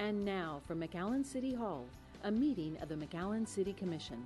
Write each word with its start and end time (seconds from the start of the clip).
And 0.00 0.24
now 0.24 0.62
from 0.66 0.80
McAllen 0.80 1.26
City 1.26 1.52
Hall, 1.52 1.84
a 2.24 2.30
meeting 2.30 2.78
of 2.80 2.88
the 2.88 2.94
McAllen 2.94 3.46
City 3.46 3.74
Commission. 3.74 4.24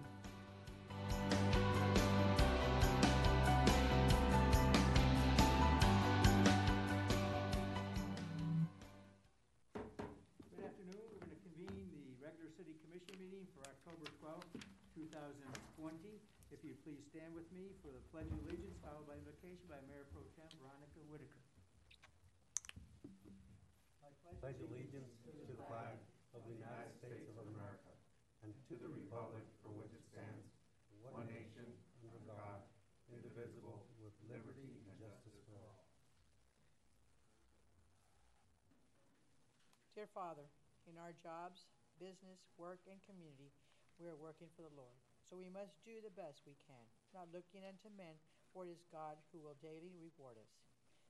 Father, 40.15 40.47
in 40.87 40.95
our 40.95 41.11
jobs, 41.19 41.67
business, 41.99 42.39
work, 42.55 42.79
and 42.87 43.03
community, 43.03 43.51
we 43.99 44.07
are 44.07 44.15
working 44.15 44.47
for 44.55 44.63
the 44.63 44.79
Lord. 44.79 44.95
So 45.27 45.35
we 45.35 45.51
must 45.51 45.75
do 45.83 45.99
the 45.99 46.15
best 46.15 46.47
we 46.47 46.55
can, 46.71 46.87
not 47.11 47.35
looking 47.35 47.67
unto 47.67 47.91
men, 47.99 48.15
for 48.55 48.63
it 48.63 48.71
is 48.71 48.87
God 48.95 49.19
who 49.35 49.43
will 49.43 49.59
daily 49.59 49.91
reward 49.99 50.39
us. 50.39 50.55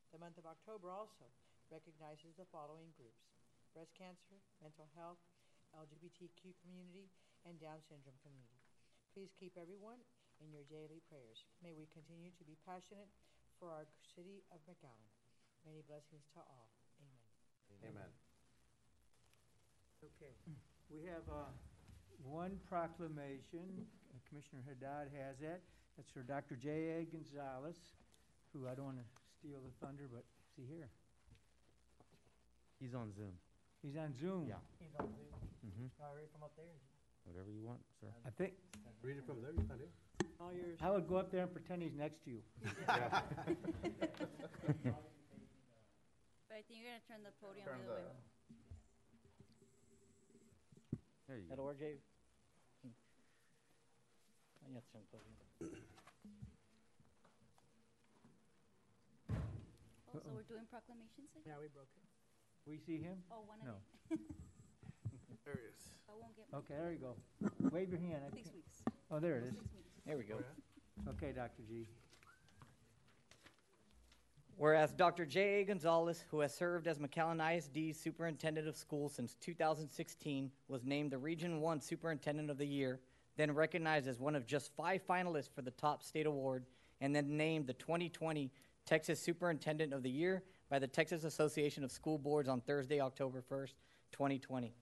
The 0.08 0.22
month 0.22 0.40
of 0.40 0.48
October 0.48 0.88
also 0.88 1.28
recognizes 1.68 2.32
the 2.40 2.48
following 2.48 2.96
groups 2.96 3.28
breast 3.76 3.92
cancer, 3.98 4.38
mental 4.62 4.88
health, 4.94 5.18
LGBTQ 5.74 6.54
community, 6.62 7.10
and 7.44 7.58
Down 7.58 7.82
syndrome 7.84 8.16
community. 8.22 8.62
Please 9.12 9.34
keep 9.36 9.58
everyone 9.58 10.00
in 10.38 10.54
your 10.54 10.64
daily 10.70 11.02
prayers. 11.10 11.44
May 11.60 11.74
we 11.74 11.90
continue 11.90 12.30
to 12.38 12.44
be 12.46 12.56
passionate 12.62 13.10
for 13.58 13.74
our 13.74 13.84
city 14.14 14.46
of 14.54 14.62
McAllen. 14.64 15.12
Many 15.66 15.82
blessings 15.84 16.24
to 16.38 16.40
all. 16.46 16.70
Amen. 17.02 17.20
Amen. 17.82 18.23
Okay, 20.04 20.36
we 20.92 21.00
have, 21.08 21.24
uh, 21.32 21.48
one 22.28 22.60
proclamation. 22.68 23.64
Uh, 24.12 24.20
Commissioner 24.28 24.60
Haddad 24.68 25.08
has 25.16 25.40
it. 25.40 25.64
It's 25.96 26.10
for 26.12 26.20
Dr. 26.20 26.60
J. 26.60 27.00
A. 27.00 27.08
Gonzalez, 27.08 27.80
who 28.52 28.68
I 28.68 28.76
don't 28.76 28.84
want 28.92 29.00
to 29.00 29.08
steal 29.40 29.64
the 29.64 29.72
thunder, 29.80 30.04
but 30.12 30.28
is 30.60 30.68
he 30.68 30.76
here? 30.76 30.92
He's 32.80 32.92
on 32.92 33.16
Zoom. 33.16 33.32
He's 33.80 33.96
on 33.96 34.12
Zoom. 34.20 34.44
Yeah. 34.44 34.60
He's 34.76 34.92
on 35.00 35.08
Zoom. 35.08 35.32
Mm-hmm. 35.64 35.88
Can 35.96 36.04
I 36.04 36.12
read 36.12 36.28
from 36.36 36.44
up 36.44 36.52
there? 36.52 36.76
Whatever 37.24 37.48
you 37.48 37.64
want, 37.64 37.80
sir. 38.00 38.12
I 38.28 38.30
think, 38.36 38.52
Read 39.00 39.16
it 39.16 39.24
from 39.24 39.40
there, 39.40 39.56
you 39.56 39.64
got 39.64 39.80
it? 39.80 39.88
All 40.36 40.52
yours. 40.52 40.76
I 40.84 40.90
would 40.92 41.08
go 41.08 41.16
up 41.16 41.32
there 41.32 41.48
and 41.48 41.52
pretend 41.52 41.80
he's 41.80 41.96
next 41.96 42.20
to 42.24 42.30
you. 42.36 42.44
But 46.54 46.60
I 46.60 46.70
think 46.70 46.86
you're 46.86 46.92
gonna 46.92 47.02
turn 47.10 47.26
the 47.26 47.34
podium 47.42 47.66
the 47.66 47.72
other 47.72 48.06
way. 48.06 48.33
There 51.28 51.38
you 51.38 51.48
That 51.48 51.56
go. 51.56 51.64
ORJ? 51.72 51.80
Hmm. 52.84 52.92
Oh, 54.64 54.68
yeah, 54.72 54.80
turn 54.92 55.02
podium. 55.08 55.34
Oh, 60.14 60.20
so 60.22 60.30
we're 60.36 60.46
doing 60.46 60.66
proclamations? 60.70 61.32
again? 61.34 61.42
Yeah, 61.48 61.58
we 61.60 61.68
broke 61.72 61.90
it. 61.96 62.06
We 62.70 62.78
see 62.78 63.02
him? 63.02 63.18
Oh, 63.32 63.42
one 63.48 63.58
No. 63.64 63.80
of 64.12 64.18
There 65.44 65.56
he 65.60 65.66
is. 65.68 65.80
I 66.08 66.12
won't 66.16 66.32
get 66.36 66.46
Okay, 66.54 66.76
there 66.80 66.92
you 66.92 67.02
go. 67.02 67.12
Wave 67.74 67.90
your 67.90 68.00
hand. 68.00 68.22
I 68.24 68.30
six 68.32 68.44
can't- 68.48 68.56
weeks. 68.56 68.76
Oh, 69.10 69.18
there 69.20 69.36
it 69.36 69.44
is. 69.44 69.56
Six 69.60 69.74
weeks. 69.74 69.92
There 70.06 70.16
we 70.16 70.24
go. 70.24 70.38
Okay, 71.16 71.32
Dr. 71.32 71.62
G. 71.68 71.84
Whereas 74.56 74.92
Dr. 74.92 75.26
J. 75.26 75.60
A. 75.60 75.64
Gonzalez, 75.64 76.24
who 76.30 76.40
has 76.40 76.54
served 76.54 76.86
as 76.86 76.98
McAllen 76.98 77.40
ISD's 77.40 77.98
Superintendent 77.98 78.68
of 78.68 78.76
Schools 78.76 79.14
since 79.14 79.34
2016, 79.40 80.50
was 80.68 80.84
named 80.84 81.10
the 81.10 81.18
Region 81.18 81.60
1 81.60 81.80
Superintendent 81.80 82.50
of 82.50 82.58
the 82.58 82.66
Year, 82.66 83.00
then 83.36 83.52
recognized 83.52 84.06
as 84.06 84.20
one 84.20 84.36
of 84.36 84.46
just 84.46 84.70
five 84.76 85.04
finalists 85.04 85.52
for 85.52 85.62
the 85.62 85.72
top 85.72 86.04
state 86.04 86.26
award, 86.26 86.66
and 87.00 87.14
then 87.14 87.36
named 87.36 87.66
the 87.66 87.72
2020 87.74 88.52
Texas 88.86 89.20
Superintendent 89.20 89.92
of 89.92 90.04
the 90.04 90.10
Year 90.10 90.44
by 90.70 90.78
the 90.78 90.86
Texas 90.86 91.24
Association 91.24 91.82
of 91.82 91.90
School 91.90 92.16
Boards 92.16 92.48
on 92.48 92.60
Thursday, 92.60 93.00
October 93.00 93.42
1st, 93.50 93.72
2020. 94.12 94.72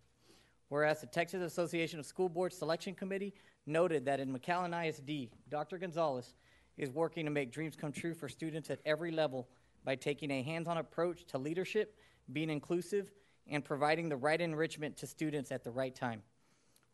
Whereas 0.68 1.00
the 1.00 1.06
Texas 1.06 1.42
Association 1.42 1.98
of 1.98 2.04
School 2.04 2.28
Boards 2.28 2.58
Selection 2.58 2.94
Committee 2.94 3.32
noted 3.66 4.04
that 4.04 4.20
in 4.20 4.36
McAllen 4.36 4.88
ISD, 4.88 5.30
Dr. 5.48 5.78
Gonzalez 5.78 6.34
is 6.76 6.90
working 6.90 7.24
to 7.24 7.30
make 7.30 7.52
dreams 7.52 7.76
come 7.76 7.92
true 7.92 8.14
for 8.14 8.28
students 8.28 8.70
at 8.70 8.80
every 8.84 9.10
level 9.10 9.48
by 9.84 9.96
taking 9.96 10.30
a 10.30 10.42
hands 10.42 10.68
on 10.68 10.78
approach 10.78 11.24
to 11.26 11.38
leadership, 11.38 11.96
being 12.32 12.50
inclusive, 12.50 13.10
and 13.48 13.64
providing 13.64 14.08
the 14.08 14.16
right 14.16 14.40
enrichment 14.40 14.96
to 14.98 15.06
students 15.06 15.50
at 15.50 15.64
the 15.64 15.70
right 15.70 15.94
time. 15.94 16.22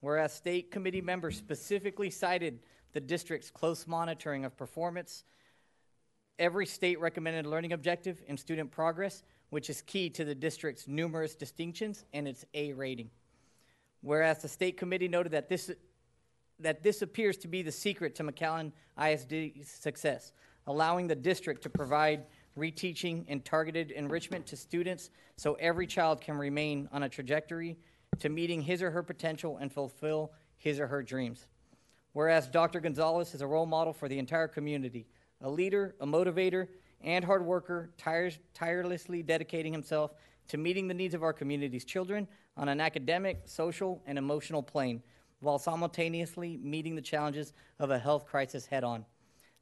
Whereas 0.01 0.33
state 0.33 0.71
committee 0.71 1.01
members 1.01 1.37
specifically 1.37 2.11
cited 2.11 2.61
the 2.93 3.01
district's 3.01 3.51
close 3.51 3.87
monitoring 3.87 4.45
of 4.45 4.57
performance, 4.57 5.25
every 6.39 6.67
state 6.67 7.01
recommended 7.01 7.47
learning 7.47 7.73
objective, 7.73 8.23
and 8.29 8.39
student 8.39 8.71
progress, 8.71 9.25
which 9.51 9.69
is 9.69 9.83
key 9.83 10.09
to 10.11 10.25
the 10.25 10.35
district's 10.35 10.87
numerous 10.87 11.35
distinctions 11.35 12.05
and 12.13 12.29
its 12.29 12.45
A 12.55 12.73
rating. 12.73 13.11
Whereas 14.01 14.43
the 14.43 14.49
state 14.49 14.77
committee 14.77 15.09
noted 15.09 15.33
that 15.33 15.49
this 15.49 15.71
that 16.61 16.83
this 16.83 17.03
appears 17.03 17.37
to 17.37 17.49
be 17.49 17.63
the 17.63 17.71
secret 17.71 18.17
to 18.17 18.25
McAllen 18.25 18.73
ISD's 19.01 19.69
success, 19.69 20.33
allowing 20.67 21.07
the 21.07 21.15
district 21.15 21.63
to 21.63 21.71
provide 21.71 22.27
reteaching 22.59 23.25
and 23.29 23.45
targeted 23.45 23.91
enrichment 23.91 24.47
to 24.47 24.57
students 24.57 25.11
so 25.37 25.55
every 25.55 25.87
child 25.87 26.21
can 26.21 26.37
remain 26.37 26.89
on 26.93 27.05
a 27.05 27.09
trajectory 27.09 27.77
to 28.19 28.29
meeting 28.29 28.61
his 28.61 28.83
or 28.83 28.91
her 28.91 29.03
potential 29.03 29.59
and 29.59 29.73
fulfill 29.73 30.33
his 30.57 30.81
or 30.81 30.87
her 30.87 31.03
dreams. 31.03 31.47
Whereas 32.13 32.49
Dr. 32.49 32.81
Gonzalez 32.81 33.35
is 33.35 33.43
a 33.43 33.47
role 33.47 33.67
model 33.67 33.93
for 33.93 34.09
the 34.09 34.19
entire 34.19 34.49
community, 34.49 35.07
a 35.41 35.49
leader, 35.49 35.95
a 36.01 36.07
motivator, 36.07 36.69
and 37.01 37.25
hard 37.25 37.45
worker, 37.45 37.91
tires, 37.97 38.39
tirelessly 38.55 39.23
dedicating 39.23 39.73
himself 39.73 40.15
to 40.49 40.57
meeting 40.57 40.89
the 40.89 40.95
needs 40.95 41.15
of 41.15 41.23
our 41.23 41.33
community's 41.33 41.85
children 41.85 42.27
on 42.57 42.69
an 42.69 42.81
academic, 42.81 43.43
social, 43.45 44.03
and 44.07 44.19
emotional 44.19 44.63
plane, 44.63 45.03
while 45.41 45.59
simultaneously 45.59 46.57
meeting 46.57 46.97
the 46.97 47.03
challenges 47.03 47.53
of 47.79 47.91
a 47.91 47.99
health 47.99 48.27
crisis 48.27 48.67
head 48.67 48.83
on. 48.83 49.05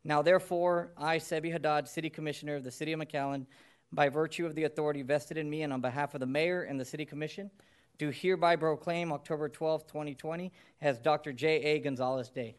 Now, 0.06 0.22
therefore, 0.22 0.92
I, 0.96 1.18
Seby 1.18 1.50
Haddad, 1.50 1.88
City 1.88 2.08
Commissioner 2.08 2.54
of 2.54 2.62
the 2.62 2.70
City 2.70 2.92
of 2.92 3.00
McAllen, 3.00 3.44
by 3.90 4.08
virtue 4.08 4.46
of 4.46 4.54
the 4.54 4.62
authority 4.62 5.02
vested 5.02 5.36
in 5.36 5.50
me 5.50 5.62
and 5.62 5.72
on 5.72 5.80
behalf 5.80 6.14
of 6.14 6.20
the 6.20 6.26
Mayor 6.26 6.62
and 6.62 6.78
the 6.78 6.84
City 6.84 7.04
Commission, 7.04 7.50
do 7.98 8.10
hereby 8.10 8.54
proclaim 8.54 9.12
October 9.12 9.48
12, 9.48 9.84
2020 9.88 10.52
as 10.80 11.00
Dr. 11.00 11.32
J. 11.32 11.56
A. 11.56 11.80
Gonzalez 11.80 12.30
Day. 12.30 12.54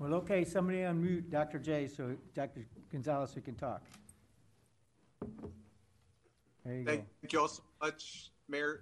Well, 0.00 0.14
okay, 0.14 0.44
somebody 0.44 0.78
unmute 0.78 1.30
Dr. 1.30 1.60
J 1.60 1.86
so 1.86 2.16
Dr. 2.34 2.66
Gonzalez 2.90 3.36
we 3.36 3.42
can 3.42 3.54
talk. 3.54 3.82
There 6.64 6.74
you 6.74 6.84
go. 6.84 6.90
Thank 6.90 7.32
you 7.32 7.40
all 7.40 7.48
so 7.48 7.62
much, 7.80 8.32
Mayor. 8.48 8.80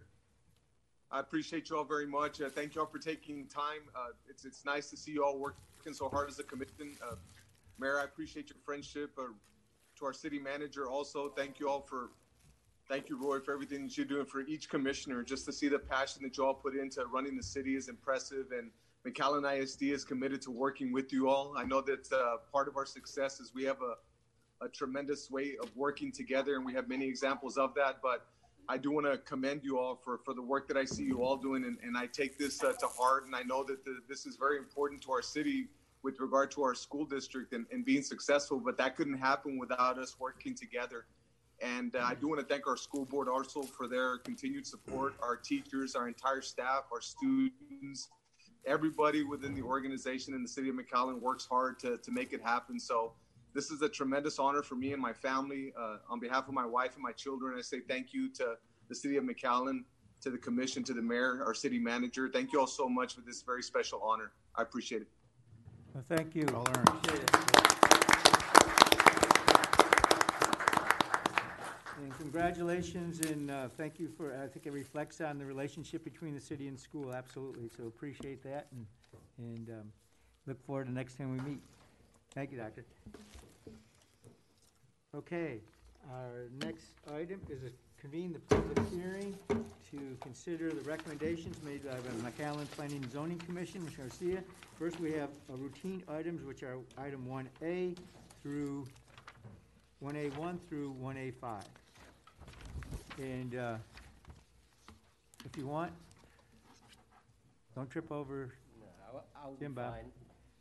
I 1.14 1.20
appreciate 1.20 1.70
you 1.70 1.76
all 1.76 1.84
very 1.84 2.08
much. 2.08 2.40
Uh, 2.40 2.48
thank 2.48 2.74
you 2.74 2.80
all 2.80 2.88
for 2.88 2.98
taking 2.98 3.46
time. 3.46 3.82
Uh, 3.94 4.08
it's 4.28 4.44
it's 4.44 4.64
nice 4.64 4.90
to 4.90 4.96
see 4.96 5.12
you 5.12 5.24
all 5.24 5.38
working 5.38 5.92
so 5.92 6.08
hard 6.08 6.28
as 6.28 6.40
a 6.40 6.42
commission. 6.42 6.96
Uh, 7.00 7.14
Mayor, 7.78 8.00
I 8.00 8.04
appreciate 8.04 8.48
your 8.50 8.58
friendship. 8.64 9.12
Uh, 9.16 9.26
to 9.96 10.04
our 10.06 10.12
city 10.12 10.40
manager, 10.40 10.88
also 10.88 11.28
thank 11.36 11.60
you 11.60 11.68
all 11.68 11.80
for, 11.80 12.10
thank 12.88 13.08
you, 13.08 13.16
Roy, 13.16 13.38
for 13.38 13.54
everything 13.54 13.84
that 13.84 13.96
you're 13.96 14.04
doing 14.04 14.26
for 14.26 14.40
each 14.40 14.68
commissioner. 14.68 15.22
Just 15.22 15.44
to 15.44 15.52
see 15.52 15.68
the 15.68 15.78
passion 15.78 16.24
that 16.24 16.36
you 16.36 16.44
all 16.44 16.52
put 16.52 16.74
into 16.74 17.04
running 17.06 17.36
the 17.36 17.44
city 17.44 17.76
is 17.76 17.88
impressive, 17.88 18.46
and 18.50 18.72
McAllen 19.06 19.44
ISD 19.48 19.82
is 19.84 20.04
committed 20.04 20.42
to 20.42 20.50
working 20.50 20.92
with 20.92 21.12
you 21.12 21.28
all. 21.28 21.54
I 21.56 21.62
know 21.62 21.80
that 21.82 22.12
uh, 22.12 22.38
part 22.52 22.66
of 22.66 22.76
our 22.76 22.86
success 22.86 23.38
is 23.38 23.52
we 23.54 23.62
have 23.62 23.76
a, 23.82 24.64
a 24.64 24.68
tremendous 24.68 25.30
way 25.30 25.54
of 25.62 25.70
working 25.76 26.10
together, 26.10 26.56
and 26.56 26.66
we 26.66 26.74
have 26.74 26.88
many 26.88 27.06
examples 27.06 27.56
of 27.56 27.72
that. 27.76 27.98
But 28.02 28.26
I 28.68 28.78
do 28.78 28.90
want 28.90 29.06
to 29.06 29.18
commend 29.18 29.62
you 29.62 29.78
all 29.78 29.96
for, 29.96 30.18
for 30.24 30.34
the 30.34 30.42
work 30.42 30.68
that 30.68 30.76
I 30.76 30.84
see 30.84 31.04
you 31.04 31.22
all 31.22 31.36
doing, 31.36 31.64
and, 31.64 31.78
and 31.82 31.96
I 31.96 32.06
take 32.06 32.38
this 32.38 32.62
uh, 32.62 32.72
to 32.72 32.86
heart. 32.86 33.26
And 33.26 33.34
I 33.34 33.42
know 33.42 33.62
that 33.64 33.84
the, 33.84 33.98
this 34.08 34.26
is 34.26 34.36
very 34.36 34.58
important 34.58 35.02
to 35.02 35.12
our 35.12 35.22
city 35.22 35.68
with 36.02 36.20
regard 36.20 36.50
to 36.52 36.62
our 36.62 36.74
school 36.74 37.04
district 37.04 37.52
and, 37.52 37.66
and 37.72 37.84
being 37.84 38.02
successful, 38.02 38.60
but 38.60 38.76
that 38.78 38.96
couldn't 38.96 39.18
happen 39.18 39.58
without 39.58 39.98
us 39.98 40.16
working 40.18 40.54
together. 40.54 41.06
And 41.60 41.94
uh, 41.96 42.00
I 42.00 42.14
do 42.14 42.28
want 42.28 42.40
to 42.40 42.46
thank 42.46 42.66
our 42.66 42.76
school 42.76 43.04
board 43.04 43.28
also 43.28 43.62
for 43.62 43.86
their 43.86 44.18
continued 44.18 44.66
support, 44.66 45.14
our 45.22 45.36
teachers, 45.36 45.94
our 45.94 46.08
entire 46.08 46.42
staff, 46.42 46.84
our 46.92 47.00
students, 47.00 48.08
everybody 48.66 49.22
within 49.22 49.54
the 49.54 49.62
organization 49.62 50.34
in 50.34 50.42
the 50.42 50.48
city 50.48 50.68
of 50.68 50.74
McAllen 50.74 51.20
works 51.20 51.46
hard 51.46 51.78
to, 51.80 51.98
to 51.98 52.10
make 52.10 52.32
it 52.32 52.42
happen. 52.42 52.78
So 52.80 53.12
this 53.54 53.70
is 53.70 53.82
a 53.82 53.88
tremendous 53.88 54.38
honor 54.38 54.62
for 54.62 54.74
me 54.74 54.92
and 54.92 55.00
my 55.00 55.12
family. 55.12 55.72
Uh, 55.78 55.98
on 56.10 56.18
behalf 56.18 56.48
of 56.48 56.54
my 56.54 56.66
wife 56.66 56.94
and 56.94 57.02
my 57.02 57.12
children, 57.12 57.54
I 57.56 57.62
say 57.62 57.80
thank 57.80 58.12
you 58.12 58.28
to 58.34 58.56
the 58.88 58.94
city 58.94 59.16
of 59.16 59.24
McAllen, 59.24 59.84
to 60.22 60.30
the 60.30 60.38
commission, 60.38 60.82
to 60.84 60.92
the 60.92 61.02
mayor, 61.02 61.42
our 61.46 61.54
city 61.54 61.78
manager. 61.78 62.28
Thank 62.32 62.52
you 62.52 62.60
all 62.60 62.66
so 62.66 62.88
much 62.88 63.14
for 63.14 63.20
this 63.20 63.42
very 63.42 63.62
special 63.62 64.02
honor. 64.02 64.32
I 64.56 64.62
appreciate 64.62 65.02
it. 65.02 65.08
Well, 65.94 66.04
thank 66.08 66.34
you. 66.34 66.46
All 66.54 66.66
earned. 66.68 66.88
Appreciate 66.88 67.22
it. 67.22 67.30
And 72.02 72.18
congratulations, 72.18 73.20
and 73.20 73.50
uh, 73.50 73.68
thank 73.78 74.00
you 74.00 74.08
for, 74.08 74.34
I 74.42 74.48
think 74.48 74.66
it 74.66 74.72
reflects 74.72 75.20
on 75.20 75.38
the 75.38 75.46
relationship 75.46 76.04
between 76.04 76.34
the 76.34 76.40
city 76.40 76.66
and 76.66 76.78
school, 76.78 77.14
absolutely. 77.14 77.70
So 77.74 77.86
appreciate 77.86 78.42
that, 78.42 78.66
and, 78.72 78.86
and 79.38 79.70
um, 79.70 79.92
look 80.46 80.62
forward 80.66 80.86
to 80.86 80.90
the 80.90 80.96
next 80.96 81.16
time 81.16 81.30
we 81.30 81.40
meet. 81.48 81.60
Thank 82.34 82.50
you, 82.50 82.58
Doctor. 82.58 82.84
Okay, 85.16 85.60
our 86.10 86.48
next 86.60 86.86
item 87.14 87.40
is 87.48 87.60
to 87.60 87.70
convene 88.00 88.32
the 88.32 88.40
public 88.40 88.78
hearing 88.92 89.32
to 89.48 90.16
consider 90.20 90.70
the 90.70 90.80
recommendations 90.80 91.56
made 91.62 91.84
by 91.84 91.94
the 91.94 92.08
McAllen 92.28 92.68
Planning 92.72 92.96
and 92.96 93.12
Zoning 93.12 93.38
Commission, 93.38 93.84
Ms. 93.84 93.94
Garcia. 93.94 94.42
First, 94.76 94.98
we 94.98 95.12
have 95.12 95.28
uh, 95.48 95.56
routine 95.56 96.02
items, 96.08 96.42
which 96.42 96.64
are 96.64 96.78
item 96.98 97.28
one 97.28 97.48
A 97.62 97.94
through, 98.42 98.88
one 100.00 100.16
A 100.16 100.30
one 100.30 100.58
through 100.68 100.90
one 100.90 101.16
A 101.16 101.30
five. 101.30 101.62
And, 103.18 103.54
uh, 103.54 103.76
if 105.44 105.56
you 105.56 105.68
want, 105.68 105.92
don't 107.76 107.88
trip 107.88 108.10
over 108.10 108.52
Jimbo. 109.60 109.94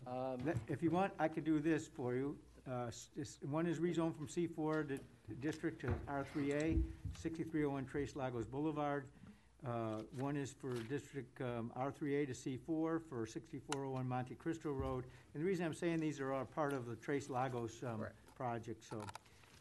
Um, 0.06 0.54
If 0.68 0.84
you 0.84 0.92
want, 0.92 1.12
I 1.18 1.28
could 1.28 1.44
do 1.44 1.60
this 1.60 1.88
for 1.88 2.14
you. 2.14 2.38
Uh, 2.70 2.88
s- 2.88 3.40
One 3.50 3.66
is 3.66 3.80
rezoned 3.80 4.16
from 4.16 4.28
C4 4.28 4.88
di- 4.88 5.00
district 5.42 5.82
to 5.82 5.88
R3A, 6.08 6.82
6301 7.22 7.86
Tres 7.86 8.16
Lagos 8.16 8.46
Boulevard. 8.46 9.06
Uh, 9.66 10.02
One 10.18 10.36
is 10.36 10.52
for 10.54 10.74
District 10.90 11.40
um, 11.42 11.72
R3A 11.78 12.28
to 12.28 12.34
C4 12.34 12.60
for 13.10 13.26
6401 13.26 14.08
Monte 14.08 14.36
Cristo 14.36 14.72
Road. 14.72 15.06
And 15.34 15.42
the 15.44 15.48
reason 15.48 15.66
I'm 15.66 15.74
saying 15.74 16.00
these 16.00 16.20
are 16.20 16.34
all 16.34 16.46
part 16.46 16.74
of 16.74 16.86
the 16.86 16.96
Tres 16.96 17.30
Lagos 17.30 17.82
um, 17.84 17.98
Correct. 18.00 18.16
project, 18.38 18.84
so. 18.90 19.02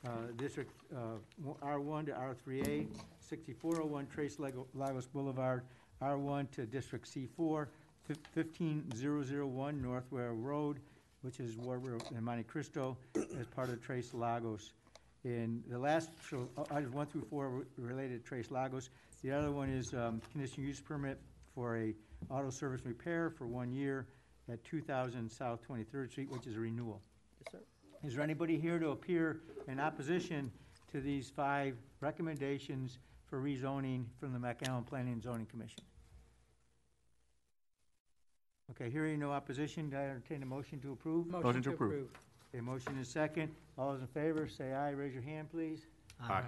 uh, 0.06 0.10
District 0.37 0.70
uh, 0.94 1.19
w- 1.44 1.56
R1 1.62 2.06
to 2.06 2.12
R3A, 2.12 2.87
6401 3.20 4.06
Tres 4.06 4.38
Lago- 4.40 4.66
Lagos 4.75 5.06
Boulevard, 5.06 5.62
R1 6.00 6.50
to 6.52 6.66
District 6.66 7.06
C4, 7.08 7.66
fif- 8.04 8.19
15001 8.34 9.81
North 9.81 10.10
Ware 10.10 10.32
Road, 10.34 10.81
which 11.22 11.40
is 11.40 11.56
Road 11.56 12.02
in 12.10 12.22
Monte 12.22 12.44
Cristo, 12.44 12.96
as 13.16 13.46
part 13.46 13.70
of 13.70 13.80
Tres 13.82 14.12
Lagos. 14.12 14.72
And 15.24 15.62
the 15.69 15.78
last, 15.78 16.10
so, 16.28 16.48
uh, 16.58 16.64
items 16.70 16.92
one 16.92 17.06
through 17.06 17.22
four 17.30 17.64
related 17.78 18.22
to 18.22 18.28
Tres 18.28 18.50
Lagos. 18.50 18.90
The 19.22 19.30
other 19.30 19.52
one 19.52 19.70
is 19.70 19.94
um, 19.94 20.20
conditional 20.32 20.66
use 20.66 20.80
permit 20.80 21.20
for 21.54 21.78
a 21.78 21.94
auto 22.28 22.50
service 22.50 22.84
repair 22.84 23.30
for 23.30 23.46
one 23.46 23.72
year 23.72 24.08
at 24.52 24.62
2000 24.64 25.30
South 25.30 25.60
23rd 25.69 26.10
Street, 26.10 26.30
which 26.30 26.46
is 26.46 26.56
a 26.56 26.60
renewal. 26.60 27.00
Yes, 27.40 27.52
sir. 27.52 27.58
Is 28.04 28.14
there 28.14 28.25
anybody 28.25 28.58
here 28.58 28.80
to 28.80 28.88
appear 28.90 29.42
in 29.68 29.78
opposition 29.78 30.50
to 30.90 31.00
these 31.00 31.30
five 31.30 31.76
recommendations 32.00 32.98
for 33.26 33.40
rezoning 33.40 34.04
from 34.18 34.32
the 34.32 34.38
McAllen 34.40 34.84
Planning 34.84 35.12
and 35.12 35.22
Zoning 35.22 35.46
Commission? 35.46 35.84
Okay, 38.72 38.88
hearing 38.88 39.19
no 39.19 39.30
opposition, 39.30 39.90
do 39.90 39.98
I 39.98 40.04
entertain 40.04 40.42
a 40.42 40.46
motion 40.46 40.80
to 40.80 40.92
approve? 40.92 41.26
Motion 41.26 41.62
to 41.62 41.70
approve. 41.70 42.08
A 42.56 42.62
motion 42.62 42.96
is 42.98 43.08
second. 43.08 43.50
All 43.76 43.92
those 43.92 44.00
in 44.00 44.06
favor, 44.06 44.48
say 44.48 44.72
aye. 44.72 44.90
Raise 44.90 45.12
your 45.12 45.22
hand, 45.22 45.50
please. 45.50 45.86
Aye. 46.22 46.42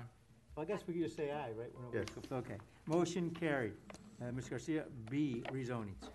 Well, 0.57 0.65
I 0.65 0.69
guess 0.69 0.81
we 0.87 0.95
could 0.95 1.03
just 1.03 1.17
say 1.17 1.31
aye, 1.33 1.51
right? 1.59 1.71
when 1.75 1.93
Yes. 1.93 2.07
Okay. 2.33 2.57
Motion 2.87 3.31
carried. 3.31 3.75
Uh, 4.23 4.33
Ms. 4.33 4.49
Garcia, 4.49 4.85
B, 5.11 5.43
rezonings. 5.53 6.09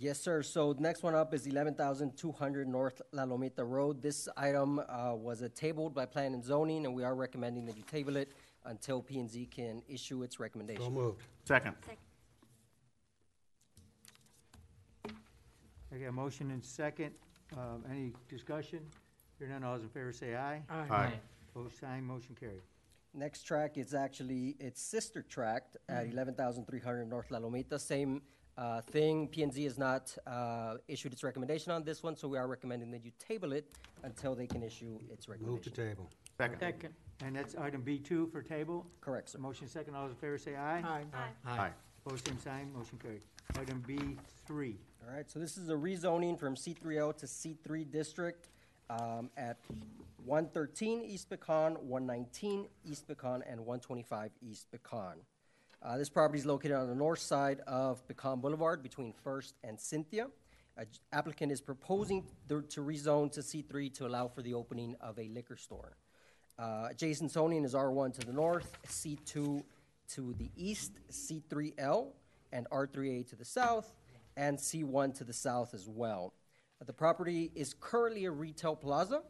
Yes, 0.00 0.18
sir. 0.18 0.42
So 0.42 0.74
next 0.78 1.04
one 1.04 1.14
up 1.14 1.34
is 1.34 1.46
eleven 1.46 1.74
thousand 1.74 2.16
two 2.16 2.32
hundred 2.32 2.66
North 2.66 3.00
La 3.12 3.24
Lomita 3.24 3.64
Road. 3.64 4.02
This 4.02 4.28
item 4.36 4.80
uh, 4.80 5.14
was 5.14 5.42
uh, 5.42 5.48
tabled 5.54 5.94
by 5.94 6.06
Plan 6.06 6.34
and 6.34 6.42
Zoning, 6.42 6.86
and 6.86 6.94
we 6.94 7.04
are 7.04 7.14
recommending 7.14 7.66
that 7.66 7.76
you 7.76 7.82
table 7.82 8.16
it 8.16 8.32
until 8.64 9.02
P 9.02 9.20
and 9.20 9.30
Z 9.30 9.46
can 9.54 9.82
issue 9.88 10.22
its 10.22 10.40
recommendation. 10.40 10.82
So 10.82 10.88
recommendation. 10.88 10.94
moved. 10.94 11.22
Second. 11.44 11.76
Okay, 15.94 16.04
a 16.04 16.12
motion 16.12 16.50
and 16.50 16.64
second. 16.64 17.12
Um, 17.56 17.84
Any 17.90 18.12
discussion? 18.28 18.80
Hearing 19.38 19.52
none, 19.52 19.64
all 19.64 19.74
those 19.74 19.82
in 19.82 19.88
favor 19.90 20.12
say 20.12 20.34
aye. 20.36 20.62
Aye. 20.70 21.12
Opposed, 21.54 21.78
sign, 21.78 22.04
motion 22.04 22.34
carried. 22.38 22.62
Next 23.14 23.42
track 23.42 23.76
is 23.76 23.92
actually 23.92 24.56
its 24.58 24.80
sister 24.80 25.20
tract 25.20 25.76
at 25.88 26.06
eleven 26.06 26.34
thousand 26.34 26.66
three 26.66 26.80
hundred 26.80 27.10
North 27.10 27.30
La 27.30 27.38
Lomita. 27.38 27.78
Same 27.78 28.22
uh, 28.56 28.80
thing. 28.80 29.28
P 29.28 29.42
and 29.42 29.52
Z 29.52 29.64
has 29.64 29.76
not 29.78 30.16
uh, 30.26 30.76
issued 30.88 31.12
its 31.12 31.22
recommendation 31.22 31.72
on 31.72 31.84
this 31.84 32.02
one, 32.02 32.16
so 32.16 32.26
we 32.26 32.38
are 32.38 32.46
recommending 32.48 32.90
that 32.92 33.04
you 33.04 33.12
table 33.18 33.52
it 33.52 33.66
until 34.02 34.34
they 34.34 34.46
can 34.46 34.62
issue 34.62 34.98
its 35.10 35.28
recommendation. 35.28 35.52
Move 35.52 35.66
recommendation. 35.66 35.72
to 35.72 35.94
table. 35.94 36.10
Second. 36.38 36.58
Second. 36.58 36.94
And 37.24 37.36
that's 37.36 37.54
item 37.54 37.82
B2 37.82 38.32
for 38.32 38.40
table. 38.40 38.86
Correct, 39.02 39.28
sir. 39.28 39.38
Motion 39.38 39.68
second, 39.68 39.94
all 39.94 40.04
those 40.04 40.12
in 40.12 40.16
favor 40.16 40.38
say 40.38 40.56
aye. 40.56 40.82
Aye. 40.82 41.04
Aye. 41.46 41.70
Opposed, 42.06 42.26
same 42.26 42.38
sign, 42.38 42.72
motion 42.72 42.98
carried. 42.98 43.22
Item 43.58 43.84
B3. 43.86 44.74
All 45.04 45.14
right, 45.16 45.28
so 45.30 45.38
this 45.38 45.56
is 45.56 45.68
a 45.68 45.74
rezoning 45.74 46.38
from 46.38 46.54
C3O 46.54 47.16
to 47.18 47.26
C3 47.26 47.90
district 47.90 48.48
um, 48.88 49.30
at 49.36 49.56
113 50.24 51.02
East 51.02 51.28
Pecan, 51.28 51.72
119 51.74 52.68
East 52.84 53.08
Pecan, 53.08 53.42
and 53.48 53.60
125 53.60 54.30
East 54.42 54.70
Pecan. 54.70 55.16
Uh, 55.82 55.96
This 55.98 56.08
property 56.08 56.38
is 56.38 56.46
located 56.46 56.76
on 56.76 56.88
the 56.88 56.94
north 56.94 57.18
side 57.18 57.60
of 57.66 58.06
Pecan 58.06 58.40
Boulevard 58.40 58.82
between 58.82 59.12
First 59.12 59.56
and 59.64 59.78
Cynthia. 59.78 60.28
Applicant 61.12 61.50
is 61.52 61.60
proposing 61.60 62.24
th- 62.48 62.68
to 62.70 62.80
rezone 62.80 63.30
to 63.32 63.40
C3 63.40 63.92
to 63.94 64.06
allow 64.06 64.28
for 64.28 64.40
the 64.42 64.54
opening 64.54 64.94
of 65.00 65.18
a 65.18 65.28
liquor 65.28 65.56
store. 65.56 65.96
Uh, 66.58 66.88
Adjacent 66.90 67.30
zoning 67.30 67.64
is 67.64 67.74
R1 67.74 68.14
to 68.20 68.26
the 68.26 68.32
north, 68.32 68.78
C2 68.86 69.62
to 70.10 70.34
the 70.38 70.50
east, 70.56 70.92
C3L, 71.10 72.12
and 72.52 72.66
R3A 72.70 73.28
to 73.30 73.36
the 73.36 73.44
south, 73.44 73.92
and 74.36 74.58
C1 74.58 75.14
to 75.18 75.24
the 75.24 75.32
south 75.32 75.74
as 75.74 75.88
well. 75.88 76.34
Uh, 76.80 76.84
The 76.84 76.92
property 76.92 77.50
is 77.54 77.74
currently 77.74 78.24
a 78.24 78.30
retail 78.30 78.76
plaza, 78.76 79.22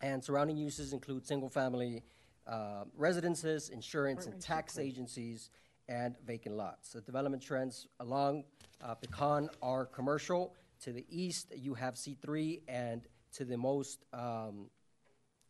and 0.00 0.22
surrounding 0.22 0.56
uses 0.56 0.92
include 0.92 1.26
single-family 1.26 2.02
uh, 2.46 2.84
residences, 2.96 3.70
insurance 3.70 4.26
and 4.26 4.40
tax 4.40 4.78
agencies, 4.78 5.50
and 5.88 6.16
vacant 6.24 6.56
lots. 6.56 6.90
The 6.92 7.00
development 7.00 7.42
trends 7.42 7.88
along 8.00 8.44
uh, 8.82 8.94
Pecan 8.94 9.48
are 9.62 9.86
commercial. 9.86 10.54
To 10.84 10.92
the 10.92 11.06
east, 11.08 11.52
you 11.56 11.74
have 11.74 11.94
C3, 11.94 12.60
and 12.68 13.02
to 13.32 13.44
the 13.44 13.56
most 13.56 14.04
um, 14.12 14.68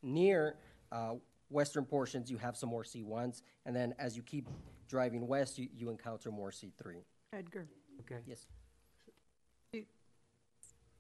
near 0.03 0.57
uh, 0.93 1.15
western 1.51 1.85
portions, 1.85 2.31
you 2.31 2.39
have 2.39 2.57
some 2.57 2.69
more 2.69 2.85
C1s, 2.85 3.43
and 3.65 3.75
then 3.75 3.95
as 3.99 4.17
you 4.17 4.23
keep 4.23 4.49
driving 4.89 5.27
west, 5.27 5.59
you, 5.59 5.69
you 5.75 5.91
encounter 5.91 6.31
more 6.31 6.51
C3. 6.51 7.03
Edgar. 7.33 7.67
Okay. 8.01 8.21
Yes. 8.27 8.47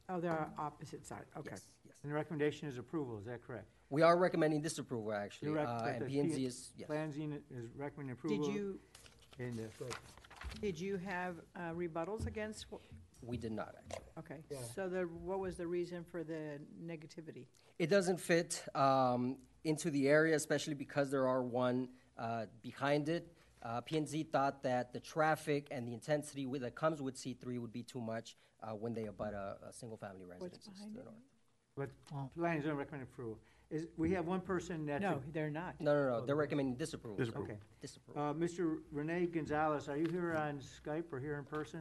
Oh, 0.08 0.20
they're 0.20 0.48
opposite 0.58 1.04
side, 1.06 1.24
okay. 1.36 1.50
Yes. 1.52 1.62
Yes. 1.84 1.96
And 2.02 2.12
the 2.12 2.14
recommendation 2.16 2.68
is 2.68 2.78
approval, 2.78 3.18
is 3.18 3.24
that 3.26 3.44
correct? 3.44 3.66
We 3.90 4.02
are 4.02 4.16
recommending 4.16 4.62
disapproval, 4.62 5.12
actually, 5.12 5.48
You 5.48 5.54
rec- 5.56 5.68
uh, 5.68 5.82
and 5.86 6.02
the 6.02 6.06
P 6.06 6.20
and 6.20 6.28
P- 6.30 6.34
Z 6.36 6.44
is 6.46 6.70
yes. 6.76 6.88
Planzine 6.88 7.40
is 7.50 7.70
recommending 7.76 8.12
approval. 8.12 8.46
Did 8.46 8.54
you, 8.54 8.78
And, 9.38 9.60
uh, 9.60 9.84
did 10.60 10.78
you 10.80 10.96
have 10.98 11.36
uh, 11.56 11.72
rebuttals 11.72 12.26
against, 12.26 12.66
wh- 12.70 13.28
We 13.28 13.36
did 13.36 13.52
not 13.52 13.74
actually. 13.78 14.04
okay. 14.18 14.36
Yeah. 14.50 14.58
So 14.74 14.88
the, 14.88 15.02
what 15.02 15.40
was 15.40 15.56
the 15.56 15.66
reason 15.66 16.04
for 16.04 16.22
the 16.22 16.58
negativity? 16.84 17.46
It 17.78 17.90
doesn't 17.90 18.20
fit 18.20 18.64
um, 18.74 19.38
into 19.64 19.90
the 19.90 20.08
area, 20.08 20.36
especially 20.36 20.74
because 20.74 21.10
there 21.10 21.26
are 21.26 21.42
one 21.42 21.88
uh, 22.18 22.46
behind 22.62 23.08
it. 23.08 23.32
Uh, 23.66 23.80
P&Z 23.80 24.22
thought 24.30 24.62
that 24.62 24.92
the 24.92 25.00
traffic 25.00 25.66
and 25.72 25.88
the 25.88 25.92
intensity 25.92 26.46
with, 26.46 26.62
that 26.62 26.76
comes 26.76 27.02
with 27.02 27.16
C3 27.16 27.58
would 27.58 27.72
be 27.72 27.82
too 27.82 28.00
much 28.00 28.36
uh, 28.62 28.68
when 28.70 28.94
they 28.94 29.06
abut 29.06 29.34
a, 29.34 29.56
a 29.68 29.72
single-family 29.72 30.24
residence. 30.24 30.64
to 30.64 30.70
behind 30.70 30.94
the 30.94 31.00
it? 31.00 31.04
north. 31.04 31.16
But 31.76 32.30
planning 32.38 32.62
zone 32.62 32.76
recommend 32.76 33.02
approval. 33.02 33.38
Is, 33.68 33.86
we 33.96 34.12
have 34.12 34.26
one 34.26 34.40
person 34.40 34.86
that's. 34.86 35.02
No, 35.02 35.20
they're 35.32 35.50
not. 35.50 35.74
No, 35.80 35.94
no, 35.94 36.20
no, 36.20 36.24
they're 36.24 36.36
recommending 36.36 36.76
disapproval. 36.76 37.26
sir. 37.26 37.32
Okay. 37.36 37.56
Disapproval. 37.82 38.22
Uh, 38.22 38.32
Mr. 38.32 38.78
Rene 38.92 39.26
Gonzalez, 39.26 39.88
are 39.88 39.96
you 39.96 40.06
here 40.12 40.36
on 40.36 40.60
Skype 40.60 41.12
or 41.12 41.18
here 41.18 41.36
in 41.36 41.44
person? 41.44 41.80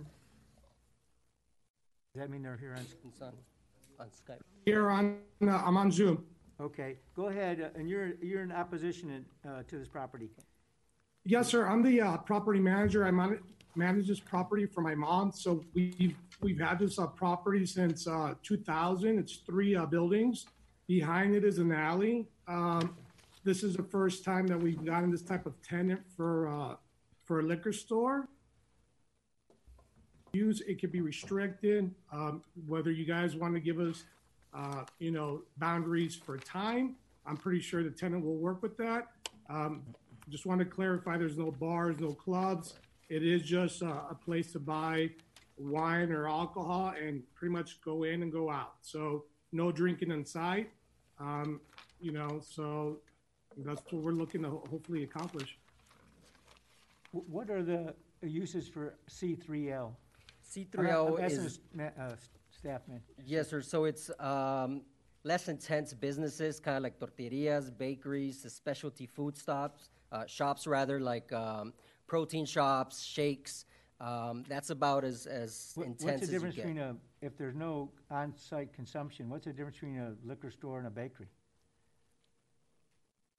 Does 2.13 2.21
that 2.21 2.31
mean 2.31 2.41
they're 2.41 2.57
here 2.57 2.73
on, 2.75 2.85
It's 3.07 3.21
on, 3.21 3.33
on 3.99 4.07
Skype. 4.07 4.41
Here 4.65 4.89
on, 4.89 5.19
uh, 5.43 5.61
I'm 5.63 5.77
on 5.77 5.91
Zoom. 5.91 6.25
okay, 6.59 6.97
go 7.15 7.27
ahead, 7.27 7.61
uh, 7.61 7.79
and 7.79 7.87
you're, 7.87 8.13
you're 8.23 8.41
in 8.41 8.51
opposition 8.51 9.11
in, 9.11 9.49
uh, 9.49 9.61
to 9.67 9.77
this 9.77 9.87
property. 9.87 10.31
Yes, 11.27 11.47
sir. 11.47 11.67
I'm 11.67 11.81
the 11.81 12.01
uh, 12.01 12.17
property 12.17 12.59
manager. 12.59 13.05
I 13.05 13.09
man- 13.09 13.39
manage 13.75 14.07
this 14.07 14.19
property 14.19 14.67
for 14.67 14.81
my 14.81 14.93
mom. 14.93 15.31
So 15.31 15.63
we've 15.73 16.15
we've 16.41 16.59
had 16.59 16.77
this 16.77 16.99
uh, 16.99 17.07
property 17.07 17.65
since 17.65 18.07
uh, 18.07 18.35
2000. 18.43 19.17
It's 19.17 19.37
three 19.37 19.75
uh, 19.75 19.87
buildings. 19.87 20.45
Behind 20.87 21.33
it 21.33 21.43
is 21.43 21.57
an 21.57 21.71
alley. 21.71 22.27
Um, 22.47 22.95
this 23.43 23.63
is 23.63 23.75
the 23.75 23.83
first 23.83 24.23
time 24.23 24.45
that 24.47 24.59
we've 24.59 24.83
gotten 24.85 25.09
this 25.09 25.23
type 25.23 25.47
of 25.47 25.59
tenant 25.63 26.01
for, 26.15 26.47
uh, 26.47 26.75
for 27.23 27.39
a 27.39 27.43
liquor 27.43 27.73
store. 27.73 28.27
Use, 30.33 30.61
it 30.61 30.79
could 30.79 30.91
be 30.91 31.01
restricted, 31.01 31.93
um, 32.11 32.43
whether 32.67 32.91
you 32.91 33.05
guys 33.05 33.35
want 33.35 33.53
to 33.55 33.59
give 33.59 33.79
us, 33.79 34.03
uh, 34.53 34.83
you 34.99 35.09
know, 35.09 35.41
boundaries 35.57 36.15
for 36.15 36.37
time. 36.37 36.95
I'm 37.25 37.37
pretty 37.37 37.61
sure 37.61 37.83
the 37.83 37.89
tenant 37.89 38.23
will 38.23 38.35
work 38.35 38.61
with 38.61 38.77
that. 38.77 39.07
Um, 39.49 39.81
just 40.29 40.45
want 40.45 40.59
to 40.59 40.65
clarify, 40.65 41.17
there's 41.17 41.37
no 41.37 41.51
bars, 41.51 41.99
no 41.99 42.13
clubs. 42.13 42.73
It 43.09 43.23
is 43.23 43.41
just 43.43 43.81
a, 43.81 43.89
a 44.09 44.17
place 44.23 44.51
to 44.53 44.59
buy 44.59 45.11
wine 45.57 46.11
or 46.11 46.27
alcohol 46.27 46.93
and 46.99 47.21
pretty 47.33 47.53
much 47.53 47.81
go 47.81 48.03
in 48.03 48.23
and 48.23 48.31
go 48.31 48.49
out. 48.49 48.75
So 48.81 49.25
no 49.51 49.71
drinking 49.71 50.11
inside. 50.11 50.67
Um, 51.19 51.61
you 52.01 52.11
know, 52.11 52.41
so 52.45 52.99
that's 53.57 53.81
what 53.91 54.01
we're 54.01 54.11
looking 54.11 54.43
to 54.43 54.49
hopefully 54.69 55.03
accomplish. 55.03 55.57
What 57.11 57.49
are 57.49 57.63
the 57.63 57.93
uses 58.21 58.67
for 58.67 58.95
C3L? 59.09 59.91
C3L 60.45 61.17
I'm 61.17 61.23
asking 61.23 61.45
is, 61.45 61.59
ma- 61.73 61.83
uh, 61.99 62.15
Staff 62.49 62.81
man. 62.87 63.01
yes, 63.25 63.49
sir, 63.49 63.61
so 63.61 63.85
it's 63.85 64.09
um, 64.19 64.81
less 65.23 65.47
intense 65.47 65.93
businesses, 65.93 66.59
kind 66.59 66.77
of 66.77 66.83
like 66.83 66.99
tortillerias, 66.99 67.75
bakeries, 67.75 68.45
specialty 68.51 69.05
food 69.05 69.37
stops, 69.37 69.89
uh, 70.11 70.25
shops 70.25 70.67
rather, 70.67 70.99
like 70.99 71.31
um, 71.33 71.73
protein 72.07 72.45
shops, 72.45 73.03
shakes. 73.03 73.65
Um, 73.99 74.43
That's 74.49 74.69
about 74.71 75.03
as, 75.05 75.25
as 75.25 75.71
What- 75.75 75.87
intense 75.87 76.03
What's 76.03 76.25
the 76.27 76.31
difference 76.33 76.55
between 76.55 76.77
a, 76.79 76.95
if 77.21 77.37
there's 77.37 77.55
no 77.55 77.91
on-site 78.11 78.73
consumption, 78.73 79.29
what's 79.29 79.45
the 79.45 79.53
difference 79.53 79.77
between 79.77 79.97
a 79.99 80.13
liquor 80.25 80.51
store 80.51 80.79
and 80.79 80.87
a 80.87 80.91
bakery? 80.91 81.27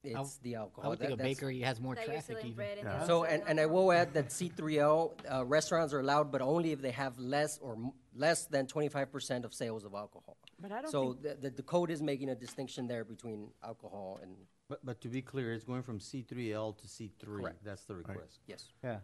It's 0.03 0.37
the 0.37 0.55
alcohol. 0.55 0.85
I 0.85 0.89
would 0.89 0.99
think 0.99 1.09
That- 1.17 1.19
a 1.19 1.23
bakery 1.23 1.59
has 1.61 1.81
more 1.81 1.95
traffic 1.95 2.37
even. 2.45 2.65
Yeah. 2.77 3.05
So, 3.05 3.25
and, 3.25 3.43
and 3.47 3.59
I 3.59 3.65
will 3.65 3.91
add 3.91 4.13
that 4.13 4.29
C3L, 4.29 5.11
uh, 5.31 5.45
restaurants 5.45 5.93
are 5.93 5.99
allowed, 5.99 6.31
but 6.31 6.41
only 6.41 6.71
if 6.71 6.81
they 6.81 6.91
have 6.91 7.17
less 7.19 7.57
or 7.59 7.73
m- 7.73 7.91
less 8.15 8.45
than 8.45 8.67
25% 8.67 9.43
of 9.43 9.53
sales 9.53 9.83
of 9.83 9.93
alcohol. 9.93 10.37
But 10.59 10.71
I 10.71 10.81
don't 10.81 10.91
So 10.91 11.13
think, 11.13 11.23
the, 11.23 11.49
the, 11.49 11.55
the 11.57 11.63
code 11.63 11.91
is 11.91 12.01
making 12.01 12.29
a 12.29 12.35
distinction 12.35 12.87
there 12.87 13.03
between 13.03 13.49
alcohol 13.63 14.19
and, 14.21 14.35
But, 14.69 14.85
but 14.85 15.01
to 15.01 15.07
be 15.07 15.21
clear, 15.21 15.53
it's 15.53 15.63
going 15.63 15.83
from 15.83 15.99
C 15.99 16.21
three 16.21 16.51
L 16.53 16.73
to 16.73 16.87
C 16.87 17.11
three. 17.19 17.41
Correct. 17.41 17.63
That's 17.63 17.83
the 17.85 17.95
request. 17.95 18.39
yes. 18.47 18.69
Yeah. 18.83 18.97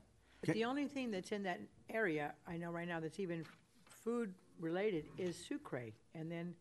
but 0.45 0.53
the 0.55 0.65
only 0.65 0.87
thing 0.87 1.09
that's 1.11 1.31
in 1.31 1.43
that 1.43 1.59
area, 1.89 2.33
I 2.47 2.57
know 2.57 2.71
right 2.71 2.87
now 2.87 2.99
that's 2.99 3.19
even 3.19 3.45
food 4.03 4.33
related 4.59 5.05
is 5.17 5.37
Sucre. 5.37 5.91
And 6.15 6.29
then 6.31 6.53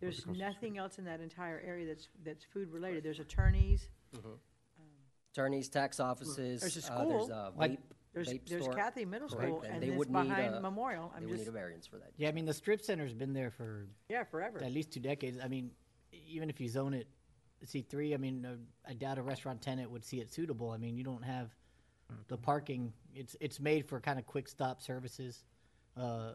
there's 0.00 0.26
nothing 0.26 0.78
else 0.78 0.98
in 0.98 1.04
that 1.04 1.20
entire 1.20 1.60
area 1.64 1.86
that's, 1.86 2.08
that's 2.24 2.44
food 2.44 2.72
related. 2.72 3.04
There's 3.04 3.20
attorneys, 3.20 3.88
Attorneys, 5.32 5.68
tax 5.68 6.00
offices, 6.00 6.60
There's 6.60 6.76
a 6.88 6.92
uh, 6.92 7.04
there's 7.06 7.22
school. 7.26 7.30
a 7.32 7.52
Like- 7.56 7.70
vape, 7.72 7.78
there's, 8.12 8.28
vape 8.30 8.48
there's 8.48 8.62
store. 8.64 8.74
Cathey 8.74 9.06
Middle 9.06 9.28
Correct, 9.28 9.48
School, 9.48 9.62
and 9.62 9.74
and 9.74 9.82
they 9.82 9.88
it's 9.88 9.96
would 9.98 10.10
need 10.10 10.22
behind 10.28 10.54
a- 10.56 10.60
Memorial. 10.60 11.10
They 11.10 11.16
I'm 11.18 11.22
would 11.24 11.30
just, 11.36 11.42
need 11.42 11.48
a 11.48 11.52
variance 11.52 11.86
for 11.86 11.98
that. 11.98 12.10
Yeah, 12.16 12.28
I 12.28 12.32
mean, 12.32 12.46
the 12.46 12.52
strip 12.54 12.80
center's 12.80 13.14
been 13.14 13.32
there 13.32 13.50
for 13.52 13.86
yeah, 14.08 14.24
forever. 14.24 14.60
at 14.60 14.72
least 14.72 14.90
two 14.90 14.98
decades. 14.98 15.38
I 15.40 15.46
mean, 15.46 15.70
even 16.28 16.50
if 16.50 16.60
you 16.60 16.68
zone 16.68 16.94
it 16.94 17.06
C 17.64 17.82
three, 17.82 18.14
I 18.14 18.16
mean, 18.16 18.46
uh, 18.46 18.56
I 18.88 18.94
doubt 18.94 19.18
a 19.18 19.22
restaurant 19.22 19.60
tenant 19.60 19.90
would 19.90 20.04
see 20.04 20.20
it 20.20 20.32
suitable. 20.32 20.70
I 20.70 20.76
mean, 20.78 20.96
you 20.96 21.04
don't 21.04 21.24
have 21.24 21.50
the 22.28 22.36
parking. 22.36 22.92
It's 23.14 23.36
it's 23.40 23.60
made 23.60 23.86
for 23.86 24.00
kind 24.00 24.18
of 24.18 24.26
quick 24.26 24.48
stop 24.48 24.80
services. 24.82 25.44
Uh, 25.96 26.32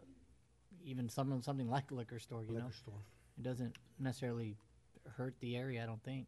even 0.84 1.08
some 1.08 1.42
something 1.42 1.68
like 1.68 1.90
a 1.90 1.94
liquor 1.94 2.18
store, 2.18 2.44
you 2.44 2.54
know, 2.54 2.70
it 3.38 3.42
doesn't 3.42 3.74
necessarily 3.98 4.56
hurt 5.16 5.34
the 5.40 5.56
area. 5.56 5.82
I 5.82 5.86
don't 5.86 6.02
think. 6.02 6.26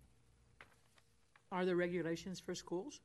Are 1.51 1.65
there 1.65 1.77
regulations 1.77 2.41
for 2.41 2.55
schools? 2.55 3.01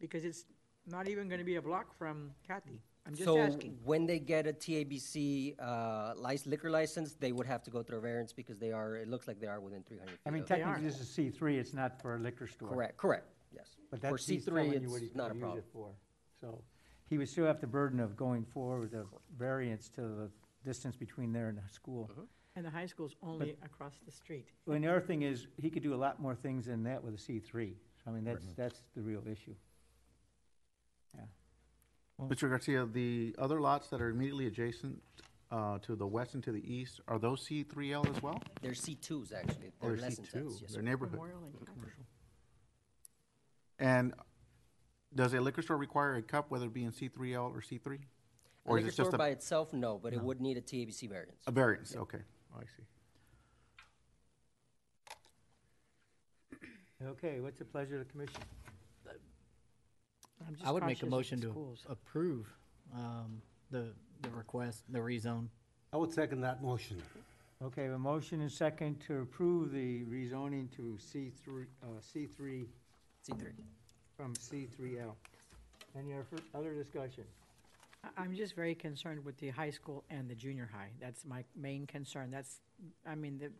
Because 0.00 0.24
it's 0.24 0.44
not 0.86 1.08
even 1.08 1.28
gonna 1.28 1.44
be 1.44 1.56
a 1.56 1.62
block 1.62 1.96
from 1.96 2.32
Cathey. 2.48 2.80
I'm 3.06 3.14
just 3.14 3.24
So 3.24 3.38
asking. 3.38 3.78
when 3.84 4.06
they 4.06 4.18
get 4.20 4.46
a 4.46 4.52
TABC, 4.52 5.56
uh, 5.58 6.14
lic- 6.16 6.46
liquor 6.46 6.70
license, 6.70 7.14
they 7.14 7.32
would 7.32 7.46
have 7.46 7.62
to 7.64 7.70
go 7.70 7.82
through 7.82 7.98
a 7.98 8.00
variance 8.00 8.32
because 8.32 8.58
they 8.58 8.70
are, 8.70 8.96
it 8.96 9.08
looks 9.08 9.26
like 9.26 9.40
they 9.40 9.48
are 9.48 9.60
within 9.60 9.82
three 9.82 9.98
hundred 9.98 10.12
feet. 10.12 10.20
I 10.26 10.30
mean, 10.30 10.42
of- 10.42 10.48
technically, 10.48 10.84
this 10.84 11.00
is 11.00 11.08
C3, 11.08 11.58
it's 11.58 11.74
not 11.74 12.00
for 12.00 12.14
a 12.16 12.18
liquor 12.18 12.46
store. 12.46 12.68
Correct, 12.68 12.96
correct, 12.96 13.26
yes. 13.52 13.76
But 13.90 14.00
For 14.00 14.10
that's, 14.10 14.26
he's 14.26 14.44
C3, 14.44 14.46
telling 14.46 14.82
you 14.82 14.88
what 14.90 14.96
it's 14.96 15.06
he's 15.06 15.14
not 15.16 15.30
a 15.32 15.34
gonna 15.34 15.54
use 15.54 15.64
problem. 15.64 15.90
it 15.94 16.00
for. 16.40 16.46
So, 16.48 16.62
he 17.08 17.18
would 17.18 17.28
still 17.28 17.46
have 17.46 17.60
the 17.60 17.66
burden 17.66 17.98
of 17.98 18.16
going 18.16 18.44
forward 18.44 18.80
with 18.80 18.94
a 18.94 19.04
variance 19.36 19.88
to 19.90 20.00
the 20.02 20.30
distance 20.64 20.96
between 20.96 21.32
there 21.32 21.48
and 21.48 21.58
the 21.58 21.68
school. 21.68 22.08
Mm-hmm. 22.12 22.22
And 22.54 22.66
the 22.66 22.70
high 22.70 22.86
school's 22.86 23.16
only 23.22 23.56
across 23.64 23.94
the 24.04 24.12
street. 24.12 24.46
Well, 24.66 24.76
and 24.76 24.84
the 24.84 24.88
other 24.90 25.00
thing 25.00 25.22
is, 25.22 25.46
he 25.56 25.70
could 25.70 25.82
do 25.82 25.94
a 25.94 25.96
lot 25.96 26.20
more 26.20 26.34
things 26.34 26.66
than 26.66 26.82
that 26.84 27.02
with 27.02 27.14
a 27.14 27.18
C3. 27.18 27.74
So, 28.04 28.10
I 28.10 28.14
mean, 28.14 28.24
that's, 28.24 28.44
that's 28.56 28.82
the 28.94 29.00
real 29.02 29.22
issue. 29.26 29.54
Mr. 32.20 32.48
Garcia, 32.48 32.86
the 32.86 33.34
other 33.38 33.60
lots 33.60 33.88
that 33.88 34.00
are 34.00 34.10
immediately 34.10 34.46
adjacent 34.46 35.00
uh, 35.50 35.78
to 35.80 35.96
the 35.96 36.06
west 36.06 36.34
and 36.34 36.42
to 36.44 36.52
the 36.52 36.62
east, 36.72 37.00
are 37.08 37.18
those 37.18 37.46
C3L 37.46 38.08
as 38.16 38.22
well? 38.22 38.40
They're 38.60 38.72
C2s, 38.72 39.32
actually. 39.34 39.72
They're 39.80 39.90
they're 39.90 39.96
less 39.98 40.18
intense, 40.18 40.54
C2? 40.56 40.60
yes, 40.62 40.70
They're 40.72 40.82
sir. 40.82 40.82
neighborhood. 40.82 41.12
Memorial 41.18 41.42
and 41.58 41.66
commercial. 41.66 42.04
And 43.78 44.14
does 45.14 45.34
a 45.34 45.40
liquor 45.40 45.62
store 45.62 45.76
require 45.76 46.14
a 46.14 46.22
cup, 46.22 46.50
whether 46.50 46.66
it 46.66 46.72
be 46.72 46.84
in 46.84 46.92
C3L 46.92 47.50
or 47.54 47.60
C3? 47.60 47.96
A 47.96 47.98
Or 48.64 48.78
is 48.78 48.84
liquor 48.84 48.92
it 48.92 48.96
just 48.96 48.96
store 48.96 49.14
a 49.14 49.18
by 49.18 49.28
itself, 49.30 49.72
no, 49.72 49.98
but 50.02 50.12
it 50.12 50.22
would 50.22 50.40
need 50.40 50.56
a 50.56 50.60
TABC 50.62 51.08
variance. 51.08 51.42
a 51.46 51.50
variance? 51.50 51.96
Okay, 51.96 52.18
Oh, 52.54 52.60
I 52.60 52.64
see. 52.64 52.84
Okay, 57.04 57.40
what's 57.40 57.58
the 57.58 57.64
pleasure 57.64 57.98
of 58.00 58.06
the 58.06 58.12
commission? 58.12 58.40
I'm 60.46 60.54
just 60.54 60.66
I 60.66 60.70
would 60.70 60.82
make 60.84 60.98
cautious 60.98 61.02
a 61.02 61.06
with 61.06 61.10
motion 61.12 61.40
to 61.40 61.50
schools. 61.50 61.86
approve 61.88 62.46
um, 62.94 63.40
the 63.70 63.92
the 64.22 64.30
request, 64.30 64.84
the 64.90 64.98
rezone. 65.00 65.48
I 65.92 65.96
would 65.96 66.12
second 66.12 66.40
that 66.42 66.62
motion. 66.62 67.02
Okay, 67.62 67.86
a 67.86 67.98
motion 67.98 68.40
and 68.40 68.50
second 68.50 69.00
to 69.06 69.20
approve 69.22 69.72
the 69.72 70.04
rezoning 70.04 70.70
to 70.76 70.98
C3, 71.00 71.66
uh, 71.82 71.86
C3 72.00 72.66
C3. 73.28 73.52
from 74.16 74.34
C3L. 74.34 75.14
Any 75.96 76.12
other, 76.14 76.24
other 76.54 76.72
discussion? 76.74 77.24
I- 78.04 78.08
I'm 78.22 78.34
just 78.34 78.54
very 78.56 78.74
concerned 78.74 79.24
with 79.24 79.36
the 79.38 79.50
high 79.50 79.70
school 79.70 80.02
and 80.10 80.28
the 80.28 80.34
junior 80.34 80.68
high. 80.72 80.90
That's 81.00 81.24
my 81.24 81.44
main 81.56 81.86
concern. 81.86 82.30
That's, 82.30 82.60
I 83.06 83.14
mean, 83.14 83.38
the, 83.38 83.50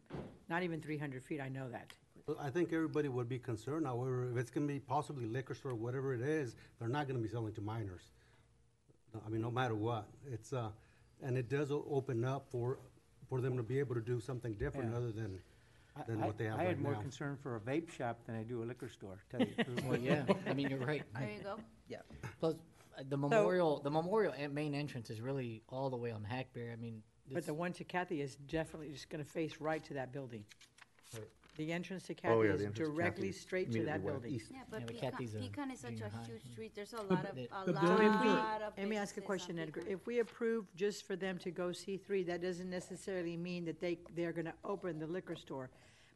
not 0.49 0.62
even 0.62 0.81
three 0.81 0.99
hundred 0.99 1.23
feet, 1.25 1.41
I 1.41 1.49
know 1.49 1.69
that. 1.71 1.93
Well, 2.26 2.37
I 2.41 2.50
think 2.50 2.73
everybody 2.73 3.09
would 3.09 3.29
be 3.29 3.38
concerned, 3.38 3.87
however, 3.87 4.31
if 4.31 4.37
it's 4.37 4.50
gonna 4.50 4.67
be 4.67 4.79
possibly 4.79 5.26
liquor 5.26 5.55
store, 5.55 5.75
whatever 5.75 6.14
it 6.14 6.21
is, 6.21 6.55
they're 6.79 6.88
not 6.88 7.09
gonna 7.09 7.19
be 7.19 7.29
selling 7.29 7.52
to 7.55 7.61
minors. 7.61 8.11
I 9.26 9.29
mean, 9.29 9.43
no 9.43 9.50
matter 9.50 9.75
what, 9.75 10.07
it's, 10.31 10.52
uh, 10.52 10.71
and 11.23 11.37
it 11.37 11.49
does 11.49 11.71
o- 11.71 11.85
open 11.91 12.25
up 12.25 12.47
for, 12.50 12.79
for 13.29 13.41
them 13.41 13.57
to 13.57 13.62
be 13.62 13.79
able 13.79 13.95
to 13.95 14.00
do 14.00 14.21
something 14.21 14.55
different 14.55 14.91
Yeah. 14.93 14.97
other 14.99 15.12
than, 15.12 15.38
I- 15.97 16.02
than 16.05 16.23
I- 16.23 16.26
what 16.26 16.38
they 16.38 16.45
have 16.45 16.55
I 16.55 16.64
right 16.64 16.69
had 16.69 16.81
more 16.81 16.93
now. 16.93 17.00
concern 17.00 17.37
for 17.37 17.57
a 17.57 17.61
vape 17.61 17.91
shop 17.91 18.25
than 18.25 18.37
I 18.37 18.43
do 18.45 18.62
a 18.62 18.64
liquor 18.64 18.88
store, 18.88 19.19
tell 19.31 19.41
you 19.41 19.52
the 19.57 19.64
truth. 19.64 19.85
Well, 19.85 19.99
yeah, 19.99 20.25
I 20.47 20.55
mean, 20.55 20.71
you're 20.71 20.79
right. 20.79 21.02
There 21.19 21.31
you 21.31 21.43
go. 21.43 21.59
Yeah. 21.88 21.99
Plus, 22.41 22.55
uh, 22.97 23.02
the 23.09 23.17
memorial, 23.19 23.81
the 23.81 23.91
memorial 23.91 24.33
en- 24.37 24.55
main 24.55 24.75
entrance 24.75 25.11
is 25.11 25.21
really 25.21 25.62
all 25.69 25.91
the 25.91 25.97
way 25.97 26.12
on 26.12 26.25
Hackberry. 26.25 26.73
I 26.73 26.76
mean, 26.76 27.02
But 27.26 27.38
it's- 27.38 27.47
the 27.47 27.55
one 27.55 27.73
to 27.75 27.85
Cathey 27.85 28.21
is 28.21 28.37
definitely 28.37 28.93
just 28.93 29.11
gonna 29.11 29.25
face 29.25 29.61
right 29.61 29.83
to 29.85 29.95
that 29.95 30.12
building. 30.12 30.45
Right. 31.12 31.29
The 31.56 31.71
entrance 31.71 32.04
to 32.04 32.14
Oh, 32.14 32.16
Cathey 32.16 32.44
yeah, 32.44 32.49
the 32.49 32.54
is 32.54 32.61
entrance 32.64 32.78
to 32.78 32.85
directly 32.94 33.28
Cathey, 33.28 33.35
straight 33.35 33.73
to 33.73 33.85
that 33.85 33.97
immediately 34.00 34.04
west, 34.12 34.23
building. 34.23 34.35
east. 34.35 34.47
Yeah, 34.50 34.56
Yeah, 34.59 34.62
but 34.71 34.80
but 34.87 34.88
Pecan, 34.88 35.12
Cathey's 35.12 35.35
a 35.35 35.38
Pecan 35.38 35.71
is 35.71 35.80
such 35.80 35.90
junior 35.90 36.06
a 36.06 36.11
high. 36.16 36.23
huge 36.25 36.52
street, 36.52 36.73
there's 36.75 36.92
a 36.94 37.02
lot 37.02 37.28
of, 37.28 37.35
the- 37.37 37.49
a 37.52 37.64
the 37.66 37.73
lot, 37.73 37.82
building- 37.82 38.06
of 38.09 38.78
Let 38.78 38.88
me 38.88 38.97
ask 38.97 39.16
a 39.16 39.21
businesses 39.21 39.25
question, 39.26 39.59
Edgar. 39.59 39.80
Pecan. 39.80 39.92
If 39.94 40.06
we 40.06 40.21
approve 40.21 40.75
just 40.76 41.06
for 41.06 41.14
them 41.14 41.38
to 41.40 41.50
go 41.50 41.71
C 41.73 41.99
three, 41.99 42.23
that 42.25 42.40
doesn't 42.40 42.71
necessarily 42.71 43.37
mean 43.37 43.66
that 43.66 43.80
they, 43.80 43.99
they're 44.16 44.32
gonna 44.32 44.54
open 44.64 44.99
the 44.99 45.06
liquor 45.06 45.37
store. 45.37 45.68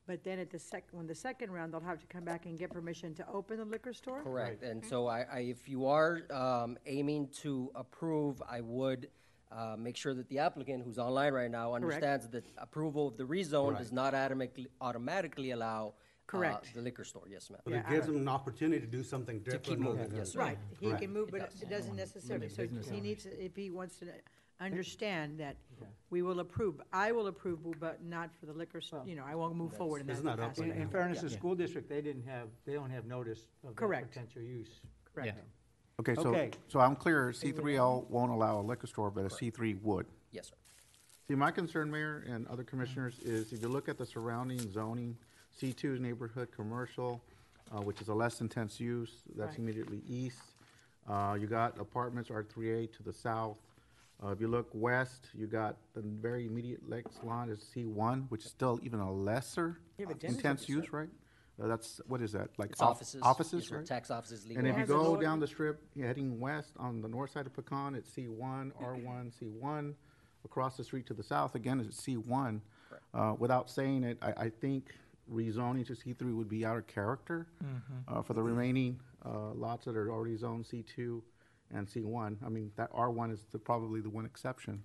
But 0.06 0.24
then 0.24 0.38
at 0.38 0.50
the 0.50 0.58
sec, 0.58 0.84
when 0.92 1.06
the 1.06 1.14
second 1.14 1.50
round, 1.50 1.72
they'll 1.74 1.80
have 1.80 1.98
to 2.00 2.06
come 2.06 2.24
back 2.24 2.46
and 2.46 2.56
get 2.58 2.70
permission 2.70 3.12
to 3.16 3.28
open 3.28 3.58
the 3.58 3.64
liquor 3.64 3.92
store? 3.92 4.22
Correct, 4.22 4.62
and 4.62 4.82
so 4.84 5.06
I, 5.08 5.22
I, 5.30 5.38
if 5.40 5.68
you 5.68 5.84
are, 5.86 6.22
um, 6.32 6.78
aiming 6.86 7.28
to 7.42 7.70
approve, 7.74 8.40
I 8.48 8.60
would, 8.62 9.08
uh, 9.56 9.76
make 9.78 9.96
sure 9.96 10.14
that 10.14 10.28
the 10.28 10.38
applicant, 10.38 10.84
who's 10.84 10.98
online 10.98 11.32
right 11.32 11.50
now, 11.50 11.74
understands 11.74 12.28
that 12.28 12.44
approval 12.58 13.08
of 13.08 13.16
the 13.16 13.24
rezone 13.24 13.76
does 13.78 13.90
not 13.92 14.14
automatically, 14.14 14.66
automatically 14.80 15.50
allow, 15.52 15.88
uh, 15.88 15.92
Correct. 16.26 16.74
the 16.74 16.82
liquor 16.82 17.04
store, 17.04 17.22
yes, 17.28 17.48
ma'am. 17.50 17.60
But 17.64 17.72
Yeah, 17.72 17.80
it 17.80 17.88
gives 17.90 18.06
them 18.06 18.16
an 18.16 18.28
opportunity 18.28 18.80
to 18.80 18.86
do 18.86 19.02
something 19.02 19.36
keep 19.36 19.44
different. 19.52 19.80
moving, 19.80 20.00
other 20.00 20.08
than- 20.08 20.18
yes, 20.18 20.32
sir. 20.32 20.40
Right, 20.40 20.58
he 20.78 20.86
Correct. 20.86 21.02
can 21.02 21.12
move, 21.12 21.30
but 21.30 21.40
It 21.40 21.50
does. 21.50 21.62
it 21.62 21.68
doesn't 21.70 21.96
necessarily, 21.96 22.48
so 22.48 22.66
he 22.66 22.76
hours. 22.76 22.90
needs, 23.02 23.26
if 23.26 23.56
he 23.56 23.70
wants 23.70 23.98
to 24.00 24.06
understand 24.60 25.38
that 25.40 25.56
we 26.10 26.22
will 26.22 26.40
approve, 26.40 26.80
I 26.92 27.12
will 27.12 27.26
approve, 27.28 27.60
but 27.80 28.02
not 28.04 28.34
for 28.34 28.46
the 28.46 28.52
liquor, 28.52 28.78
s- 28.78 28.92
you 29.06 29.14
know, 29.16 29.24
I 29.24 29.34
won't 29.34 29.54
move 29.56 29.72
forward 29.74 30.00
in 30.02 30.06
that 30.08 30.14
It's 30.14 30.22
not 30.22 30.38
up 30.40 30.50
capacity. 30.54 30.70
In, 30.70 30.82
in 30.82 30.88
fairness, 30.88 31.20
the 31.22 31.30
school 31.30 31.54
district, 31.54 31.88
they 31.88 32.02
didn't 32.02 32.24
have, 32.24 32.48
they 32.64 32.74
don't 32.74 32.90
have 32.90 33.06
notice 33.06 33.46
of 33.62 33.70
that 33.70 33.76
Correct. 33.76 34.08
potential 34.08 34.42
use. 34.42 34.80
Correct. 35.14 35.38
Okay, 36.00 36.14
so, 36.14 36.28
Okay. 36.28 36.50
so 36.68 36.78
I'm 36.80 36.94
clear, 36.94 37.30
C3L 37.32 38.06
won't 38.10 38.30
allow 38.30 38.60
a 38.60 38.62
liquor 38.62 38.86
store, 38.86 39.10
but 39.10 39.24
a 39.24 39.28
C3 39.28 39.80
would. 39.82 40.06
Yes, 40.30 40.48
sir. 40.48 40.54
See, 41.26 41.34
my 41.34 41.50
concern, 41.50 41.90
Mayor, 41.90 42.22
and 42.28 42.46
other 42.48 42.64
commissioners, 42.64 43.18
is 43.20 43.52
if 43.52 43.62
you 43.62 43.68
look 43.68 43.88
at 43.88 43.96
the 43.96 44.04
surrounding 44.04 44.58
zoning, 44.70 45.16
C2 45.58 45.94
is 45.94 46.00
neighborhood 46.00 46.52
commercial, 46.52 47.22
uh, 47.72 47.80
which 47.80 48.02
is 48.02 48.08
a 48.08 48.14
less 48.14 48.42
intense 48.42 48.78
use, 48.78 49.22
that's 49.34 49.52
Right. 49.52 49.58
immediately 49.58 50.02
east. 50.06 50.42
Uh, 51.06 51.36
You 51.40 51.46
got 51.46 51.78
apartments, 51.78 52.30
R3A 52.30 52.88
to 52.88 53.02
the 53.02 53.12
south. 53.12 53.58
Uh, 54.22 54.28
If 54.28 54.40
you 54.40 54.48
look 54.48 54.68
west, 54.74 55.30
you 55.34 55.46
got 55.46 55.76
the 55.94 56.02
very 56.02 56.44
immediate 56.46 56.86
next 56.86 57.24
line 57.24 57.48
is 57.48 57.60
C1, 57.60 58.26
which 58.28 58.44
is 58.44 58.50
still 58.50 58.78
even 58.82 59.00
a 59.00 59.10
lesser 59.10 59.78
Dennis 59.96 60.24
intense 60.24 60.68
use, 60.68 60.92
right? 60.92 61.08
Uh, 61.62 61.66
That's, 61.68 62.00
what 62.06 62.20
is 62.20 62.32
that, 62.32 62.50
like? 62.58 62.70
It's 62.72 62.82
off- 62.82 62.96
offices. 62.96 63.22
Offices, 63.22 63.62
Yes, 63.64 63.70
right? 63.72 63.86
Tax 63.86 64.10
offices, 64.10 64.44
legal 64.46 64.58
And 64.58 64.68
if 64.68 64.74
you 64.74 64.80
Has 64.80 64.88
go 64.88 65.02
lower- 65.02 65.20
down 65.22 65.40
the 65.40 65.46
strip, 65.46 65.80
heading 65.98 66.38
west 66.38 66.72
on 66.78 67.00
the 67.00 67.08
north 67.08 67.30
side 67.30 67.46
of 67.46 67.54
Pecan, 67.54 67.94
it's 67.94 68.10
C1, 68.14 68.72
R1, 68.80 69.32
C1. 69.32 69.94
Across 70.44 70.76
the 70.76 70.84
street 70.84 71.06
to 71.06 71.14
the 71.14 71.22
south, 71.24 71.54
again, 71.56 71.80
it's 71.80 72.00
C1. 72.00 72.60
Uh, 73.14 73.34
Without 73.38 73.68
saying 73.70 74.04
it, 74.04 74.18
I, 74.22 74.32
I 74.44 74.48
think 74.50 74.94
rezoning 75.32 75.84
to 75.86 75.94
C3 75.94 76.36
would 76.36 76.48
be 76.48 76.64
out 76.64 76.76
of 76.76 76.86
character 76.86 77.48
uh, 78.06 78.22
for 78.22 78.34
the 78.34 78.42
remaining 78.42 79.00
uh, 79.24 79.52
lots 79.54 79.86
that 79.86 79.96
are 79.96 80.08
already 80.12 80.36
zoned 80.36 80.64
C2 80.66 81.20
and 81.74 81.88
C1. 81.88 82.36
I 82.44 82.48
mean, 82.48 82.70
that 82.76 82.92
R1 82.92 83.32
is 83.32 83.44
the- 83.50 83.58
probably 83.58 84.00
the 84.00 84.10
one 84.10 84.24
exception. 84.26 84.82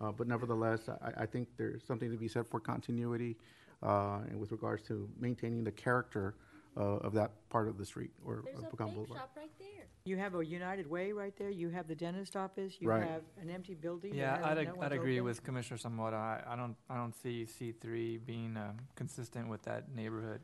Uh, 0.00 0.12
But 0.12 0.28
nevertheless, 0.28 0.88
I, 0.88 1.24
I 1.24 1.26
think 1.26 1.48
there's 1.58 1.84
something 1.84 2.10
to 2.10 2.16
be 2.16 2.28
said 2.28 2.46
for 2.46 2.58
continuity 2.60 3.36
and 3.82 4.38
with 4.40 4.52
regards 4.52 4.82
to 4.88 5.08
maintaining 5.18 5.64
the 5.64 5.72
character 5.72 6.34
uh, 6.76 6.80
of 6.80 7.12
that 7.12 7.32
part 7.50 7.68
of 7.68 7.76
the 7.76 7.84
street 7.84 8.10
or 8.24 8.42
There's 8.44 8.58
of 8.58 8.64
a 8.64 8.66
Pecan 8.70 8.88
vape 8.88 8.94
Boulevard. 8.94 9.18
shop 9.18 9.30
right 9.36 9.50
there. 9.58 9.68
You 10.04 10.16
have 10.16 10.34
a 10.34 10.44
United 10.44 10.88
Way 10.90 11.12
right 11.12 11.36
there, 11.36 11.50
you 11.50 11.68
have 11.68 11.86
the 11.86 11.94
dentist 11.94 12.34
office, 12.34 12.74
you 12.80 12.88
Right. 12.88 13.02
have 13.06 13.22
an 13.40 13.50
empty 13.50 13.74
building. 13.74 14.12
that 14.12 14.16
Yeah, 14.16 14.36
has- 14.36 14.44
I'd, 14.46 14.54
no 14.54 14.60
ag- 14.62 14.68
one's 14.76 14.82
I'd 14.84 14.92
agree 14.92 15.16
open. 15.18 15.24
with 15.26 15.42
Commissioner 15.44 15.76
Zamora. 15.78 16.16
I, 16.48 16.52
I 16.54 16.56
don't, 16.56 16.76
I 16.88 16.96
don't 16.96 17.14
see 17.14 17.44
C 17.46 17.72
three 17.72 18.16
being, 18.18 18.56
um, 18.56 18.78
consistent 18.96 19.48
with 19.48 19.62
that 19.62 19.94
neighborhood, 19.94 20.40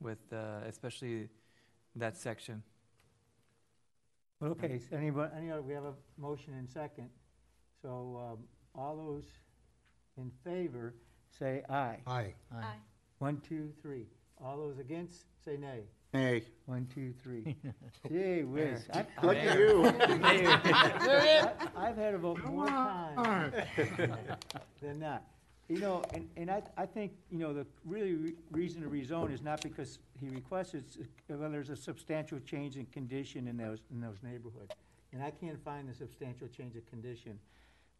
with, 0.00 0.18
uh, 0.32 0.60
especially 0.66 1.28
that 1.96 2.16
section. 2.16 2.62
Well, 4.40 4.50
okay, 4.52 4.78
so 4.78 4.96
anybody, 4.96 5.32
any 5.36 5.50
other, 5.50 5.62
we 5.62 5.72
have 5.74 5.84
a 5.84 5.94
motion 6.18 6.54
and 6.54 6.68
second. 6.68 7.08
So, 7.82 8.20
um, 8.32 8.44
all 8.74 8.96
those 8.96 9.24
in 10.16 10.30
favor, 10.44 10.94
say 11.36 11.62
aye. 11.68 11.98
Aye. 12.06 12.34
Aye. 12.54 12.64
One, 13.18 13.40
two, 13.46 13.70
three. 13.82 14.06
All 14.42 14.56
those 14.56 14.78
against, 14.78 15.24
say 15.44 15.56
nay. 15.56 15.80
Nay. 16.14 16.42
One, 16.66 16.86
two, 16.94 17.12
three. 17.22 17.56
Gee 18.08 18.42
whiz. 18.44 18.88
I- 18.94 19.06
look 19.22 19.36
at 19.36 19.58
you. 19.58 19.84
I- 19.86 21.52
I've 21.76 21.96
had 21.96 22.14
a 22.14 22.18
vote 22.18 22.42
more 22.44 22.66
times 22.66 23.54
than 24.80 24.98
not. 25.00 25.24
You 25.68 25.80
know, 25.80 26.02
and, 26.14 26.26
and 26.38 26.50
I, 26.50 26.62
I 26.78 26.86
think, 26.86 27.12
you 27.30 27.38
know, 27.38 27.52
the 27.52 27.66
really 27.84 28.14
re- 28.14 28.32
reason 28.52 28.80
to 28.82 28.88
rezone 28.88 29.30
is 29.30 29.42
not 29.42 29.60
because 29.60 29.98
he 30.18 30.30
requested, 30.30 30.84
it's, 30.86 30.96
uh, 30.96 31.34
well, 31.36 31.50
there's 31.50 31.68
a 31.68 31.76
substantial 31.76 32.38
change 32.40 32.78
in 32.78 32.86
condition 32.86 33.46
in 33.46 33.58
those, 33.58 33.80
in 33.92 34.00
those 34.00 34.16
neighborhoods. 34.22 34.74
And 35.12 35.22
I 35.22 35.30
can't 35.30 35.62
find 35.62 35.86
the 35.86 35.92
substantial 35.94 36.48
change 36.48 36.74
of 36.76 36.86
condition, 36.86 37.38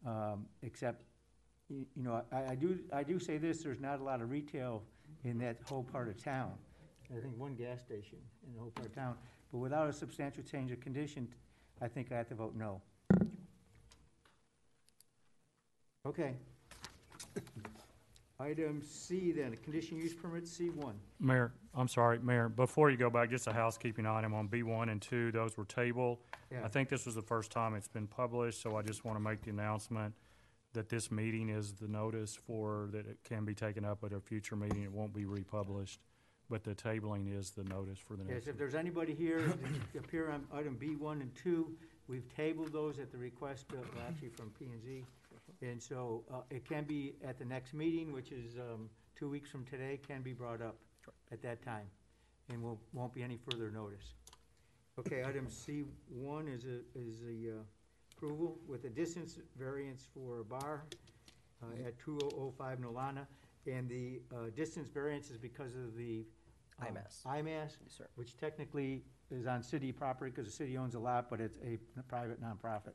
um, 0.03 0.47
except, 0.63 1.03
you, 1.69 1.85
know, 1.95 2.21
I, 2.31 2.51
I 2.51 2.55
do, 2.55 2.79
I 2.91 3.03
do 3.03 3.19
say 3.19 3.37
this, 3.37 3.63
there's 3.63 3.79
not 3.79 3.99
a 3.99 4.03
lot 4.03 4.21
of 4.21 4.29
retail 4.29 4.81
in 5.23 5.37
that 5.39 5.57
whole 5.65 5.83
part 5.83 6.07
of 6.07 6.21
town. 6.21 6.51
I 7.11 7.19
think 7.19 7.37
one 7.37 7.55
gas 7.55 7.81
station 7.81 8.17
in 8.45 8.53
the 8.53 8.59
whole 8.59 8.71
part 8.71 8.87
of 8.87 8.95
town, 8.95 9.15
but 9.51 9.57
without 9.59 9.89
a 9.89 9.93
substantial 9.93 10.43
change 10.43 10.71
of 10.71 10.79
condition, 10.79 11.27
I 11.81 11.87
think 11.87 12.11
I 12.11 12.17
have 12.17 12.27
to 12.29 12.35
vote 12.35 12.55
no. 12.55 12.81
Okay. 16.05 16.33
Item 18.39 18.81
C 18.81 19.31
then, 19.31 19.55
condition 19.63 19.97
use 19.97 20.13
permit 20.13 20.47
C 20.47 20.69
one. 20.69 20.95
Mayor, 21.19 21.51
I'm 21.75 21.87
sorry, 21.87 22.19
Mayor, 22.19 22.47
before 22.47 22.89
you 22.89 22.95
go 22.95 23.09
back, 23.09 23.29
just 23.29 23.47
a 23.47 23.53
housekeeping 23.53 24.05
item 24.05 24.33
on 24.33 24.47
B1 24.47 24.89
and 24.89 25.01
2, 25.01 25.31
those 25.31 25.57
were 25.57 25.65
tabled. 25.65 26.19
Yeah. 26.51 26.59
I 26.63 26.69
think 26.69 26.89
this 26.89 27.05
was 27.05 27.15
the 27.15 27.21
first 27.21 27.51
time 27.51 27.75
it's 27.75 27.89
been 27.89 28.07
published, 28.07 28.61
so 28.61 28.77
I 28.77 28.81
just 28.81 29.03
want 29.03 29.17
to 29.17 29.19
make 29.19 29.41
the 29.41 29.49
announcement 29.49 30.13
that 30.73 30.89
this 30.89 31.11
meeting 31.11 31.49
is 31.49 31.73
the 31.73 31.87
notice 31.87 32.35
for, 32.35 32.89
that 32.91 33.07
it 33.07 33.17
can 33.23 33.45
be 33.45 33.53
taken 33.53 33.83
up 33.83 34.03
at 34.03 34.13
a 34.13 34.19
future 34.19 34.55
meeting. 34.55 34.83
It 34.83 34.91
won't 34.91 35.13
be 35.13 35.25
republished, 35.25 35.99
but 36.49 36.63
the 36.63 36.75
tabling 36.75 37.35
is 37.37 37.51
the 37.51 37.63
notice 37.63 37.99
for 37.99 38.15
the 38.15 38.23
next. 38.23 38.45
Yes, 38.45 38.47
if 38.47 38.57
there's 38.57 38.75
anybody 38.75 39.15
here 39.15 39.53
appear 39.97 40.29
on 40.29 40.45
item 40.53 40.75
B 40.75 40.95
one 40.95 41.21
and 41.21 41.33
two, 41.35 41.75
we've 42.07 42.27
tabled 42.35 42.71
those 42.71 42.99
at 42.99 43.11
the 43.11 43.17
request 43.17 43.65
of, 43.71 43.79
well, 43.95 44.05
actually 44.07 44.29
from 44.29 44.51
P 44.59 44.65
and 44.65 44.83
Z. 44.83 45.03
And 45.61 45.81
so, 45.81 46.23
uh, 46.31 46.41
it 46.49 46.67
can 46.67 46.85
be 46.85 47.15
at 47.25 47.37
the 47.37 47.45
next 47.45 47.73
meeting, 47.73 48.13
which 48.13 48.31
is, 48.31 48.55
um, 48.57 48.89
two 49.17 49.29
weeks 49.29 49.49
from 49.49 49.65
today, 49.65 49.99
can 50.07 50.21
be 50.21 50.31
brought 50.31 50.61
up 50.61 50.77
at 51.31 51.41
that 51.41 51.61
time. 51.63 51.87
And 52.49 52.63
will, 52.63 52.79
won't 52.93 53.13
be 53.13 53.23
any 53.23 53.37
further 53.49 53.69
notice. 53.69 54.13
Okay, 54.99 55.23
item 55.23 55.49
C 55.49 55.83
one 56.07 56.47
is 56.47 56.65
a, 56.65 56.79
is 56.97 57.19
the, 57.21 57.59
uh, 57.59 57.63
approval 58.19 58.57
with 58.67 58.83
a 58.85 58.89
distance 58.89 59.37
variance 59.57 60.07
for 60.13 60.39
a 60.41 60.43
bar, 60.43 60.83
uh, 61.63 61.87
at 61.87 61.97
two 61.99 62.19
oh 62.23 62.29
oh 62.37 62.53
five 62.57 62.79
Nolana. 62.79 63.25
And 63.67 63.87
the, 63.89 64.21
uh, 64.33 64.49
distance 64.55 64.89
variance 64.89 65.29
is 65.29 65.37
because 65.37 65.75
of 65.75 65.95
the. 65.95 66.25
um, 66.81 66.87
IMAS. 66.87 67.23
IMAS, 67.25 67.77
Yes, 67.83 67.93
sir. 67.97 68.07
which 68.15 68.35
technically 68.37 69.03
is 69.31 69.45
on 69.45 69.61
city 69.61 69.91
property 69.91 70.31
because 70.31 70.45
the 70.47 70.51
city 70.55 70.77
owns 70.77 70.95
a 70.95 70.99
lot, 70.99 71.29
but 71.29 71.39
it's 71.39 71.57
a 71.57 71.77
private 72.03 72.41
nonprofit. 72.41 72.93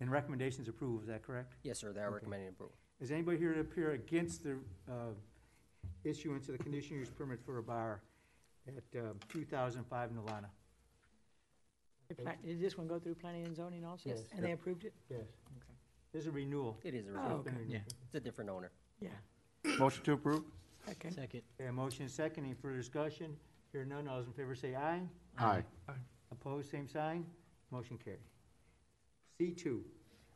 And 0.00 0.10
recommendations 0.10 0.68
approved, 0.68 1.02
is 1.04 1.08
that 1.08 1.22
correct? 1.22 1.54
Yes, 1.62 1.78
sir, 1.78 1.92
they 1.92 2.00
are 2.00 2.10
recommending 2.10 2.48
approval. 2.48 2.74
Is 3.00 3.10
anybody 3.10 3.38
here 3.38 3.52
to 3.54 3.60
appear 3.60 3.92
against 3.92 4.44
the 4.44 4.52
uh, 4.88 5.12
issuance 6.04 6.48
of 6.48 6.56
the 6.56 6.62
conditional 6.62 7.00
use 7.00 7.10
permit 7.10 7.40
for 7.44 7.58
a 7.58 7.62
bar 7.62 8.00
at 8.68 9.00
um, 9.00 9.16
2005 9.28 10.10
Nolana? 10.10 10.46
Did 12.44 12.60
this 12.60 12.76
one 12.78 12.86
go 12.86 12.98
through 12.98 13.14
planning 13.14 13.44
and 13.46 13.54
zoning 13.56 13.84
also? 13.84 14.08
Yes. 14.10 14.22
And 14.34 14.44
they 14.44 14.52
approved 14.52 14.84
it? 14.84 14.92
Yes. 15.10 15.20
Okay. 15.20 15.74
This 16.12 16.22
is 16.22 16.28
a 16.28 16.30
renewal. 16.30 16.78
It 16.84 16.94
is 16.94 17.06
a 17.06 17.10
Oh, 17.10 17.22
result. 17.22 17.40
okay. 17.48 17.56
Yeah. 17.66 17.78
It's 18.04 18.14
a 18.14 18.20
different 18.20 18.50
owner. 18.50 18.70
Yeah. 19.00 19.08
Motion 19.78 20.04
to 20.04 20.12
approve? 20.12 20.44
Second. 20.86 21.14
Second. 21.14 21.42
Okay, 21.60 21.68
a 21.68 21.72
motion 21.72 22.04
is 22.06 22.12
second, 22.12 22.44
any 22.44 22.54
further 22.54 22.76
discussion? 22.76 23.36
Hear 23.72 23.84
none, 23.84 24.08
all 24.08 24.18
those 24.18 24.26
in 24.26 24.32
favor 24.32 24.54
say 24.54 24.74
aye. 24.74 25.02
Aye. 25.38 25.62
Opposed, 26.32 26.70
same 26.70 26.88
sign, 26.88 27.24
motion 27.70 27.96
carried. 27.98 28.18
C 29.38 29.52
two, 29.52 29.84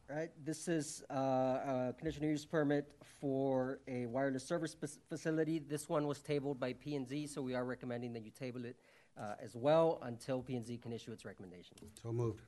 Right, 0.09 0.31
this 0.45 0.69
is 0.69 1.03
uh, 1.11 1.15
a 1.15 1.95
conditional 1.99 2.29
use 2.31 2.45
permit 2.47 2.93
for 3.21 3.81
a 3.89 4.07
wireless 4.07 4.45
service 4.45 4.73
fac- 4.73 4.91
facility. 5.09 5.59
This 5.59 5.89
one 5.89 6.07
was 6.07 6.21
tabled 6.21 6.61
by 6.61 6.75
P 6.75 6.95
and 6.95 7.09
Z, 7.09 7.27
so 7.27 7.43
we 7.43 7.55
are 7.57 7.65
recommending 7.65 8.13
that 8.13 8.23
you 8.25 8.31
table 8.31 8.65
it 8.65 8.77
uh, 9.19 9.35
as 9.43 9.55
well 9.57 9.99
until 10.03 10.43
P 10.43 10.57
and 10.57 10.67
Z 10.67 10.79
can 10.79 10.93
issue 10.93 11.13
its 11.13 11.25
recommendation. 11.25 11.77
So 12.03 12.13
moved. 12.13 12.43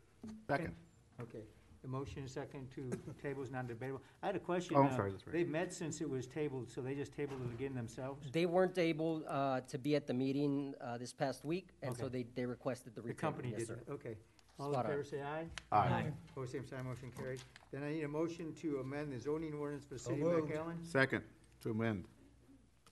Second. 0.48 0.74
okay. 1.20 1.42
The 1.82 1.88
motion 1.88 2.24
is 2.24 2.32
second 2.32 2.68
to 2.74 2.90
table 3.22 3.42
is 3.42 3.52
non-debatable. 3.52 4.02
I 4.22 4.26
had 4.26 4.36
a 4.36 4.40
question. 4.40 4.76
Oh, 4.76 4.80
I'm 4.82 4.88
uh, 4.88 4.96
sorry, 4.96 5.10
that's 5.12 5.24
right. 5.26 5.32
They've 5.32 5.48
met 5.48 5.72
since 5.72 6.00
it 6.00 6.10
was 6.10 6.26
tabled, 6.26 6.68
so 6.68 6.80
they 6.80 6.94
just 6.94 7.14
tabled 7.14 7.40
it 7.48 7.54
again 7.54 7.72
themselves? 7.74 8.26
They 8.32 8.46
weren't 8.46 8.76
able 8.78 9.22
uh, 9.28 9.60
to 9.60 9.78
be 9.78 9.94
at 9.94 10.06
the 10.08 10.12
meeting 10.14 10.74
uh, 10.80 10.98
this 10.98 11.12
past 11.12 11.44
week, 11.44 11.68
and 11.82 11.96
so 11.96 12.08
they, 12.08 12.26
they 12.34 12.46
requested 12.46 12.96
the 12.96 13.00
The 13.02 13.10
retable. 13.10 13.16
company 13.18 13.50
Yes, 13.50 13.60
did 13.60 13.68
sir. 13.68 13.78
that, 13.86 13.92
okay. 13.92 14.16
All 14.58 14.66
in 14.66 14.72
Spot 14.72 14.84
on. 14.86 14.90
favor 14.90 15.04
say 15.04 15.22
aye. 15.22 15.44
Aye. 15.70 16.06
Opposed, 16.32 16.50
same 16.50 16.66
sign, 16.66 16.84
motion 16.84 17.12
carried. 17.16 17.40
Then 17.70 17.84
I 17.84 17.92
need 17.92 18.02
a 18.02 18.08
motion 18.08 18.52
to 18.54 18.78
amend 18.78 19.12
the 19.12 19.20
zoning 19.20 19.54
ordinance 19.54 19.84
for 19.84 19.94
the 19.94 20.00
city 20.00 20.20
of 20.20 20.26
moved. 20.26 20.52
McAllen. 20.52 20.84
Second, 20.84 21.22
to 21.62 21.70
amend. 21.70 22.06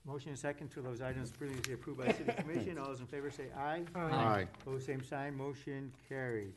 Motion 0.07 0.31
is 0.31 0.39
second 0.39 0.69
to 0.69 0.81
those 0.81 1.01
items 1.01 1.31
previously 1.31 1.73
approved 1.73 1.99
by 1.99 2.13
city 2.13 2.31
commission. 2.37 2.77
All 2.79 2.87
those 2.87 3.01
in 3.01 3.07
favor 3.07 3.29
say 3.29 3.47
aye. 3.57 3.81
Aye. 3.93 4.47
Opposed, 4.61 4.85
same 4.85 5.03
sign, 5.03 5.35
motion 5.35 5.91
carried. 6.07 6.53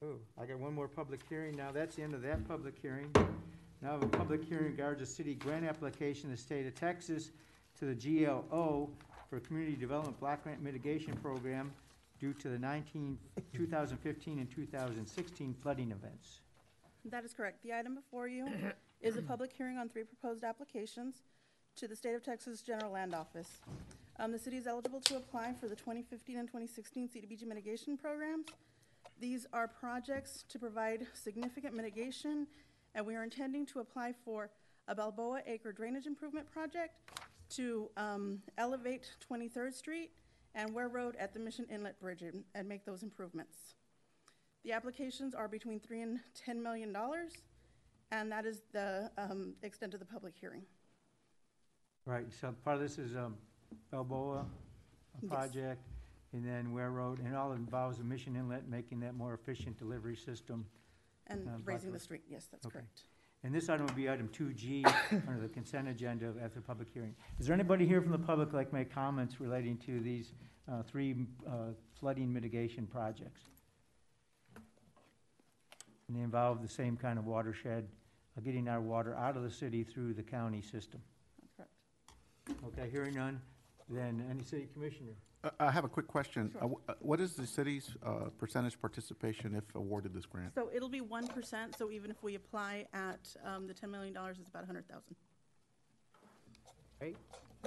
Oh, 0.00 0.14
I 0.40 0.46
got 0.46 0.60
one 0.60 0.74
more 0.74 0.86
public 0.86 1.22
hearing. 1.28 1.56
Now, 1.56 1.72
that's 1.72 1.96
the 1.96 2.02
end 2.02 2.14
of 2.14 2.22
that 2.22 2.46
public 2.46 2.76
hearing. 2.80 3.10
Now 3.82 3.88
I 3.88 3.92
have 3.94 4.02
a 4.04 4.06
public 4.06 4.44
hearing 4.44 4.66
regards 4.66 5.02
a 5.02 5.06
city 5.06 5.34
grant 5.34 5.64
application 5.64 6.26
in 6.26 6.30
the 6.30 6.40
state 6.40 6.66
of 6.66 6.74
Texas 6.76 7.32
to 7.80 7.92
the 7.92 7.94
GLO 7.94 8.90
for 9.28 9.40
Community 9.40 9.74
Development 9.76 10.18
Block 10.20 10.44
Grant 10.44 10.62
Mitigation 10.62 11.14
Program 11.16 11.72
due 12.20 12.32
to 12.34 12.48
the 12.48 12.58
19, 12.58 13.18
2015 13.52 14.38
and 14.38 14.50
2016 14.50 15.54
flooding 15.60 15.90
events. 15.90 16.40
That 17.06 17.24
is 17.24 17.34
correct. 17.34 17.62
The 17.64 17.72
item 17.72 17.96
before 17.96 18.28
you 18.28 18.46
is 19.00 19.16
a 19.16 19.22
public 19.22 19.52
hearing 19.52 19.78
on 19.78 19.88
three 19.88 20.04
proposed 20.04 20.44
applications 20.44 21.22
to 21.76 21.88
the 21.88 21.96
State 21.96 22.14
of 22.14 22.22
Texas 22.22 22.62
General 22.62 22.92
Land 22.92 23.14
Office. 23.14 23.60
Um, 24.20 24.30
the 24.30 24.38
city 24.38 24.56
is 24.56 24.66
eligible 24.68 25.00
to 25.00 25.16
apply 25.16 25.54
for 25.60 25.66
the 25.66 25.74
2015 25.74 26.38
and 26.38 26.46
2016 26.46 27.08
CDBG 27.08 27.46
mitigation 27.46 27.96
programs. 27.96 28.46
These 29.20 29.46
are 29.52 29.66
projects 29.66 30.44
to 30.50 30.58
provide 30.58 31.06
significant 31.14 31.74
mitigation, 31.74 32.46
and 32.94 33.04
we 33.04 33.16
are 33.16 33.24
intending 33.24 33.66
to 33.66 33.80
apply 33.80 34.14
for 34.24 34.50
a 34.86 34.94
Balboa 34.94 35.42
Acre 35.46 35.72
Drainage 35.72 36.06
Improvement 36.06 36.48
Project 36.48 36.92
to 37.50 37.90
um, 37.96 38.40
elevate 38.56 39.10
23rd 39.28 39.74
Street 39.74 40.10
and 40.54 40.72
Ware 40.72 40.88
Road 40.88 41.16
at 41.18 41.34
the 41.34 41.40
Mission 41.40 41.66
Inlet 41.72 41.98
Bridge 42.00 42.22
and, 42.22 42.44
and 42.54 42.68
make 42.68 42.84
those 42.84 43.02
improvements. 43.02 43.74
The 44.62 44.72
applications 44.72 45.34
are 45.34 45.48
between 45.48 45.80
three 45.80 46.02
and 46.02 46.20
ten 46.34 46.62
million 46.62 46.92
dollars, 46.92 47.32
And 48.12 48.30
that 48.30 48.46
is 48.46 48.62
the 48.72 49.10
um, 49.18 49.54
extent 49.62 49.92
of 49.92 50.00
the 50.00 50.06
public 50.06 50.34
hearing. 50.40 50.62
Right, 52.06 52.26
so 52.38 52.54
part 52.64 52.76
of 52.76 52.82
this 52.82 52.98
is 52.98 53.16
um, 53.16 53.36
Balboa 53.90 54.44
Yes. 55.22 55.30
project, 55.30 55.80
and 56.32 56.44
then 56.44 56.72
Ware 56.72 56.90
Road, 56.90 57.20
and 57.20 57.34
all 57.36 57.52
involves 57.52 58.00
a 58.00 58.02
Mission 58.02 58.34
Inlet, 58.36 58.68
making 58.68 59.00
that 59.00 59.14
more 59.14 59.32
efficient 59.32 59.78
delivery 59.78 60.16
system. 60.16 60.66
And 61.28 61.48
Uh, 61.48 61.52
raising 61.64 61.92
the 61.92 61.98
street, 62.00 62.22
yes, 62.28 62.46
that's 62.46 62.66
Okay. 62.66 62.80
correct. 62.80 63.04
And 63.44 63.54
this 63.54 63.68
item 63.68 63.86
will 63.86 63.94
be 63.94 64.10
item 64.10 64.28
two 64.28 64.52
G 64.52 64.84
under 65.28 65.40
the 65.40 65.48
consent 65.48 65.88
agenda 65.88 66.34
after 66.42 66.60
the 66.60 66.66
public 66.66 66.90
hearing. 66.90 67.14
Is 67.38 67.46
there 67.46 67.54
anybody 67.54 67.86
here 67.86 68.02
from 68.02 68.10
the 68.10 68.18
public 68.18 68.52
like 68.52 68.68
to 68.70 68.74
make 68.74 68.90
comments 68.90 69.40
relating 69.40 69.78
to 69.78 70.00
these 70.00 70.34
uh, 70.68 70.82
three 70.82 71.26
uh, 71.46 71.72
flooding 71.98 72.32
mitigation 72.32 72.86
projects? 72.86 73.42
And 76.08 76.16
they 76.16 76.22
involve 76.22 76.60
the 76.60 76.68
same 76.68 76.96
kind 76.96 77.18
of 77.18 77.24
watershed, 77.24 77.88
uh, 78.36 78.40
getting 78.40 78.68
our 78.68 78.80
water 78.80 79.14
out 79.14 79.36
of 79.36 79.42
the 79.42 79.50
city 79.50 79.84
through 79.84 80.14
the 80.14 80.22
county 80.22 80.60
system. 80.60 81.00
That's 82.46 82.60
correct. 82.60 82.78
Okay, 82.78 82.90
hearing 82.90 83.14
none, 83.14 83.40
then 83.88 84.24
any 84.30 84.42
city 84.42 84.68
commissioner? 84.72 85.12
Uh, 85.42 85.50
I 85.60 85.70
have 85.70 85.84
a 85.84 85.88
quick 85.88 86.06
question. 86.06 86.50
Sure. 86.52 86.64
Uh, 86.64 86.68
wh- 86.68 86.90
uh, 86.90 86.94
What 87.00 87.20
is 87.20 87.34
the 87.34 87.46
city's 87.46 87.96
uh, 88.04 88.30
percentage 88.38 88.80
participation 88.80 89.54
if 89.54 89.64
awarded 89.74 90.14
this 90.14 90.26
grant? 90.26 90.54
So 90.54 90.70
it'll 90.74 90.88
be 90.88 91.00
one 91.00 91.26
percent, 91.26 91.76
so 91.76 91.90
even 91.90 92.10
if 92.10 92.22
we 92.22 92.34
apply 92.34 92.86
at 92.94 93.34
um, 93.44 93.66
the 93.66 93.74
ten 93.74 93.90
million 93.90 94.14
dollars, 94.14 94.38
it's 94.40 94.48
about 94.48 94.64
a 94.64 94.66
hundred 94.66 94.88
thousand. 94.88 95.16
Right? 97.00 97.16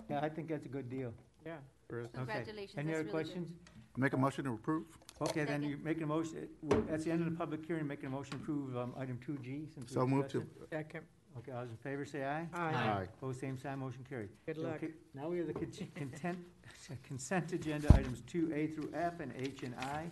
Yeah, 0.09 0.19
I 0.21 0.29
think 0.29 0.47
that's 0.49 0.65
a 0.65 0.69
good 0.69 0.89
deal. 0.89 1.13
Yeah. 1.45 1.57
Chris? 1.89 2.05
Okay. 2.07 2.17
Congratulations, 2.17 2.77
Any 2.77 2.87
that's 2.87 2.99
other 2.99 3.03
really 3.11 3.23
good. 3.23 3.33
questions? 3.33 3.49
Make 3.95 4.13
a 4.13 4.17
motion 4.17 4.43
to 4.45 4.53
approve? 4.53 4.85
Okay, 5.21 5.45
then 5.45 5.61
Second. 5.61 5.69
you 5.69 5.77
make 5.83 6.01
a 6.01 6.05
motion, 6.05 6.47
well, 6.61 6.81
that's 6.87 7.03
the 7.03 7.11
end 7.11 7.21
of 7.25 7.31
the 7.31 7.35
public 7.35 7.65
hearing, 7.65 7.87
making 7.87 8.05
a 8.05 8.09
motion 8.09 8.31
to 8.33 8.37
approve 8.37 8.77
um, 8.77 8.93
item 8.99 9.19
two 9.25 9.37
G 9.43 9.65
since 9.73 9.89
we 9.89 9.93
So 9.95 10.05
moved 10.05 10.29
to, 10.31 10.41
discussed 10.41 10.69
Second. 10.71 11.05
It. 11.37 11.49
Okay, 11.49 11.51
all 11.57 11.61
those 11.63 11.71
in 11.71 11.77
favor 11.77 12.05
say 12.05 12.23
aye. 12.23 12.47
aye. 12.53 13.07
Opposed, 13.17 13.39
same 13.39 13.57
sign, 13.57 13.79
motion 13.79 14.05
carried. 14.09 14.29
Good 14.45 14.57
luck. 14.57 14.75
Okay, 14.75 14.89
Now 15.13 15.29
we 15.29 15.37
have 15.39 15.47
the 15.47 15.53
con- 15.53 15.71
content, 15.95 16.37
consent 17.03 17.53
agenda, 17.53 17.93
items 17.93 18.21
two 18.27 18.51
A 18.53 18.67
through 18.67 18.89
F 18.93 19.19
and 19.19 19.33
H 19.37 19.63
and 19.63 19.75
I. 19.79 20.05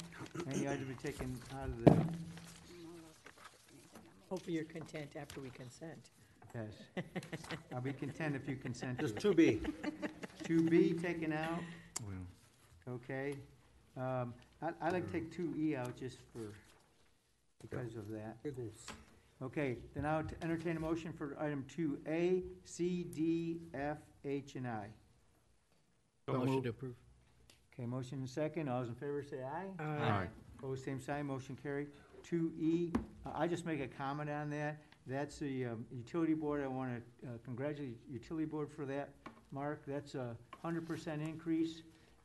Any 0.52 0.68
item 0.68 0.80
to 0.80 0.86
be 0.86 0.96
taken 0.96 1.38
out 1.60 1.68
of 1.70 1.86
the, 1.86 2.06
Hopefully 4.30 4.56
you're 4.56 4.64
content 4.66 5.12
after 5.20 5.40
we 5.40 5.50
consent. 5.52 6.10
yes. 6.54 7.04
I'll 7.74 7.80
be 7.82 7.94
content 7.94 8.36
if 8.36 8.50
you 8.50 8.56
consent 8.56 8.98
to 9.00 9.06
Just 9.06 9.18
it. 9.18 9.22
two 9.22 9.34
B. 9.34 9.62
Two 10.44 10.68
B 10.68 10.94
taken 10.94 11.32
out, 11.32 11.60
Well, 12.06 12.96
okay. 12.96 13.36
Um, 13.98 14.34
I, 14.62 14.70
I'd 14.82 14.94
like 14.94 15.06
to 15.06 15.12
take 15.14 15.32
two 15.32 15.54
E 15.58 15.76
out 15.76 15.96
just 15.98 16.18
for, 16.34 16.54
because 17.62 17.96
of 17.96 18.10
that. 18.12 18.38
Okay, 19.44 19.78
then 19.94 20.06
I'll 20.06 20.24
entertain 20.42 20.78
a 20.78 20.80
motion 20.80 21.12
for 21.12 21.36
item 21.40 21.66
two 21.68 22.00
A, 22.08 22.44
C, 22.64 23.04
D, 23.04 23.60
F, 23.74 23.98
H, 24.24 24.56
and 24.56 24.66
I. 24.68 24.88
Motion 26.28 26.64
to 26.64 26.70
approve. 26.70 26.96
Okay, 27.74 27.86
motion 27.86 28.20
and 28.20 28.30
second, 28.30 28.70
all 28.70 28.80
those 28.80 28.90
in 28.90 28.96
favor 28.96 29.22
say 29.22 29.44
aye. 29.44 29.84
Aye. 29.84 30.28
Opposed, 30.58 30.86
same 30.86 31.02
sign, 31.02 31.26
motion 31.26 31.58
carried. 31.62 31.88
Two 32.24 32.54
E, 32.58 32.92
I 33.36 33.46
just 33.48 33.66
make 33.66 33.82
a 33.82 33.88
comment 33.88 34.30
on 34.30 34.50
that. 34.52 34.78
That's 35.06 35.38
the 35.38 35.66
um, 35.66 35.86
utility 35.92 36.34
board, 36.34 36.64
I 36.64 36.68
want 36.68 37.04
to 37.22 37.28
congratulate 37.44 37.98
utility 38.10 38.46
board 38.46 38.72
for 38.72 38.86
that. 38.86 39.10
Mark, 39.52 39.84
that's 39.86 40.16
a 40.16 40.36
hundred 40.64 40.88
percent 40.88 41.22
increase 41.22 41.84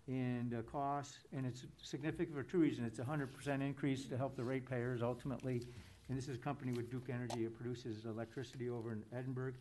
in 0.09 0.49
the 0.51 0.63
cost, 0.63 1.19
and 1.37 1.45
it's 1.45 1.67
significant 1.83 2.35
for 2.35 2.43
two 2.43 2.59
reasons. 2.59 2.87
It's 2.87 2.99
a 3.01 3.05
hundred 3.05 3.35
percent 3.35 3.63
increase 3.63 4.07
to 4.07 4.17
help 4.17 4.37
the 4.37 4.45
ratepayers 4.45 5.03
ultimately. 5.03 5.63
And 6.11 6.19
this 6.19 6.29
is 6.29 6.35
a 6.35 6.41
company 6.41 6.73
with 6.73 6.91
Duke 6.91 7.09
Energy, 7.09 7.45
it 7.45 7.57
produces 7.57 8.05
electricity 8.05 8.69
over 8.69 8.91
in 8.91 9.03
Edinburg. 9.17 9.55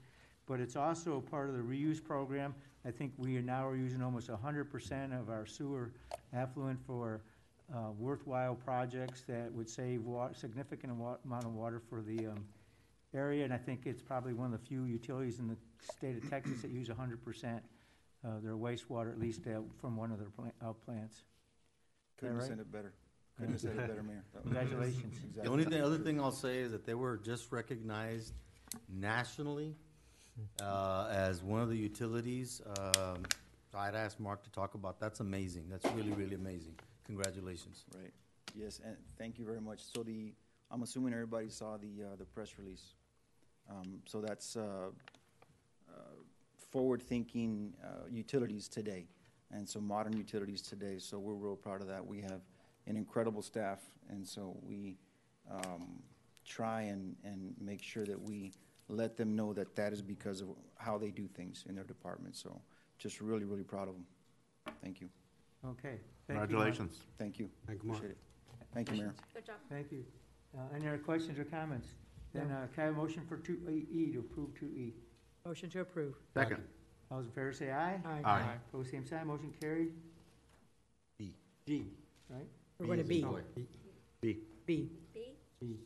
But 0.48 0.60
it's 0.60 0.76
also 0.76 1.18
a 1.18 1.22
part 1.22 1.48
of 1.48 1.56
the 1.56 1.62
reuse 1.62 2.04
program. 2.04 2.56
I 2.84 2.90
think 2.90 3.14
we 3.18 3.38
are 3.38 3.42
now 3.42 3.68
are 3.68 3.76
using 3.76 4.02
almost 4.02 4.30
hundred 4.30 4.66
percent 4.66 5.14
of 5.14 5.30
our 5.30 5.46
sewer 5.46 5.94
effluent 6.34 6.80
for 6.88 7.22
uh, 7.72 7.92
worthwhile 8.00 8.56
projects 8.56 9.22
that 9.28 9.54
would 9.54 9.70
save 9.70 10.02
wa, 10.02 10.30
significant 10.34 10.92
amount 10.92 11.46
of 11.46 11.54
water 11.54 11.80
for 11.88 12.02
the, 12.02 12.26
um, 12.26 12.44
area. 13.14 13.44
And 13.44 13.54
I 13.54 13.58
think 13.58 13.82
it's 13.86 14.02
probably 14.02 14.34
one 14.34 14.52
of 14.52 14.60
the 14.60 14.68
few 14.68 14.86
utilities 14.86 15.40
in 15.40 15.48
the 15.48 15.58
state 15.94 16.18
of 16.18 16.30
Texas 16.30 16.62
that 16.64 16.72
use 16.72 16.90
hundred 16.90 17.24
percent, 17.24 17.62
uh, 18.26 18.40
their 18.44 18.56
wastewater, 18.56 19.12
at 19.12 19.20
least, 19.20 19.42
uh, 19.48 19.62
from 19.80 19.96
one 19.96 20.12
of 20.12 20.18
their 20.18 20.30
plant, 20.30 20.54
uh, 20.66 20.74
plants. 20.74 21.24
Couldn't 22.18 22.38
right? 22.38 22.48
said 22.48 22.60
it 22.60 22.72
better. 22.72 22.94
Couldn't 23.40 23.54
have 23.54 23.62
said 23.62 23.72
it 23.78 23.88
better, 23.88 24.04
Mayor. 24.04 24.24
That 24.34 24.44
was- 24.44 24.54
Congratulations. 24.54 25.14
Exactly. 25.24 25.44
The 25.44 25.50
only 25.50 25.64
thing, 25.66 25.82
other 25.82 25.98
thing 25.98 26.20
I'll 26.20 26.32
say 26.32 26.58
is 26.60 26.72
that 26.72 26.86
they 26.86 26.94
were 26.94 27.18
just 27.18 27.52
recognized 27.54 28.34
nationally 28.90 29.76
uh, 30.62 31.08
as 31.10 31.42
one 31.42 31.62
of 31.62 31.70
the 31.70 31.78
utilities. 31.78 32.62
Um, 32.78 33.24
I'd 33.74 33.96
ask 33.96 34.20
Mark 34.20 34.44
to 34.44 34.52
talk 34.52 34.74
about, 34.74 35.00
that's 35.00 35.22
amazing. 35.22 35.66
That's 35.70 35.86
really, 35.96 36.12
really 36.12 36.36
amazing. 36.36 36.76
Congratulations. 37.06 37.86
Right. 37.96 38.12
Yes, 38.56 38.82
and 38.84 38.98
thank 39.18 39.38
you 39.40 39.46
very 39.46 39.62
much. 39.62 39.80
So 39.96 40.04
the, 40.04 40.34
I'm 40.70 40.84
assuming 40.84 41.14
everybody 41.14 41.50
saw 41.50 41.78
the, 41.78 42.04
uh, 42.04 42.16
the 42.18 42.26
press 42.26 42.56
release. 42.58 42.94
Um, 43.70 44.00
so 44.06 44.20
that's, 44.22 44.58
uh, 44.58 44.90
uh, 45.88 46.02
forward-thinking, 46.72 47.74
uh, 47.84 48.08
utilities 48.10 48.68
today. 48.68 49.06
And 49.52 49.68
so 49.68 49.80
modern 49.80 50.18
utilities 50.18 50.62
today. 50.62 50.98
So 51.00 51.20
we're 51.20 51.34
real 51.34 51.56
proud 51.56 51.82
of 51.82 51.88
that. 51.88 52.06
We 52.06 52.22
have 52.22 52.42
an 52.90 52.98
incredible 52.98 53.42
staff. 53.42 53.80
And 54.10 54.28
so 54.28 54.58
we, 54.62 54.98
um, 55.50 56.02
try 56.50 56.82
and, 56.82 57.16
and 57.24 57.54
make 57.62 57.82
sure 57.84 58.06
that 58.06 58.20
we 58.20 58.52
let 58.88 59.16
them 59.16 59.36
know 59.36 59.54
that 59.54 59.76
that 59.76 59.94
is 59.94 60.02
because 60.02 60.42
of 60.42 60.48
how 60.76 60.98
they 60.98 61.12
do 61.12 61.28
things 61.28 61.64
in 61.70 61.76
their 61.76 61.84
department. 61.84 62.36
So 62.36 62.60
just 62.98 63.22
really, 63.22 63.46
really 63.46 63.64
proud 63.64 63.88
of 63.88 63.94
them. 63.94 64.06
Thank 64.84 65.00
you. 65.00 65.10
Okay. 65.64 66.00
Thank 66.28 66.40
you, 66.42 66.48
Congratulations. 66.48 66.98
Thank 67.18 67.40
you. 67.40 67.50
Thank 67.68 67.84
you, 67.84 67.90
Mark. 67.90 68.00
Appreciate 68.00 68.18
it. 68.18 68.68
Thank 68.74 68.92
you, 68.92 68.98
Mayor. 68.98 69.14
Good 69.34 69.46
job. 69.46 69.56
Thank 69.70 69.92
you. 69.92 70.04
Uh, 70.58 70.62
any 70.76 70.88
other 70.88 70.98
questions 70.98 71.38
or 71.38 71.44
comments? 71.44 71.88
Then, 72.34 72.52
uh, 72.52 72.68
can 72.74 72.84
I 72.84 72.86
have 72.88 72.96
a 72.96 72.98
motion 72.98 73.24
for 73.28 73.38
two 73.38 73.58
E, 73.70 74.12
to 74.14 74.20
approve 74.20 74.54
two 74.60 74.68
E? 74.68 74.94
Motion 75.46 75.70
to 75.72 75.82
approve. 75.82 76.16
Second. 76.34 76.64
All 77.12 77.18
those 77.18 77.28
in 77.28 77.32
favor 77.32 77.54
say 77.54 77.72
aye. 77.72 78.00
Aye. 78.06 78.22
Aye. 78.24 78.56
Opposed, 78.70 78.92
same 78.92 79.06
sign, 79.06 79.28
motion 79.28 79.52
carried. 79.60 79.92
B. 81.18 81.34
G, 81.66 81.86
right? 82.30 82.48
We're 82.80 82.86
going 82.88 83.00
to 83.00 83.04
B 83.04 83.16
as 83.18 83.22
B. 83.22 83.26
in 83.26 83.32
boy. 83.32 83.42
B. 84.22 84.38
B, 84.66 84.90
B? 85.14 85.36
G. 85.62 85.78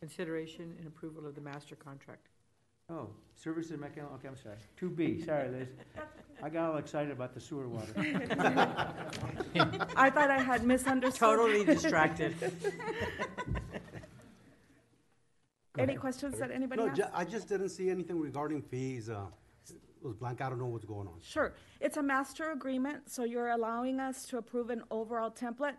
consideration 0.00 0.74
and 0.78 0.86
approval 0.86 1.26
of 1.26 1.34
the 1.34 1.40
master 1.40 1.74
contract. 1.74 2.28
Oh, 2.88 3.08
services 3.34 3.76
mechanism, 3.80 4.14
okay, 4.14 4.28
I'm 4.28 4.36
sorry. 4.36 4.54
Two 4.76 4.88
B, 4.90 5.20
sorry, 5.20 5.48
Liz. 5.50 5.68
I 6.40 6.48
got 6.48 6.70
all 6.70 6.76
excited 6.76 7.10
about 7.10 7.34
the 7.34 7.40
sewer 7.40 7.66
water. 7.68 7.92
I 9.96 10.08
thought 10.10 10.30
I 10.30 10.38
had 10.40 10.64
misunderstood. 10.64 11.18
Totally 11.18 11.64
distracted. 11.64 12.36
Any 15.78 15.96
questions 15.96 16.38
that 16.38 16.50
anybody 16.52 16.80
No, 16.82 16.88
has? 16.88 16.96
ju- 16.96 17.04
I 17.12 17.24
just 17.24 17.48
didn't 17.48 17.68
see 17.70 17.90
anything 17.90 18.18
regarding 18.20 18.62
fees. 18.62 19.10
Uh, 19.10 19.26
it 19.68 20.06
was 20.06 20.14
blank. 20.16 20.40
I 20.40 20.48
don't 20.48 20.58
know 20.58 20.66
what's 20.66 20.84
going 20.86 21.06
on. 21.08 21.14
Sure. 21.22 21.52
It's 21.80 21.96
a 21.98 22.02
master 22.02 22.52
agreement, 22.52 23.10
so 23.10 23.24
you're 23.24 23.48
allowing 23.50 24.00
us 24.00 24.24
to 24.26 24.38
approve 24.38 24.70
an 24.70 24.84
overall 24.90 25.30
template. 25.30 25.74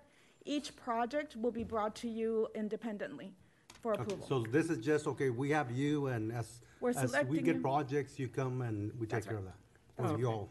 Each 0.47 0.73
project 0.77 1.35
will 1.35 1.51
be 1.51 1.65
brought 1.65 1.93
to 1.97 2.07
you 2.07 2.47
independently 2.55 3.33
for 3.81 3.93
Okay, 3.93 4.03
approval. 4.03 4.25
So 4.27 4.39
this 4.49 4.69
is 4.69 4.77
just, 4.83 5.05
okay, 5.05 5.29
we 5.29 5.49
have 5.49 5.69
you 5.71 6.07
and 6.07 6.31
as, 6.31 6.61
We're 6.79 6.91
as 6.91 6.95
we 7.01 7.07
selecting 7.07 7.43
get 7.43 7.55
you. 7.57 7.61
projects, 7.61 8.17
you 8.17 8.29
come 8.29 8.61
and 8.61 8.91
we 8.97 9.05
take 9.05 9.09
That's 9.09 9.27
care 9.27 9.37
of 9.37 9.45
right. 9.45 9.53
that. 9.97 10.05
As 10.05 10.11
Okay. 10.11 10.21
you 10.21 10.27
all, 10.27 10.49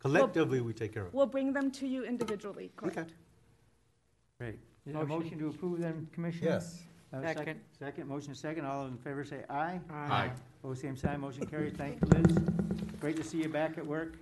collectively, 0.00 0.60
we 0.60 0.74
take 0.74 0.92
care 0.92 1.02
of 1.04 1.08
it. 1.08 1.14
We'll 1.14 1.24
bring 1.26 1.54
them 1.54 1.70
to 1.72 1.86
you 1.88 2.04
individually, 2.04 2.70
Okay. 2.82 2.90
correct? 2.92 3.14
Great. 4.38 4.58
Is 4.84 4.92
there 4.92 5.02
a 5.02 5.06
Motion. 5.06 5.24
motion 5.24 5.38
to 5.38 5.48
approve 5.48 5.80
then, 5.80 6.08
Commissioner? 6.12 6.50
Yes. 6.50 6.82
Uh, 7.12 7.22
Second. 7.22 7.60
Second, 7.78 8.08
motion 8.08 8.32
is 8.32 8.38
second. 8.38 8.66
All 8.66 8.82
those 8.82 8.92
in 8.92 8.98
favor 8.98 9.24
say 9.24 9.44
aye. 9.48 9.80
Aye. 9.88 10.30
Opposed, 10.62 10.82
same 10.82 10.96
sign, 10.96 11.20
motion 11.20 11.46
carried. 11.46 11.76
Thank 11.78 12.00
you, 12.02 12.08
Liz. 12.18 12.36
Great 13.00 13.16
to 13.16 13.24
see 13.24 13.38
you 13.42 13.48
back 13.48 13.78
at 13.78 13.86
work. 13.86 14.18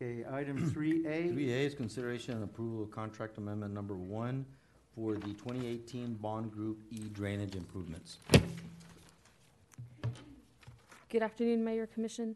Thank 0.00 0.16
you. 0.16 0.24
Okay, 0.24 0.36
item 0.36 0.70
three 0.70 1.06
A. 1.06 1.28
Three 1.28 1.52
A 1.52 1.58
is 1.58 1.74
consideration 1.74 2.34
and 2.34 2.44
approval 2.44 2.82
of 2.82 2.90
contract 2.90 3.38
amendment 3.38 3.72
number 3.72 3.94
one 3.94 4.44
for 4.94 5.14
the 5.14 5.34
twenty 5.34 5.66
eighteen 5.66 6.14
Bond 6.14 6.52
Group 6.52 6.78
E 6.90 7.08
drainage 7.12 7.54
improvements. 7.54 8.18
Good 11.10 11.22
afternoon, 11.22 11.64
Mayor 11.64 11.86
Commission. 11.86 12.34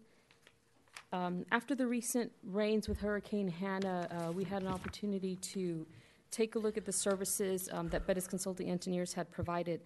Um, 1.12 1.44
After 1.50 1.74
the 1.74 1.86
recent 1.86 2.30
rains 2.44 2.88
with 2.88 3.00
Hurricane 3.00 3.48
Hanna, 3.48 4.06
uh, 4.10 4.32
we 4.32 4.44
had 4.44 4.62
an 4.62 4.68
opportunity 4.68 5.36
to 5.36 5.86
take 6.30 6.54
a 6.54 6.58
look 6.58 6.76
at 6.76 6.84
the 6.84 6.92
services 6.92 7.68
um, 7.72 7.88
that 7.88 8.06
Bettis 8.06 8.28
Consulting 8.28 8.70
Engineers 8.70 9.14
had 9.14 9.30
provided 9.32 9.80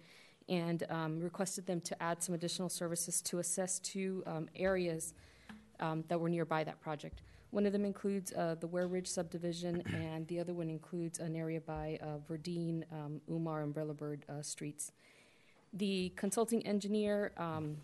and 0.49 0.83
um, 0.89 1.21
requested 1.21 1.65
them 1.65 1.79
to 1.81 2.03
add 2.03 2.21
some 2.21 2.35
additional 2.35 2.67
services 2.69 3.21
to 3.21 3.39
assess 3.39 3.79
two 3.79 4.21
um, 4.27 4.49
areas 4.55 5.13
um, 5.79 6.03
that 6.09 6.19
were 6.19 6.29
nearby 6.29 6.63
that 6.65 6.79
project. 6.81 7.21
One 7.53 7.67
of 7.67 7.71
them 7.71 7.85
includes 7.85 8.33
uh, 8.33 8.55
the 8.59 8.65
Ware 8.65 8.87
Ridge 8.87 9.07
subdivision, 9.07 9.83
and 9.93 10.27
the 10.27 10.39
other 10.39 10.55
one 10.55 10.71
includes 10.71 11.19
an 11.19 11.35
area 11.35 11.61
by 11.61 11.99
uh, 12.01 12.17
Verdine, 12.27 12.83
um, 12.91 13.21
Umar, 13.29 13.59
and 13.59 13.67
Umbrella 13.67 13.93
uh, 14.27 14.41
streets. 14.41 14.91
The 15.71 16.11
consulting 16.15 16.65
engineer 16.65 17.31
um, 17.37 17.77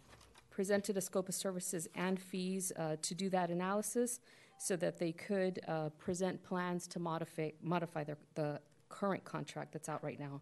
presented 0.49 0.97
a 0.97 1.01
scope 1.01 1.29
of 1.29 1.35
services 1.35 1.87
and 1.93 2.19
fees 2.19 2.71
uh, 2.79 2.95
to 3.03 3.13
do 3.13 3.29
that 3.29 3.51
analysis 3.51 4.21
so 4.57 4.75
that 4.75 4.97
they 4.97 5.11
could 5.11 5.59
uh, 5.67 5.89
present 5.99 6.41
plans 6.41 6.87
to 6.87 6.99
modify, 6.99 7.51
modify 7.61 8.03
their, 8.03 8.17
the 8.33 8.59
current 8.89 9.23
contract 9.23 9.71
that's 9.71 9.87
out 9.87 10.03
right 10.03 10.19
now. 10.19 10.41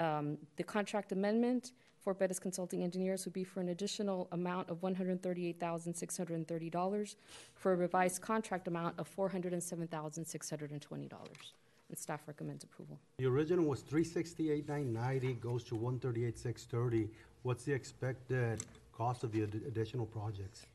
Um, 0.00 0.38
the 0.56 0.64
contract 0.64 1.12
amendment 1.12 1.70
for 2.10 2.14
Bettis 2.14 2.40
Consulting 2.40 2.82
Engineers 2.82 3.24
would 3.24 3.34
be 3.34 3.44
for 3.44 3.60
an 3.60 3.68
additional 3.68 4.26
amount 4.32 4.68
of 4.68 4.80
$138,630 4.80 7.14
for 7.54 7.72
a 7.72 7.76
revised 7.76 8.20
contract 8.20 8.66
amount 8.66 8.98
of 8.98 9.08
$407,620. 9.14 11.12
And 11.88 11.96
staff 11.96 12.22
recommends 12.26 12.64
approval. 12.64 12.98
The 13.18 13.26
original 13.26 13.64
was 13.64 13.82
three 13.82 14.02
sixty-eight, 14.02 14.68
nine 14.68 14.92
ninety, 14.92 15.34
goes 15.34 15.62
to 15.64 15.76
one 15.76 15.98
thirty-eight, 16.00 16.36
six 16.38 16.64
thirty. 16.64 17.08
What's 17.42 17.62
the 17.64 17.72
expected 17.72 18.64
cost 18.92 19.22
of 19.24 19.30
the 19.32 19.42
ad- 19.44 19.62
additional 19.66 20.06
projects? 20.06 20.66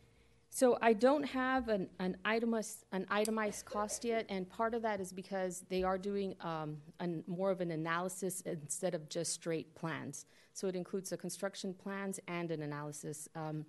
So 0.55 0.77
I 0.81 0.93
don't 0.93 1.23
have 1.23 1.67
an, 1.67 1.89
an 1.99 2.15
itemized, 2.23 2.85
an 2.93 3.05
itemized 3.09 3.65
cost 3.65 4.05
yet, 4.05 4.25
and 4.29 4.49
part 4.49 4.73
of 4.73 4.83
that 4.83 5.01
is 5.01 5.11
because 5.11 5.65
they 5.67 5.83
are 5.83 5.97
doing 5.97 6.33
um, 6.39 6.77
an, 7.01 7.25
more 7.27 7.51
of 7.51 7.59
an 7.59 7.71
analysis 7.71 8.39
instead 8.45 8.95
of 8.95 9.09
just 9.09 9.33
straight 9.33 9.75
plans. 9.75 10.25
So 10.53 10.67
it 10.69 10.75
includes 10.77 11.09
the 11.09 11.17
construction 11.17 11.73
plans 11.73 12.21
and 12.29 12.51
an 12.51 12.61
analysis. 12.61 13.27
Um, 13.35 13.65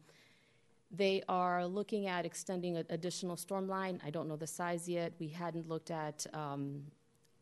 they 0.93 1.25
are 1.29 1.67
looking 1.67 2.07
at 2.07 2.25
extending 2.25 2.77
an 2.77 2.87
additional 2.89 3.37
storm 3.37 3.69
line. 3.69 4.01
I 4.07 4.11
don't 4.11 4.29
know 4.29 4.37
the 4.37 4.47
size 4.47 4.89
yet. 4.89 5.13
We 5.19 5.27
hadn't 5.27 5.69
looked 5.69 5.91
at 5.91 6.25
um, 6.33 6.85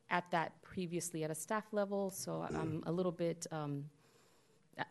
at 0.09 0.24
that 0.30 0.62
previously 0.62 1.22
at 1.22 1.30
a 1.30 1.35
staff 1.35 1.66
level, 1.70 2.09
so 2.09 2.46
I'm 2.48 2.83
a 2.87 2.92
little 2.92 3.12
bit 3.12 3.46
um, 3.52 3.85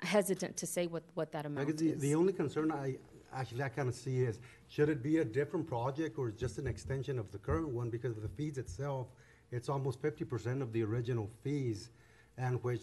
hesitant 0.02 0.58
to 0.58 0.68
say 0.68 0.86
what, 0.86 1.02
what 1.16 1.32
that 1.32 1.48
amount 1.48 1.76
the, 1.76 1.90
is. 1.90 2.02
the 2.02 2.14
only 2.14 2.34
concern 2.34 2.72
I, 2.72 2.98
actually, 3.36 3.64
I 3.64 3.70
kind 3.70 3.90
of 3.90 3.96
see 3.96 4.22
is, 4.22 4.40
should 4.68 4.90
it 4.90 5.04
be 5.04 5.20
a 5.20 5.26
different 5.26 5.68
project 5.68 6.18
or 6.18 6.32
just 6.32 6.58
an 6.58 6.68
extension 6.68 7.20
of 7.20 7.32
the 7.32 7.38
current 7.38 7.70
one? 7.70 7.90
Because 7.90 8.16
of 8.18 8.24
the 8.24 8.30
fees 8.30 8.58
itself, 8.58 9.08
it's 9.52 9.70
almost 9.70 10.02
fifty 10.02 10.26
percent 10.26 10.62
of 10.62 10.74
the 10.74 10.84
original 10.84 11.30
fees, 11.44 11.90
and 12.38 12.64
which 12.64 12.82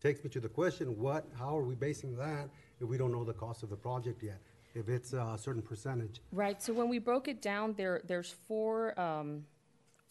takes 0.00 0.22
me 0.24 0.30
to 0.30 0.40
the 0.40 0.48
question, 0.48 0.98
what, 0.98 1.26
how 1.38 1.56
are 1.58 1.62
we 1.62 1.74
basing 1.74 2.16
that 2.16 2.48
if 2.80 2.88
we 2.88 2.96
don't 2.96 3.12
know 3.12 3.24
the 3.24 3.34
cost 3.34 3.62
of 3.62 3.70
the 3.70 3.76
project 3.76 4.22
yet? 4.22 4.38
If 4.74 4.88
it's 4.88 5.12
a 5.12 5.36
certain 5.36 5.62
percentage? 5.62 6.20
Right, 6.32 6.62
so 6.62 6.72
when 6.72 6.88
we 6.88 6.98
broke 6.98 7.28
it 7.28 7.42
down, 7.42 7.74
there, 7.76 8.00
there's 8.06 8.30
four, 8.30 8.98
um, 8.98 9.44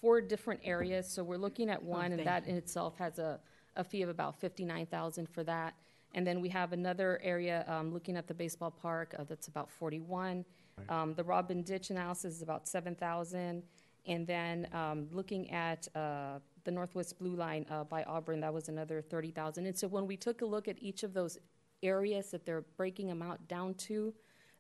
four 0.01 0.19
different 0.21 0.59
areas, 0.63 1.07
so 1.07 1.23
we're 1.23 1.37
looking 1.37 1.69
at 1.69 1.81
one, 1.81 2.07
and 2.07 2.17
thank 2.17 2.25
that 2.25 2.45
you. 2.45 2.51
in 2.51 2.57
itself 2.57 2.97
has 2.97 3.19
a, 3.19 3.39
a 3.77 3.83
fee 3.83 4.01
of 4.01 4.09
about 4.09 4.39
fifty-nine 4.39 4.85
thousand 4.85 5.29
for 5.29 5.43
that. 5.45 5.73
And 6.15 6.25
then 6.25 6.41
we 6.41 6.49
have 6.49 6.73
another 6.73 7.19
area, 7.23 7.63
um, 7.67 7.93
looking 7.93 8.17
at 8.17 8.27
the 8.27 8.33
baseball 8.33 8.71
park, 8.71 9.15
uh, 9.17 9.23
that's 9.25 9.47
about 9.47 9.69
forty-one. 9.69 10.43
Um, 10.87 11.13
the 11.13 11.23
Robin 11.23 11.61
Ditch 11.61 11.89
analysis 11.89 12.35
is 12.35 12.41
about 12.41 12.67
seven 12.67 12.95
thousand. 12.95 13.63
And 14.07 14.25
then, 14.25 14.67
um, 14.73 15.07
looking 15.11 15.51
at, 15.51 15.87
uh, 15.93 16.39
the 16.63 16.71
Northwest 16.71 17.19
Blue 17.19 17.35
Line, 17.35 17.65
uh, 17.69 17.83
by 17.83 18.03
Auburn, 18.03 18.39
that 18.39 18.53
was 18.53 18.69
another 18.69 19.01
thirty 19.01 19.29
thousand. 19.29 19.65
And 19.67 19.77
so 19.77 19.87
when 19.87 20.07
we 20.07 20.17
took 20.17 20.41
a 20.41 20.45
look 20.45 20.67
at 20.67 20.81
each 20.81 21.03
of 21.03 21.13
those 21.13 21.37
areas 21.83 22.31
that 22.31 22.45
they're 22.45 22.65
breaking 22.75 23.07
them 23.07 23.21
out 23.21 23.45
down 23.47 23.73
to, 23.75 24.13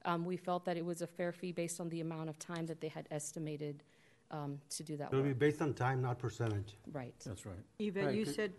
um, 0.05 0.25
we 0.25 0.37
felt 0.37 0.65
that 0.65 0.77
it 0.77 0.85
was 0.85 1.01
a 1.01 1.07
fair 1.07 1.31
fee 1.31 1.51
based 1.51 1.79
on 1.79 1.89
the 1.89 2.01
amount 2.01 2.29
of 2.29 2.37
time 2.37 2.65
that 2.67 2.79
they 2.79 2.87
had 2.89 3.07
estimated, 3.11 3.83
um, 4.31 4.59
to 4.69 4.83
do 4.83 4.95
that 4.97 5.09
It'll 5.11 5.23
be 5.23 5.33
based 5.33 5.61
on 5.61 5.73
time, 5.73 6.01
not 6.01 6.19
percentage. 6.19 6.75
Right. 6.91 7.13
That's 7.25 7.45
right. 7.45 7.55
Yvette, 7.79 8.05
Right, 8.05 8.15
you 8.15 8.25
good. 8.25 8.35
said, 8.35 8.53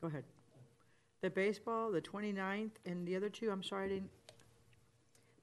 go 0.00 0.06
ahead. 0.08 0.24
The 1.24 1.30
baseball, 1.30 1.90
the 1.90 2.02
29th, 2.02 2.72
and 2.84 3.08
the 3.08 3.16
other 3.16 3.30
two, 3.30 3.50
I'm 3.50 3.62
sorry, 3.62 3.86
I 3.86 3.88
didn't, 3.88 4.10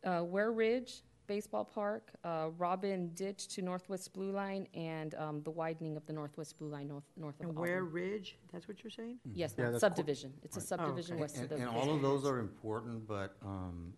Uh, 0.03 0.23
Ware 0.23 0.51
Ridge 0.51 1.01
Baseball 1.25 1.65
Park, 1.65 2.11
uh, 2.23 2.51
Robin 2.59 3.11
Ditch 3.15 3.47
to 3.55 3.63
Northwest 3.63 4.13
Blue 4.13 4.31
Line, 4.31 4.67
and, 4.75 5.15
um, 5.15 5.41
the 5.41 5.49
widening 5.49 5.97
of 5.97 6.05
the 6.05 6.13
Northwest 6.13 6.59
Blue 6.59 6.67
Line 6.69 6.87
north, 6.87 7.11
north 7.17 7.33
of 7.39 7.47
and 7.47 7.57
Auburn. 7.57 7.61
Ware 7.63 7.83
Ridge, 7.85 8.37
that's 8.51 8.67
what 8.67 8.83
you're 8.83 8.91
saying? 8.91 9.17
Yes, 9.33 9.55
Yeah, 9.57 9.63
ma'am, 9.63 9.71
that's 9.73 9.81
cor- 9.81 9.89
subdivision. 9.89 10.33
It's 10.43 10.55
a 10.55 10.59
Right. 10.59 10.67
subdivision 10.67 11.13
okay. 11.15 11.21
west 11.21 11.35
of 11.37 11.51
And, 11.51 11.61
the. 11.63 11.67
and 11.67 11.75
all 11.75 11.89
of 11.95 12.01
those 12.03 12.25
are 12.27 12.37
important, 12.37 13.07
but, 13.07 13.35
um, 13.41 13.95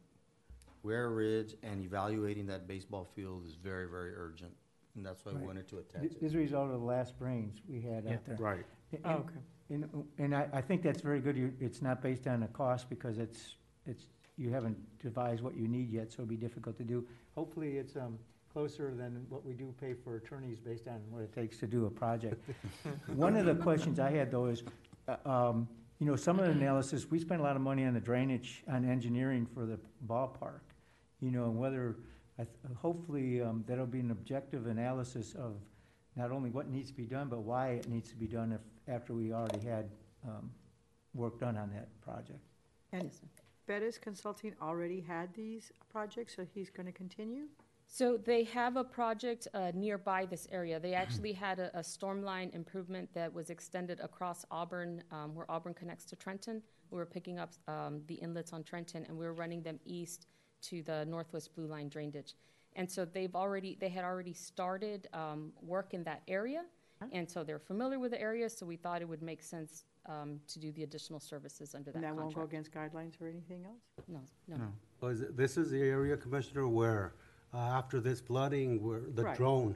Ware 0.83 1.09
Ridge 1.09 1.57
and 1.63 1.81
evaluating 1.81 2.45
that 2.45 2.65
baseball 2.65 3.03
field 3.03 3.45
is 3.45 3.55
very, 3.55 3.89
very 3.89 4.13
urgent. 4.15 4.55
And 4.95 5.05
that's 5.05 5.25
why 5.25 5.33
we 5.33 5.39
Right. 5.39 5.47
wanted 5.47 5.67
to 5.67 5.79
attach 5.79 5.99
Th- 6.01 6.13
it. 6.13 6.19
This 6.21 6.29
is 6.31 6.35
a 6.35 6.37
result 6.37 6.67
of 6.71 6.79
the 6.79 6.85
last 6.85 7.19
rains 7.19 7.61
we 7.67 7.81
had 7.81 8.05
Yeah, 8.05 8.13
out 8.13 8.25
there. 8.25 8.37
right. 8.37 8.65
And- 8.93 9.01
Oh, 9.05 9.09
okay. 9.19 9.39
And, 9.73 9.89
and 10.19 10.35
I, 10.35 10.47
I 10.53 10.61
think 10.61 10.83
that's 10.83 11.01
very 11.01 11.19
good. 11.19 11.35
You- 11.35 11.53
It's 11.59 11.81
not 11.81 12.01
based 12.01 12.27
on 12.27 12.41
the 12.41 12.47
cost 12.47 12.89
because 12.89 13.17
it's, 13.17 13.55
it's, 13.87 14.05
you 14.37 14.51
haven't 14.51 14.77
devised 14.99 15.41
what 15.43 15.55
you 15.55 15.67
need 15.67 15.89
yet, 15.91 16.11
so 16.11 16.21
it'll 16.21 16.29
be 16.29 16.35
difficult 16.35 16.77
to 16.77 16.83
do. 16.83 17.05
Hopefully, 17.35 17.77
it's, 17.77 17.95
um, 17.95 18.17
closer 18.51 18.93
than 18.93 19.25
what 19.29 19.43
we 19.43 19.53
do 19.53 19.73
pay 19.81 19.95
for 19.95 20.15
attorneys 20.15 20.59
based 20.59 20.87
on 20.87 20.99
what 21.09 21.23
it 21.23 21.33
takes 21.33 21.57
to 21.57 21.65
do 21.65 21.87
a 21.87 21.89
project. 21.89 22.47
One 23.15 23.35
of 23.35 23.47
the 23.47 23.55
questions 23.55 23.99
I 23.99 24.11
had 24.11 24.29
though 24.29 24.45
is, 24.45 24.61
uh, 25.07 25.15
um, 25.27 25.67
you 25.99 26.05
know, 26.05 26.15
some 26.15 26.37
of 26.37 26.45
the 26.45 26.51
analysis, 26.51 27.09
we 27.09 27.17
spent 27.17 27.41
a 27.41 27.43
lot 27.43 27.55
of 27.55 27.63
money 27.63 27.83
on 27.83 27.95
the 27.95 27.99
drainage, 27.99 28.63
on 28.71 28.87
engineering 28.87 29.47
for 29.55 29.65
the 29.65 29.79
ballpark. 30.07 30.59
You 31.19 31.31
know, 31.31 31.45
and 31.45 31.57
whether, 31.57 31.95
I 32.37 32.43
th- 32.43 32.55
hopefully, 32.77 33.41
um, 33.41 33.63
that'll 33.67 33.87
be 33.87 34.01
an 34.01 34.11
objective 34.11 34.67
analysis 34.67 35.33
of 35.33 35.55
not 36.15 36.31
only 36.31 36.49
what 36.49 36.69
needs 36.69 36.89
to 36.91 36.97
be 36.97 37.05
done, 37.05 37.27
but 37.29 37.39
why 37.39 37.69
it 37.69 37.89
needs 37.89 38.09
to 38.09 38.15
be 38.15 38.27
done 38.27 38.51
if, 38.51 38.93
after 38.93 39.13
we 39.13 39.33
already 39.33 39.65
had, 39.65 39.89
um, 40.25 40.51
work 41.13 41.39
done 41.39 41.57
on 41.57 41.69
that 41.71 41.89
project. 42.01 42.39
And 42.91 43.09
Bettis 43.67 43.97
Consulting 43.97 44.53
already 44.61 44.99
had 45.01 45.33
these 45.33 45.71
projects, 45.89 46.35
so 46.35 46.45
he's 46.53 46.69
going 46.69 46.85
to 46.85 46.91
continue? 46.91 47.45
So 47.87 48.17
they 48.17 48.43
have 48.45 48.77
a 48.77 48.83
project 48.83 49.47
uh, 49.53 49.71
nearby 49.73 50.25
this 50.25 50.47
area. 50.51 50.79
They 50.79 50.93
actually 51.03 51.33
had 51.33 51.59
a, 51.59 51.77
a 51.77 51.83
storm 51.83 52.23
line 52.23 52.49
improvement 52.53 53.09
that 53.13 53.33
was 53.33 53.49
extended 53.49 53.99
across 53.99 54.45
Auburn, 54.51 55.03
um, 55.11 55.35
where 55.35 55.49
Auburn 55.49 55.73
connects 55.73 56.05
to 56.05 56.15
Trenton. 56.15 56.61
We 56.89 56.97
were 56.97 57.05
picking 57.05 57.39
up 57.39 57.51
um, 57.67 58.01
the 58.07 58.15
inlets 58.15 58.53
on 58.53 58.63
Trenton, 58.63 59.05
and 59.07 59.17
we 59.17 59.25
were 59.25 59.33
running 59.33 59.61
them 59.61 59.79
east 59.85 60.27
to 60.63 60.81
the 60.83 61.05
Northwest 61.05 61.55
Blue 61.55 61.67
Line 61.67 61.89
drain 61.89 62.09
ditch. 62.09 62.33
And 62.75 62.89
so 62.89 63.05
they've 63.05 63.35
already, 63.35 63.77
they 63.79 63.89
had 63.89 64.03
already 64.03 64.33
started 64.33 65.07
um, 65.13 65.51
work 65.61 65.93
in 65.93 66.03
that 66.05 66.21
area, 66.27 66.63
and 67.11 67.29
so 67.29 67.43
they're 67.43 67.59
familiar 67.59 67.99
with 67.99 68.11
the 68.11 68.21
area. 68.21 68.49
So 68.49 68.65
we 68.65 68.77
thought 68.77 69.01
it 69.01 69.07
would 69.07 69.21
make 69.21 69.41
sense 69.43 69.83
um, 70.07 70.39
to 70.47 70.59
do 70.59 70.71
the 70.71 70.83
additional 70.83 71.19
services 71.19 71.75
under 71.75 71.91
that 71.91 71.95
And 71.95 72.03
that 72.03 72.15
won't 72.15 72.33
go 72.33 72.41
contract. 72.41 72.67
against 72.69 72.71
guidelines 72.71 73.21
or 73.21 73.27
anything 73.29 73.65
else? 73.65 73.81
No, 74.07 74.19
no. 74.47 74.71
Well, 75.01 75.11
is 75.11 75.21
it- 75.21 75.37
This 75.37 75.55
is 75.57 75.69
the 75.69 75.81
area, 75.81 76.17
Commissioner, 76.17 76.67
where, 76.67 77.13
uh, 77.53 77.57
after 77.57 77.99
this 78.01 78.19
flooding, 78.19 78.81
where 78.81 79.01
the 79.01 79.23
Right. 79.23 79.37
drone, 79.37 79.75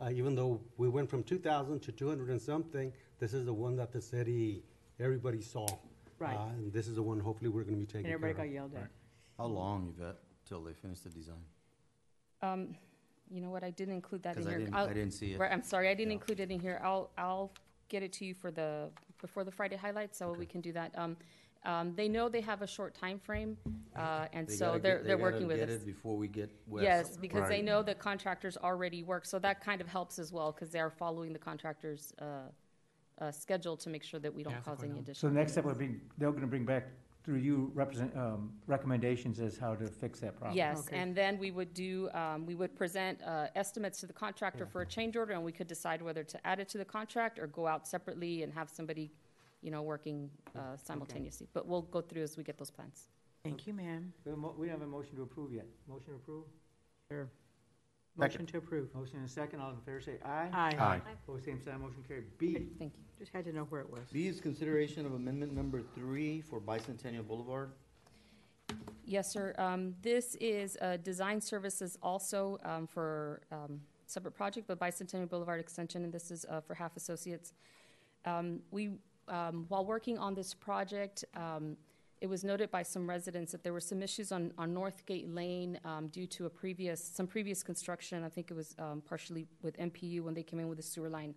uh, 0.00 0.10
even 0.12 0.34
though 0.34 0.60
we 0.76 0.88
went 0.88 1.08
from 1.08 1.22
two 1.24 1.38
thousand 1.38 1.80
to 1.80 1.92
two 1.92 2.08
hundred 2.08 2.28
and 2.30 2.40
something, 2.42 2.92
this 3.18 3.32
is 3.32 3.44
the 3.46 3.54
one 3.54 3.74
that 3.76 3.90
the 3.92 4.00
city, 4.00 4.62
everybody 5.00 5.40
saw. 5.40 5.66
Right. 6.18 6.36
Uh, 6.36 6.48
And 6.50 6.72
this 6.72 6.86
is 6.88 6.94
the 6.96 7.02
one 7.02 7.18
hopefully 7.20 7.48
we're 7.50 7.64
gonna 7.64 7.76
be 7.76 7.86
taking 7.86 8.00
And 8.00 8.20
care 8.20 8.28
everybody 8.28 8.56
of. 8.56 8.70
got 8.72 8.74
yelled 8.74 8.84
at. 8.84 8.90
How 9.38 9.46
long, 9.46 9.88
Yvette, 9.96 10.18
till 10.44 10.62
they 10.62 10.74
finish 10.74 11.00
the 11.00 11.10
design? 11.10 11.44
Um, 12.42 12.74
you 13.30 13.40
know 13.40 13.50
what, 13.50 13.64
I 13.64 13.70
didn't 13.70 13.94
include 13.94 14.22
that 14.22 14.36
in 14.36 14.42
'Cause 14.42 14.46
I 14.46 14.50
here. 14.50 14.58
didn't- 14.60 14.74
I'll- 14.74 14.88
I 14.88 14.92
didn't 14.92 15.12
see 15.12 15.32
it. 15.32 15.38
Right, 15.40 15.50
I'm 15.52 15.62
sorry, 15.62 15.88
I 15.88 15.94
didn't 15.94 16.10
Yeah. 16.10 16.14
include 16.18 16.40
it 16.40 16.50
in 16.50 16.60
here. 16.60 16.80
I'll, 16.82 17.10
I'll 17.18 17.52
get 17.88 18.02
it 18.02 18.12
to 18.14 18.24
you 18.24 18.34
for 18.34 18.50
the, 18.50 18.90
before 19.20 19.42
the 19.44 19.50
Friday 19.50 19.76
highlights, 19.76 20.18
so 20.18 20.32
we 20.32 20.46
can 20.46 20.60
do 20.60 20.72
that. 20.72 20.96
Um, 20.96 21.16
um, 21.64 21.94
they 21.96 22.08
know 22.08 22.28
they 22.28 22.40
have 22.42 22.62
a 22.62 22.66
short 22.66 22.94
time 22.94 23.18
frame, 23.18 23.56
uh, 23.96 24.28
and 24.32 24.46
They 24.46 24.54
so 24.54 24.66
gotta 24.66 24.78
they're, 24.80 24.94
get- 24.96 25.02
they 25.02 25.06
they're 25.08 25.16
gotta 25.16 25.32
working 25.32 25.46
with 25.48 25.56
get 25.58 25.68
us. 25.70 25.82
it 25.82 25.86
Before 25.86 26.16
we 26.16 26.28
get 26.28 26.50
west. 26.68 26.84
Yes, 26.84 27.16
because 27.16 27.48
they 27.48 27.56
Right. 27.56 27.64
know 27.64 27.82
the 27.82 27.94
contractors 27.96 28.56
already 28.58 29.02
work, 29.02 29.24
so 29.24 29.38
that 29.40 29.60
kind 29.60 29.80
of 29.80 29.88
helps 29.88 30.20
as 30.20 30.32
well, 30.32 30.52
because 30.52 30.70
they 30.70 30.78
are 30.80 30.90
following 30.90 31.32
the 31.32 31.38
contractor's, 31.40 32.12
uh, 32.20 32.50
uh, 33.18 33.32
schedule 33.32 33.76
to 33.78 33.88
make 33.90 34.04
sure 34.04 34.20
that 34.20 34.32
we 34.32 34.42
don't 34.44 34.62
cause 34.62 34.82
any 34.84 34.92
So 34.92 34.98
additional. 34.98 35.14
So 35.14 35.28
the 35.28 35.34
next 35.34 35.52
step 35.52 35.64
would 35.64 35.78
be, 35.78 36.00
they're 36.18 36.30
gonna 36.30 36.46
bring 36.46 36.64
back 36.66 36.84
through 37.26 37.38
you 37.38 37.72
represent, 37.74 38.16
um, 38.16 38.52
recommendations 38.68 39.40
as 39.40 39.58
how 39.58 39.74
to 39.74 39.88
fix 39.88 40.20
that 40.20 40.36
problem. 40.36 40.56
Yes, 40.56 40.86
and 40.92 41.12
then 41.14 41.38
we 41.38 41.50
would 41.50 41.74
do, 41.74 42.08
um, 42.14 42.46
we 42.46 42.54
would 42.54 42.74
present, 42.76 43.20
uh, 43.22 43.48
estimates 43.56 43.98
to 44.00 44.06
the 44.06 44.12
contractor 44.12 44.64
for 44.64 44.82
a 44.82 44.86
change 44.86 45.16
order, 45.16 45.32
and 45.32 45.42
we 45.44 45.50
could 45.50 45.66
decide 45.66 46.00
whether 46.00 46.22
to 46.22 46.46
add 46.46 46.60
it 46.60 46.68
to 46.68 46.78
the 46.78 46.84
contract 46.84 47.40
or 47.40 47.48
go 47.48 47.66
out 47.66 47.86
separately 47.88 48.44
and 48.44 48.52
have 48.52 48.70
somebody, 48.70 49.10
you 49.60 49.72
know, 49.72 49.82
working, 49.82 50.30
uh, 50.54 50.76
simultaneously. 50.76 51.48
But 51.52 51.66
we'll 51.66 51.82
go 51.82 52.00
through 52.00 52.22
as 52.22 52.36
we 52.36 52.44
get 52.44 52.58
those 52.58 52.70
plans. 52.70 53.08
Thank 53.42 53.66
you, 53.66 53.74
ma'am. 53.74 54.12
We 54.24 54.30
have 54.30 54.38
a 54.38 54.40
mo- 54.40 54.54
we 54.56 54.68
don't 54.68 54.78
have 54.78 54.82
a 54.86 54.90
motion 54.90 55.16
to 55.16 55.22
approve 55.22 55.52
yet. 55.52 55.66
Motion 55.88 56.10
to 56.10 56.14
approve? 56.14 56.44
Sure. 57.10 57.28
Motion 58.16 58.46
to 58.46 58.58
approve. 58.58 58.94
Motion 58.94 59.18
and 59.18 59.26
a 59.26 59.28
second. 59.28 59.60
All 59.60 59.70
in 59.70 59.76
favor 59.84 60.00
say 60.00 60.18
aye. 60.24 60.48
Aye. 60.52 60.76
Aye. 60.78 61.00
Opposed, 61.24 61.44
same 61.44 61.60
sign. 61.62 61.80
Motion 61.80 62.02
carried. 62.08 62.24
B. 62.38 62.54
Thank 62.78 62.92
you. 62.96 63.04
Just 63.18 63.32
had 63.32 63.44
to 63.44 63.52
know 63.52 63.64
where 63.64 63.80
it 63.80 63.90
was. 63.90 64.00
B 64.12 64.26
is 64.26 64.40
consideration 64.40 65.04
of 65.06 65.12
amendment 65.14 65.54
number 65.54 65.82
three 65.94 66.40
for 66.40 66.60
Bicentennial 66.60 67.26
Boulevard. 67.26 67.70
Yes, 69.04 69.30
sir. 69.30 69.54
Um, 69.58 69.94
this 70.02 70.34
is, 70.36 70.76
uh, 70.80 70.96
design 70.98 71.40
services 71.40 71.96
also, 72.02 72.58
um, 72.64 72.86
for, 72.86 73.40
um, 73.52 73.80
separate 74.06 74.32
project, 74.32 74.66
but 74.66 74.78
Bicentennial 74.80 75.28
Boulevard 75.28 75.60
Extension, 75.60 76.02
and 76.04 76.12
this 76.12 76.30
is, 76.30 76.44
uh, 76.46 76.60
for 76.60 76.74
Halff 76.74 76.96
Associates. 76.96 77.52
Um, 78.24 78.60
we, 78.70 78.98
um, 79.28 79.66
while 79.68 79.84
working 79.86 80.18
on 80.18 80.34
this 80.34 80.54
project, 80.54 81.24
um, 81.34 81.76
it 82.20 82.28
was 82.28 82.44
noted 82.44 82.70
by 82.70 82.82
some 82.82 83.08
residents 83.08 83.52
that 83.52 83.62
there 83.62 83.72
were 83.72 83.80
some 83.80 84.02
issues 84.02 84.32
on, 84.32 84.52
on 84.56 84.74
Northgate 84.74 85.32
Lane 85.34 85.78
um, 85.84 86.08
due 86.08 86.26
to 86.28 86.46
a 86.46 86.50
previous, 86.50 87.02
some 87.02 87.26
previous 87.26 87.62
construction. 87.62 88.24
I 88.24 88.28
think 88.28 88.50
it 88.50 88.54
was 88.54 88.74
um, 88.78 89.02
partially 89.06 89.46
with 89.62 89.76
MPU 89.76 90.22
when 90.22 90.32
they 90.32 90.42
came 90.42 90.58
in 90.58 90.68
with 90.68 90.78
the 90.78 90.82
sewer 90.82 91.10
line. 91.10 91.34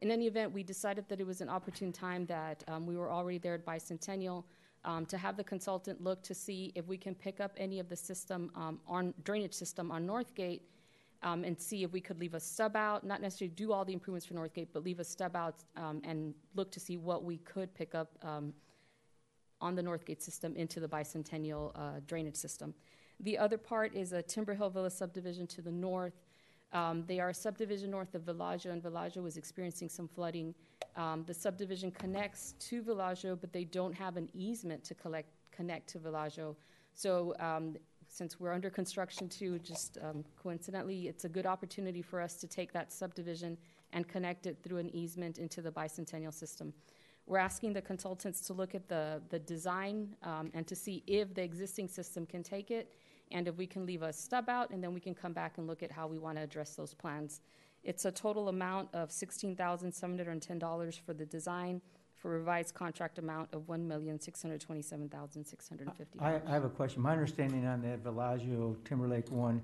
In 0.00 0.10
any 0.10 0.26
event, 0.26 0.52
we 0.52 0.62
decided 0.62 1.08
that 1.08 1.20
it 1.20 1.26
was 1.26 1.40
an 1.40 1.48
opportune 1.48 1.92
time 1.92 2.26
that 2.26 2.62
um, 2.68 2.86
we 2.86 2.96
were 2.96 3.10
already 3.10 3.38
there 3.38 3.54
at 3.54 3.64
Bicentennial 3.64 4.44
um, 4.84 5.06
to 5.06 5.16
have 5.16 5.36
the 5.36 5.44
consultant 5.44 6.02
look 6.02 6.22
to 6.24 6.34
see 6.34 6.72
if 6.74 6.86
we 6.86 6.98
can 6.98 7.14
pick 7.14 7.40
up 7.40 7.52
any 7.56 7.78
of 7.78 7.88
the 7.88 7.96
system 7.96 8.50
um, 8.54 8.80
on 8.86 9.14
drainage 9.24 9.54
system 9.54 9.90
on 9.90 10.06
Northgate 10.06 10.60
um, 11.22 11.44
and 11.44 11.58
see 11.58 11.84
if 11.84 11.92
we 11.92 12.00
could 12.00 12.18
leave 12.18 12.34
a 12.34 12.40
stub 12.40 12.76
out, 12.76 13.04
not 13.06 13.22
necessarily 13.22 13.54
do 13.54 13.72
all 13.72 13.84
the 13.84 13.92
improvements 13.92 14.26
for 14.26 14.34
Northgate, 14.34 14.66
but 14.72 14.82
leave 14.82 14.98
a 14.98 15.04
stub 15.04 15.36
out 15.36 15.62
and 16.04 16.34
look 16.54 16.70
to 16.72 16.80
see 16.80 16.96
what 16.96 17.22
we 17.22 17.38
could 17.38 17.72
pick 17.74 17.94
up 17.94 18.10
on 19.62 19.74
the 19.74 19.82
Northgate 19.82 20.20
system 20.20 20.54
into 20.56 20.80
the 20.80 20.88
bicentennial 20.88 21.72
uh, 21.74 22.00
drainage 22.06 22.36
system. 22.36 22.74
The 23.20 23.38
other 23.38 23.56
part 23.56 23.94
is 23.94 24.12
a 24.12 24.20
Timber 24.20 24.54
Hill 24.54 24.68
Villa 24.68 24.90
subdivision 24.90 25.46
to 25.46 25.62
the 25.62 25.70
north. 25.70 26.20
Um, 26.72 27.04
they 27.06 27.20
are 27.20 27.28
a 27.28 27.34
subdivision 27.34 27.90
north 27.90 28.14
of 28.14 28.22
Villaggio, 28.22 28.72
and 28.72 28.82
Villaggio 28.82 29.22
was 29.22 29.36
experiencing 29.36 29.88
some 29.88 30.08
flooding. 30.08 30.54
Um, 30.96 31.24
the 31.26 31.34
subdivision 31.34 31.90
connects 31.90 32.54
to 32.58 32.82
Villaggio, 32.82 33.38
but 33.40 33.52
they 33.52 33.64
don't 33.64 33.94
have 33.94 34.16
an 34.16 34.28
easement 34.34 34.82
to 34.84 34.94
collect, 34.94 35.28
connect 35.52 35.88
to 35.90 35.98
Villaggio. 35.98 36.56
So 36.94 37.34
um, 37.38 37.76
since 38.08 38.40
we're 38.40 38.52
under 38.52 38.70
construction 38.70 39.28
too, 39.28 39.58
just 39.60 39.98
um, 40.02 40.24
coincidentally, 40.42 41.08
it's 41.08 41.24
a 41.24 41.28
good 41.28 41.46
opportunity 41.46 42.02
for 42.02 42.20
us 42.20 42.34
to 42.36 42.46
take 42.46 42.72
that 42.72 42.92
subdivision 42.92 43.56
and 43.92 44.08
connect 44.08 44.46
it 44.46 44.58
through 44.62 44.78
an 44.78 44.94
easement 44.94 45.38
into 45.38 45.62
the 45.62 45.70
bicentennial 45.70 46.32
system. 46.32 46.72
We're 47.26 47.38
asking 47.38 47.72
the 47.72 47.82
consultants 47.82 48.40
to 48.42 48.52
look 48.52 48.74
at 48.74 48.88
the, 48.88 49.22
the 49.30 49.38
design 49.38 50.14
um, 50.22 50.50
and 50.54 50.66
to 50.66 50.74
see 50.74 51.02
if 51.06 51.34
the 51.34 51.42
existing 51.42 51.88
system 51.88 52.26
can 52.26 52.42
take 52.42 52.70
it 52.70 52.92
and 53.30 53.48
if 53.48 53.56
we 53.56 53.66
can 53.66 53.86
leave 53.86 54.02
a 54.02 54.12
stub 54.12 54.48
out, 54.48 54.70
and 54.70 54.84
then 54.84 54.92
we 54.92 55.00
can 55.00 55.14
come 55.14 55.32
back 55.32 55.56
and 55.56 55.66
look 55.66 55.82
at 55.82 55.90
how 55.90 56.06
we 56.06 56.18
want 56.18 56.36
to 56.36 56.42
address 56.42 56.74
those 56.74 56.92
plans. 56.92 57.40
It's 57.82 58.04
a 58.04 58.12
total 58.12 58.48
amount 58.48 58.90
of 58.92 59.08
$16,710 59.08 61.00
for 61.00 61.14
the 61.14 61.24
design, 61.24 61.80
for 62.16 62.30
revised 62.30 62.74
contract 62.74 63.18
amount 63.18 63.48
of 63.52 63.62
$1,627,650. 63.62 66.06
I, 66.20 66.40
I 66.46 66.50
have 66.50 66.64
a 66.64 66.68
question. 66.68 67.02
My 67.02 67.12
understanding 67.12 67.66
on 67.66 67.82
that 67.82 68.04
Villaggio 68.04 68.76
Timberlake 68.84 69.30
one, 69.30 69.62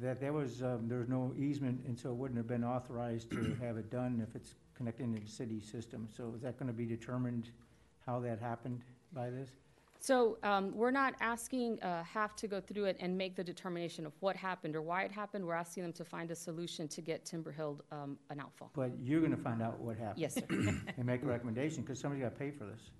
that 0.00 0.20
there 0.20 0.32
was, 0.32 0.62
um, 0.62 0.88
there 0.88 0.98
was 0.98 1.08
no 1.08 1.32
easement, 1.38 1.84
and 1.86 1.96
so 1.98 2.10
it 2.10 2.16
wouldn't 2.16 2.38
have 2.38 2.48
been 2.48 2.64
authorized 2.64 3.30
to 3.30 3.56
have 3.60 3.76
it 3.76 3.90
done 3.90 4.26
if 4.26 4.34
it's 4.34 4.54
connected 4.74 5.04
into 5.04 5.20
the 5.20 5.30
city 5.30 5.60
system. 5.60 6.08
So 6.16 6.32
is 6.36 6.42
that 6.42 6.58
gonna 6.58 6.72
be 6.72 6.86
determined 6.86 7.50
how 8.06 8.20
that 8.20 8.40
happened 8.40 8.82
by 9.12 9.30
this? 9.30 9.50
So 10.00 10.36
um, 10.42 10.76
we're 10.76 10.90
not 10.90 11.14
asking 11.20 11.82
uh, 11.82 12.04
Halff 12.04 12.36
to 12.36 12.46
go 12.46 12.60
through 12.60 12.84
it 12.84 12.98
and 13.00 13.16
make 13.16 13.36
the 13.36 13.44
determination 13.44 14.04
of 14.04 14.12
what 14.20 14.36
happened 14.36 14.76
or 14.76 14.82
why 14.82 15.04
it 15.04 15.10
happened. 15.10 15.46
We're 15.46 15.54
asking 15.54 15.84
them 15.84 15.92
to 15.94 16.04
find 16.04 16.30
a 16.30 16.34
solution 16.34 16.88
to 16.88 17.00
get 17.00 17.24
Timber 17.24 17.50
Hill 17.50 17.80
um, 17.90 18.18
an 18.28 18.38
outfall. 18.38 18.70
But 18.74 18.92
you're 19.00 19.22
gonna 19.22 19.36
find 19.36 19.62
out 19.62 19.80
what 19.80 19.96
happened? 19.96 20.18
Yes, 20.18 20.34
sir. 20.34 20.42
And 20.96 21.06
make 21.06 21.22
a 21.22 21.26
recommendation, 21.26 21.82
because 21.82 21.98
somebody's 21.98 22.24
gotta 22.24 22.36
pay 22.36 22.50
for 22.50 22.66
this. 22.66 22.90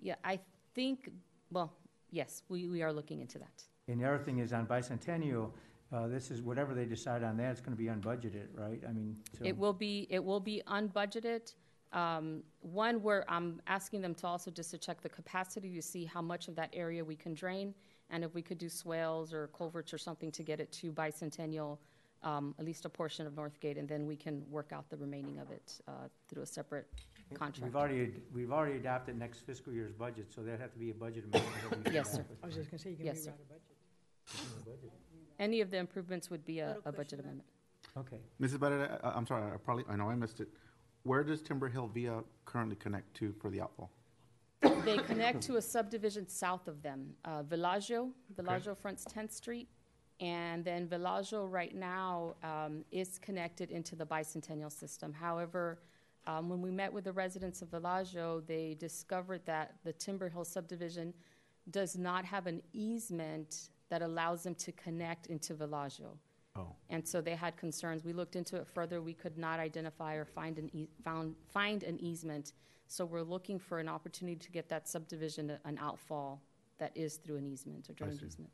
Yeah, 0.00 0.14
I 0.24 0.38
think, 0.74 1.10
well, 1.50 1.72
yes, 2.10 2.42
we, 2.48 2.66
we 2.66 2.82
are 2.82 2.92
looking 2.92 3.20
into 3.20 3.38
that. 3.38 3.64
And 3.88 4.00
the 4.00 4.06
other 4.06 4.18
thing 4.18 4.38
is 4.38 4.52
on 4.52 4.66
Bicentennial, 4.66 5.50
uh, 5.92 6.06
this 6.08 6.30
is, 6.30 6.42
whatever 6.42 6.74
they 6.74 6.84
decide 6.84 7.22
on 7.22 7.36
that, 7.38 7.52
it's 7.52 7.60
gonna 7.60 7.76
be 7.76 7.86
unbudgeted, 7.86 8.48
right? 8.54 8.82
I 8.88 8.92
mean, 8.92 9.16
so. 9.38 9.44
It 9.44 9.56
will 9.56 9.72
be, 9.72 10.06
it 10.10 10.22
will 10.22 10.40
be 10.40 10.62
unbudgeted. 10.66 11.54
Um, 11.92 12.42
One, 12.60 13.00
where 13.02 13.24
I'm 13.30 13.60
asking 13.66 14.02
them 14.02 14.14
to 14.16 14.26
also 14.26 14.50
just 14.50 14.70
to 14.72 14.78
check 14.78 15.00
the 15.00 15.08
capacity 15.08 15.74
to 15.74 15.82
see 15.82 16.04
how 16.04 16.20
much 16.20 16.48
of 16.48 16.56
that 16.56 16.70
area 16.72 17.04
we 17.04 17.14
can 17.16 17.32
drain, 17.34 17.74
and 18.10 18.24
if 18.24 18.34
we 18.34 18.42
could 18.42 18.58
do 18.58 18.68
swales 18.68 19.32
or 19.32 19.48
culverts 19.56 19.92
or 19.94 19.98
something 19.98 20.30
to 20.32 20.42
get 20.42 20.60
it 20.60 20.70
to 20.72 20.92
Bicentennial, 20.92 21.78
um, 22.22 22.54
at 22.58 22.64
least 22.64 22.84
a 22.84 22.88
portion 22.88 23.26
of 23.26 23.34
Northgate, 23.34 23.78
and 23.78 23.88
then 23.88 24.06
we 24.06 24.16
can 24.16 24.42
work 24.50 24.72
out 24.72 24.88
the 24.90 24.96
remaining 24.96 25.38
of 25.38 25.50
it 25.52 25.80
uh, 25.86 26.08
through 26.28 26.42
a 26.42 26.46
separate 26.46 26.86
contract. 27.34 27.62
We've 27.62 27.76
already, 27.76 28.12
we've 28.34 28.52
already 28.52 28.76
adopted 28.76 29.16
next 29.18 29.40
fiscal 29.40 29.72
year's 29.72 29.92
budget, 29.92 30.32
so 30.34 30.42
there'd 30.42 30.60
have 30.60 30.72
to 30.72 30.78
be 30.78 30.90
a 30.90 30.94
budget 30.94 31.24
amendment. 31.24 31.54
that 31.70 31.78
we 31.78 31.84
can 31.84 31.94
Yes, 31.94 32.12
sir. 32.12 32.20
adopt. 32.22 32.42
I 32.42 32.46
was 32.46 32.54
just 32.56 32.70
gonna 32.70 32.78
say, 32.80 32.90
you 32.90 32.96
can 32.96 33.06
Yes, 33.06 33.22
sir. 33.22 33.30
rewrite 33.30 33.40
a 33.40 34.64
budget. 34.64 34.92
Any 35.38 35.60
of 35.60 35.70
the 35.70 35.78
improvements 35.78 36.30
would 36.30 36.44
be 36.44 36.60
a, 36.60 36.76
a 36.84 36.92
budget 36.92 37.20
amendment. 37.20 37.48
Okay. 37.96 38.18
Mrs. 38.40 38.58
Barrera, 38.58 38.98
I- 39.02 39.10
I'm 39.10 39.26
sorry, 39.26 39.50
I 39.52 39.56
probably, 39.56 39.84
I 39.88 39.96
know 39.96 40.08
I 40.10 40.14
missed 40.14 40.40
it. 40.40 40.48
Where 41.02 41.22
does 41.22 41.40
Timber 41.42 41.68
Hill 41.68 41.88
Via 41.92 42.22
currently 42.44 42.76
connect 42.76 43.14
to 43.14 43.32
for 43.40 43.50
the 43.50 43.60
outfall? 43.60 43.90
They 44.84 44.98
connect 44.98 45.42
to 45.42 45.56
a 45.56 45.62
subdivision 45.62 46.28
south 46.28 46.66
of 46.66 46.82
them, 46.82 47.14
uh, 47.24 47.42
Villaggio. 47.42 48.10
Villaggio 48.34 48.76
fronts 48.76 49.04
10th 49.04 49.32
Street. 49.32 49.68
And 50.20 50.64
then 50.64 50.88
Villaggio 50.88 51.50
right 51.50 51.74
now 51.74 52.34
um, 52.42 52.84
is 52.90 53.18
connected 53.18 53.70
into 53.70 53.94
the 53.94 54.06
bicentennial 54.06 54.72
system. 54.72 55.12
However, 55.12 55.78
um, 56.26 56.48
when 56.48 56.62
we 56.62 56.70
met 56.70 56.92
with 56.92 57.04
the 57.04 57.12
residents 57.12 57.62
of 57.62 57.70
Villaggio, 57.70 58.44
they 58.46 58.76
discovered 58.80 59.42
that 59.44 59.74
the 59.84 59.92
Timber 59.92 60.28
Hill 60.28 60.44
subdivision 60.44 61.12
does 61.70 61.96
not 61.96 62.24
have 62.24 62.46
an 62.46 62.62
easement 62.72 63.70
that 63.88 64.02
allows 64.02 64.42
them 64.42 64.54
to 64.56 64.72
connect 64.72 65.26
into 65.26 65.54
Villaggio. 65.54 66.16
Oh. 66.56 66.74
And 66.90 67.06
so 67.06 67.20
they 67.20 67.34
had 67.34 67.56
concerns. 67.56 68.04
We 68.04 68.12
looked 68.12 68.36
into 68.36 68.56
it 68.56 68.66
further. 68.66 69.02
We 69.02 69.12
could 69.12 69.36
not 69.36 69.60
identify 69.60 70.14
or 70.14 70.24
find 70.24 70.58
an, 70.58 70.70
ea- 70.74 70.88
found, 71.04 71.34
find 71.52 71.82
an 71.82 72.00
easement. 72.00 72.52
So 72.88 73.04
we're 73.04 73.22
looking 73.22 73.58
for 73.58 73.78
an 73.78 73.88
opportunity 73.88 74.36
to 74.36 74.50
get 74.50 74.68
that 74.68 74.88
subdivision 74.88 75.50
uh, 75.50 75.58
an 75.64 75.78
outfall 75.78 76.40
that 76.78 76.92
is 76.94 77.16
through 77.16 77.36
an 77.36 77.46
easement, 77.46 77.88
a 77.88 77.92
drainage 77.92 78.20
see. 78.20 78.26
easement. 78.26 78.50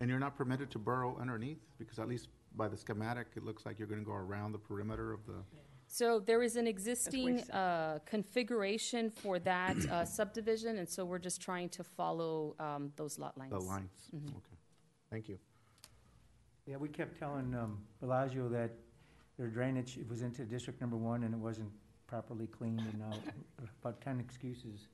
And 0.00 0.10
you're 0.10 0.18
not 0.18 0.36
permitted 0.36 0.70
to 0.72 0.78
burrow 0.78 1.16
underneath? 1.20 1.60
Because 1.78 1.98
at 1.98 2.08
least 2.08 2.28
by 2.56 2.68
the 2.68 2.76
schematic, 2.76 3.28
it 3.36 3.44
looks 3.44 3.64
like 3.64 3.78
you're 3.78 3.88
gonna 3.88 4.02
go 4.02 4.12
around 4.12 4.52
the 4.52 4.58
perimeter 4.58 5.12
of 5.12 5.24
the, 5.26 5.34
So 5.92 6.20
there 6.20 6.42
is 6.42 6.56
an 6.56 6.66
existing 6.66 7.40
uh, 7.50 7.98
configuration 8.06 9.10
for 9.10 9.38
that 9.40 9.76
uh, 9.90 10.04
subdivision, 10.06 10.78
and 10.78 10.88
so 10.88 11.04
we're 11.04 11.18
just 11.18 11.42
trying 11.42 11.68
to 11.68 11.84
follow 11.84 12.56
um, 12.58 12.92
those 12.96 13.18
lot 13.18 13.36
lines. 13.36 13.52
the 13.52 13.58
lines. 13.60 14.08
Mhm. 14.16 14.30
Okay, 14.30 14.56
thank 15.10 15.28
you. 15.28 15.38
Yeah, 16.64 16.78
we 16.78 16.88
kept 16.88 17.18
telling, 17.18 17.54
um, 17.54 17.82
Bellagio 18.00 18.48
that 18.48 18.70
their 19.36 19.48
drainage 19.48 19.98
was 20.08 20.22
into 20.22 20.46
District 20.46 20.80
Number 20.80 20.96
One 20.96 21.24
and 21.24 21.34
it 21.34 21.40
wasn't 21.40 21.70
properly 22.06 22.46
cleaned 22.46 22.80
and 22.80 22.98
now 22.98 23.12
about 23.82 24.00
ten 24.00 24.18
excuses. 24.18 24.88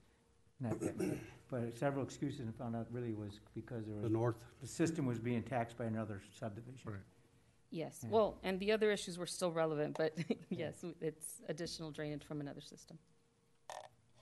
Not 0.59 0.81
that, 0.81 1.17
but 1.49 1.79
several 1.79 2.03
excuses 2.03 2.41
and 2.41 2.53
found 2.57 2.75
out 2.75 2.89
really 2.91 3.15
was 3.15 3.39
because 3.55 3.87
there 3.87 3.95
was. 3.95 4.03
The 4.03 4.11
north. 4.11 4.35
The 4.61 4.67
system 4.67 5.07
was 5.07 5.21
being 5.21 5.45
taxed 5.45 5.79
by 5.79 5.85
another 5.85 6.21
subdivision. 6.37 6.81
Right. 6.85 6.99
Yes, 7.71 8.01
Yeah. 8.03 8.11
well, 8.11 8.39
and 8.43 8.59
the 8.61 8.73
other 8.73 8.91
issues 8.91 9.19
were 9.19 9.27
still 9.27 9.53
relevant, 9.53 9.97
but 9.99 10.15
yes, 10.51 10.85
it's 11.01 11.43
additional 11.49 11.91
drainage 11.91 12.25
from 12.25 12.41
another 12.41 12.61
system. 12.63 12.99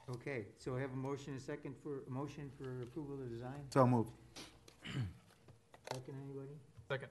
Okay, 0.08 0.46
so 0.58 0.76
I 0.76 0.80
have 0.80 0.92
a 0.92 0.96
motion, 0.96 1.32
and 1.32 1.40
a 1.40 1.44
second 1.44 1.74
for, 1.82 2.00
a 2.06 2.10
motion 2.10 2.50
for 2.58 2.82
approval 2.82 3.14
of 3.14 3.20
the 3.20 3.26
design? 3.26 3.60
So 3.70 3.86
moved. 3.86 4.10
Second, 5.92 6.14
anybody? 6.24 6.48
Second. 6.88 7.08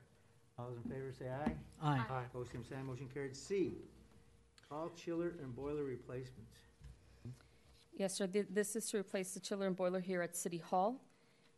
All 0.60 0.67
those 0.69 0.78
in 0.84 0.91
favor 0.91 1.12
say 1.17 1.30
aye. 1.30 1.56
Aye. 1.82 2.06
Aye. 2.10 2.24
Opposed, 2.30 2.52
same 2.52 2.63
sign, 2.65 2.86
motion 2.86 3.10
carried. 3.13 3.36
C, 3.36 3.74
all 4.71 4.89
chiller 4.95 5.36
and 5.41 5.54
boiler 5.56 5.84
replacements. 5.84 6.52
Yes, 7.98 8.13
sir. 8.13 8.28
Th- 8.28 8.45
This 8.50 8.76
is 8.76 8.89
to 8.91 8.98
replace 8.98 9.34
the 9.34 9.39
chiller 9.39 9.67
and 9.67 9.76
boiler 9.76 10.00
here 10.02 10.21
at 10.21 10.36
City 10.36 10.58
Hall. 10.58 11.02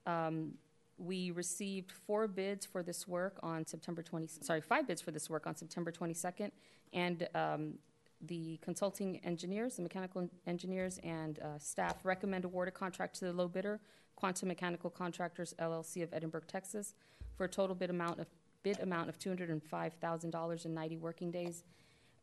Um, 0.05 0.53
We 0.97 1.31
received 1.31 1.91
four 1.91 2.27
bids 2.27 2.65
for 2.65 2.81
this 2.81 3.07
work 3.07 3.39
on 3.43 3.65
September 3.65 4.01
20, 4.01 4.27
sorry, 4.41 4.61
five 4.61 4.87
bids 4.87 5.01
for 5.01 5.11
this 5.11 5.29
work 5.29 5.45
on 5.45 5.55
September 5.55 5.91
22nd. 5.91 6.51
And 6.93 7.27
um, 7.35 7.73
the 8.21 8.57
consulting 8.61 9.19
engineers, 9.23 9.75
the 9.75 9.83
mechanical 9.83 10.27
engineers 10.47 10.99
and 11.03 11.39
uh, 11.39 11.59
staff 11.59 12.03
recommend 12.03 12.45
award 12.45 12.67
a 12.67 12.71
contract 12.71 13.19
to 13.19 13.25
the 13.25 13.33
low 13.33 13.47
bidder, 13.47 13.79
Quantum 14.15 14.47
Mechanical 14.47 14.89
Contractors 14.89 15.53
LLC 15.59 16.01
of 16.01 16.13
Edinburg, 16.13 16.47
Texas, 16.47 16.95
for 17.35 17.43
a 17.43 17.49
total 17.49 17.75
bid 17.75 17.91
amount 17.91 18.19
of, 18.19 18.27
bid 18.63 18.79
amount 18.79 19.09
of 19.09 19.19
$205,000 19.19 20.65
in 20.65 20.73
90 20.73 20.97
working 20.97 21.29
days. 21.29 21.63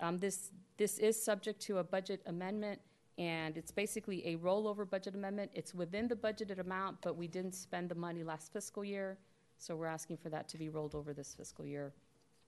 Um, 0.01 0.19
This, 0.19 0.51
this 0.77 0.99
is 0.99 1.23
subject 1.23 1.61
to 1.63 1.79
a 1.79 1.85
budget 1.85 2.21
amendment, 2.27 2.81
and 3.19 3.57
it's 3.57 3.71
basically 3.71 4.27
a 4.27 4.37
rollover 4.39 4.89
budget 4.89 5.15
amendment. 5.15 5.51
It's 5.55 5.75
within 5.75 6.09
the 6.09 6.17
budgeted 6.17 6.59
amount, 6.59 6.99
but 7.03 7.17
we 7.17 7.29
didn't 7.29 7.55
spend 7.55 7.89
the 7.89 7.95
money 7.95 8.25
last 8.25 8.53
fiscal 8.53 8.85
year, 8.85 9.19
so 9.59 9.77
we're 9.77 9.87
asking 9.87 10.17
for 10.17 10.29
that 10.31 10.49
to 10.49 10.59
be 10.59 10.69
rolled 10.69 10.95
over 10.95 11.13
this 11.13 11.35
fiscal 11.35 11.65
year. 11.65 11.93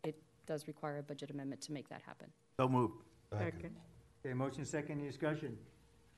It 0.04 0.20
does 0.46 0.66
require 0.66 0.98
a 0.98 1.02
budget 1.02 1.30
amendment 1.30 1.60
to 1.62 1.72
make 1.72 1.88
that 1.88 2.02
happen. 2.02 2.28
So 2.58 2.68
moved. 2.68 3.02
Second. 3.32 3.76
Okay, 4.24 4.34
motion 4.34 4.64
second, 4.64 4.98
any 4.98 5.08
discussion? 5.08 5.56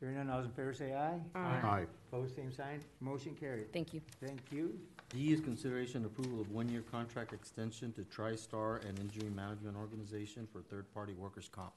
Hearing 0.01 0.16
none, 0.16 0.30
all 0.30 0.38
those 0.38 0.46
in 0.46 0.53
favor 0.53 0.72
say 0.72 0.94
aye. 0.94 1.18
Aye. 1.34 1.61
Aye. 1.64 1.86
Opposed, 2.12 2.36
same 2.36 2.53
sign, 2.53 2.80
motion 3.01 3.34
carried. 3.34 3.72
Thank 3.72 3.92
you. 3.92 4.01
Thank 4.24 4.40
you. 4.53 4.78
D 5.11 5.32
is 5.32 5.40
consideration 5.40 6.05
approval 6.05 6.40
of 6.40 6.51
one-year 6.53 6.84
contract 6.90 7.32
extension 7.32 7.92
to 7.94 8.03
TriStar 8.03 8.86
and 8.86 8.99
Injury 9.01 9.30
Management 9.30 9.76
Organization 9.76 10.46
for 10.53 10.61
third-party 10.61 11.14
workers' 11.14 11.49
comp. 11.51 11.72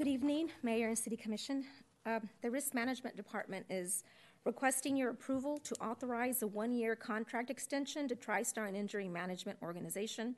Good 0.00 0.08
evening, 0.08 0.48
Mayor 0.62 0.88
and 0.88 0.98
City 0.98 1.14
Commission. 1.18 1.62
Um, 2.06 2.26
The 2.40 2.50
Risk 2.50 2.72
Management 2.72 3.16
Department 3.16 3.66
is 3.68 4.02
requesting 4.46 4.96
your 4.96 5.10
approval 5.10 5.58
to 5.58 5.74
authorize 5.74 6.40
a 6.40 6.46
one-year 6.46 6.96
contract 6.96 7.50
extension 7.50 8.08
to 8.08 8.16
TriStar 8.16 8.66
and 8.66 8.74
Injury 8.74 9.08
Management 9.08 9.58
Organization 9.60 10.36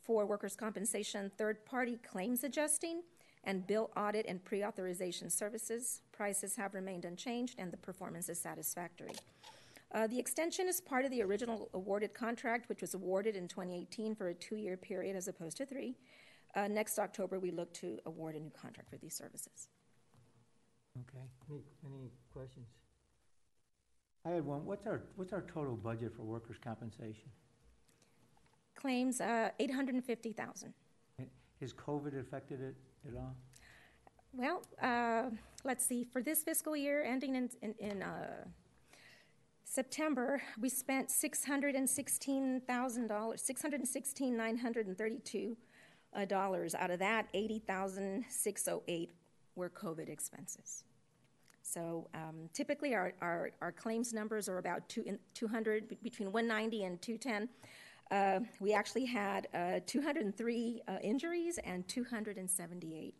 for 0.00 0.24
workers' 0.24 0.54
compensation 0.54 1.32
third-party 1.36 1.98
claims 2.08 2.44
adjusting 2.44 3.02
and 3.42 3.66
bill 3.66 3.90
audit 3.96 4.24
and 4.26 4.44
pre-authorization 4.44 5.30
services. 5.30 6.02
Prices 6.12 6.54
have 6.54 6.72
remained 6.72 7.04
unchanged 7.04 7.56
and 7.58 7.72
the 7.72 7.78
performance 7.78 8.28
is 8.28 8.38
satisfactory. 8.38 9.16
Uh, 9.92 10.06
The 10.06 10.20
extension 10.20 10.68
is 10.68 10.80
part 10.80 11.04
of 11.04 11.10
the 11.10 11.22
original 11.22 11.68
awarded 11.74 12.14
contract, 12.14 12.68
which 12.68 12.82
was 12.82 12.94
awarded 12.94 13.34
in 13.34 13.48
2018 13.48 14.14
for 14.14 14.28
a 14.28 14.34
two-year 14.34 14.76
period 14.76 15.16
as 15.16 15.26
opposed 15.26 15.56
to 15.56 15.66
three. 15.66 15.96
Uh, 16.54 16.68
Next 16.68 16.98
October, 16.98 17.38
we 17.38 17.50
look 17.50 17.72
to 17.74 17.98
award 18.06 18.36
a 18.36 18.40
new 18.40 18.50
contract 18.50 18.90
for 18.90 18.98
these 18.98 19.14
services. 19.14 19.68
Okay, 21.00 21.24
any, 21.50 21.62
any 21.86 22.10
questions? 22.32 22.66
I 24.24 24.30
had 24.30 24.44
one, 24.44 24.66
what's 24.66 24.86
our, 24.86 25.02
what's 25.16 25.32
our 25.32 25.42
total 25.52 25.74
budget 25.76 26.12
for 26.14 26.22
workers' 26.22 26.58
compensation? 26.62 27.30
Claims, 28.74 29.20
uh, 29.20 29.50
850,000. 29.58 30.74
Has 31.60 31.72
COVID 31.72 32.20
affected 32.20 32.60
it 32.60 32.74
at 33.08 33.14
all? 33.16 33.36
Well, 34.34 34.62
uh, 34.82 35.30
let's 35.64 35.86
see, 35.86 36.04
for 36.04 36.22
this 36.22 36.42
fiscal 36.42 36.76
year 36.76 37.04
ending 37.04 37.36
in, 37.36 37.50
in, 37.62 37.74
in 37.78 38.02
uh, 38.02 38.44
September, 39.64 40.42
we 40.60 40.68
spent 40.68 41.08
$616,000, 41.08 42.66
$616,932 42.66 44.36
uh, 44.38 44.48
dollars. 44.48 45.56
Out 46.14 46.90
of 46.90 46.98
that, 46.98 47.26
80,608 47.34 49.10
were 49.56 49.70
COVID 49.70 50.08
expenses. 50.08 50.84
So 51.62 52.08
um, 52.14 52.48
typically, 52.52 52.94
our, 52.94 53.14
our, 53.20 53.50
our 53.60 53.72
claims 53.72 54.12
numbers 54.12 54.48
are 54.48 54.58
about 54.58 54.88
two, 54.88 55.18
200, 55.34 55.96
between 56.02 56.32
190 56.32 56.84
and 56.84 57.00
210. 57.00 57.48
Uh, 58.10 58.40
we 58.60 58.74
actually 58.74 59.06
had 59.06 59.48
uh, 59.54 59.80
203 59.86 60.82
uh, 60.86 60.96
injuries 61.02 61.58
and 61.64 61.86
278 61.88 63.14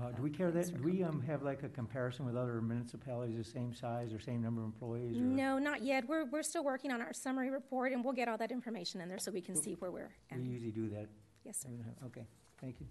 Uh, 0.00 0.10
do 0.10 0.22
we 0.22 0.30
care 0.30 0.50
that, 0.50 0.74
do 0.74 0.82
we, 0.82 1.04
um, 1.04 1.22
have 1.22 1.42
like 1.42 1.62
a 1.62 1.68
comparison 1.68 2.24
with 2.24 2.34
other 2.34 2.60
municipalities 2.60 3.36
the 3.36 3.44
same 3.44 3.72
size 3.72 4.12
or 4.12 4.18
same 4.18 4.42
number 4.42 4.62
of 4.62 4.66
employees 4.66 5.16
or? 5.16 5.20
No, 5.20 5.58
not 5.58 5.82
yet. 5.82 6.08
We're, 6.08 6.24
we're 6.24 6.42
still 6.42 6.64
working 6.64 6.90
on 6.90 7.00
our 7.00 7.12
summary 7.12 7.50
report, 7.50 7.92
and 7.92 8.02
we'll 8.02 8.14
get 8.14 8.26
all 8.26 8.38
that 8.38 8.50
information 8.50 9.00
in 9.00 9.08
there 9.08 9.18
so 9.18 9.30
we 9.30 9.42
can 9.42 9.54
see 9.54 9.74
where 9.74 9.92
we're 9.92 10.10
at. 10.30 10.38
We 10.38 10.44
usually 10.44 10.72
do 10.72 10.88
that. 10.88 11.08
Yes, 11.44 11.58
sir. 11.58 11.68
Okay, 12.06 12.26
thank 12.60 12.80
you. 12.80 12.86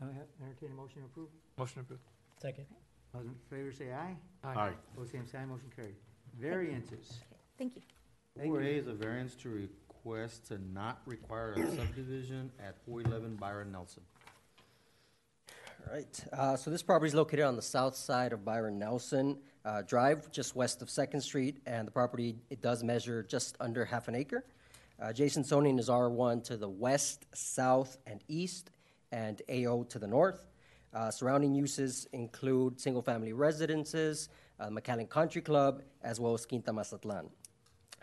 I 0.00 0.06
entertain 0.44 0.70
a 0.72 0.74
motion 0.74 1.00
to 1.02 1.06
approve. 1.06 1.28
Motion 1.56 1.80
approved. 1.80 2.02
Second. 2.40 2.66
All 3.14 3.20
those 3.20 3.30
in 3.30 3.34
favor 3.48 3.72
say 3.72 3.92
aye. 3.92 4.16
Aye. 4.42 4.54
Aye. 4.56 4.72
Both 4.96 5.12
same 5.12 5.26
sign, 5.26 5.48
motion 5.48 5.70
carried. 5.74 5.94
Variances. 6.38 7.20
Thank 7.56 7.76
you. 7.76 7.82
Thank 8.36 8.50
Four 8.50 8.60
A 8.60 8.64
you. 8.64 8.80
is 8.80 8.88
a 8.88 8.92
variance 8.92 9.34
to 9.36 9.48
request 9.50 10.48
to 10.48 10.58
not 10.72 11.00
require 11.06 11.52
a 11.52 11.76
subdivision 11.76 12.50
at 12.58 12.74
four 12.84 13.00
eleven 13.02 13.36
Byron 13.36 13.70
Nelson. 13.70 14.02
All 15.86 15.94
right, 15.94 16.24
uh, 16.32 16.56
so 16.56 16.70
this 16.70 16.82
property 16.82 17.08
is 17.08 17.14
located 17.14 17.44
on 17.44 17.56
the 17.56 17.62
south 17.62 17.94
side 17.94 18.32
of 18.32 18.44
Byron 18.44 18.78
Nelson 18.78 19.38
uh, 19.66 19.82
Drive, 19.82 20.30
just 20.32 20.56
west 20.56 20.80
of 20.82 20.88
Second 20.90 21.20
Street, 21.20 21.58
and 21.66 21.86
the 21.86 21.92
property, 21.92 22.36
it 22.50 22.62
does 22.62 22.82
measure 22.82 23.22
just 23.22 23.56
under 23.60 23.84
half 23.84 24.08
an 24.08 24.14
acre. 24.14 24.44
Uh, 25.00 25.06
Adjacent 25.08 25.44
zoning 25.46 25.78
is 25.78 25.88
R1 25.88 26.44
to 26.44 26.56
the 26.56 26.68
west, 26.68 27.26
south, 27.34 27.98
and 28.06 28.22
east, 28.28 28.70
and 29.10 29.42
AO 29.50 29.84
to 29.88 29.98
the 29.98 30.06
north. 30.06 30.46
Uh, 30.92 31.10
Surrounding 31.10 31.54
uses 31.54 32.06
include 32.12 32.80
single-family 32.80 33.32
residences, 33.32 34.28
uh, 34.60 34.68
McAllen 34.68 35.08
Country 35.08 35.42
Club, 35.42 35.82
as 36.04 36.20
well 36.20 36.32
as 36.32 36.46
Quinta 36.46 36.72
Mazatlan. 36.72 37.28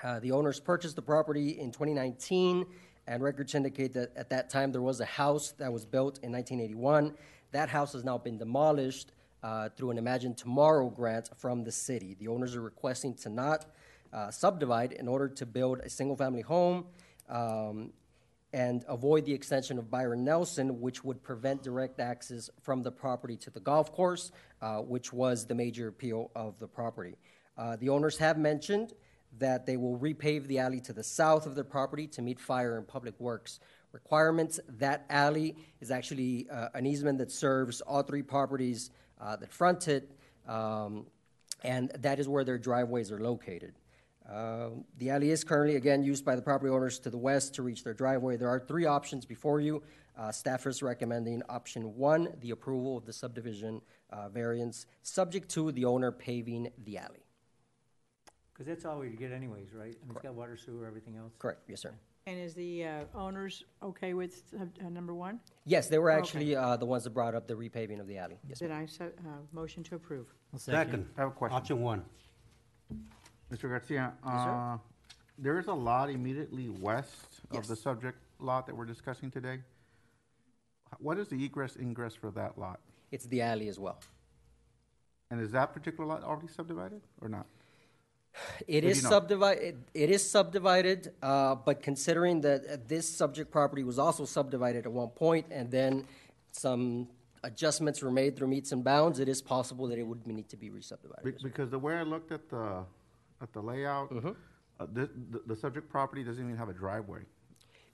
Uh, 0.03 0.19
The 0.19 0.31
owners 0.33 0.59
purchased 0.59 0.97
the 0.97 1.01
property 1.01 1.59
in 1.59 1.71
2019, 1.71 2.65
and 3.07 3.23
records 3.23 3.55
indicate 3.55 3.93
that 3.93 4.11
at 4.17 4.29
that 4.29 4.49
time 4.49 4.73
there 4.73 4.81
was 4.81 4.99
a 4.99 5.05
house 5.05 5.53
that 5.53 5.71
was 5.71 5.85
built 5.85 6.19
in 6.23 6.31
1981. 6.31 7.15
That 7.51 7.69
house 7.69 7.93
has 7.93 8.03
now 8.03 8.17
been 8.17 8.37
demolished 8.37 9.13
uh, 9.43 9.69
through 9.69 9.91
an 9.91 9.97
Imagine 9.97 10.33
Tomorrow 10.35 10.89
grant 10.89 11.29
from 11.37 11.63
the 11.63 11.71
city. 11.71 12.15
The 12.19 12.27
owners 12.27 12.55
are 12.55 12.61
requesting 12.61 13.13
to 13.15 13.29
not 13.29 13.65
uh, 14.13 14.31
subdivide 14.31 14.91
in 14.93 15.07
order 15.07 15.27
to 15.29 15.45
build 15.45 15.79
a 15.79 15.89
single-family 15.89 16.41
home 16.41 16.85
um, 17.29 17.91
and 18.53 18.83
avoid 18.87 19.25
the 19.25 19.33
extension 19.33 19.77
of 19.77 19.89
Byron 19.89 20.23
Nelson, 20.23 20.81
which 20.81 21.03
would 21.03 21.23
prevent 21.23 21.63
direct 21.63 21.99
access 21.99 22.49
from 22.61 22.83
the 22.83 22.91
property 22.91 23.37
to 23.37 23.49
the 23.49 23.59
golf 23.59 23.91
course, 23.93 24.31
uh, 24.61 24.77
which 24.79 25.13
was 25.13 25.45
the 25.45 25.55
major 25.55 25.87
appeal 25.87 26.31
of 26.35 26.59
the 26.59 26.67
property. 26.67 27.15
Uh, 27.57 27.77
the 27.77 27.89
owners 27.89 28.17
have 28.17 28.37
mentioned 28.37 28.93
that 29.39 29.65
they 29.65 29.77
will 29.77 29.97
repave 29.97 30.47
the 30.47 30.59
alley 30.59 30.81
to 30.81 30.93
the 30.93 31.03
south 31.03 31.45
of 31.45 31.55
their 31.55 31.63
property 31.63 32.07
to 32.07 32.21
meet 32.21 32.39
fire 32.39 32.77
and 32.77 32.87
public 32.87 33.17
works 33.19 33.59
requirements. 33.93 34.59
That 34.67 35.05
alley 35.09 35.55
is 35.79 35.91
actually 35.91 36.49
uh, 36.49 36.69
an 36.73 36.85
easement 36.85 37.17
that 37.19 37.31
serves 37.31 37.81
all 37.81 38.03
three 38.03 38.23
properties 38.23 38.89
uh, 39.19 39.35
that 39.37 39.51
front 39.51 39.87
it, 39.87 40.11
um, 40.47 41.05
and 41.63 41.91
that 41.99 42.19
is 42.19 42.27
where 42.27 42.43
their 42.43 42.57
driveways 42.57 43.11
are 43.11 43.19
located. 43.19 43.73
Um, 44.29 44.85
The 44.97 45.09
alley 45.09 45.31
is 45.31 45.43
currently, 45.43 45.75
again, 45.75 46.03
used 46.03 46.23
by 46.23 46.35
the 46.35 46.41
property 46.41 46.69
owners 46.71 46.99
to 46.99 47.09
the 47.09 47.17
west 47.17 47.53
to 47.55 47.63
reach 47.63 47.83
their 47.83 47.93
driveway. 47.93 48.37
There 48.37 48.49
are 48.49 48.59
three 48.59 48.85
options 48.85 49.25
before 49.25 49.59
you. 49.59 49.83
Uh, 50.17 50.31
Staff 50.31 50.67
is 50.67 50.83
recommending 50.83 51.41
option 51.49 51.95
one, 51.95 52.33
the 52.41 52.51
approval 52.51 52.97
of 52.97 53.05
the 53.05 53.13
subdivision 53.13 53.81
uh, 54.11 54.29
variance, 54.29 54.85
subject 55.01 55.49
to 55.51 55.71
the 55.71 55.85
owner 55.85 56.11
paving 56.11 56.69
the 56.85 56.97
alley. 56.97 57.25
Because 58.53 58.67
that's 58.67 58.85
all 58.85 58.99
we 58.99 59.09
get 59.09 59.31
anyways, 59.31 59.73
right? 59.73 59.95
And 60.01 60.11
it's 60.11 60.21
got 60.21 60.35
water, 60.35 60.55
sewer, 60.57 60.85
everything 60.85 61.15
else? 61.17 61.33
Correct, 61.39 61.61
yes, 61.67 61.81
sir. 61.81 61.93
And 62.27 62.37
is 62.39 62.53
the 62.53 62.85
uh, 62.85 63.03
owners 63.15 63.63
okay 63.81 64.13
with 64.13 64.43
uh, 64.55 64.65
uh, 64.85 64.89
number 64.89 65.15
one? 65.15 65.39
Yes, 65.65 65.87
they 65.87 65.97
were 65.97 66.11
Okay. 66.11 66.19
actually 66.19 66.55
uh, 66.55 66.77
the 66.77 66.85
ones 66.85 67.03
that 67.05 67.09
brought 67.11 67.33
up 67.33 67.47
the 67.47 67.55
repaving 67.55 67.99
of 67.99 68.05
the 68.05 68.17
alley. 68.19 68.37
Yes, 68.47 68.59
Then 68.59 68.71
I, 68.71 68.85
se- 68.85 69.05
uh, 69.25 69.29
motion 69.53 69.81
to 69.85 69.95
approve. 69.95 70.27
Second, 70.57 71.09
I 71.17 71.21
have 71.21 71.29
a 71.29 71.33
question. 71.33 71.57
Option 71.57 71.81
one. 71.81 72.03
Mr. 73.51 73.69
Garcia, 73.69 74.13
uh, 74.23 74.77
there 75.37 75.59
is 75.59 75.67
a 75.67 75.73
lot 75.73 76.09
immediately 76.09 76.69
west 76.69 77.41
of 77.49 77.55
Yes. 77.57 77.67
the 77.67 77.75
subject 77.75 78.17
lot 78.39 78.65
that 78.65 78.75
we're 78.75 78.85
discussing 78.85 79.29
today. 79.29 79.61
What 80.99 81.17
is 81.17 81.27
the 81.27 81.43
egress 81.43 81.75
ingress 81.75 82.15
for 82.15 82.31
that 82.31 82.57
lot? 82.57 82.79
It's 83.11 83.25
the 83.25 83.41
alley 83.41 83.67
as 83.67 83.77
well. 83.77 83.99
And 85.29 85.41
is 85.41 85.51
that 85.51 85.73
particular 85.73 86.07
lot 86.07 86.23
already 86.23 86.47
subdivided 86.47 87.01
or 87.21 87.27
not? 87.29 87.45
It 88.67 88.85
is 88.85 89.01
subdivided, 89.01 89.83
it 89.93 90.09
is 90.09 90.29
subdivided, 90.29 91.13
uh, 91.21 91.55
but 91.55 91.81
considering 91.81 92.39
that 92.41 92.65
uh, 92.65 92.77
this 92.87 93.07
subject 93.09 93.51
property 93.51 93.83
was 93.83 93.99
also 93.99 94.23
subdivided 94.23 94.85
at 94.85 94.91
one 94.91 95.09
point, 95.09 95.47
and 95.51 95.69
then 95.69 96.07
some 96.53 97.09
adjustments 97.43 98.01
were 98.01 98.11
made 98.11 98.37
through 98.37 98.47
meets 98.47 98.71
and 98.71 98.85
bounds, 98.85 99.19
it 99.19 99.27
is 99.27 99.41
possible 99.41 99.87
that 99.87 99.97
it 99.99 100.03
would 100.03 100.25
need 100.27 100.47
to 100.47 100.55
be 100.55 100.69
Be- 100.69 100.75
re-subdivided. 100.75 101.43
Because 101.43 101.69
the 101.69 101.79
way 101.79 101.95
I 101.95 102.03
looked 102.03 102.31
at 102.31 102.47
the, 102.49 102.85
at 103.41 103.51
the 103.53 103.61
layout, 103.61 104.11
Mm-hmm. 104.11 104.29
uh, 104.79 104.85
the, 104.93 105.09
the- 105.31 105.41
the 105.47 105.55
subject 105.55 105.89
property 105.89 106.23
doesn't 106.23 106.43
even 106.43 106.57
have 106.57 106.69
a 106.69 106.73
driveway. 106.73 107.21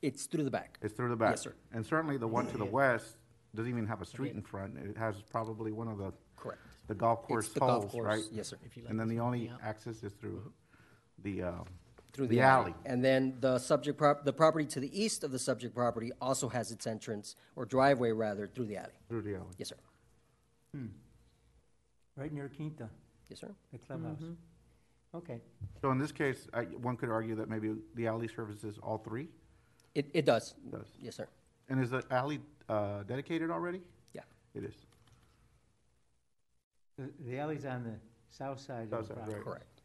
It's 0.01 0.25
through 0.27 0.43
the 0.43 0.51
back. 0.51 0.77
It's 0.81 0.93
through 0.93 1.09
the 1.09 1.15
back. 1.15 1.31
Yes, 1.31 1.41
sir. 1.41 1.55
And 1.73 1.83
certainly 1.85 2.17
the 2.17 2.27
one 2.27 2.45
to 2.47 2.57
the 2.57 2.65
west 2.65 3.17
doesn't 3.55 3.71
even 3.71 3.87
have 3.87 4.01
a 4.01 4.05
street 4.05 4.33
in 4.35 4.43
front. 4.43 4.77
It 4.77 4.95
has 4.97 5.15
probably 5.31 5.71
one 5.71 5.87
of 5.87 5.97
the. 5.97 6.13
Correct. 6.35 6.59
The 6.87 6.93
golf 6.93 7.23
course 7.23 7.45
It's 7.45 7.53
the 7.55 7.59
golf 7.61 7.81
holes, 7.83 7.91
course, 7.91 8.05
right? 8.05 8.23
yes, 8.31 8.47
sir. 8.49 8.57
If 8.63 8.77
you 8.77 8.83
And 8.87 8.99
then 8.99 9.07
the 9.07 9.19
only 9.19 9.45
Yeah. 9.47 9.57
access 9.63 10.03
is 10.03 10.13
through 10.13 10.53
the, 11.23 11.41
uh, 11.43 11.51
Through 12.13 12.27
the 12.27 12.41
alley. 12.41 12.75
And 12.85 13.03
then 13.03 13.37
the 13.41 13.57
subject 13.57 13.97
prop, 13.97 14.23
the 14.23 14.31
property 14.33 14.65
to 14.67 14.79
the 14.79 14.89
east 15.03 15.23
of 15.23 15.31
the 15.31 15.39
subject 15.39 15.73
property 15.75 16.11
also 16.21 16.47
has 16.49 16.71
its 16.71 16.85
entrance, 16.87 17.35
or 17.55 17.65
driveway 17.65 18.11
rather, 18.11 18.47
through 18.47 18.65
the 18.67 18.77
alley. 18.77 18.93
Through 19.09 19.23
the 19.23 19.35
alley. 19.35 19.53
Yes, 19.57 19.69
sir. 19.69 19.75
Hmm. 20.75 20.85
Right 22.15 22.31
near 22.31 22.49
Quinta, 22.49 22.89
Yes, 23.29 23.39
sir. 23.39 23.53
the 23.71 23.79
clubhouse. 23.79 24.21
Okay. 25.15 25.39
So 25.81 25.91
in 25.91 25.97
this 25.97 26.11
case, 26.11 26.47
I, 26.53 26.63
one 26.63 26.97
could 26.97 27.09
argue 27.09 27.35
that 27.35 27.49
maybe 27.49 27.73
the 27.95 28.07
alley 28.07 28.27
services 28.27 28.77
all 28.83 28.97
three? 28.97 29.29
It, 29.95 30.07
it 30.13 30.25
does. 30.25 30.53
Does. 30.71 30.87
Yes, 31.01 31.15
sir. 31.15 31.27
And 31.69 31.81
is 31.81 31.89
the 31.89 32.03
alley, 32.11 32.39
uh, 32.69 33.03
dedicated 33.03 33.49
already? 33.49 33.81
Yeah. 34.13 34.21
It 34.53 34.63
is. 34.63 34.75
The, 36.97 37.09
the 37.25 37.39
alley's 37.39 37.65
on 37.65 37.83
the 37.83 37.95
south 38.29 38.59
side 38.59 38.89
South 38.89 39.01
of 39.01 39.07
the 39.07 39.13
side, 39.13 39.17
property. 39.17 39.35
right. 39.35 39.43
Correct. 39.43 39.81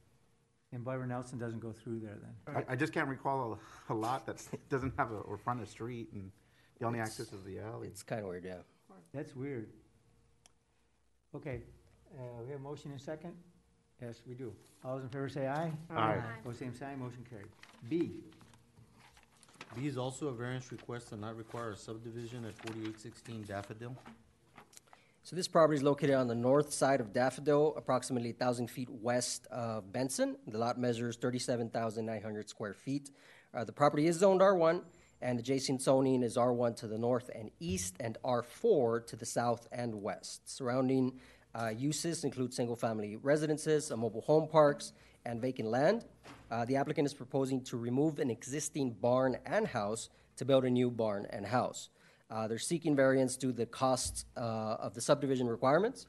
And 0.72 0.84
Byron 0.84 1.10
Nelson 1.10 1.38
doesn't 1.38 1.60
go 1.60 1.72
through 1.72 2.00
there 2.00 2.16
then? 2.22 2.64
I, 2.68 2.72
I 2.72 2.76
just 2.76 2.92
can't 2.94 3.08
recall 3.08 3.58
a, 3.88 3.92
a 3.92 3.94
lot 3.94 4.26
that 4.26 4.42
doesn't 4.70 4.94
have 4.96 5.12
a, 5.12 5.16
or 5.16 5.36
front 5.36 5.62
a 5.62 5.66
street 5.66 6.08
and 6.14 6.30
the 6.80 6.86
only 6.86 6.98
access 6.98 7.32
is 7.32 7.42
the 7.44 7.58
alley. 7.60 7.88
It's 7.88 8.02
kind 8.02 8.22
of 8.22 8.28
weird, 8.28 8.44
yeah. 8.44 8.56
That's 9.12 9.36
weird. 9.36 9.68
Okay, 11.34 11.60
uh, 12.18 12.42
we 12.44 12.50
have 12.52 12.60
a 12.60 12.62
motion 12.62 12.90
and 12.90 13.00
second? 13.00 13.34
Yes, 14.02 14.20
we 14.26 14.34
do. 14.34 14.52
All 14.84 14.96
those 14.96 15.04
in 15.04 15.08
favor 15.10 15.28
say 15.28 15.46
aye. 15.46 15.70
Aye. 15.90 16.20
Both 16.44 16.58
same 16.58 16.74
sign, 16.74 16.98
motion 16.98 17.24
carried. 17.30 17.46
B, 17.88 18.10
B 19.76 19.86
is 19.86 19.96
also 19.96 20.26
a 20.28 20.32
variance 20.32 20.72
request 20.72 21.10
to 21.10 21.16
not 21.16 21.36
require 21.36 21.70
a 21.70 21.76
subdivision 21.76 22.44
at 22.44 22.54
forty-eight 22.54 23.00
sixteen 23.00 23.42
Daffodil. 23.44 23.96
So 25.24 25.36
this 25.36 25.46
property 25.46 25.76
is 25.76 25.84
located 25.84 26.16
on 26.16 26.26
the 26.26 26.34
north 26.34 26.72
side 26.74 27.00
of 27.00 27.12
Daffodil, 27.12 27.74
approximately 27.76 28.32
1,000 28.32 28.68
feet 28.68 28.88
west 28.90 29.46
of 29.52 29.84
Bentsen. 29.92 30.34
The 30.48 30.58
lot 30.58 30.80
measures 30.80 31.16
37,900 31.16 32.48
square 32.48 32.74
feet. 32.74 33.08
Uh, 33.54 33.62
The 33.62 33.70
property 33.70 34.08
is 34.08 34.16
zoned 34.16 34.40
R1, 34.40 34.82
and 35.20 35.38
adjacent 35.38 35.80
zoning 35.80 36.24
is 36.24 36.36
R1 36.36 36.74
to 36.78 36.88
the 36.88 36.98
north 36.98 37.30
and 37.32 37.52
east, 37.60 37.94
and 38.00 38.18
R4 38.24 39.06
to 39.06 39.14
the 39.14 39.24
south 39.24 39.68
and 39.70 40.02
west. 40.02 40.50
Surrounding 40.50 41.20
uh, 41.54 41.72
uses 41.76 42.24
include 42.24 42.52
single-family 42.54 43.16
residences, 43.16 43.90
uh, 43.90 43.96
mobile 43.96 44.22
home 44.22 44.48
parks, 44.48 44.92
and 45.24 45.40
vacant 45.40 45.68
land. 45.68 46.04
Uh, 46.50 46.64
The 46.64 46.76
applicant 46.76 47.06
is 47.06 47.14
proposing 47.14 47.62
to 47.64 47.76
remove 47.76 48.18
an 48.18 48.30
existing 48.30 48.92
barn 49.00 49.38
and 49.46 49.66
house 49.66 50.08
to 50.36 50.44
build 50.44 50.64
a 50.64 50.70
new 50.70 50.90
barn 50.90 51.26
and 51.30 51.46
house. 51.46 51.90
Uh, 52.30 52.48
They're 52.48 52.58
seeking 52.58 52.96
variance 52.96 53.36
due 53.36 53.52
to 53.52 53.56
the 53.56 53.66
cost 53.66 54.26
uh, 54.36 54.40
of 54.40 54.94
the 54.94 55.00
subdivision 55.00 55.46
requirements. 55.46 56.06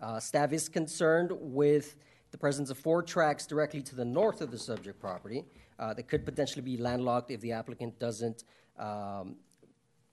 Uh, 0.00 0.18
Staff 0.18 0.52
is 0.52 0.68
concerned 0.68 1.30
with 1.32 1.96
the 2.30 2.38
presence 2.38 2.70
of 2.70 2.78
four 2.78 3.02
tracks 3.02 3.46
directly 3.46 3.82
to 3.82 3.94
the 3.94 4.04
north 4.04 4.40
of 4.40 4.50
the 4.50 4.58
subject 4.58 5.00
property 5.00 5.44
that 5.78 6.08
could 6.08 6.26
potentially 6.26 6.60
be 6.60 6.76
landlocked 6.76 7.30
if 7.30 7.40
the 7.40 7.52
applicant 7.52 7.98
doesn't 7.98 8.44
um, 8.78 9.36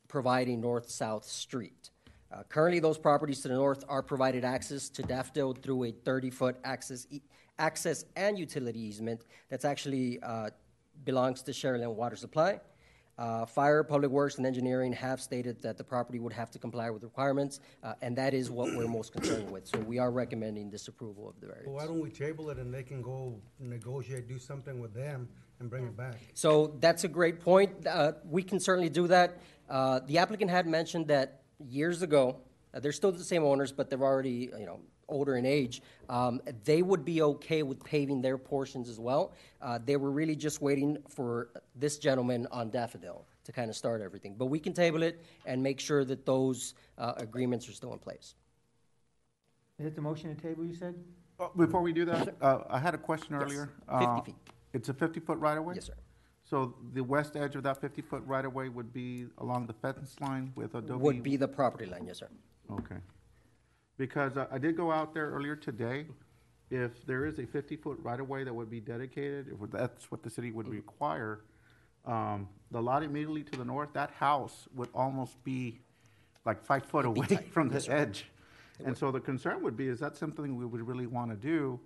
provide 0.07 0.47
a 0.47 0.55
north-south 0.55 1.25
street. 1.25 1.91
Uh, 2.31 2.43
Currently, 2.49 2.79
those 2.79 2.97
properties 2.97 3.41
to 3.41 3.47
the 3.47 3.53
north 3.53 3.83
are 3.87 4.03
provided 4.03 4.43
access 4.43 4.89
to 4.89 5.01
Daffodil 5.01 5.53
through 5.53 5.85
a 5.85 5.91
30-foot 5.91 6.57
access, 6.63 7.07
e- 7.09 7.21
access 7.57 8.05
and 8.15 8.37
utility 8.37 8.79
easement 8.79 9.21
that's 9.49 9.65
actually 9.65 10.19
uh, 10.21 10.49
belongs 11.05 11.41
to 11.43 11.51
Sharyland 11.51 11.95
Water 11.95 12.15
Supply. 12.15 12.59
Uh, 13.17 13.45
Fire, 13.47 13.83
Public 13.83 14.11
Works, 14.11 14.37
and 14.37 14.45
Engineering 14.45 14.93
have 14.93 15.19
stated 15.19 15.59
that 15.63 15.75
the 15.75 15.83
property 15.83 16.19
would 16.19 16.33
have 16.33 16.51
to 16.51 16.59
comply 16.59 16.91
with 16.91 17.01
requirements, 17.01 17.61
uh, 17.81 17.93
and 18.03 18.15
that 18.15 18.35
is 18.35 18.51
what 18.51 18.75
we're 18.75 18.87
most 18.87 19.11
concerned 19.11 19.49
with. 19.49 19.65
So 19.65 19.79
we 19.79 19.97
are 19.97 20.11
recommending 20.11 20.69
disapproval 20.69 21.27
of 21.27 21.39
the 21.39 21.47
variance. 21.47 21.65
Well, 21.67 21.77
why 21.77 21.87
don't 21.87 21.99
we 21.99 22.11
table 22.11 22.51
it 22.51 22.57
and 22.59 22.71
they 22.71 22.83
can 22.83 23.01
go 23.01 23.33
negotiate, 23.59 24.27
do 24.27 24.37
something 24.37 24.79
with 24.79 24.93
them 24.93 25.27
and 25.59 25.67
bring 25.67 25.85
it 25.85 25.97
back? 25.97 26.13
So 26.35 26.75
that's 26.79 27.05
a 27.05 27.07
great 27.07 27.39
point. 27.39 27.87
Uh, 27.87 28.11
we 28.23 28.43
can 28.43 28.59
certainly 28.59 28.89
do 28.89 29.07
that. 29.07 29.39
Uh, 29.67 29.99
the 30.05 30.19
applicant 30.19 30.51
had 30.51 30.67
mentioned 30.67 31.07
that 31.07 31.41
years 31.59 32.01
ago, 32.01 32.37
uh, 32.73 32.79
they're 32.79 32.91
still 32.91 33.11
the 33.11 33.23
same 33.23 33.43
owners, 33.43 33.71
but 33.71 33.89
they're 33.89 34.01
already, 34.01 34.49
you 34.57 34.65
know, 34.65 34.79
older 35.09 35.37
in 35.37 35.45
age. 35.45 35.81
Um, 36.09 36.41
they 36.65 36.81
would 36.81 37.05
be 37.05 37.21
okay 37.21 37.63
with 37.63 37.81
paving 37.83 38.21
their 38.21 38.37
portions 38.37 38.89
as 38.89 38.99
well. 38.99 39.33
Uh, 39.61 39.79
they 39.83 39.95
were 39.95 40.11
really 40.11 40.35
just 40.35 40.61
waiting 40.61 40.97
for 41.07 41.49
this 41.75 41.97
gentleman 41.97 42.45
on 42.51 42.69
Daffodil 42.69 43.25
to 43.45 43.51
kind 43.53 43.69
of 43.69 43.75
start 43.75 44.01
everything. 44.01 44.35
But 44.37 44.47
we 44.47 44.59
can 44.59 44.73
table 44.73 45.03
it 45.03 45.23
and 45.45 45.63
make 45.63 45.79
sure 45.79 46.03
that 46.03 46.25
those 46.25 46.73
uh, 46.97 47.13
agreements 47.17 47.69
are 47.69 47.71
still 47.71 47.93
in 47.93 47.99
place. 47.99 48.35
Is 49.79 49.85
it 49.85 49.95
the 49.95 50.01
motion 50.01 50.35
to 50.35 50.41
table, 50.41 50.65
you 50.65 50.75
said? 50.75 50.95
Uh, 51.39 51.47
Before 51.55 51.81
we 51.81 51.93
do 51.93 52.03
that, 52.05 52.35
uh, 52.41 52.63
I 52.69 52.79
had 52.79 52.93
a 52.93 52.97
question 52.97 53.35
Yes, 53.39 53.43
earlier. 53.43 53.69
50 53.89 54.05
Uh, 54.05 54.21
feet. 54.21 54.35
It's 54.73 54.89
a 54.89 54.93
50-foot 54.93 55.37
right-of-way? 55.37 55.75
Yes, 55.75 55.85
sir. 55.85 55.93
So 56.49 56.75
the 56.93 57.03
west 57.03 57.35
edge 57.35 57.55
of 57.55 57.63
that 57.63 57.81
50-foot 57.81 58.23
right-of-way 58.25 58.69
would 58.69 58.93
be 58.93 59.25
along 59.39 59.67
the 59.67 59.73
fence 59.73 60.15
line 60.21 60.53
with 60.55 60.75
Adobe? 60.75 61.03
Would 61.03 61.21
be 61.21 61.35
the 61.35 61.47
property 61.47 61.85
line, 61.85 62.05
yes, 62.07 62.19
sir. 62.19 62.29
Okay. 62.71 62.95
Because 63.97 64.37
I 64.37 64.47
I 64.51 64.57
did 64.57 64.77
go 64.77 64.91
out 64.91 65.13
there 65.13 65.29
earlier 65.29 65.57
today. 65.57 66.05
If 66.69 67.05
there 67.05 67.25
is 67.25 67.39
a 67.39 67.43
50-foot 67.43 67.99
right-of-way 68.01 68.45
that 68.45 68.53
would 68.53 68.69
be 68.69 68.79
dedicated, 68.79 69.47
if 69.49 69.71
that's 69.71 70.09
what 70.11 70.23
the 70.23 70.29
city 70.29 70.51
would 70.51 70.67
require, 70.69 71.41
um, 72.05 72.47
the 72.71 72.81
lot 72.81 73.03
immediately 73.03 73.43
to 73.43 73.57
the 73.57 73.65
north, 73.65 73.91
that 73.93 74.11
house 74.11 74.67
would 74.73 74.89
almost 74.93 75.41
be 75.43 75.79
like 76.45 76.63
five 76.63 76.85
foot 76.85 77.05
away 77.05 77.27
from 77.51 77.67
the 77.67 77.75
yes, 77.75 77.85
sir. 77.85 77.91
edge. 77.93 78.25
And 78.85 78.97
so 78.97 79.11
the 79.11 79.19
concern 79.19 79.63
would 79.63 79.75
be, 79.75 79.87
is 79.87 79.99
that 79.99 80.15
something 80.15 80.55
we 80.55 80.65
would 80.65 80.85
really 80.87 81.07
want 81.07 81.31
to 81.31 81.37
do, 81.37 81.79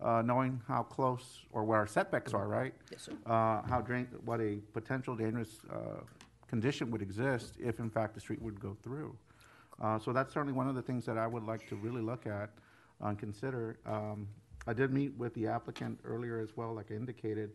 uh, 0.00 0.22
knowing 0.22 0.60
how 0.68 0.82
close 0.82 1.44
or 1.52 1.64
where 1.64 1.78
our 1.78 1.86
setbacks 1.86 2.34
are, 2.34 2.46
right? 2.48 2.74
Yes, 2.90 3.02
sir. 3.02 3.12
Uh, 3.24 3.62
How 3.62 3.80
drain, 3.80 4.06
what 4.24 4.40
a 4.40 4.58
potential 4.72 5.16
dangerous 5.16 5.60
uh, 5.72 6.00
condition 6.48 6.90
would 6.90 7.02
exist 7.02 7.54
if 7.58 7.78
in 7.80 7.90
fact 7.90 8.14
the 8.14 8.20
street 8.20 8.40
would 8.42 8.60
go 8.60 8.76
through. 8.82 9.16
Uh, 9.80 9.98
So 9.98 10.12
that's 10.12 10.32
certainly 10.32 10.52
one 10.52 10.68
of 10.68 10.74
the 10.74 10.82
things 10.82 11.04
that 11.06 11.18
I 11.18 11.26
would 11.26 11.44
like 11.44 11.66
to 11.68 11.76
really 11.76 12.02
look 12.02 12.26
at 12.26 12.50
and 13.00 13.18
consider. 13.18 13.78
Um, 13.86 14.28
I 14.66 14.72
did 14.72 14.92
meet 14.92 15.16
with 15.16 15.32
the 15.34 15.46
applicant 15.46 16.00
earlier 16.04 16.40
as 16.40 16.56
well, 16.56 16.74
like 16.74 16.90
I 16.90 16.94
indicated, 16.94 17.52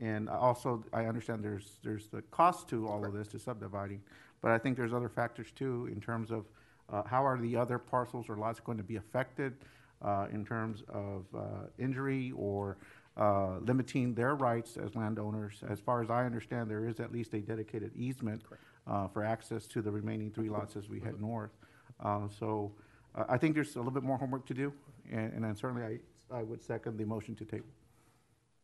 and 0.00 0.28
I 0.28 0.36
also, 0.36 0.84
I 0.92 1.04
understand 1.06 1.44
there's, 1.44 1.78
there's 1.82 2.06
the 2.08 2.22
cost 2.22 2.68
to 2.68 2.88
all 2.88 3.04
of 3.04 3.12
this, 3.12 3.28
to 3.28 3.38
subdividing, 3.38 4.00
but 4.42 4.50
I 4.50 4.58
think 4.58 4.76
there's 4.76 4.92
other 4.92 5.08
factors 5.08 5.50
too, 5.52 5.88
in 5.92 6.00
terms 6.00 6.30
of 6.30 6.46
uh, 6.88 7.02
how 7.04 7.24
are 7.26 7.38
the 7.38 7.56
other 7.56 7.78
parcels 7.78 8.28
or 8.28 8.36
lots 8.36 8.60
going 8.60 8.78
to 8.78 8.84
be 8.84 8.96
affected 8.96 9.54
in 10.32 10.44
terms 10.44 10.82
of 10.88 11.24
uh, 11.36 11.40
injury 11.78 12.32
or 12.36 12.76
uh, 13.16 13.58
limiting 13.60 14.14
their 14.14 14.34
rights 14.34 14.76
as 14.76 14.94
landowners. 14.94 15.62
As 15.68 15.80
far 15.80 16.02
as 16.02 16.10
I 16.10 16.24
understand, 16.26 16.70
there 16.70 16.86
is 16.86 17.00
at 17.00 17.12
least 17.12 17.32
a 17.34 17.40
dedicated 17.40 17.92
easement 17.96 18.42
uh, 18.86 19.08
for 19.08 19.24
access 19.24 19.66
to 19.68 19.82
the 19.82 19.90
remaining 19.90 20.30
three 20.30 20.48
lots 20.48 20.76
as 20.76 20.88
we 20.88 21.00
head 21.00 21.20
north. 21.20 21.50
Uh, 22.00 22.28
So 22.28 22.72
uh, 23.14 23.24
I 23.28 23.38
think 23.38 23.54
there's 23.54 23.74
a 23.74 23.78
little 23.78 23.92
bit 23.92 24.02
more 24.02 24.18
homework 24.18 24.46
to 24.46 24.54
do, 24.54 24.72
and 25.10 25.32
and 25.32 25.42
then 25.44 25.56
certainly 25.56 25.82
I, 25.82 26.38
I 26.40 26.42
would 26.42 26.62
second 26.62 26.98
the 26.98 27.04
motion 27.04 27.34
to 27.36 27.44
table. 27.44 27.66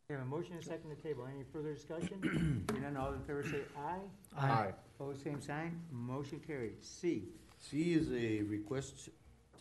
We 0.08 0.16
have 0.16 0.24
a 0.24 0.28
motion 0.28 0.52
and 0.52 0.62
a 0.62 0.66
second 0.66 0.90
to 0.90 0.96
table. 0.96 1.26
Any 1.26 1.44
further 1.52 1.72
discussion? 1.72 2.18
Hearing 2.68 2.82
none, 2.82 2.96
all 2.98 3.14
in 3.14 3.20
favor 3.20 3.42
say 3.44 3.62
aye. 3.78 4.04
Aye. 4.36 4.72
Opposed, 5.00 5.22
same 5.24 5.40
sign. 5.40 5.80
Motion 5.90 6.38
carried. 6.46 6.84
C. 6.84 7.22
C 7.58 7.94
is 7.94 8.12
a 8.12 8.42
request 8.42 9.08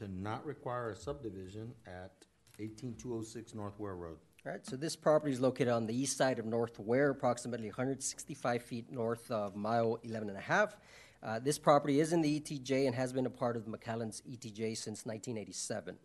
to 0.01 0.07
not 0.19 0.43
require 0.43 0.89
a 0.89 0.95
subdivision 0.95 1.71
at 1.85 2.11
18206 2.57 3.53
North 3.53 3.79
Ware 3.79 3.95
Road. 3.95 4.17
All 4.43 4.51
right, 4.51 4.65
so 4.65 4.75
this 4.75 4.95
property 4.95 5.31
is 5.31 5.39
located 5.39 5.67
on 5.67 5.85
the 5.85 5.95
east 5.95 6.17
side 6.17 6.39
of 6.39 6.45
North 6.45 6.79
Ware, 6.79 7.11
approximately 7.11 7.67
165 7.67 8.63
feet 8.63 8.91
north 8.91 9.29
of 9.29 9.55
mile 9.55 9.99
11 10.01 10.29
and 10.29 10.37
a 10.39 10.41
half. 10.41 10.75
Uh, 11.21 11.37
this 11.37 11.59
property 11.59 11.99
is 11.99 12.13
in 12.13 12.21
the 12.23 12.39
ETJ 12.39 12.87
and 12.87 12.95
has 12.95 13.13
been 13.13 13.27
a 13.27 13.29
part 13.29 13.55
of 13.55 13.65
McAllen's 13.65 14.23
ETJ 14.27 14.75
since 14.75 15.05
1987. 15.05 15.95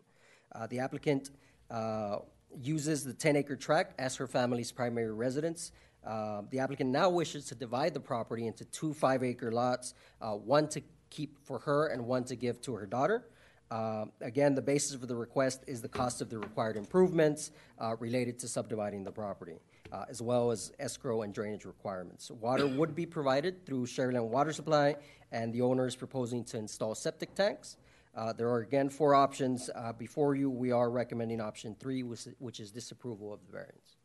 Uh, 0.55 0.67
the 0.67 0.79
applicant 0.79 1.31
uh, 1.71 2.19
uses 2.61 3.03
the 3.03 3.15
10 3.15 3.37
acre 3.37 3.57
tract 3.57 3.99
as 3.99 4.15
her 4.17 4.27
family's 4.27 4.71
primary 4.71 5.15
residence. 5.15 5.73
Uh, 6.07 6.43
the 6.51 6.59
applicant 6.59 6.91
now 6.91 7.09
wishes 7.09 7.47
to 7.47 7.55
divide 7.55 7.95
the 7.95 8.01
property 8.01 8.47
into 8.47 8.67
two 8.67 8.93
five 8.93 9.25
acre 9.25 9.51
lots, 9.51 9.95
uh, 10.21 10.33
one 10.33 10.69
to 10.69 10.83
keep 11.09 11.39
for 11.47 11.61
her 11.61 11.87
and 11.87 12.07
one 12.07 12.25
to 12.25 12.37
give 12.37 12.61
to 12.61 12.75
her 12.75 12.85
daughter. 12.85 13.25
Uh, 13.71 14.05
Again, 14.21 14.55
the 14.55 14.63
basis 14.63 14.95
for 14.97 15.07
the 15.07 15.17
request 15.17 15.63
is 15.67 15.83
the 15.83 15.89
cost 15.89 16.21
of 16.21 16.31
the 16.31 16.39
required 16.39 16.77
improvements 16.77 17.51
uh, 17.81 17.97
related 17.99 18.39
to 18.41 18.49
subdividing 18.49 19.03
the 19.05 19.11
property, 19.11 19.59
uh, 19.93 20.05
as 20.09 20.23
well 20.23 20.51
as 20.51 20.73
escrow 20.79 21.23
and 21.23 21.35
drainage 21.35 21.65
requirements. 21.65 22.31
Water 22.31 22.67
would 22.67 22.95
be 22.95 23.07
provided 23.07 23.65
through 23.67 23.87
Sharyland 23.87 24.29
Water 24.29 24.53
Supply, 24.53 24.95
and 25.33 25.53
the 25.53 25.63
owner 25.63 25.87
is 25.87 25.97
proposing 25.97 26.45
to 26.45 26.59
install 26.59 26.95
septic 26.95 27.35
tanks. 27.35 27.77
Uh, 28.15 28.33
There 28.33 28.49
are 28.49 28.61
again 28.61 28.89
four 28.89 29.15
options. 29.15 29.69
Uh, 29.75 29.93
Before 29.93 30.35
you, 30.35 30.49
we 30.49 30.71
are 30.71 30.89
recommending 30.89 31.41
option 31.41 31.77
three, 31.79 32.03
which 32.03 32.29
which 32.39 32.61
is 32.61 32.71
disapproval 32.71 33.33
of 33.33 33.41
the 33.47 33.53
variance. 33.53 33.97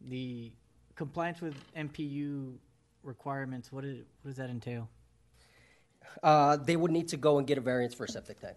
The 0.00 0.52
compliance 0.94 1.40
with 1.40 1.54
MPU 1.74 2.58
requirements, 3.02 3.72
what 3.72 3.84
does 4.24 4.36
that 4.36 4.50
entail? 4.50 4.88
Uh, 6.22 6.56
They 6.56 6.76
would 6.76 6.90
need 6.90 7.08
to 7.08 7.16
go 7.16 7.38
and 7.38 7.46
get 7.46 7.58
a 7.58 7.60
variance 7.60 7.94
for 7.94 8.04
a 8.04 8.08
septic 8.08 8.40
tank. 8.40 8.56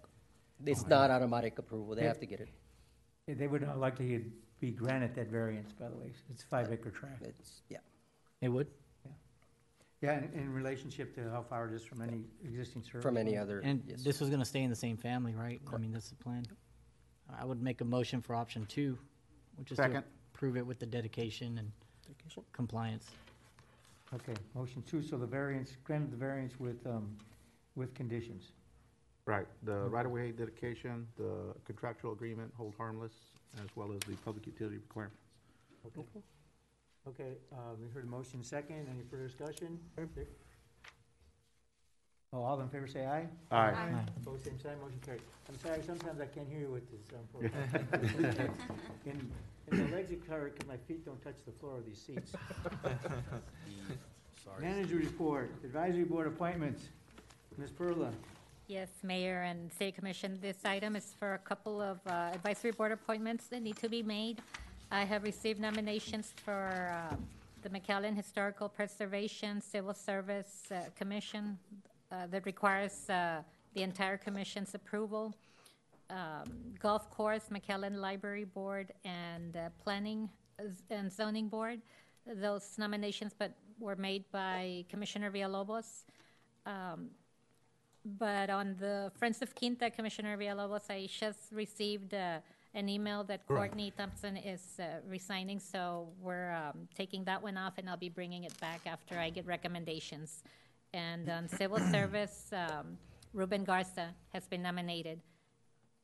It's 0.66 0.86
not 0.88 1.10
automatic 1.10 1.58
approval, 1.60 1.96
they 1.96 2.04
have 2.04 2.20
to 2.20 2.26
get 2.26 2.40
it. 2.40 2.50
Yeah, 3.28 3.36
They 3.36 3.48
would 3.48 3.62
not 3.62 3.80
likely 3.80 4.26
be 4.60 4.72
granted 4.72 5.16
that 5.16 5.28
variance, 5.28 5.72
by 5.74 5.90
the 5.90 5.96
way. 5.98 6.12
It's 6.30 6.44
five 6.44 6.72
acre 6.72 6.92
tract. 6.92 7.24
It's, 7.24 7.62
yeah. 7.70 7.80
It 8.42 8.50
would? 8.50 8.68
Yeah, 10.02 10.18
in, 10.18 10.32
in 10.34 10.54
relationship 10.54 11.14
to 11.16 11.30
how 11.30 11.44
far 11.44 11.68
it 11.68 11.74
is 11.76 11.84
from 11.84 12.02
any 12.02 12.24
existing 12.44 12.84
service. 12.84 13.04
From 13.04 13.18
any 13.18 13.38
other, 13.38 13.60
And 13.60 13.84
yes. 13.86 14.04
this 14.04 14.20
was 14.20 14.30
gonna 14.30 14.46
stay 14.46 14.64
in 14.64 14.70
the 14.70 14.76
same 14.76 14.98
family, 14.98 15.34
right? 15.36 15.62
I 15.72 15.78
mean, 15.78 15.92
that's 15.92 16.10
the 16.10 16.16
plan. 16.16 16.44
I 17.40 17.46
would 17.46 17.62
make 17.62 17.82
a 17.82 17.86
motion 17.86 18.20
for 18.22 18.36
option 18.36 18.66
two, 18.66 18.98
which 19.58 19.72
is 19.72 19.78
to 19.78 19.84
Second. 19.84 20.04
approve 20.34 20.58
it 20.58 20.66
with 20.66 20.80
the 20.80 20.88
dedication 20.88 21.58
and 21.60 21.72
compliance. 22.52 23.12
Okay, 24.14 24.34
motion 24.56 24.84
two, 24.88 25.02
so 25.02 25.18
the 25.18 25.26
variance, 25.26 25.78
granted 25.84 26.12
the 26.12 26.18
variance 26.18 26.60
with, 26.60 26.86
um, 26.86 27.16
with 27.76 27.94
conditions. 27.94 28.52
Right, 29.26 29.46
the 29.64 29.82
right-of-way 29.90 30.32
dedication, 30.32 31.08
the 31.16 31.54
contractual 31.66 32.12
agreement, 32.12 32.52
hold 32.58 32.74
harmless, 32.78 33.14
as 33.64 33.70
well 33.76 33.92
as 33.94 34.00
the 34.08 34.16
public 34.26 34.46
utility 34.48 34.78
requirements. 34.78 35.22
Okay. 35.86 36.22
Okay, 37.08 37.38
uh, 37.54 37.74
we 37.80 37.88
heard 37.94 38.04
a 38.04 38.08
motion 38.08 38.44
second. 38.44 38.88
Any 38.90 39.04
further 39.10 39.28
discussion? 39.28 39.80
Oh, 42.34 42.44
all 42.44 42.60
in 42.62 42.70
favor 42.70 42.88
say 42.88 43.06
aye. 43.06 43.28
Aye. 43.52 43.72
Aye. 43.72 44.06
Opposed, 44.22 44.46
same 44.46 44.60
sign, 44.60 44.80
motion 44.82 45.00
carried. 45.06 45.22
I'm 45.50 45.60
sorry, 45.60 45.82
sometimes 45.86 46.22
I 46.22 46.26
can't 46.26 46.48
hear 46.48 46.62
you 46.62 46.70
with 46.70 46.90
this, 46.90 47.02
um, 47.14 48.50
And, 49.06 49.32
and 49.72 49.88
the 49.90 49.96
legs 49.96 50.12
are 50.12 50.16
covered 50.16 50.54
because 50.54 50.68
my 50.68 50.78
feet 50.88 51.06
don't 51.06 51.22
touch 51.24 51.38
the 51.46 51.52
floor 51.52 51.78
of 51.78 51.86
these 51.86 52.02
seats. 52.02 52.32
Sorry. 54.44 54.62
Manager 54.62 54.96
report, 54.96 55.52
advisory 55.64 56.06
board 56.06 56.28
appointments. 56.28 56.84
Ms. 57.58 57.72
Perla. 57.72 58.12
Yes, 58.68 58.90
Mayor 59.04 59.42
and 59.42 59.72
City 59.74 59.92
Commission, 59.92 60.38
this 60.42 60.64
item 60.64 60.96
is 60.96 61.14
for 61.20 61.34
a 61.34 61.40
couple 61.40 61.82
of 61.82 62.00
uh, 62.08 62.32
advisory 62.34 62.72
board 62.72 62.92
appointments 62.94 63.48
that 63.48 63.62
need 63.62 63.76
to 63.78 63.90
be 63.90 64.02
made. 64.02 64.42
I 64.92 65.04
have 65.04 65.24
received 65.24 65.60
nominations 65.60 66.34
for 66.44 66.94
uh, 67.12 67.16
the 67.64 67.70
McAllen 67.70 68.16
Historical 68.16 68.70
Preservation 68.70 69.62
Civil 69.62 69.94
Service 69.94 70.64
uh, 70.72 70.84
Commission 70.96 71.58
uh, 72.12 72.28
that 72.28 72.46
requires 72.46 73.10
uh, 73.10 73.42
the 73.74 73.84
entire 73.84 74.18
commission's 74.18 74.74
approval. 74.74 75.36
Um, 76.10 76.76
Golf 76.80 77.10
Course, 77.10 77.50
McAllen 77.52 77.98
Library 77.98 78.46
Board, 78.46 78.92
and 79.06 79.56
uh, 79.58 79.70
Planning 79.84 80.30
and 80.90 81.12
Zoning 81.12 81.48
Board. 81.48 81.82
Those 82.26 82.76
nominations 82.78 83.34
but 83.38 83.52
were 83.80 83.96
made 83.96 84.24
by 84.32 84.86
Commissioner 84.90 85.32
Villalobos. 85.32 86.04
Um, 86.66 87.10
but 88.06 88.50
on 88.50 88.76
the 88.80 89.12
Friends 89.18 89.42
of 89.42 89.54
Quinta, 89.56 89.90
Commissioner 89.90 90.38
Villalobos, 90.38 90.90
I 90.90 91.08
just 91.08 91.52
received 91.52 92.14
uh, 92.14 92.40
an 92.74 92.90
email 92.90 93.24
that. 93.26 93.46
Courtney 93.48 93.92
Thompson 93.96 94.38
is 94.38 94.80
uh, 94.80 95.00
resigning, 95.08 95.60
so 95.60 96.10
we're 96.20 96.52
um, 96.52 96.88
taking 96.96 97.24
that 97.26 97.42
one 97.42 97.58
off, 97.58 97.74
and 97.78 97.90
I'll 97.90 97.98
be 97.98 98.10
bringing 98.10 98.44
it 98.46 98.60
back 98.60 98.82
after 98.86 99.18
I 99.20 99.30
get 99.30 99.46
recommendations. 99.46 100.44
And 100.94 101.30
on 101.30 101.48
Civil 101.48 101.80
Service, 101.92 102.50
um, 102.54 102.98
Ruben 103.34 103.64
Garza 103.64 104.14
has 104.34 104.48
been 104.48 104.62
nominated, 104.62 105.20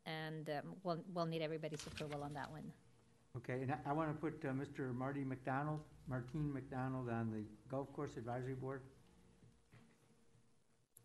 and 0.06 0.50
um, 0.50 0.76
we'll, 0.84 1.00
we'll 1.14 1.26
need 1.26 1.42
everybody's 1.42 1.86
approval 1.88 2.24
on 2.24 2.34
that 2.34 2.50
one. 2.52 2.72
Okay, 3.38 3.62
and 3.62 3.72
I- 3.72 3.90
I 3.90 3.94
want 3.94 4.10
to 4.10 4.16
put 4.16 4.44
uh, 4.46 4.52
Mr. 4.54 4.94
Marty 4.94 5.24
McDonald, 5.24 5.82
Martine 6.08 6.54
McDonald 6.54 7.10
on 7.10 7.32
the 7.32 7.44
Golf 7.70 7.92
Course 7.94 8.18
Advisory 8.18 8.54
Board, 8.56 8.82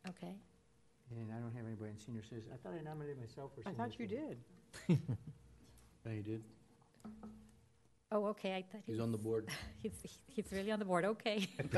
Okay. 0.09 0.35
And 1.11 1.31
I 1.33 1.39
don't 1.41 1.55
have 1.57 1.67
anybody 1.67 1.91
in 1.91 1.99
senior 1.99 2.23
citizen. 2.23 2.51
I 2.53 2.57
thought 2.57 2.75
I 2.79 2.83
nominated 2.83 3.19
myself 3.21 3.53
for 3.55 3.63
senior. 3.63 3.83
I 3.83 3.89
senior 3.89 3.89
thought 3.91 3.99
you 4.01 4.09
citizen. 4.09 4.37
did. 4.89 4.99
Yeah, 6.07 6.13
he 6.13 6.23
did. 6.23 6.43
Oh, 8.11 8.27
okay, 8.27 8.55
I 8.57 8.63
thought 8.63 8.83
He's 8.87 8.97
was- 8.99 9.01
on 9.01 9.13
the 9.13 9.19
board. 9.19 9.49
He's, 9.83 9.93
he's 10.29 10.45
really 10.53 10.71
on 10.73 10.79
the 10.79 10.85
board, 10.85 11.05
okay. 11.05 11.47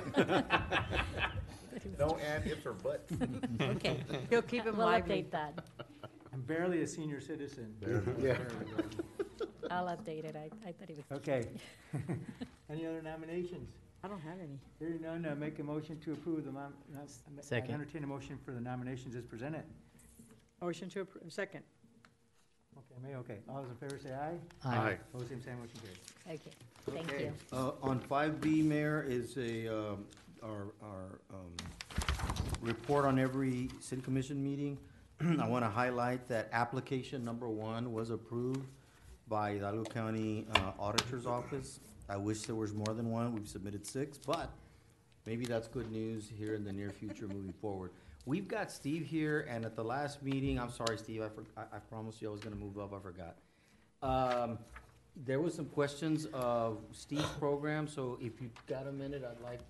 No 1.98 2.16
and, 2.24 2.46
ifs, 2.46 2.64
or 2.64 2.72
buts. 2.72 3.12
Okay. 3.60 3.98
He'll 4.30 4.42
keep 4.42 4.64
him 4.64 4.76
We'll 4.76 4.86
lively. 4.86 5.22
update 5.24 5.30
that. 5.32 5.64
I'm 6.32 6.40
barely 6.42 6.82
a 6.82 6.86
senior 6.86 7.20
citizen. 7.20 7.74
Barely. 7.80 8.04
Yeah. 8.22 8.38
I'll 9.70 9.86
update 9.86 10.24
it. 10.24 10.36
I, 10.36 10.50
I 10.68 10.72
thought 10.72 10.88
he 10.88 10.94
was. 10.94 11.04
Okay. 11.18 11.48
Any 12.70 12.86
other 12.86 13.02
nominations? 13.02 13.68
I 14.04 14.06
don't 14.06 14.20
have 14.20 14.38
any. 14.38 14.60
Hearing 14.78 15.00
none, 15.00 15.24
uh, 15.24 15.34
make 15.34 15.58
a 15.60 15.62
motion 15.62 15.98
to 16.00 16.12
approve 16.12 16.44
the, 16.44 16.52
mon- 16.52 16.74
nom- 16.92 17.04
I 17.06 17.40
Second. 17.40 17.72
entertain 17.72 18.04
a 18.04 18.06
motion 18.06 18.38
for 18.44 18.50
the 18.52 18.60
nominations 18.60 19.16
as 19.16 19.24
presented. 19.24 19.62
Motion 20.60 20.90
to 20.90 21.00
approve, 21.00 21.32
second. 21.32 21.62
Okay, 22.76 23.00
May, 23.02 23.16
okay. 23.16 23.38
All 23.48 23.62
those 23.62 23.70
in 23.70 23.76
favor 23.76 23.98
say 24.02 24.12
aye. 24.12 24.34
Aye. 24.62 24.76
Aye. 24.76 24.98
Opposed, 25.14 25.30
same 25.30 25.42
sign, 25.42 25.58
motion 25.58 25.78
carries. 25.80 26.40
Okay, 26.40 26.50
thank 26.92 27.08
Okay. 27.10 27.24
you. 27.24 27.32
Uh, 27.50 27.72
on 27.82 27.98
five 28.00 28.42
B, 28.42 28.60
Mayor, 28.60 29.02
is 29.08 29.38
a, 29.38 29.68
um, 29.68 30.04
our, 30.42 30.66
our, 30.82 31.20
um, 31.32 32.26
report 32.60 33.06
on 33.06 33.18
every 33.18 33.70
city 33.80 34.02
commission 34.02 34.42
meeting. 34.42 34.76
I 35.40 35.48
wanna 35.48 35.70
highlight 35.70 36.28
that 36.28 36.50
application 36.52 37.24
number 37.24 37.48
one 37.48 37.92
was 37.94 38.10
approved 38.10 38.66
by 39.28 39.52
Hidalgo 39.54 39.84
County 39.84 40.46
uh, 40.56 40.72
Auditor's 40.78 41.24
Office. 41.26 41.80
I 42.08 42.16
wish 42.16 42.42
there 42.42 42.54
was 42.54 42.74
more 42.74 42.94
than 42.94 43.10
one, 43.10 43.32
we've 43.34 43.48
submitted 43.48 43.86
six, 43.86 44.18
but 44.18 44.50
maybe 45.26 45.46
that's 45.46 45.68
good 45.68 45.90
news 45.90 46.30
here 46.36 46.54
in 46.54 46.64
the 46.64 46.72
near 46.72 46.90
future 46.90 47.26
moving 47.26 47.54
forward. 47.60 47.92
We've 48.26 48.48
got 48.48 48.70
Steve 48.70 49.06
here, 49.06 49.46
and 49.50 49.64
at 49.64 49.76
the 49.76 49.84
last 49.84 50.22
meeting, 50.22 50.58
I'm 50.58 50.70
sorry, 50.70 50.98
Steve, 50.98 51.22
I 51.22 51.28
for, 51.28 51.44
I, 51.56 51.76
I 51.76 51.78
promised 51.78 52.20
you 52.22 52.28
I 52.28 52.32
was 52.32 52.40
gonna 52.40 52.56
move 52.56 52.78
up, 52.78 52.92
I 52.94 52.98
forgot. 53.00 53.36
Um, 54.02 54.58
there 55.24 55.40
was 55.40 55.54
some 55.54 55.66
questions 55.66 56.26
of 56.32 56.78
Steve's 56.92 57.24
program, 57.38 57.86
so 57.86 58.18
if 58.20 58.40
you've 58.40 58.66
got 58.66 58.86
a 58.86 58.92
minute, 58.92 59.22
I'd 59.24 59.42
like, 59.42 59.60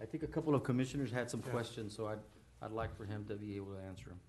I 0.00 0.06
think 0.06 0.22
a 0.22 0.26
couple 0.28 0.54
of 0.54 0.62
commissioners 0.62 1.10
had 1.10 1.30
some 1.30 1.42
Yeah. 1.44 1.52
questions, 1.52 1.94
so 1.94 2.06
I'd, 2.06 2.20
I'd 2.62 2.70
like 2.72 2.94
for 2.96 3.04
him 3.04 3.24
to 3.26 3.34
be 3.34 3.56
able 3.56 3.74
to 3.74 3.80
answer 3.80 4.10
them. 4.10 4.20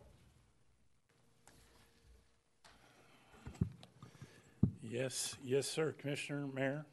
Yes, 4.81 5.35
yes, 5.43 5.67
sir, 5.67 5.93
Commissioner, 5.97 6.45
Mayor. 6.53 6.85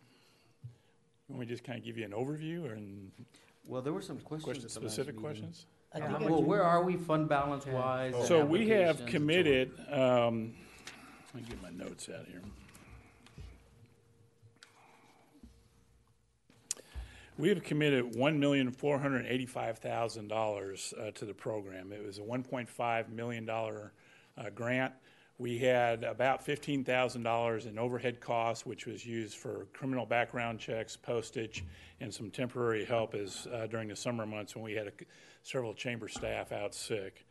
You 1.30 1.36
want 1.36 1.48
me 1.48 1.54
just 1.54 1.62
kind 1.62 1.78
of 1.78 1.84
give 1.84 1.96
you 1.96 2.04
an 2.04 2.10
overview 2.10 2.68
or 2.68 2.74
in? 2.74 3.12
Well, 3.64 3.82
there 3.82 3.92
were 3.92 4.02
some 4.02 4.18
questions 4.18 4.64
at 4.64 4.70
the 4.72 4.80
last 4.80 4.94
Specific 4.94 5.14
meeting. 5.14 5.20
questions? 5.22 5.66
I 5.94 6.00
think 6.00 6.28
Well, 6.28 6.42
where 6.42 6.64
are 6.64 6.82
we 6.82 6.96
fund 6.96 7.28
balance 7.28 7.66
wise? 7.66 8.14
and 8.16 8.24
So 8.24 8.44
we 8.44 8.68
have 8.70 8.88
and 8.88 8.98
so 8.98 9.04
on? 9.04 9.10
committed, 9.12 9.70
um, 9.92 10.54
let 11.32 11.42
me 11.44 11.48
get 11.48 11.62
my 11.62 11.70
notes 11.70 12.08
out 12.08 12.26
here. 12.26 12.42
We 17.38 17.48
have 17.50 17.62
committed 17.62 18.16
one 18.16 18.40
million, 18.40 18.72
four 18.72 18.98
hundred 18.98 19.18
and 19.18 19.28
eighty-five 19.28 19.78
thousand 19.78 20.26
dollars, 20.28 20.92
uh, 21.00 21.12
to 21.12 21.24
the 21.24 21.32
program. 21.32 21.92
It 21.92 22.04
was 22.04 22.18
a 22.18 22.24
one 22.24 22.42
point 22.42 22.68
five 22.68 23.08
million 23.10 23.44
dollar, 23.46 23.92
uh, 24.36 24.50
grant. 24.50 24.92
We 25.40 25.56
had 25.56 26.04
about 26.04 26.44
fifteen 26.44 26.84
thousand 26.84 27.22
dollars 27.22 27.64
in 27.64 27.78
overhead 27.78 28.20
costs, 28.20 28.66
which 28.66 28.84
was 28.84 29.06
used 29.06 29.38
for 29.38 29.68
criminal 29.72 30.04
background 30.04 30.60
checks, 30.60 30.98
postage, 30.98 31.64
and 31.98 32.12
some 32.12 32.30
temporary 32.30 32.84
help 32.84 33.14
as, 33.14 33.48
uh, 33.50 33.66
during 33.66 33.88
the 33.88 33.96
summer 33.96 34.26
months 34.26 34.54
when 34.54 34.62
we 34.62 34.74
had 34.74 34.88
a, 34.88 34.92
several 35.42 35.72
chamber 35.72 36.08
staff 36.08 36.52
out 36.52 36.74
sick. 36.74 37.24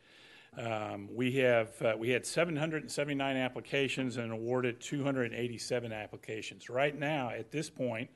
Um, 0.57 1.07
we 1.13 1.33
have, 1.33 1.79
uh, 1.83 1.93
we 1.99 2.09
had 2.09 2.25
seven 2.25 2.55
hundred 2.55 2.81
and 2.81 2.91
seventy-nine 2.91 3.37
applications 3.37 4.17
and 4.17 4.31
awarded 4.31 4.81
two 4.81 5.03
hundred 5.03 5.31
and 5.31 5.39
eighty-seven 5.39 5.93
applications. 5.93 6.67
Right 6.67 6.97
now, 6.97 7.29
at 7.29 7.51
this 7.51 7.69
point, 7.69 8.09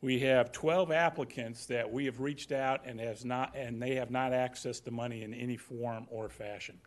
we 0.00 0.20
have 0.20 0.52
12 0.52 0.92
applicants 0.92 1.66
that 1.66 1.92
we 1.92 2.04
have 2.04 2.20
reached 2.20 2.52
out 2.52 2.82
and 2.86 3.00
has 3.00 3.24
not, 3.24 3.56
and 3.56 3.82
they 3.82 3.96
have 3.96 4.12
not 4.12 4.30
accessed 4.30 4.84
the 4.84 4.92
money 4.92 5.24
in 5.24 5.34
any 5.34 5.56
form 5.56 6.06
or 6.08 6.28
fashion. 6.28 6.78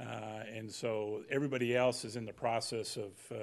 Uh, 0.00 0.44
and 0.54 0.72
so 0.72 1.22
everybody 1.30 1.76
else 1.76 2.04
is 2.04 2.16
in 2.16 2.24
the 2.24 2.32
process 2.32 2.96
of 2.96 3.12
uh, 3.30 3.36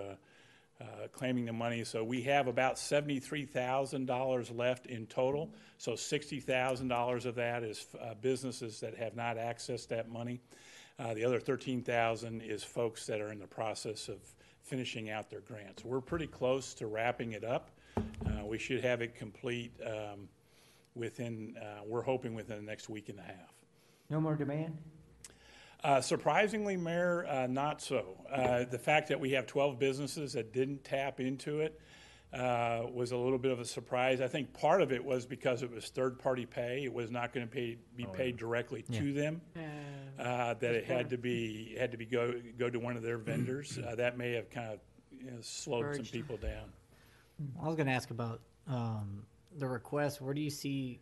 uh, 0.82 0.86
claiming 1.12 1.46
the 1.46 1.54
money. 1.54 1.84
So 1.84 2.04
we 2.04 2.24
have 2.24 2.48
about 2.48 2.76
$73,000 2.76 4.58
left 4.58 4.88
in 4.88 5.06
total. 5.06 5.54
So 5.78 5.92
$60,000 5.94 7.26
of 7.26 7.36
that 7.36 7.64
is 7.64 7.86
businesses 8.22 8.80
that 8.80 8.96
have 8.96 9.16
not 9.16 9.38
accessed 9.38 9.90
that 9.90 10.10
money. 10.10 10.40
The 10.98 11.24
other 11.24 11.40
13,000 11.40 12.42
is 12.42 12.64
folks 12.64 13.06
that 13.06 13.22
are 13.22 13.32
in 13.32 13.40
the 13.40 13.48
process 13.48 14.08
of 14.08 14.18
finishing 14.68 15.10
out 15.10 15.30
their 15.30 15.40
grants. 15.42 15.86
We're 15.86 16.02
pretty 16.02 16.28
close 16.28 16.74
to 16.76 16.88
wrapping 16.88 17.32
it 17.32 17.44
up. 17.44 17.70
Uh, 17.98 18.46
we 18.46 18.58
should 18.58 18.84
have 18.84 19.02
it 19.02 19.16
complete 19.16 19.72
um, 19.86 20.28
within, 20.94 21.56
uh, 21.62 21.84
we're 21.86 22.02
hoping 22.02 22.36
within 22.36 22.58
the 22.58 22.64
next 22.64 22.90
week 22.90 23.10
and 23.10 23.20
a 23.20 23.24
half. 23.24 23.54
No 24.10 24.20
more 24.20 24.36
demand? 24.36 24.78
Uh, 25.84 26.02
surprisingly, 26.02 26.76
Mayor, 26.76 27.26
uh, 27.28 27.48
not 27.48 27.82
so. 27.82 28.18
Uh, 28.32 28.66
the 28.66 28.80
fact 28.80 29.10
that 29.10 29.20
we 29.20 29.32
have 29.32 29.46
12 29.46 29.78
businesses 29.78 30.34
that 30.34 30.52
didn't 30.52 30.84
tap 30.84 31.20
into 31.20 31.60
it 31.62 31.80
uh, 32.34 32.82
was 32.92 33.12
a 33.12 33.18
little 33.18 33.38
bit 33.38 33.52
of 33.52 33.60
a 33.60 33.66
surprise. 33.66 34.20
I 34.20 34.28
think 34.28 34.54
part 34.54 34.82
of 34.82 34.92
it 34.92 35.04
was 35.04 35.26
because 35.26 35.64
it 35.64 35.72
was 35.72 35.88
third-party 35.90 36.46
pay. 36.48 36.84
It 36.84 36.94
was 36.94 37.10
not 37.12 37.32
going 37.32 37.48
to 37.48 37.52
pay, 37.52 37.78
be 37.96 38.06
paid 38.06 38.38
directly 38.38 38.82
to 38.94 39.14
them. 39.14 39.42
Uh, 40.20 40.56
that 40.56 40.74
it 40.74 40.86
had 40.86 41.12
to 41.12 41.18
be 41.18 41.76
had 41.80 41.92
to 41.92 41.98
be 41.98 42.06
go 42.06 42.34
go 42.58 42.70
to 42.72 42.80
one 42.80 42.98
of 42.98 43.04
their 43.04 43.18
vendors. 43.20 43.78
Uh, 43.78 43.94
that 43.96 44.18
may 44.18 44.34
have 44.34 44.50
kind 44.50 44.74
of 44.74 44.80
you 45.24 45.30
know, 45.30 45.38
slowed 45.42 45.96
some 45.96 46.06
people 46.06 46.38
down. 46.38 46.74
I 47.62 47.68
was 47.68 47.76
going 47.76 47.86
to 47.86 47.94
ask 47.94 48.10
about 48.10 48.42
um, 48.68 49.24
the 49.58 49.68
request. 49.68 50.22
Where 50.22 50.34
do 50.34 50.42
you 50.42 50.50
see, 50.50 51.00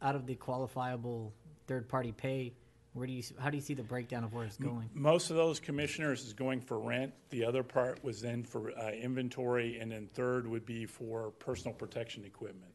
out 0.00 0.16
of 0.16 0.26
the 0.26 0.34
qualifiable 0.34 1.32
third-party 1.66 2.12
pay, 2.12 2.54
where 2.94 3.08
do 3.08 3.12
you, 3.12 3.22
how 3.40 3.50
do 3.50 3.56
you 3.56 3.62
see 3.62 3.74
the 3.74 3.82
breakdown 3.82 4.22
of 4.22 4.32
where 4.32 4.44
it's 4.44 4.56
going? 4.56 4.88
Most 4.94 5.30
of 5.30 5.36
those 5.36 5.58
commissioners 5.58 6.24
is 6.24 6.32
going 6.32 6.60
for 6.60 6.78
rent. 6.78 7.12
The 7.30 7.44
other 7.44 7.64
part 7.64 8.02
was 8.04 8.22
then 8.22 8.44
for 8.44 8.70
uh, 8.78 8.90
inventory, 8.90 9.78
and 9.80 9.90
then 9.90 10.08
third 10.14 10.46
would 10.46 10.64
be 10.64 10.86
for 10.86 11.32
personal 11.40 11.74
protection 11.74 12.24
equipment. 12.24 12.72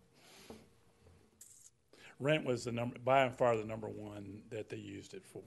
Rent 2.20 2.46
was 2.46 2.66
the 2.66 2.74
number, 2.74 3.00
by 3.00 3.22
and 3.24 3.34
far 3.34 3.56
the 3.56 3.64
number 3.64 3.88
one 3.88 4.42
that 4.50 4.68
they 4.68 4.76
used 4.78 5.14
it 5.14 5.24
for. 5.26 5.42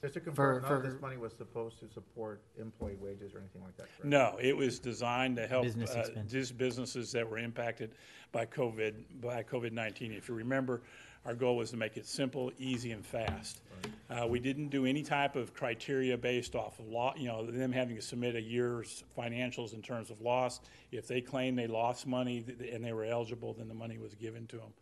Just 0.00 0.14
to 0.14 0.20
confirm, 0.20 0.62
none 0.62 0.72
of 0.72 0.82
for- 0.82 0.88
this 0.88 1.00
money 1.00 1.16
was 1.16 1.32
supposed 1.32 1.80
to 1.80 1.88
support 1.88 2.40
employee 2.56 2.94
wages 3.00 3.34
or 3.34 3.38
anything 3.38 3.62
like 3.64 3.76
that, 3.78 3.88
correct? 3.96 4.04
No, 4.04 4.36
it 4.40 4.56
was 4.56 4.78
designed 4.78 5.34
to 5.36 5.46
help 5.48 5.64
Business 5.64 5.96
uh, 5.96 5.98
expense. 5.98 6.30
just 6.30 6.56
businesses 6.56 7.10
that 7.10 7.28
were 7.28 7.38
impacted 7.38 7.96
by 8.30 8.46
COVID, 8.46 8.94
by 9.20 9.42
COVID-19. 9.42 10.16
If 10.16 10.28
you 10.28 10.36
remember, 10.36 10.82
our 11.24 11.34
goal 11.34 11.56
was 11.56 11.70
to 11.70 11.76
make 11.76 11.96
it 11.96 12.06
simple, 12.06 12.50
easy, 12.58 12.92
and 12.92 13.04
fast. 13.04 13.60
Uh, 14.10 14.26
We 14.26 14.40
didn't 14.40 14.68
do 14.68 14.86
any 14.86 15.02
type 15.02 15.36
of 15.36 15.52
criteria 15.54 16.16
based 16.16 16.54
off 16.54 16.78
of 16.78 16.88
law, 16.88 17.14
you 17.16 17.28
know, 17.28 17.44
them 17.46 17.72
having 17.72 17.96
to 17.96 18.02
submit 18.02 18.34
a 18.34 18.40
year's 18.40 19.04
financials 19.16 19.74
in 19.74 19.82
terms 19.82 20.10
of 20.10 20.20
loss. 20.20 20.60
If 20.90 21.06
they 21.06 21.20
claimed 21.20 21.58
they 21.58 21.66
lost 21.66 22.06
money 22.06 22.42
th- 22.42 22.72
and 22.72 22.84
they 22.84 22.92
were 22.92 23.04
eligible, 23.04 23.52
then 23.54 23.68
the 23.68 23.74
money 23.74 23.98
was 23.98 24.14
given 24.14 24.46
to 24.48 24.56
them. 24.56 24.72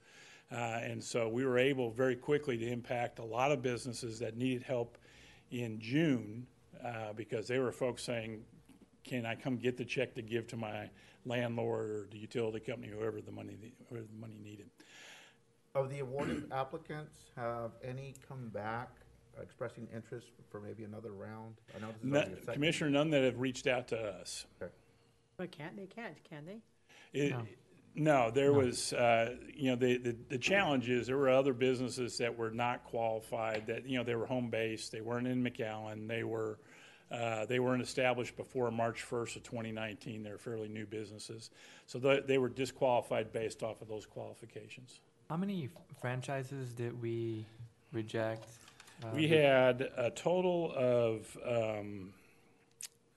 Uh, 0.53 0.55
And 0.82 1.03
so 1.03 1.28
we 1.28 1.45
were 1.45 1.59
able 1.59 1.91
very 1.91 2.14
quickly 2.16 2.57
to 2.57 2.66
impact 2.66 3.18
a 3.18 3.24
lot 3.24 3.51
of 3.51 3.62
businesses 3.62 4.18
that 4.20 4.37
needed 4.37 4.62
help 4.62 4.97
in 5.51 5.80
June, 5.80 6.47
uh, 6.84 7.12
because 7.12 7.49
there 7.49 7.62
were 7.62 7.72
folks 7.72 8.03
saying, 8.05 8.45
can 9.05 9.26
I 9.26 9.34
come 9.34 9.57
get 9.57 9.76
the 9.76 9.84
check 9.84 10.14
to 10.14 10.22
give 10.22 10.47
to 10.49 10.57
my 10.57 10.89
landlord 11.24 11.91
or 11.91 12.07
the 12.11 12.18
utility 12.18 12.61
company, 12.61 12.93
whoever 12.93 13.20
the 13.20 13.32
money, 13.32 13.57
whoever 13.89 14.07
the 14.07 14.20
money 14.20 14.39
needed? 14.43 14.70
Of 15.77 15.91
the 15.91 15.99
awarded 15.99 16.45
applicants, 16.53 17.16
have 17.37 17.72
any 17.85 18.14
come 18.27 18.49
back 18.49 18.89
expressing 19.43 19.87
interest 19.95 20.29
for 20.51 20.59
maybe 20.59 20.85
another 20.85 21.12
round? 21.12 21.57
I 21.77 21.81
know 21.81 21.89
this 21.89 21.97
is 21.99 22.05
None- 22.05 22.16
only 22.22 22.31
your 22.31 22.39
second. 22.41 22.55
Commissioner, 22.55 22.91
none 22.91 23.11
that 23.11 23.22
have 23.24 23.39
reached 23.39 23.66
out 23.66 23.87
to 23.89 23.99
us. 24.01 24.47
But 25.37 25.51
can't, 25.51 25.77
they 25.77 25.85
can't, 25.85 26.14
can 26.24 26.47
they? 26.47 26.62
It, 27.12 27.33
No. 27.33 27.45
no. 27.95 28.31
there 28.31 28.55
was, 28.55 28.95
uh, 28.95 29.37
you 29.55 29.68
know, 29.70 29.77
the, 29.77 29.99
the, 29.99 30.16
the 30.31 30.39
challenge 30.39 30.89
is 30.89 31.09
there 31.09 31.18
were 31.18 31.29
other 31.29 31.53
businesses 31.53 32.16
that 32.16 32.35
were 32.35 32.51
not 32.51 32.83
qualified, 32.85 33.66
that, 33.66 33.87
you 33.87 33.99
know, 33.99 34.03
they 34.05 34.14
were 34.14 34.24
home-based, 34.24 34.91
they 34.93 35.03
weren't 35.03 35.27
in 35.27 35.45
McAllen, 35.45 36.09
they 36.09 36.24
were, 36.24 36.59
uh, 37.11 37.45
they 37.45 37.59
weren't 37.61 37.83
established 37.83 38.35
before 38.35 38.70
March 38.70 39.05
1st 39.07 39.37
of 39.37 39.43
2019, 39.43 40.22
they're 40.22 40.39
fairly 40.39 40.68
new 40.68 40.87
businesses. 40.87 41.51
So 41.85 41.99
they, 41.99 42.20
they 42.20 42.39
were 42.39 42.49
disqualified 42.49 43.31
based 43.31 43.62
off 43.62 43.83
of 43.83 43.89
those 43.89 44.07
qualifications. 44.07 45.01
How 45.29 45.37
many 45.37 45.68
franchises 46.01 46.72
did 46.72 47.01
we 47.03 47.45
reject? 47.93 48.47
Uh, 49.03 49.09
We 49.14 49.27
had 49.27 49.81
a 49.97 50.11
total 50.11 50.72
of, 50.77 51.37
um, 51.45 52.12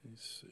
let 0.03 0.11
me 0.11 0.17
see. 0.17 0.47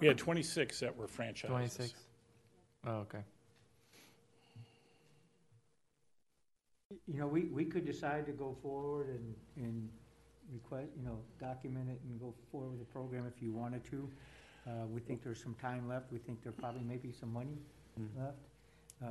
We 0.00 0.08
had 0.08 0.18
26 0.18 0.80
that 0.80 0.96
were 0.96 1.06
franchises. 1.06 1.48
26? 1.50 1.94
Oh, 2.86 2.90
okay. 3.00 3.20
You 7.06 7.20
know, 7.20 7.28
we, 7.28 7.44
we 7.44 7.64
could 7.64 7.86
decide 7.86 8.26
to 8.26 8.32
go 8.32 8.56
forward 8.62 9.08
and, 9.08 9.34
and 9.56 9.88
request, 10.52 10.88
you 10.96 11.04
know, 11.04 11.18
document 11.40 11.88
it 11.88 12.00
and 12.08 12.20
go 12.20 12.34
forward 12.50 12.70
with 12.70 12.80
the 12.80 12.92
program 12.92 13.26
if 13.26 13.40
you 13.40 13.52
wanted 13.52 13.84
to. 13.90 14.08
Uh, 14.66 14.86
we 14.92 15.00
think 15.00 15.22
there's 15.22 15.42
some 15.42 15.54
time 15.54 15.88
left, 15.88 16.10
we 16.12 16.18
think 16.18 16.42
there 16.42 16.52
probably 16.52 16.82
may 16.82 16.96
be 16.96 17.12
some 17.12 17.32
money 17.32 17.58
left. 18.18 18.36
Uh, 19.04 19.06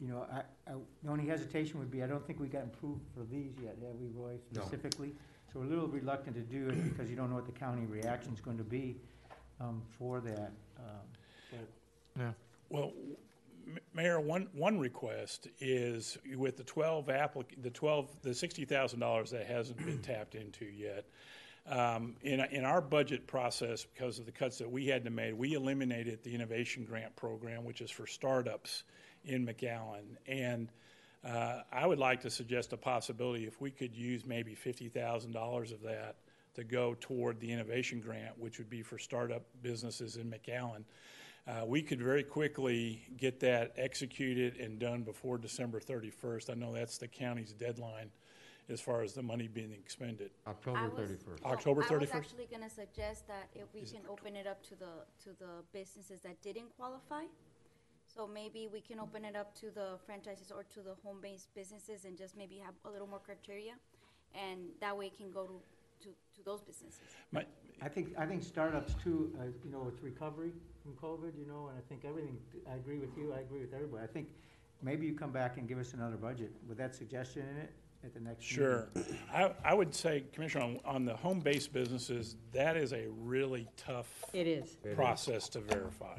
You 0.00 0.08
know, 0.08 0.26
I, 0.30 0.38
I, 0.70 0.74
the 1.02 1.10
only 1.10 1.26
hesitation 1.26 1.78
would 1.78 1.90
be, 1.90 2.02
I 2.02 2.06
don't 2.06 2.26
think 2.26 2.40
we 2.40 2.48
got 2.48 2.64
approved 2.64 3.02
for 3.14 3.24
these 3.30 3.52
yet, 3.62 3.76
have 3.82 3.94
we, 4.00 4.08
Roy, 4.08 4.36
No. 4.52 4.60
specifically? 4.62 5.12
So 5.52 5.60
we're 5.60 5.66
a 5.66 5.68
little 5.68 5.86
reluctant 5.86 6.34
to 6.36 6.42
do 6.42 6.68
it 6.68 6.82
because 6.90 7.08
you 7.08 7.16
don't 7.16 7.30
know 7.30 7.36
what 7.36 7.46
the 7.46 7.52
county 7.52 7.86
reaction's 7.86 8.40
going 8.40 8.58
to 8.58 8.64
be, 8.64 8.96
um, 9.60 9.82
for 9.98 10.20
that, 10.20 10.50
um, 10.78 11.06
but. 11.52 12.20
Yeah. 12.20 12.32
Well, 12.70 12.92
M- 13.66 13.78
Mayor, 13.94 14.20
one, 14.20 14.48
one 14.52 14.78
request 14.78 15.46
is 15.60 16.18
with 16.36 16.56
the 16.56 16.64
twelve 16.64 17.06
applic, 17.06 17.62
the 17.62 17.70
twelve, 17.70 18.10
the 18.22 18.34
sixty 18.34 18.64
thousand 18.64 18.98
dollars 19.00 19.30
that 19.30 19.46
hasn't 19.46 19.78
been 19.78 19.98
tapped 20.02 20.34
into 20.34 20.64
yet. 20.66 21.06
Um, 21.66 22.16
in, 22.22 22.40
in 22.40 22.64
our 22.64 22.82
budget 22.82 23.26
process, 23.26 23.84
because 23.84 24.18
of 24.18 24.26
the 24.26 24.32
cuts 24.32 24.58
that 24.58 24.70
we 24.70 24.86
had 24.86 25.04
to 25.04 25.10
make, 25.10 25.38
we 25.38 25.54
eliminated 25.54 26.22
the 26.22 26.34
innovation 26.34 26.84
grant 26.84 27.16
program, 27.16 27.64
which 27.64 27.80
is 27.80 27.90
for 27.90 28.06
startups 28.06 28.82
in 29.24 29.46
McAllen. 29.46 30.16
And, 30.26 30.68
uh, 31.24 31.62
I 31.72 31.86
would 31.86 31.98
like 31.98 32.20
to 32.22 32.30
suggest 32.30 32.72
a 32.74 32.76
possibility 32.76 33.46
if 33.46 33.60
we 33.60 33.70
could 33.70 33.96
use 33.96 34.26
maybe 34.26 34.54
fifty 34.54 34.88
thousand 34.88 35.32
dollars 35.32 35.72
of 35.72 35.80
that 35.82 36.16
to 36.54 36.64
go 36.64 36.94
toward 37.00 37.40
the 37.40 37.50
innovation 37.50 38.00
grant, 38.00 38.38
which 38.38 38.58
would 38.58 38.70
be 38.70 38.82
for 38.82 38.98
startup 38.98 39.42
businesses 39.62 40.16
in 40.16 40.30
McAllen. 40.30 40.84
Uh, 41.46 41.64
we 41.66 41.82
could 41.82 42.00
very 42.00 42.22
quickly 42.22 43.02
get 43.16 43.40
that 43.40 43.72
executed 43.76 44.56
and 44.58 44.78
done 44.78 45.02
before 45.02 45.36
December 45.36 45.80
31st. 45.80 46.50
I 46.50 46.54
know 46.54 46.72
that's 46.72 46.96
the 46.96 47.08
county's 47.08 47.52
deadline 47.52 48.10
as 48.70 48.80
far 48.80 49.02
as 49.02 49.12
the 49.12 49.22
money 49.22 49.48
being 49.48 49.72
expended. 49.72 50.30
October 50.46 50.78
I 50.78 50.88
was- 50.88 51.10
31st. 51.10 51.44
October 51.44 51.80
I 51.82 51.84
was 51.84 52.08
31st? 52.08 52.14
actually 52.14 52.46
gonna 52.46 52.70
suggest 52.70 53.26
that 53.28 53.48
if 53.54 53.72
we 53.74 53.82
can 53.82 54.02
open 54.08 54.36
it 54.36 54.46
up 54.46 54.62
to 54.64 54.74
the, 54.76 55.04
to 55.24 55.30
the 55.38 55.62
businesses 55.72 56.20
that 56.20 56.40
didn't 56.42 56.74
qualify. 56.76 57.24
So 58.06 58.26
maybe 58.26 58.68
we 58.72 58.80
can 58.80 59.00
open 59.00 59.24
it 59.24 59.34
up 59.34 59.54
to 59.56 59.70
the 59.70 59.98
franchises 60.06 60.52
or 60.52 60.62
to 60.74 60.80
the 60.80 60.94
home-based 61.02 61.52
businesses 61.54 62.04
and 62.04 62.16
just 62.16 62.36
maybe 62.36 62.58
have 62.58 62.74
a 62.84 62.90
little 62.90 63.06
more 63.08 63.18
criteria. 63.18 63.74
And 64.34 64.70
that 64.80 64.96
way 64.96 65.06
it 65.06 65.16
can 65.16 65.30
go 65.30 65.46
to, 65.46 65.60
to, 66.02 66.08
to 66.08 66.44
those 66.44 66.62
businesses. 66.62 67.00
My, 67.32 67.44
I 67.82 67.88
think, 67.88 68.14
I 68.16 68.26
think 68.26 68.42
startups 68.42 68.94
too, 69.02 69.32
uh, 69.40 69.44
you 69.64 69.70
know, 69.70 69.86
it's 69.88 70.02
recovery 70.02 70.52
from 70.82 70.92
COVID, 70.92 71.36
you 71.36 71.46
know, 71.46 71.68
and 71.68 71.78
I 71.78 71.82
think 71.88 72.04
everything, 72.04 72.38
I 72.70 72.76
agree 72.76 72.98
with 72.98 73.16
you, 73.16 73.32
I 73.32 73.40
agree 73.40 73.60
with 73.60 73.74
everybody. 73.74 74.04
I 74.04 74.06
think 74.06 74.28
maybe 74.82 75.06
you 75.06 75.14
come 75.14 75.32
back 75.32 75.56
and 75.56 75.66
give 75.68 75.78
us 75.78 75.92
another 75.94 76.16
budget 76.16 76.52
with 76.68 76.78
that 76.78 76.94
suggestion 76.94 77.42
in 77.48 77.56
it 77.56 77.72
at 78.04 78.12
the 78.14 78.20
next 78.20 78.40
meeting. 78.42 78.56
Sure. 78.64 78.88
I, 79.32 79.52
I 79.64 79.74
would 79.74 79.94
say, 79.94 80.24
Commissioner, 80.32 80.64
on, 80.64 80.80
on 80.84 81.04
the 81.04 81.14
home-based 81.16 81.72
businesses, 81.72 82.36
that 82.52 82.76
is 82.76 82.92
a 82.92 83.06
really 83.22 83.66
tough 83.76 84.24
It 84.32 84.46
is. 84.46 84.76
It 84.84 84.90
is. 84.90 84.94
process 84.94 85.48
to 85.50 85.60
verify. 85.60 86.16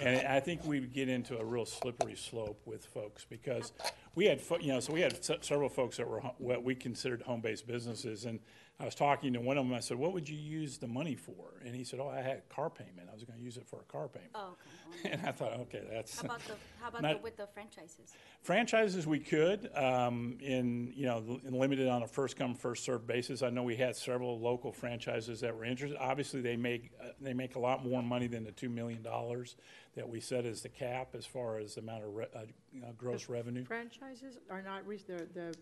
And 0.00 0.26
I 0.26 0.40
think 0.40 0.64
we 0.64 0.80
get 0.80 1.08
into 1.08 1.38
a 1.38 1.44
real 1.44 1.66
slippery 1.66 2.14
slope 2.16 2.60
with 2.64 2.84
folks 2.86 3.26
because 3.28 3.72
we 4.14 4.26
had, 4.26 4.40
fo- 4.40 4.58
you 4.58 4.68
know, 4.72 4.80
so 4.80 4.92
we 4.92 5.00
had 5.00 5.22
se- 5.24 5.38
several 5.42 5.68
folks 5.68 5.96
that 5.96 6.08
were 6.08 6.20
ho- 6.20 6.34
what 6.38 6.62
we 6.62 6.74
considered 6.74 7.22
home-based 7.22 7.66
businesses. 7.66 8.24
And 8.24 8.38
I 8.80 8.84
was 8.84 8.94
talking 8.94 9.32
to 9.32 9.40
one 9.40 9.58
of 9.58 9.66
them, 9.66 9.74
I 9.74 9.80
said, 9.80 9.96
what 9.96 10.12
would 10.12 10.28
you 10.28 10.36
use 10.36 10.78
the 10.78 10.86
money 10.86 11.16
for? 11.16 11.34
And 11.66 11.74
he 11.74 11.82
said, 11.82 11.98
oh, 11.98 12.08
I 12.08 12.18
had 12.20 12.36
a 12.48 12.54
car 12.54 12.70
payment. 12.70 13.08
I 13.10 13.12
was 13.12 13.24
going 13.24 13.36
to 13.36 13.44
use 13.44 13.56
it 13.56 13.66
for 13.66 13.80
a 13.80 13.92
car 13.92 14.06
payment. 14.06 14.30
Oh, 14.36 14.54
okay. 15.04 15.10
And 15.18 15.26
I 15.26 15.32
thought, 15.32 15.54
okay, 15.62 15.82
that's. 15.90 16.20
How 16.20 16.26
about 16.26 16.40
the, 16.46 16.54
how 16.80 16.88
about 16.88 17.02
not- 17.02 17.16
the, 17.16 17.22
with 17.22 17.36
the 17.36 17.48
franchises? 17.48 18.12
Franchises, 18.42 19.04
we 19.04 19.18
could, 19.18 19.68
um, 19.76 20.38
in, 20.40 20.92
you 20.94 21.06
know, 21.06 21.40
in 21.44 21.54
limited 21.54 21.88
on 21.88 22.04
a 22.04 22.06
first-come, 22.06 22.54
first-served 22.54 23.04
basis. 23.04 23.42
I 23.42 23.50
know 23.50 23.64
we 23.64 23.74
had 23.74 23.96
several 23.96 24.38
local 24.38 24.70
franchises 24.70 25.40
that 25.40 25.56
were 25.56 25.64
interested. 25.64 25.98
Obviously, 25.98 26.40
they 26.40 26.56
make, 26.56 26.92
uh, 27.02 27.08
they 27.20 27.34
make 27.34 27.56
a 27.56 27.60
lot 27.60 27.84
more 27.84 28.00
money 28.00 28.28
than 28.28 28.44
the 28.44 28.52
two 28.52 28.68
million 28.68 29.02
dollars 29.02 29.56
that 29.96 30.08
we 30.08 30.20
set 30.20 30.46
as 30.46 30.62
the 30.62 30.68
cap 30.68 31.16
as 31.16 31.26
far 31.26 31.58
as 31.58 31.74
the 31.74 31.80
amount 31.80 32.04
of, 32.04 32.14
re- 32.14 32.26
uh, 32.32 32.42
you 32.72 32.80
know, 32.80 32.94
gross 32.96 33.28
revenue. 33.28 33.64
Franchises 33.64 34.38
are 34.48 34.62
not, 34.62 34.86
re- 34.86 35.02
the, 35.08 35.26
the 35.34 35.54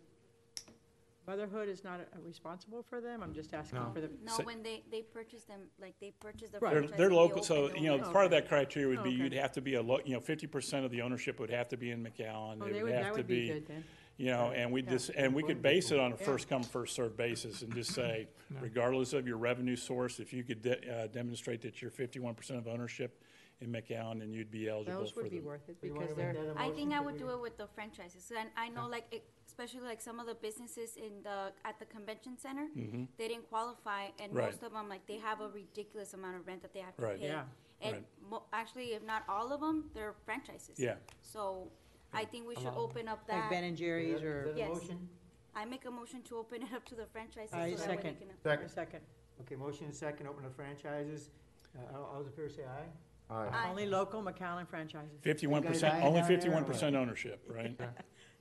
motherhood 1.27 1.69
is 1.69 1.83
not 1.85 2.01
uh, 2.01 2.19
responsible 2.25 2.83
for 2.83 3.01
them, 3.01 3.23
I'm 3.23 3.35
just 3.35 3.53
asking 3.53 3.79
No. 3.81 3.91
for 3.93 4.01
the. 4.01 4.11
No, 4.25 4.33
So- 4.37 4.45
when 4.45 4.63
they, 4.63 4.83
they 4.91 5.03
purchase 5.03 5.45
them, 5.45 5.61
like 5.81 5.95
they 6.01 6.13
purchase 6.21 6.51
the 6.51 6.59
Right. 6.59 6.71
They're, 6.73 6.81
franchise. 6.83 6.97
they're 6.99 7.07
and 7.09 7.15
they 7.15 7.21
local, 7.21 7.43
so, 7.43 7.65
open 7.65 7.83
you 7.83 7.89
know, 7.89 7.97
their 7.99 8.07
own 8.07 8.13
part 8.13 8.25
of 8.27 8.31
that 8.33 8.49
criteria 8.49 8.89
would 8.89 9.03
be 9.05 9.11
Okay. 9.11 9.23
you'd 9.25 9.33
have 9.35 9.53
to 9.53 9.61
be 9.61 9.75
a, 9.75 9.83
lo- 9.83 10.01
you 10.05 10.15
know, 10.15 10.21
fifty 10.21 10.47
percent 10.47 10.85
of 10.85 10.91
the 10.91 11.03
ownership 11.03 11.41
would 11.41 11.51
have 11.51 11.69
to 11.69 11.77
be 11.77 11.91
in 11.91 12.03
McAllen. 12.05 12.59
Oh, 12.61 12.67
It 12.67 12.73
they 12.73 12.83
would 12.83 12.93
would- 12.93 12.93
have 12.95 13.05
that 13.05 13.11
to 13.13 13.17
would 13.19 13.27
be 13.27 13.41
be, 13.49 13.49
good 13.55 13.67
then. 13.69 13.85
You 14.19 14.31
know, 14.31 14.51
and 14.53 14.73
we 14.73 14.83
Yeah. 14.83 14.91
just, 14.93 15.11
and 15.11 15.35
we 15.35 15.43
could 15.43 15.61
base 15.61 15.91
it 15.91 15.99
on 15.99 16.13
a 16.13 16.17
Yeah. 16.17 16.25
first-come, 16.25 16.63
first-served 16.63 17.19
basis 17.19 17.61
and 17.61 17.71
just 17.75 17.93
say, 17.93 18.29
regardless 18.63 19.13
of 19.13 19.29
your 19.29 19.37
revenue 19.37 19.77
source, 19.77 20.21
if 20.21 20.33
you 20.33 20.43
could 20.43 20.63
de- 20.63 20.91
uh, 20.91 21.07
demonstrate 21.09 21.61
that 21.63 21.83
you're 21.83 21.91
fifty-one 21.91 22.35
percent 22.35 22.59
of 22.59 22.67
ownership 22.67 23.23
in 23.61 23.71
McAllen, 23.71 24.21
then 24.21 24.33
you'd 24.33 24.51
be 24.51 24.69
eligible 24.71 25.01
Those 25.01 25.11
for 25.11 25.23
would 25.23 25.31
be 25.31 25.41
the. 25.41 25.47
worth 25.47 25.69
it, 25.69 25.81
because 25.83 25.99
make 25.99 26.17
they're, 26.17 26.33
that 26.33 26.57
a 26.57 26.61
I 26.61 26.71
think 26.71 26.93
I 26.95 27.01
would 27.01 27.19
do 27.19 27.29
it 27.31 27.41
with 27.43 27.59
the 27.59 27.67
franchises, 27.67 28.33
and 28.39 28.49
I 28.57 28.69
know 28.71 28.87
like, 28.87 29.05
it- 29.11 29.25
especially 29.59 29.87
like 29.87 30.01
some 30.03 30.21
of 30.21 30.27
the 30.27 30.35
businesses 30.35 30.97
in 30.97 31.23
the, 31.23 31.51
at 31.65 31.79
the 31.79 31.87
convention 31.87 32.37
center, 32.39 32.69
Mhm. 32.77 33.09
they 33.17 33.29
didn't 33.29 33.49
qualify, 33.49 34.09
and 34.21 34.35
Right. 34.35 34.47
most 34.51 34.63
of 34.63 34.73
them, 34.73 34.89
like, 34.89 35.07
they 35.07 35.17
have 35.19 35.41
a 35.41 35.49
ridiculous 35.49 36.13
amount 36.13 36.37
of 36.37 36.47
rent 36.47 36.61
that 36.63 36.75
they 36.75 36.81
have 36.81 36.95
to 36.97 37.03
Right. 37.03 37.19
pay. 37.19 37.29
Yeah. 37.29 37.45
And 37.81 37.93
Right. 37.95 38.07
mo- 38.31 38.45
actually, 38.53 38.93
if 38.93 39.03
not 39.03 39.23
all 39.29 39.53
of 39.53 39.61
them, 39.61 39.91
they're 39.95 40.13
franchises. 40.27 40.79
Yeah. 40.79 40.97
So 41.23 41.71
I 42.13 42.25
think 42.27 42.47
we 42.47 42.55
should 42.57 42.67
Allow- 42.67 42.83
open 42.91 43.09
up 43.09 43.27
that. 43.27 43.41
like 43.41 43.51
Ben 43.51 43.63
that. 43.63 43.69
and 43.69 43.77
Jerry's 43.77 44.23
or. 44.23 44.41
Is 44.41 44.45
that 44.47 44.55
a 44.55 44.59
Yes. 44.59 44.69
motion? 44.83 45.09
I 45.55 45.65
make 45.65 45.85
a 45.87 45.91
motion 45.91 46.23
to 46.25 46.37
open 46.37 46.63
it 46.63 46.73
up 46.75 46.85
to 46.87 46.95
the 46.95 47.07
franchises. 47.07 47.55
I 47.55 47.57
so 47.57 47.59
that 47.59 47.65
way 47.65 47.71
they 47.71 47.77
second. 48.03 48.19
can- 48.29 48.39
Second. 48.43 48.69
Second. 48.71 49.05
Okay, 49.41 49.57
motion 49.57 49.87
and 49.87 49.95
second, 49.95 50.27
open 50.27 50.45
the 50.45 50.51
franchises. 50.51 51.31
Uh, 51.75 51.95
all 51.97 52.05
all 52.05 52.19
those 52.19 52.27
in 52.29 52.33
favor 52.33 52.49
say 52.51 52.65
aye? 52.67 52.89
Aye. 53.29 53.49
Aye. 53.53 53.71
Only 53.71 53.87
local 53.87 54.23
McAllen 54.23 54.67
franchises. 54.69 55.21
Fifty-one 55.23 55.63
You 55.63 55.69
guys 55.69 55.77
percent, 55.77 55.95
eyeing 55.95 56.07
only 56.07 56.21
down 56.21 56.29
there 56.29 56.37
or 56.37 56.41
fifty-one 56.41 56.65
percent 56.65 56.97
ownership, 56.97 57.43
right? 57.49 57.79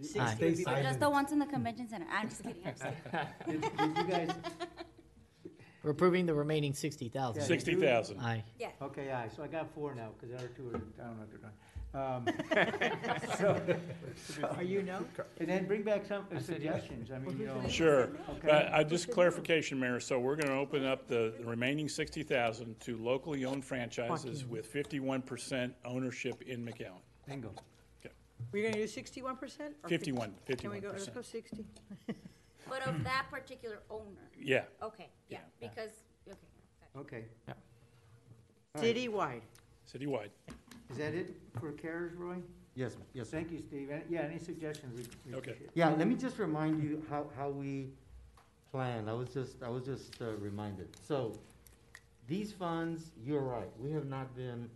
Sixty 0.01 0.19
Aye. 0.19 0.35
would 0.39 0.57
be 0.57 0.81
just 0.83 0.99
the 0.99 1.09
ones 1.09 1.31
in 1.31 1.39
the 1.39 1.45
convention 1.45 1.87
center. 1.87 2.05
I'm 2.11 2.27
just 2.29 2.43
kidding, 2.43 2.61
I'm 2.65 2.73
just 2.75 2.83
kidding. 2.83 3.61
Did, 3.61 3.77
did 3.77 3.97
you 3.97 4.03
guys, 4.03 4.29
We're 5.83 5.91
approving 5.91 6.25
the 6.25 6.33
remaining 6.33 6.73
sixty 6.73 7.07
thousand. 7.09 7.41
Yeah. 7.43 7.47
Sixty 7.47 7.75
thousand. 7.75 8.19
Aye. 8.19 8.43
Yeah. 8.59 8.69
okay, 8.81 9.11
aye, 9.11 9.29
so 9.33 9.43
I 9.43 9.47
got 9.47 9.73
four 9.73 9.95
now, 9.95 10.09
because 10.19 10.35
the 10.35 10.37
other 10.37 10.51
two 10.55 10.69
are, 10.69 10.81
I 11.01 11.07
don't 11.07 11.17
know 11.17 11.23
what 11.23 11.29
they're 11.29 11.39
doing. 11.39 11.53
Um, 11.95 12.27
so- 13.37 14.49
Are 14.57 14.63
you 14.63 14.81
no? 14.81 15.05
And 15.39 15.47
then 15.47 15.65
bring 15.65 15.83
back 15.83 16.05
some 16.05 16.25
uh, 16.29 16.35
I 16.35 16.39
said 16.41 16.61
yes. 16.61 16.81
suggestions, 16.81 17.09
I 17.09 17.19
mean, 17.19 17.37
you 17.39 17.45
know. 17.45 17.63
Sure, 17.69 18.03
Okay. 18.31 18.39
but 18.43 18.73
I 18.73 18.83
just 18.83 19.09
clarification, 19.11 19.79
Mayor, 19.79 20.01
so 20.01 20.19
we're 20.19 20.35
gonna 20.35 20.59
open 20.59 20.83
up 20.85 21.07
the 21.07 21.33
the 21.39 21.45
remaining 21.45 21.87
sixty 21.87 22.21
thousand 22.23 22.77
to 22.81 22.97
locally 22.97 23.45
owned 23.45 23.63
franchises 23.63 24.45
with 24.45 24.65
fifty-one 24.65 25.21
percent 25.21 25.73
ownership 25.85 26.41
in 26.41 26.65
McAllen. 26.65 26.99
Bingo. 27.27 27.53
We're 28.55 28.63
gonna 28.71 28.81
do 28.83 28.87
sixty-one 28.87 29.35
percent? 29.35 29.75
51, 29.85 30.33
Can 30.57 30.69
we 30.71 30.79
go, 30.79 30.87
let's 30.91 31.07
51%. 31.07 31.13
go 31.13 31.21
sixty. 31.21 31.65
But 32.69 32.87
of 32.87 33.03
that 33.03 33.25
particular 33.29 33.79
owner. 33.91 34.29
Yeah, 34.41 34.63
Okay, 34.81 35.09
yeah, 35.27 35.39
Yeah. 35.59 35.67
because, 35.67 35.91
okay. 36.97 37.25
Okay, 37.51 37.55
Citywide. 38.77 39.41
citywide. 39.93 40.29
is 40.89 40.97
that 40.97 41.13
it 41.13 41.35
for 41.59 41.73
CARES, 41.73 42.13
Roy? 42.15 42.37
Yes, 42.75 42.95
yes, 43.13 43.29
sir. 43.29 43.37
Thank 43.37 43.51
you, 43.51 43.59
Steve. 43.59 43.89
Any- 43.91 44.03
Yeah, 44.09 44.21
any 44.21 44.39
suggestions? 44.39 44.95
we- 44.97 45.31
we 45.31 45.37
Okay. 45.37 45.51
appreciate. 45.51 45.71
Yeah, 45.75 45.89
let 45.89 46.07
me 46.07 46.15
just 46.15 46.39
remind 46.39 46.81
you 46.81 47.05
how, 47.09 47.29
how 47.35 47.49
we 47.49 47.91
plan. 48.71 49.09
I 49.09 49.13
was 49.13 49.29
just, 49.33 49.61
I 49.61 49.67
was 49.69 49.83
just 49.83 50.21
uh, 50.21 50.33
reminded. 50.37 50.87
So, 51.01 51.37
these 52.25 52.53
funds, 52.53 53.11
you're 53.21 53.41
right, 53.43 53.69
we 53.79 53.91
have 53.91 54.05
not 54.07 54.33
been, 54.33 54.69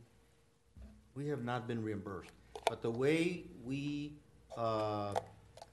we 1.15 1.27
have 1.27 1.43
not 1.45 1.65
been 1.65 1.81
reimbursed. 1.81 2.31
But 2.69 2.83
the 2.83 2.91
way 2.91 3.45
we, 3.65 4.13
uh, 4.55 5.15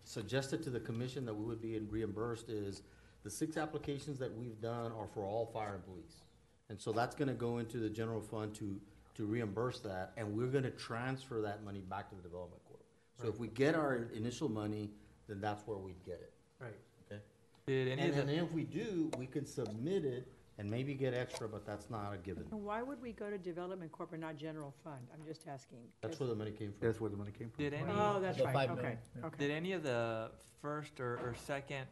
suggested 0.04 0.62
to 0.62 0.70
the 0.70 0.80
commission 0.80 1.26
that 1.26 1.34
we 1.34 1.44
would 1.44 1.60
be 1.60 1.78
reimbursed 1.78 2.48
is 2.48 2.82
the 3.22 3.30
six 3.30 3.56
applications 3.56 4.18
that 4.18 4.34
we've 4.34 4.60
done 4.60 4.92
are 4.92 5.06
for 5.12 5.24
all 5.24 5.46
fire 5.46 5.74
and 5.74 5.84
police. 5.84 6.22
And 6.70 6.80
so 6.80 6.92
that's 6.92 7.14
gonna 7.14 7.34
go 7.34 7.58
into 7.58 7.78
the 7.78 7.90
general 7.90 8.20
fund 8.20 8.54
to, 8.54 8.80
to 9.16 9.26
reimburse 9.26 9.80
that, 9.80 10.12
and 10.16 10.36
we're 10.36 10.46
gonna 10.46 10.70
transfer 10.70 11.40
that 11.42 11.64
money 11.64 11.80
back 11.80 12.08
to 12.10 12.14
the 12.14 12.22
development 12.22 12.62
corp. 12.66 12.80
So 13.20 13.28
if 13.28 13.38
we 13.38 13.48
get 13.48 13.74
our 13.74 14.06
initial 14.14 14.48
money, 14.48 14.90
then 15.28 15.40
that's 15.40 15.66
where 15.66 15.76
we'd 15.78 16.02
get 16.04 16.14
it, 16.20 16.32
Right. 16.60 16.76
okay? 17.10 17.20
Did 17.66 17.88
any 17.88 18.02
And 18.02 18.10
of 18.10 18.16
the, 18.16 18.22
then 18.32 18.44
if 18.44 18.52
we 18.52 18.62
do, 18.64 19.10
we 19.18 19.26
can 19.26 19.44
submit 19.44 20.04
it 20.04 20.28
and 20.58 20.70
maybe 20.70 20.94
get 20.94 21.12
extra, 21.14 21.48
but 21.48 21.66
that's 21.66 21.90
not 21.90 22.14
a 22.14 22.16
given. 22.18 22.44
And 22.50 22.64
Why 22.64 22.82
would 22.82 23.00
we 23.02 23.12
go 23.12 23.28
to 23.30 23.36
Development 23.38 23.92
Corp 23.92 24.12
and 24.12 24.20
not 24.22 24.36
General 24.36 24.72
Fund? 24.82 25.06
I'm 25.12 25.24
just 25.26 25.46
asking. 25.46 25.78
That's 26.00 26.18
where 26.18 26.28
the 26.28 26.34
money 26.34 26.50
came 26.50 26.72
from. 26.72 26.86
That's 26.86 27.00
where 27.00 27.10
the 27.10 27.16
money 27.16 27.32
came 27.36 27.50
from. 27.50 27.62
did 27.64 27.74
any, 27.74 27.84
Oh, 27.90 28.18
that's 28.20 28.38
The 28.38 28.44
right, 28.44 28.54
five 28.54 28.70
okay, 28.70 28.80
million, 28.82 28.98
yeah. 29.20 29.26
okay. 29.26 29.36
did 29.38 29.50
any 29.50 29.72
of 29.72 29.82
the 29.82 30.30
first 30.62 30.98
or, 31.00 31.16
or 31.16 31.34
second 31.44 31.86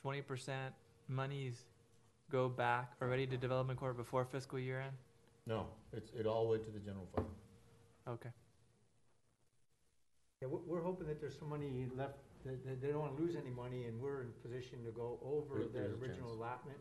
twenty 0.00 0.22
percent 0.22 0.74
monies 1.08 1.64
go 2.30 2.48
back 2.48 2.92
already 3.00 3.26
to 3.26 3.36
development 3.36 3.78
corp 3.78 3.96
before 3.96 4.24
fiscal 4.24 4.58
year 4.58 4.80
end? 4.80 4.92
No, 5.46 5.66
it's, 5.92 6.10
it 6.18 6.26
all 6.26 6.48
went 6.48 6.64
to 6.64 6.70
the 6.70 6.80
general 6.80 7.06
fund. 7.14 7.26
Okay. 8.08 8.30
Yeah, 10.42 10.48
we're, 10.48 10.58
we're 10.66 10.82
hoping 10.82 11.06
that 11.06 11.20
there's 11.20 11.38
some 11.38 11.48
money 11.50 11.86
left, 11.96 12.16
that, 12.44 12.64
that 12.66 12.82
they 12.82 12.88
don't 12.88 13.00
wanna 13.00 13.16
lose 13.20 13.36
any 13.36 13.50
money, 13.50 13.84
and 13.84 14.00
we're 14.00 14.22
in 14.22 14.28
position 14.42 14.82
to 14.84 14.90
go 14.90 15.18
over 15.24 15.54
There- 15.60 15.64
that 15.64 15.72
there's 15.72 15.92
a 15.92 15.96
original 16.02 16.28
chance. 16.30 16.38
allotment. 16.40 16.78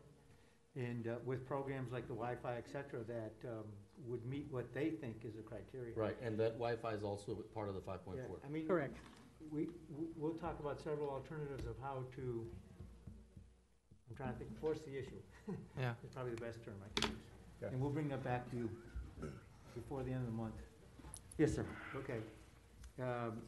And, 0.75 1.07
uh, 1.07 1.15
with 1.23 1.45
programs 1.45 1.91
like 1.91 2.07
the 2.07 2.15
Wi-Fi, 2.15 2.55
et 2.57 2.67
cetera, 2.67 3.03
that, 3.03 3.33
um, 3.47 3.65
would 4.07 4.25
meet 4.25 4.47
what 4.51 4.73
they 4.73 4.89
think 4.89 5.23
is 5.23 5.35
the 5.35 5.41
criteria. 5.43 5.93
Right, 5.95 6.17
and 6.21 6.37
that 6.39 6.53
Wi-Fi 6.53 6.93
is 6.93 7.03
also 7.03 7.35
part 7.53 7.69
of 7.69 7.75
the 7.75 7.81
five 7.81 8.03
point 8.03 8.17
Yeah, 8.17 8.27
four. 8.27 8.39
I 8.43 8.49
mean. 8.49 8.67
Correct. 8.67 8.97
We, 9.51 9.67
we- 9.95 10.07
we'll 10.17 10.33
talk 10.33 10.59
about 10.59 10.79
several 10.81 11.09
alternatives 11.11 11.65
of 11.67 11.75
how 11.81 12.03
to, 12.15 12.47
I'm 14.09 14.15
trying 14.15 14.33
to 14.33 14.39
think, 14.39 14.59
force 14.59 14.79
the 14.81 14.97
issue. 14.97 15.21
Yeah. 15.77 15.93
Is 16.03 16.09
probably 16.13 16.33
the 16.33 16.41
best 16.41 16.63
term 16.63 16.75
I 16.83 17.01
can 17.01 17.11
use. 17.11 17.19
Yeah. 17.61 17.67
And 17.69 17.81
we'll 17.81 17.91
bring 17.91 18.07
that 18.09 18.23
back 18.23 18.49
to 18.51 18.55
you 18.57 18.69
before 19.75 20.01
the 20.03 20.11
end 20.11 20.21
of 20.21 20.27
the 20.27 20.31
month. 20.37 20.55
Yes, 21.37 21.53
sir. 21.53 21.65
Okay. 21.95 22.19
Um, 23.01 23.41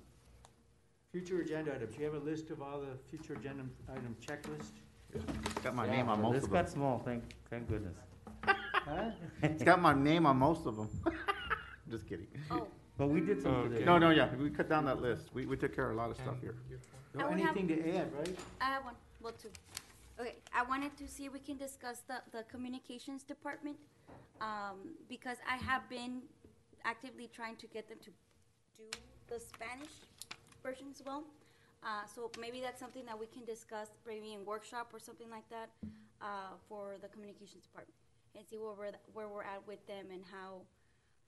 Future 1.11 1.39
agenda 1.39 1.73
items, 1.73 1.97
you 1.97 2.03
have 2.03 2.13
a 2.15 2.19
list 2.19 2.49
of 2.49 2.61
all 2.61 2.81
the 2.81 2.97
future 3.09 3.33
agenda 3.35 3.63
item 3.89 4.15
checklist? 4.21 4.73
It's 5.15 5.61
got 5.63 5.75
my 5.75 5.87
name 5.87 6.09
on 6.09 6.21
most 6.21 6.35
It's 6.35 6.45
of 6.45 6.51
them. 6.51 6.61
got 6.61 6.69
small, 6.69 6.99
thank, 7.05 7.23
thank 7.49 7.67
goodness. 7.69 7.95
Huh? 8.43 9.11
It's 9.41 9.63
got 9.63 9.81
my 9.81 9.93
name 9.93 10.25
on 10.25 10.37
most 10.37 10.65
of 10.65 10.75
them. 10.75 10.89
Just 11.89 12.07
kidding. 12.07 12.27
Oh, 12.51 12.67
But 12.97 13.07
we 13.07 13.21
did 13.21 13.41
some 13.41 13.51
Okay. 13.55 13.69
today. 13.69 13.85
No, 13.85 13.97
no, 13.97 14.09
yeah, 14.11 14.29
we 14.35 14.49
cut 14.49 14.69
down 14.69 14.85
that 14.85 15.01
list. 15.01 15.29
We, 15.33 15.45
we 15.45 15.57
took 15.57 15.75
care 15.75 15.89
of 15.89 15.95
a 15.95 15.97
lot 15.97 16.09
of 16.11 16.17
stuff 16.17 16.35
here. 16.41 16.55
your- 16.69 16.79
No, 17.15 17.25
I 17.25 17.29
would 17.29 17.39
have- 17.39 17.57
Anything 17.57 17.83
to 17.83 17.97
add, 17.97 18.13
right? 18.13 18.37
I 18.61 18.65
have 18.65 18.83
one, 18.85 18.95
well, 19.21 19.33
two. 19.41 19.49
Okay, 20.19 20.35
I 20.53 20.63
wanted 20.63 20.95
to 20.97 21.07
see 21.07 21.25
if 21.25 21.33
we 21.33 21.39
can 21.39 21.57
discuss 21.57 21.99
the, 22.07 22.21
the 22.31 22.43
communications 22.43 23.23
department, 23.23 23.77
um, 24.41 24.77
because 25.09 25.37
I 25.49 25.57
have 25.57 25.89
been 25.89 26.21
actively 26.85 27.27
trying 27.33 27.55
to 27.57 27.67
get 27.67 27.89
them 27.89 27.97
to 28.03 28.11
do 28.77 28.99
the 29.27 29.39
Spanish 29.39 29.91
version 30.63 30.87
as 30.91 31.01
well. 31.05 31.23
Uh, 31.85 32.01
so 32.13 32.31
maybe 32.41 32.59
that's 32.61 32.79
something 32.79 33.05
that 33.05 33.17
we 33.17 33.27
can 33.27 33.45
discuss, 33.45 33.89
maybe 34.07 34.33
in 34.33 34.43
workshop 34.43 34.89
or 34.91 34.99
something 34.99 35.29
like 35.29 35.47
that, 35.49 35.69
uh, 36.19 36.57
for 36.67 36.95
the 37.01 37.07
communications 37.07 37.63
department. 37.63 37.93
And 38.35 38.43
see 38.45 38.57
where 38.57 38.73
we're, 38.77 38.91
where 39.13 39.27
we're 39.27 39.43
at 39.43 39.65
with 39.67 39.85
them 39.85 40.07
and 40.11 40.21
how, 40.31 40.61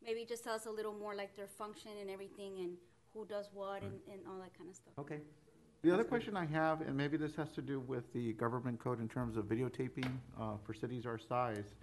maybe 0.03 0.25
just 0.25 0.43
tell 0.43 0.55
us 0.55 0.65
a 0.65 0.71
little 0.71 0.93
more 0.93 1.13
like 1.13 1.35
their 1.35 1.47
function 1.47 1.91
and 2.01 2.09
everything 2.09 2.57
and 2.57 2.71
who 3.13 3.25
does 3.25 3.49
what 3.53 3.83
and, 3.83 3.93
and 4.11 4.21
all 4.27 4.39
that 4.39 4.57
kind 4.57 4.69
of 4.69 4.75
stuff. 4.75 4.93
Okay. 4.97 5.19
The 5.83 5.93
other 5.93 6.03
question 6.03 6.35
I 6.35 6.45
have, 6.47 6.81
and 6.81 6.97
maybe 6.97 7.17
this 7.17 7.35
has 7.35 7.51
to 7.51 7.61
do 7.61 7.79
with 7.79 8.11
the 8.11 8.33
government 8.33 8.79
code 8.79 8.99
in 8.99 9.07
terms 9.07 9.37
of 9.37 9.45
videotaping 9.45 10.09
uh, 10.39 10.53
for 10.65 10.73
cities 10.73 11.05
our 11.05 11.19
size. 11.19 11.75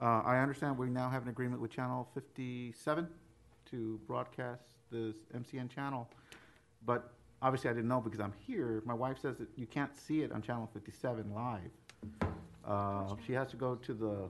Uh, 0.00 0.20
I 0.24 0.38
understand 0.38 0.76
we 0.76 0.90
now 0.90 1.08
have 1.08 1.22
an 1.22 1.28
agreement 1.30 1.62
with 1.62 1.70
Channel 1.70 2.08
57 2.12 3.08
to 3.70 4.00
broadcast 4.06 4.64
this 4.90 5.16
MCN 5.34 5.70
channel, 5.70 6.08
but 6.84 7.14
obviously 7.42 7.68
I 7.68 7.72
didn't 7.74 7.88
know 7.88 8.00
because 8.00 8.20
I'm 8.20 8.32
here. 8.46 8.82
My 8.86 8.94
wife 8.94 9.18
says 9.20 9.36
that 9.38 9.48
you 9.56 9.66
can't 9.66 9.94
see 9.96 10.22
it 10.22 10.32
on 10.32 10.40
Channel 10.40 10.70
57 10.72 11.34
live. 11.34 11.60
Uh, 12.64 13.14
She 13.26 13.32
has 13.32 13.48
to 13.48 13.56
go 13.56 13.74
to 13.74 13.92
the, 13.92 14.28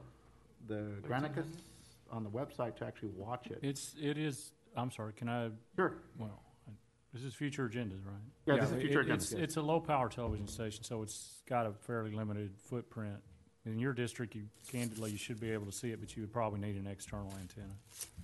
the 0.66 0.80
Granicus 1.06 1.46
on 2.10 2.24
the 2.24 2.30
website 2.30 2.76
to 2.76 2.86
actually 2.86 3.10
watch 3.16 3.46
it. 3.48 3.58
It's, 3.62 3.94
it 4.00 4.18
is, 4.18 4.52
I'm 4.76 4.90
sorry, 4.90 5.12
can 5.12 5.28
I, 5.28 5.50
Sure. 5.76 5.94
well, 6.18 6.42
I- 6.68 6.72
this 7.12 7.24
is 7.24 7.34
future 7.34 7.68
agendas, 7.68 8.04
right? 8.06 8.14
Yeah, 8.46 8.56
this 8.56 8.70
is 8.70 8.80
future 8.80 9.00
it- 9.00 9.06
it's- 9.10 9.26
agendas, 9.26 9.32
yes. 9.32 9.40
It's 9.42 9.56
a 9.56 9.62
low-power 9.62 10.08
television 10.08 10.46
station, 10.48 10.82
so 10.82 11.02
it's 11.02 11.42
got 11.46 11.66
a 11.66 11.72
fairly 11.72 12.12
limited 12.12 12.54
footprint. 12.56 13.18
In 13.64 13.78
your 13.78 13.92
district, 13.92 14.34
you 14.34 14.42
candidly, 14.68 15.12
you 15.12 15.16
should 15.16 15.38
be 15.38 15.52
able 15.52 15.66
to 15.66 15.72
see 15.72 15.92
it, 15.92 16.00
but 16.00 16.16
you 16.16 16.22
would 16.22 16.32
probably 16.32 16.58
need 16.58 16.74
an 16.74 16.88
external 16.88 17.32
antenna. 17.40 17.72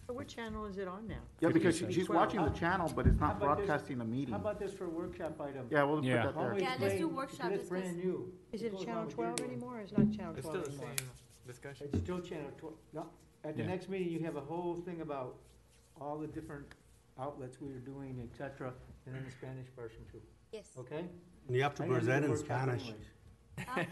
So 0.09 0.13
what 0.15 0.27
channel 0.27 0.65
is 0.67 0.79
it 0.79 0.89
on 0.89 1.07
now? 1.07 1.21
Yeah, 1.39 1.51
because 1.51 1.77
she- 1.79 1.93
she's 1.93 2.09
watching 2.09 2.43
the 2.43 2.51
channel, 2.51 2.93
but 2.95 3.07
it's 3.07 3.21
How 3.21 3.29
not 3.29 3.37
about 3.37 3.59
this- 3.59 3.67
broadcasting 3.67 3.99
the 3.99 4.05
meeting. 4.05 4.33
How 4.35 4.41
about 4.41 4.59
this 4.59 4.73
for 4.75 4.87
a 4.87 4.89
workshop 4.89 5.41
item? 5.41 5.69
Yeah, 5.71 5.85
we'll 5.85 5.97
put 5.99 6.07
Yeah. 6.07 6.25
that 6.27 6.35
Why 6.35 6.43
don't 6.43 6.51
there. 6.51 6.55
we 6.57 6.61
Yeah, 6.63 6.69
let's 6.71 6.83
explain- 6.83 6.99
do 6.99 7.07
because 7.09 7.17
workshop, 7.17 7.51
It's 7.53 7.61
discuss- 7.63 7.69
brand 7.83 7.97
new. 7.99 8.39
Is 8.51 8.63
it 8.63 8.73
goes 8.73 8.85
channel 8.85 9.05
with 9.05 9.15
twelve 9.15 9.39
your- 9.39 9.49
anymore, 9.49 9.79
or 9.79 9.81
is 9.83 9.93
it 9.93 9.99
not 9.99 10.13
channel 10.13 10.35
It's 10.35 10.43
twelve 10.49 10.65
still 10.65 10.77
the 10.77 10.83
anymore? 10.83 10.97
same 10.99 11.09
discussion. 11.47 11.89
It's 11.93 11.99
still 12.03 12.21
channel 12.21 12.51
twelve, 12.57 12.77
no, 12.93 13.11
at 13.45 13.55
the 13.57 13.63
Yeah. 13.63 13.69
next 13.69 13.89
meeting, 13.89 14.09
you 14.11 14.21
have 14.25 14.35
a 14.35 14.41
whole 14.41 14.75
thing 14.75 15.03
about 15.03 15.39
all 16.01 16.19
the 16.19 16.27
different 16.27 16.67
outlets 17.17 17.61
we 17.61 17.71
are 17.73 17.81
doing, 17.81 18.21
et 18.29 18.37
cetera, 18.37 18.75
and 19.07 19.15
then 19.15 19.25
the 19.25 19.31
Spanish 19.31 19.69
version 19.77 20.05
too, 20.11 20.21
Yes. 20.53 20.73
okay? 20.79 21.09
You 21.49 21.63
have 21.63 21.77
to 21.77 21.85
I 21.85 21.87
think 21.87 21.97
it's 21.99 22.07
a 22.07 22.09
present 22.09 22.23
good 22.23 22.25
in 22.25 22.31
workshop 22.31 22.47
Spanish. 22.63 22.83
anyways. 22.89 23.07
Huh? 23.67 23.85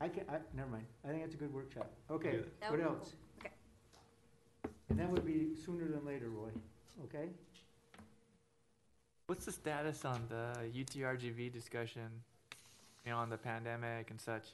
I 0.00 0.08
can, 0.08 0.24
I, 0.28 0.36
never 0.54 0.68
mind, 0.70 0.86
I 1.04 1.08
think 1.08 1.24
it's 1.24 1.34
a 1.34 1.38
good 1.38 1.52
workshop, 1.52 1.90
okay, 2.10 2.40
That 2.60 2.70
what 2.70 2.72
would 2.72 2.78
be 2.78 2.84
else? 2.84 3.14
cool. 3.42 3.50
Okay. 3.50 4.74
And 4.88 4.98
that 4.98 5.10
would 5.10 5.26
be 5.26 5.48
sooner 5.64 5.88
than 5.88 6.04
later, 6.06 6.28
Roy, 6.30 6.48
okay? 7.04 7.28
What's 9.26 9.44
the 9.44 9.52
status 9.52 10.04
on 10.04 10.20
the 10.28 10.54
UTRGV 10.76 11.52
discussion, 11.52 12.08
you 13.04 13.12
know, 13.12 13.18
on 13.18 13.30
the 13.30 13.36
pandemic 13.38 14.10
and 14.10 14.20
such? 14.20 14.44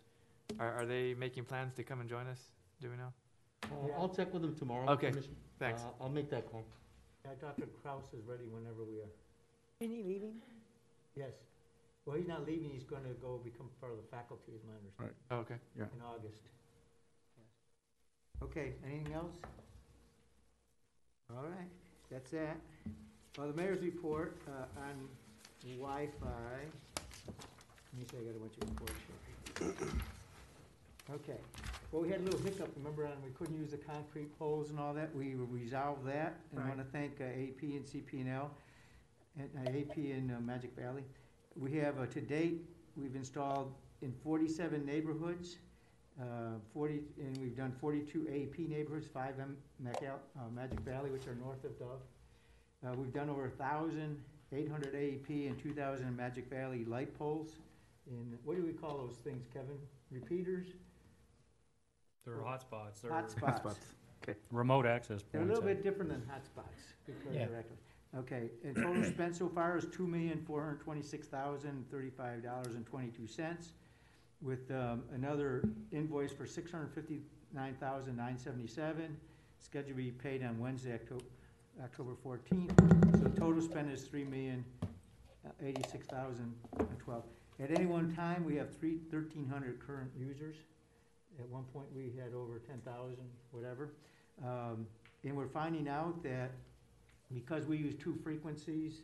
Are, 0.61 0.73
are 0.83 0.87
they 0.87 1.15
making 1.15 1.45
plans 1.45 1.75
to 1.75 1.83
come 1.83 2.01
and 2.01 2.09
join 2.09 2.27
us? 2.27 2.41
Do 2.81 2.91
we 2.91 2.97
know? 2.97 3.13
Uh, 3.65 3.99
I'll 4.01 4.09
check 4.09 4.33
with 4.33 4.43
them 4.43 4.55
tomorrow. 4.55 4.89
Okay, 4.93 5.09
Commissioner. 5.11 5.35
thanks. 5.59 5.83
Uh, 5.83 6.03
I'll 6.05 6.11
make 6.11 6.29
that 6.31 6.51
call. 6.51 6.65
Yeah, 7.25 7.33
Dr. 7.41 7.67
Krouse 7.83 8.13
is 8.17 8.25
ready 8.27 8.45
whenever 8.51 8.85
we 8.85 8.99
are. 9.01 9.11
Isn't 9.81 9.97
he 9.97 10.03
leaving? 10.03 10.35
Yes. 11.17 11.33
Well, 12.07 12.17
he's 12.17 12.29
not 12.29 12.47
leaving, 12.47 12.71
he's 12.71 12.85
gonna 12.85 13.13
go 13.21 13.41
become 13.43 13.69
part 13.81 13.91
of 13.91 13.99
the 13.99 14.17
faculty, 14.17 14.53
is 14.55 14.63
my 14.63 14.75
understanding. 14.79 15.17
Oh, 15.33 15.37
okay. 15.39 15.57
Yeah. 15.77 15.85
in 15.93 16.01
August. 16.01 16.41
Okay, 18.43 18.75
anything 18.87 19.13
else? 19.13 19.35
All 21.35 21.43
right, 21.43 21.69
that's 22.11 22.31
that. 22.31 22.57
Well, 23.37 23.49
the 23.49 23.55
mayor's 23.55 23.83
report 23.83 24.37
uh, 24.47 24.81
on 24.81 25.09
Wi-Fi. 25.79 26.29
Let 27.27 27.99
me 27.99 28.07
see, 28.09 28.19
I 28.19 28.21
got 28.21 28.37
a 28.37 28.39
bunch 28.39 28.55
of 28.63 28.69
reports 28.71 28.93
here. 29.59 29.91
Okay, 31.09 31.39
well, 31.93 32.03
we 32.03 32.09
had 32.09 32.19
a 32.19 32.25
little 32.25 32.41
hiccup, 32.41 32.69
remember, 32.77 33.07
on 33.07 33.13
we 33.25 33.31
couldn't 33.31 33.57
use 33.57 33.71
the 33.71 33.77
concrete 33.77 34.37
poles 34.41 34.71
and 34.71 34.81
all 34.81 34.93
that, 34.93 35.15
we 35.15 35.37
resolved 35.37 36.05
that. 36.05 36.35
And 36.51 36.61
I 36.61 36.69
wanna 36.69 36.85
thank 36.91 37.21
uh, 37.21 37.25
AEP 37.25 37.63
and 37.63 37.85
CP 37.87 38.13
and 38.23 38.29
L, 38.29 38.51
uh, 39.39 39.71
AEP 39.71 40.19
and 40.19 40.33
uh, 40.33 40.41
Magic 40.41 40.75
Valley. 40.77 41.05
We 41.59 41.73
have, 41.79 41.99
uh, 41.99 42.07
to 42.07 42.21
date, 42.21 42.63
we've 42.97 43.15
installed 43.17 43.73
in 44.03 44.13
forty-seven 44.23 44.85
neighborhoods, 44.85 45.57
uh, 46.21 46.25
forty, 46.73 47.01
and 47.19 47.37
we've 47.39 47.57
done 47.57 47.73
forty-two 47.81 48.27
AEP 48.31 48.69
neighborhoods, 48.69 49.07
five 49.07 49.39
M, 49.41 49.57
Macal, 49.83 50.17
uh, 50.39 50.51
Magic 50.55 50.81
Valley, 50.81 51.11
which 51.11 51.27
are 51.27 51.35
north 51.35 51.65
of 51.65 51.79
Dove. 51.79 52.01
Uh, 52.87 52.93
we've 52.97 53.13
done 53.13 53.31
over 53.31 53.49
thousand, 53.49 54.23
eight 54.53 54.71
hundred 54.71 54.93
AEP 54.95 55.49
and 55.49 55.59
two 55.59 55.73
thousand 55.73 56.15
Magic 56.17 56.49
Valley 56.51 56.85
light 56.85 57.17
poles. 57.19 57.53
In, 58.09 58.39
what 58.45 58.57
do 58.57 58.63
we 58.65 58.73
call 58.73 58.99
those 58.99 59.17
things, 59.17 59.47
Kevin? 59.53 59.79
Repeaters? 60.11 60.67
They're 62.25 62.37
hotspots, 62.37 63.01
they're 63.03 63.11
Hotspots. 63.11 63.63
Hotspots. 63.63 63.77
Okay. 64.23 64.39
remote 64.51 64.87
access 64.87 65.23
points. 65.23 65.29
They're 65.33 65.43
a 65.43 65.45
little 65.47 65.63
bit 65.63 65.83
different 65.83 66.11
than 66.11 66.21
hotspots, 66.23 66.83
because 67.07 67.35
Yeah. 67.35 67.47
they're 67.47 67.59
active. 67.59 67.77
Okay, 68.19 68.51
and 68.65 68.75
total 68.75 69.05
spent 69.15 69.37
so 69.37 69.49
far 69.49 69.77
is 69.77 69.87
two 69.87 70.07
million, 70.07 70.43
four 70.47 70.63
hundred 70.63 70.81
twenty-six 70.81 71.27
thousand, 71.29 71.85
thirty-five 71.91 72.43
dollars 72.43 72.75
and 72.75 72.87
twenty-two 72.87 73.27
cents, 73.27 73.73
with, 74.41 74.71
um, 74.71 75.03
another 75.15 75.69
invoice 75.93 76.33
for 76.33 76.47
six 76.47 76.71
hundred 76.71 76.93
fifty-nine 76.95 77.75
thousand, 77.79 78.17
nine 78.17 78.39
seventy-seven, 78.39 79.17
scheduled 79.61 79.89
to 79.89 79.95
be 79.95 80.11
paid 80.11 80.43
on 80.43 80.59
Wednesday, 80.59 80.95
October, 80.95 81.25
October 81.83 82.15
fourteenth. 82.23 82.73
So 83.21 83.29
total 83.39 83.61
spend 83.61 83.93
is 83.93 84.03
three 84.03 84.25
million, 84.25 84.65
uh, 84.83 85.51
eighty-six 85.63 86.07
thousand 86.07 86.55
and 86.79 86.99
twelve. 86.99 87.25
At 87.61 87.71
any 87.71 87.87
one 87.87 88.15
time, 88.15 88.45
we 88.45 88.57
have 88.57 88.75
three, 88.79 88.99
thirteen 89.11 89.47
hundred 89.47 89.79
current 89.87 90.11
users. 90.19 90.57
At 91.39 91.49
one 91.51 91.65
point, 91.65 91.87
we 91.95 92.13
had 92.19 92.33
over 92.33 92.61
ten 92.61 92.81
thousand, 92.81 93.29
whatever. 93.51 93.91
Um, 94.43 94.87
and 95.23 95.37
we're 95.37 95.49
finding 95.49 95.89
out 95.89 96.23
that 96.23 96.53
because 97.33 97.67
we 97.67 97.77
use 97.77 97.95
two 97.97 98.15
frequencies, 98.23 99.03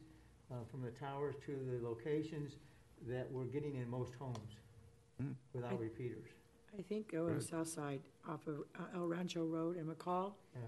uh, 0.51 0.55
from 0.70 0.83
the 0.83 0.91
towers 0.91 1.35
to 1.47 1.53
the 1.70 1.87
locations, 1.87 2.57
that 3.09 3.31
we're 3.33 3.45
getting 3.45 3.77
in 3.77 3.89
most 3.91 4.14
homes 4.14 4.57
Mm. 5.20 5.35
without 5.53 5.73
I- 5.73 5.77
repeaters. 5.77 6.29
I 6.79 6.83
think 6.83 7.12
on 7.14 7.27
the 7.27 7.33
Good. 7.35 7.43
south 7.43 7.68
side 7.68 8.01
off 8.27 8.47
of 8.47 8.61
uh, 8.79 8.87
El 8.95 9.07
Rancho 9.07 9.45
Road 9.47 9.77
and 9.77 9.89
McColl, 9.89 10.35
Yeah. 10.55 10.61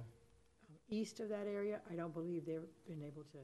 east 0.89 1.21
of 1.21 1.29
that 1.31 1.47
area, 1.47 1.81
I 1.89 1.95
don't 1.95 2.13
believe 2.13 2.45
they've 2.45 2.67
been 2.87 3.03
able 3.03 3.25
to 3.25 3.39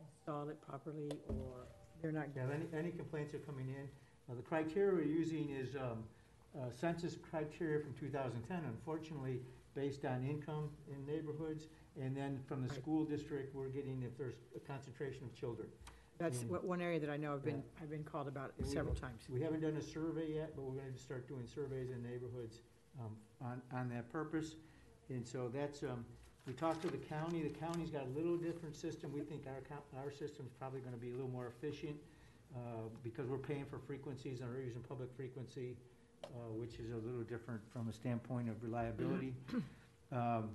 install 0.00 0.48
it 0.48 0.60
properly 0.62 1.10
or 1.28 1.66
they're 2.00 2.12
not. 2.12 2.28
Yeah, 2.34 2.48
any, 2.50 2.66
any 2.72 2.92
complaints 2.92 3.34
are 3.34 3.40
coming 3.40 3.68
in. 3.68 3.88
Uh, 4.28 4.34
the 4.36 4.42
criteria 4.42 4.92
we're 4.94 5.02
using 5.02 5.50
is, 5.50 5.76
um, 5.76 6.04
uh, 6.58 6.70
census 6.70 7.16
criteria 7.16 7.80
from 7.80 7.92
two 7.94 8.08
thousand 8.08 8.42
ten, 8.44 8.64
unfortunately, 8.64 9.42
based 9.74 10.04
on 10.06 10.24
income 10.26 10.70
in 10.88 11.04
neighborhoods. 11.04 11.68
And 12.00 12.16
then 12.16 12.40
from 12.46 12.62
the 12.62 12.68
Right. 12.68 12.78
school 12.78 13.04
district, 13.04 13.54
we're 13.54 13.68
getting 13.68 14.02
if 14.02 14.16
there's 14.18 14.36
a 14.54 14.60
concentration 14.60 15.24
of 15.24 15.34
children. 15.34 15.68
That's 16.18 16.42
what, 16.44 16.64
one 16.64 16.80
area 16.80 16.98
that 17.00 17.10
I 17.10 17.16
know 17.18 17.34
I've 17.34 17.44
been. 17.44 17.62
I've 17.80 17.90
been 17.90 18.04
called 18.04 18.26
about 18.28 18.52
And 18.58 18.66
we- 18.66 18.72
several 18.72 18.94
times. 18.94 19.28
We 19.28 19.40
haven't 19.40 19.60
done 19.60 19.76
a 19.76 19.82
survey 19.82 20.32
yet, 20.34 20.54
but 20.56 20.62
we're 20.62 20.80
gonna 20.80 20.96
start 20.96 21.26
doing 21.28 21.46
surveys 21.46 21.90
in 21.90 22.02
neighborhoods, 22.02 22.62
um, 22.98 23.16
on, 23.40 23.60
on 23.72 23.88
that 23.90 24.08
purpose. 24.10 24.56
And 25.10 25.26
so 25.26 25.48
that's, 25.48 25.82
um, 25.82 26.04
we 26.46 26.54
talked 26.54 26.80
to 26.82 26.88
the 26.88 26.96
county, 26.98 27.42
the 27.42 27.50
county's 27.50 27.90
got 27.90 28.04
a 28.06 28.10
little 28.10 28.36
different 28.38 28.74
system, 28.74 29.12
we 29.12 29.20
think 29.22 29.46
our 29.46 29.60
co- 29.62 29.98
our 29.98 30.10
system's 30.10 30.52
probably 30.54 30.80
gonna 30.80 30.96
be 30.96 31.10
a 31.10 31.12
little 31.14 31.28
more 31.30 31.48
efficient, 31.48 32.00
uh, 32.54 32.88
because 33.02 33.28
we're 33.28 33.36
paying 33.38 33.66
for 33.66 33.78
frequencies 33.78 34.40
and 34.40 34.48
we're 34.50 34.62
using 34.62 34.82
public 34.82 35.10
frequency, 35.12 35.76
uh, 36.24 36.28
which 36.52 36.78
is 36.78 36.92
a 36.92 36.96
little 36.96 37.24
different 37.24 37.60
from 37.70 37.88
a 37.88 37.92
standpoint 37.92 38.48
of 38.48 38.62
reliability. 38.62 39.34
Um, 40.12 40.50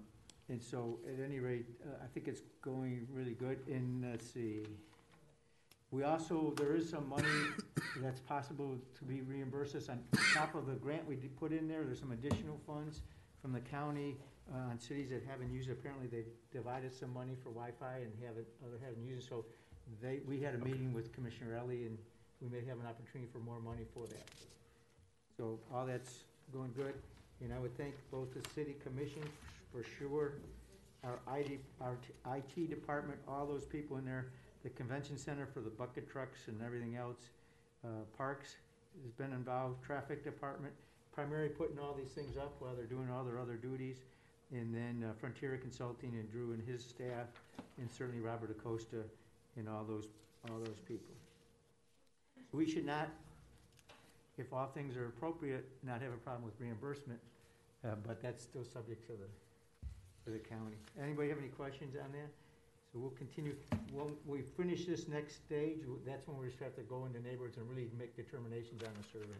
and 0.51 0.61
so, 0.61 0.99
at 1.07 1.23
any 1.23 1.39
rate, 1.39 1.65
uh, 1.85 2.03
I 2.03 2.07
think 2.13 2.27
it's 2.27 2.41
going 2.61 3.07
really 3.09 3.31
good, 3.31 3.59
and 3.67 4.03
let's 4.11 4.29
see. 4.29 4.63
We 5.91 6.03
also, 6.03 6.53
there 6.57 6.75
is 6.75 6.89
some 6.89 7.07
money 7.07 7.27
that's 8.01 8.19
possible 8.19 8.77
to 8.97 9.03
be 9.05 9.21
reimbursed. 9.21 9.75
Us 9.75 9.87
on 9.87 10.03
top 10.33 10.53
of 10.53 10.67
the 10.67 10.73
grant 10.73 11.07
we 11.07 11.15
did 11.15 11.37
put 11.39 11.53
in 11.53 11.69
there, 11.69 11.85
there's 11.85 12.01
some 12.01 12.11
additional 12.11 12.59
funds 12.67 12.99
from 13.41 13.53
the 13.53 13.61
county, 13.61 14.17
uh, 14.53 14.71
on 14.71 14.77
cities 14.77 15.09
that 15.11 15.23
haven't 15.25 15.53
used 15.53 15.69
it, 15.69 15.71
apparently 15.71 16.07
they've 16.07 16.33
divided 16.51 16.93
some 16.93 17.13
money 17.13 17.33
for 17.41 17.49
Wi-Fi 17.51 17.99
and 18.03 18.11
haven't, 18.21 18.47
other 18.65 18.77
haven't 18.83 19.07
used 19.07 19.25
it, 19.25 19.29
so 19.29 19.45
they, 20.01 20.19
we 20.27 20.41
had 20.41 20.53
a 20.55 20.57
meeting 20.57 20.91
with 20.91 21.13
Commissioner 21.13 21.55
Ellie, 21.55 21.85
and 21.85 21.97
we 22.41 22.49
may 22.49 22.65
have 22.67 22.77
an 22.77 22.85
opportunity 22.85 23.31
for 23.31 23.39
more 23.39 23.61
money 23.61 23.85
for 23.93 24.05
that. 24.07 24.29
So 25.37 25.59
all 25.73 25.85
that's 25.85 26.25
going 26.51 26.73
good, 26.75 26.95
and 27.39 27.53
I 27.53 27.59
would 27.59 27.77
thank 27.77 27.93
both 28.11 28.33
the 28.33 28.47
city 28.49 28.75
commission 28.83 29.23
for 29.72 29.84
sure, 29.97 30.34
our 31.03 31.19
our 31.82 31.97
IT 32.36 32.69
department, 32.69 33.19
all 33.28 33.45
those 33.45 33.65
people 33.65 33.97
in 33.97 34.05
there, 34.05 34.28
the 34.63 34.69
convention 34.69 35.17
center 35.17 35.47
for 35.47 35.61
the 35.61 35.69
bucket 35.69 36.09
trucks 36.09 36.47
and 36.47 36.61
everything 36.61 36.95
else, 36.95 37.30
uh, 37.84 37.88
parks 38.17 38.55
has 39.03 39.11
been 39.13 39.34
involved, 39.34 39.84
traffic 39.84 40.24
department, 40.24 40.74
primarily 41.13 41.49
putting 41.49 41.80
all 41.80 41.93
these 41.93 42.11
things 42.11 42.38
up 42.38 42.55
while 42.59 42.76
they're 42.76 42.86
doing 42.86 43.09
all 43.09 43.24
their 43.24 43.39
other 43.39 43.55
duties, 43.55 43.97
and 44.51 44.74
then 44.74 45.05
uh, 45.09 45.13
Frontier 45.19 45.57
Consulting 45.57 46.11
and 46.11 46.30
Drew 46.32 46.53
and 46.53 46.67
his 46.67 46.84
staff, 46.84 47.28
and 47.78 47.89
certainly 47.91 48.22
Robert 48.22 48.51
Acosta 48.51 49.03
and 49.57 49.67
all 49.67 49.84
those, 49.84 50.07
all 50.49 50.59
those 50.59 50.80
people. 50.88 51.15
We 52.51 52.69
should 52.69 52.86
not, 52.86 53.09
if 54.38 54.51
all 54.51 54.67
things 54.67 54.97
are 54.97 55.07
appropriate, 55.07 55.67
not 55.84 56.01
have 56.01 56.11
a 56.11 56.17
problem 56.17 56.43
with 56.43 56.53
reimbursement, 56.59 57.19
uh, 57.86 57.95
but 58.05 58.22
that's 58.22 58.43
still 58.43 58.65
subject 58.65 59.05
to 59.07 59.13
the, 59.13 59.28
to 60.26 60.32
the 60.32 60.39
county. 60.39 60.78
Anybody 61.01 61.30
have 61.30 61.39
any 61.39 61.47
questions 61.47 61.95
on 61.95 62.11
that? 62.11 62.30
So 62.91 62.99
we'll 62.99 63.11
continue, 63.11 63.55
when 63.93 64.13
we 64.26 64.41
finish 64.41 64.86
this 64.86 65.07
next 65.07 65.36
stage, 65.36 65.80
that's 66.05 66.28
when 66.28 66.38
we 66.38 66.47
just 66.47 66.59
have 66.59 66.76
to 66.76 66.82
go 66.82 67.05
into 67.05 67.22
neighborhoods 67.22 67.57
and 67.57 67.67
really 67.69 67.89
make 67.97 68.15
determinations 68.15 68.84
on 68.84 68.89
the 68.99 69.07
survey. 69.07 69.39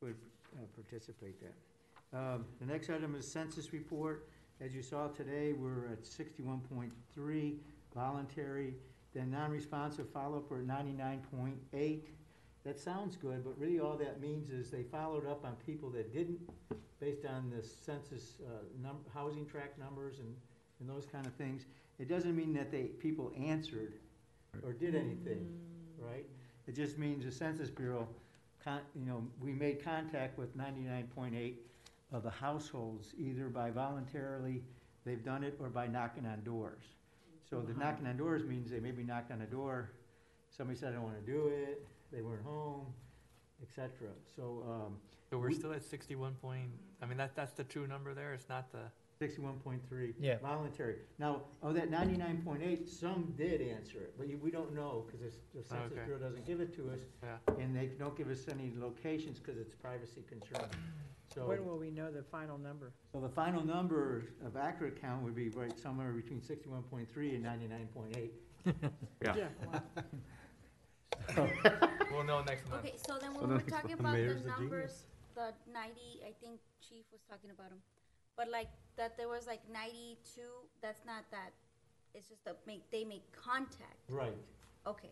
So 0.00 0.06
we 0.06 0.12
uh, 0.56 0.66
participate 0.74 1.36
that. 1.42 2.18
Um, 2.18 2.46
The 2.60 2.66
next 2.66 2.88
item 2.88 3.14
is 3.14 3.30
census 3.30 3.72
report. 3.72 4.28
As 4.60 4.74
you 4.74 4.82
saw 4.82 5.08
today, 5.08 5.52
we're 5.52 5.86
at 5.92 6.04
sixty-one 6.04 6.60
point 6.60 6.92
three 7.14 7.60
voluntary, 7.94 8.74
then 9.14 9.30
non-responsive 9.30 10.08
follow-up, 10.10 10.50
we're 10.50 10.58
at 10.58 10.66
ninety-nine 10.66 11.20
point 11.36 11.56
eight. 11.72 12.08
That 12.64 12.78
sounds 12.78 13.16
good, 13.16 13.42
but 13.42 13.58
really 13.58 13.80
all 13.80 13.96
that 13.96 14.20
means 14.20 14.50
is 14.50 14.70
they 14.70 14.82
followed 14.82 15.26
up 15.26 15.44
on 15.44 15.54
people 15.64 15.88
that 15.90 16.12
didn't, 16.12 16.40
based 17.00 17.24
on 17.24 17.50
the 17.50 17.66
census, 17.66 18.34
uh, 18.46 18.64
num, 18.82 18.98
housing 19.14 19.46
tract 19.46 19.78
numbers 19.78 20.18
and, 20.18 20.34
and 20.78 20.88
those 20.88 21.06
kind 21.06 21.26
of 21.26 21.32
things. 21.34 21.64
It 21.98 22.08
doesn't 22.08 22.36
mean 22.36 22.52
that 22.54 22.70
they, 22.70 22.82
people 22.82 23.32
answered 23.38 23.94
or 24.62 24.72
did 24.72 24.94
anything, 24.94 25.48
right? 25.98 26.26
It 26.66 26.76
just 26.76 26.98
means 26.98 27.24
the 27.24 27.32
Census 27.32 27.70
Bureau, 27.70 28.06
con, 28.62 28.80
you 28.94 29.06
know, 29.06 29.26
we 29.40 29.52
made 29.52 29.82
contact 29.82 30.38
with 30.38 30.54
ninety-nine 30.54 31.08
point 31.14 31.34
eight 31.34 31.66
of 32.12 32.22
the 32.22 32.30
households, 32.30 33.14
either 33.18 33.48
by 33.48 33.70
voluntarily, 33.70 34.62
they've 35.06 35.24
done 35.24 35.44
it, 35.44 35.56
or 35.60 35.68
by 35.68 35.86
knocking 35.86 36.26
on 36.26 36.42
doors. 36.44 36.84
So 37.48 37.60
the 37.60 37.72
knocking 37.72 38.06
on 38.06 38.16
doors 38.16 38.44
means 38.44 38.70
they 38.70 38.80
maybe 38.80 39.02
knocked 39.02 39.32
on 39.32 39.40
a 39.40 39.46
door, 39.46 39.92
somebody 40.50 40.78
said, 40.78 40.90
I 40.90 40.96
don't 40.96 41.04
wanna 41.04 41.20
do 41.24 41.48
it, 41.48 41.86
they 42.12 42.22
weren't 42.22 42.44
home, 42.44 42.86
et 43.62 43.68
cetera. 43.74 44.10
So, 44.36 44.64
um, 44.68 44.96
So 45.30 45.38
we're 45.38 45.48
We- 45.48 45.54
still 45.54 45.72
at 45.72 45.84
sixty-one 45.84 46.34
point, 46.36 46.72
I 47.00 47.06
mean, 47.06 47.16
that, 47.18 47.36
that's 47.36 47.52
the 47.52 47.62
true 47.62 47.86
number 47.86 48.14
there, 48.14 48.32
it's 48.34 48.48
not 48.48 48.72
the, 48.72 48.90
Sixty-one 49.20 49.58
point 49.60 49.86
three. 49.86 50.14
Yeah. 50.18 50.38
Voluntary. 50.38 50.96
Now, 51.18 51.42
of 51.62 51.74
that 51.74 51.90
ninety-nine 51.90 52.42
point 52.42 52.62
eight, 52.62 52.88
some 52.88 53.34
did 53.36 53.60
answer 53.60 53.98
it, 54.00 54.14
but 54.18 54.26
you, 54.28 54.38
we 54.38 54.50
don't 54.50 54.74
know, 54.74 55.04
because 55.06 55.36
the 55.54 55.62
Census 55.62 55.92
Okay. 55.92 56.04
Bureau 56.06 56.18
doesn't 56.18 56.46
give 56.46 56.60
it 56.60 56.74
to 56.76 56.90
us. 56.90 57.00
Yeah. 57.22 57.36
And 57.62 57.76
they 57.76 57.88
don't 57.88 58.16
give 58.16 58.28
us 58.30 58.48
any 58.48 58.72
locations, 58.78 59.38
because 59.38 59.58
it's 59.58 59.74
privacy 59.74 60.22
concern. 60.26 60.68
So, 61.34 61.46
When 61.46 61.64
will 61.66 61.76
we 61.78 61.90
know 61.90 62.10
the 62.10 62.22
final 62.24 62.56
number? 62.58 62.92
so 63.12 63.20
the 63.20 63.28
final 63.28 63.62
number 63.64 64.22
of 64.44 64.56
accurate 64.56 64.98
count 65.00 65.22
would 65.22 65.34
be 65.36 65.50
right 65.50 65.78
somewhere 65.78 66.10
between 66.12 66.40
sixty-one 66.42 66.82
point 66.84 67.08
three 67.08 67.34
and 67.34 67.44
ninety-nine 67.44 67.88
point 67.94 68.16
eight. 68.16 68.32
Yeah. 69.22 69.48
we'll 72.12 72.24
know 72.24 72.42
next 72.42 72.68
month. 72.70 72.84
Okay, 72.84 72.94
so 72.96 73.18
then 73.20 73.34
when 73.34 73.48
then 73.48 73.58
we're 73.58 73.70
talking 73.70 73.96
the 73.96 74.00
about 74.02 74.16
the 74.16 74.34
the 74.34 74.46
numbers, 74.48 75.04
the 75.34 75.52
ninety, 75.72 76.20
I 76.26 76.32
think 76.40 76.60
Chief 76.86 77.04
was 77.12 77.20
talking 77.28 77.50
about 77.50 77.70
them. 77.70 77.78
But 78.36 78.48
like, 78.50 78.68
that 78.96 79.16
there 79.16 79.28
was 79.28 79.46
like 79.46 79.60
ninety-two, 79.72 80.52
that's 80.82 81.04
not 81.04 81.24
that, 81.30 81.50
it's 82.14 82.28
just 82.28 82.44
that 82.44 82.58
make, 82.66 82.90
they 82.90 83.04
make 83.04 83.24
contact. 83.32 83.98
Right. 84.08 84.36
Okay, 84.86 85.10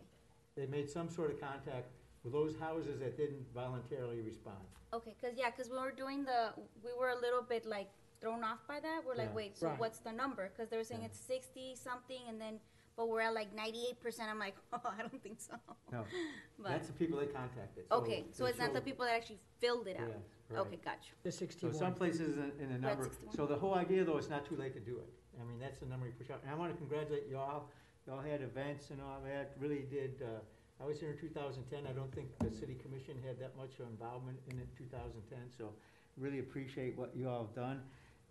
They 0.55 0.65
made 0.65 0.89
some 0.89 1.09
sort 1.09 1.29
of 1.31 1.39
contact 1.39 1.89
with 2.23 2.33
those 2.33 2.55
houses 2.59 2.99
that 2.99 3.15
didn't 3.17 3.45
voluntarily 3.53 4.19
respond. 4.21 4.57
okay, 4.93 5.15
cause 5.21 5.33
yeah, 5.37 5.51
cause 5.51 5.69
we 5.69 5.77
were 5.77 5.91
doing 5.91 6.25
the, 6.25 6.49
we 6.83 6.89
were 6.99 7.09
a 7.09 7.19
little 7.21 7.43
bit 7.43 7.65
like 7.67 7.89
thrown 8.19 8.43
off 8.43 8.65
by 8.67 8.79
that. 8.79 9.01
We're 9.05 9.15
like, 9.15 9.29
Yeah. 9.29 9.35
wait, 9.41 9.57
so 9.57 9.67
Right. 9.67 9.79
what's 9.79 9.99
the 9.99 10.11
number? 10.11 10.49
Cause 10.57 10.67
they 10.69 10.77
were 10.77 10.83
saying 10.83 11.01
Yeah. 11.01 11.07
it's 11.13 11.19
sixty 11.19 11.75
something 11.75 12.23
and 12.27 12.41
then, 12.41 12.59
but 12.99 13.07
we're 13.07 13.21
at 13.21 13.33
like 13.33 13.55
ninety-eight 13.55 14.01
percent. 14.01 14.29
I'm 14.29 14.37
like, 14.37 14.55
oh, 14.73 14.79
I 14.83 15.01
don't 15.01 15.23
think 15.23 15.39
so. 15.39 15.53
No, 15.91 16.03
But- 16.59 16.71
that's 16.71 16.87
the 16.87 16.93
people 16.93 17.17
they 17.17 17.27
contacted. 17.27 17.85
So 17.89 17.95
Okay, 17.95 18.25
so 18.31 18.43
they 18.43 18.49
it's 18.49 18.59
not 18.59 18.73
the 18.73 18.79
showed- 18.79 18.85
people 18.85 19.05
that 19.05 19.15
actually 19.15 19.39
filled 19.61 19.87
it 19.87 19.95
out? 19.97 20.09
Yeah, 20.09 20.57
right. 20.57 20.67
Okay, 20.67 20.79
gotcha. 20.83 21.11
The 21.23 21.31
So 21.31 21.37
sixty-one. 21.39 21.73
some 21.75 21.93
places 21.93 22.35
in, 22.37 22.51
in 22.59 22.67
the 22.73 22.79
We're 22.83 22.91
at 22.91 22.97
number, 22.99 23.03
61. 23.05 23.35
so 23.37 23.45
the 23.47 23.55
whole 23.55 23.75
idea 23.75 24.03
though, 24.03 24.17
it's 24.17 24.29
not 24.29 24.45
too 24.45 24.57
late 24.57 24.73
to 24.73 24.81
do 24.81 24.97
it. 24.97 25.07
I 25.41 25.45
mean, 25.45 25.59
that's 25.59 25.79
the 25.79 25.85
number 25.85 26.05
you 26.07 26.11
push 26.11 26.29
out. 26.29 26.41
And 26.43 26.51
I 26.51 26.55
wanna 26.55 26.73
congratulate 26.73 27.29
y'all. 27.31 27.63
Y'all 28.05 28.19
had 28.19 28.41
events 28.41 28.89
and 28.89 28.99
all 29.01 29.21
that, 29.23 29.53
really 29.59 29.85
did, 29.89 30.21
uh, 30.21 30.39
I 30.83 30.85
was 30.85 30.99
here 30.99 31.11
in 31.11 31.17
two 31.17 31.29
thousand 31.29 31.63
ten. 31.71 31.87
I 31.87 31.93
don't 31.93 32.13
think 32.13 32.27
the 32.39 32.51
city 32.51 32.75
commission 32.83 33.15
had 33.25 33.39
that 33.39 33.55
much 33.55 33.71
involvement 33.79 34.39
in 34.51 34.57
it 34.59 34.67
two 34.77 34.85
thousand 34.91 35.21
ten, 35.29 35.39
so 35.57 35.71
really 36.17 36.39
appreciate 36.39 36.97
what 36.97 37.15
you 37.15 37.29
all 37.29 37.45
have 37.45 37.55
done. 37.55 37.81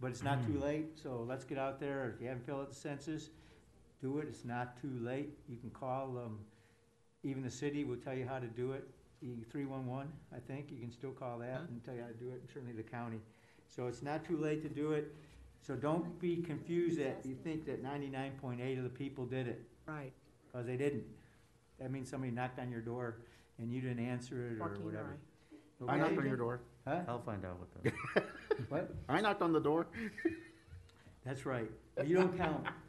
But 0.01 0.11
it's 0.13 0.23
not 0.23 0.39
too 0.47 0.59
late, 0.61 0.99
so 1.03 1.25
let's 1.29 1.45
get 1.45 1.59
out 1.59 1.81
there. 1.81 2.13
If 2.15 2.21
you 2.23 2.29
haven't 2.29 2.45
filled 2.47 2.61
out 2.61 2.69
the 2.69 2.75
census, 2.75 3.31
do 4.01 4.19
it. 4.19 4.27
It's 4.29 4.45
not 4.45 4.81
too 4.81 4.91
late. 5.01 5.31
You 5.49 5.57
can 5.57 5.71
call, 5.71 6.17
um, 6.19 6.39
even 7.23 7.43
the 7.43 7.51
city 7.51 7.85
will 7.85 7.97
tell 7.97 8.15
you 8.15 8.27
how 8.27 8.39
to 8.39 8.47
do 8.47 8.73
it. 8.73 8.89
Three-one-one, 9.51 10.09
I 10.35 10.39
think, 10.39 10.71
you 10.71 10.79
can 10.79 10.93
still 10.93 11.11
call 11.11 11.39
that 11.41 11.63
and 11.69 11.83
tell 11.85 11.95
you 11.95 12.03
how 12.03 12.07
to 12.07 12.15
do 12.15 12.29
it, 12.29 12.35
and 12.41 12.49
certainly 12.53 12.73
the 12.73 12.85
county. 12.85 13.19
So 13.67 13.89
it's 13.89 14.01
not 14.03 14.25
too 14.25 14.37
late 14.37 14.63
to 14.63 14.69
do 14.69 14.93
it. 14.93 15.13
So 15.61 15.75
don't 15.75 16.21
be 16.21 16.37
confused 16.37 17.01
that 17.01 17.27
you 17.27 17.35
think 17.35 17.67
that 17.67 17.83
ninety-nine 17.83 18.33
point 18.41 18.61
eight 18.61 18.79
of 18.79 18.85
the 18.85 18.91
people 18.91 19.27
did 19.27 19.49
it, 19.49 19.61
Right. 19.87 20.13
because 20.47 20.67
they 20.67 20.77
didn't. 20.77 21.03
That 21.81 21.91
means 21.91 22.09
somebody 22.09 22.31
knocked 22.33 22.61
on 22.61 22.71
your 22.71 22.81
door 22.81 23.17
and 23.59 23.73
you 23.73 23.81
didn't 23.81 24.05
answer 24.05 24.47
it 24.47 24.53
or 24.61 24.69
Joaquin 24.69 24.83
or 24.83 24.85
whatever. 24.85 25.17
I 25.89 25.97
knocked 25.97 26.17
on 26.19 26.27
your 26.27 26.37
door. 26.37 26.61
Huh? 26.87 27.01
I'll 27.09 27.23
find 27.23 27.45
out 27.45 27.59
what 27.59 27.85
the. 28.15 28.23
What? 28.69 28.95
I 29.09 29.21
knocked 29.21 29.43
on 29.43 29.53
the 29.53 29.61
door. 29.61 29.87
That's 31.25 31.45
right. 31.45 31.71
You 32.07 32.17
don't 32.17 32.37
count. 32.39 32.65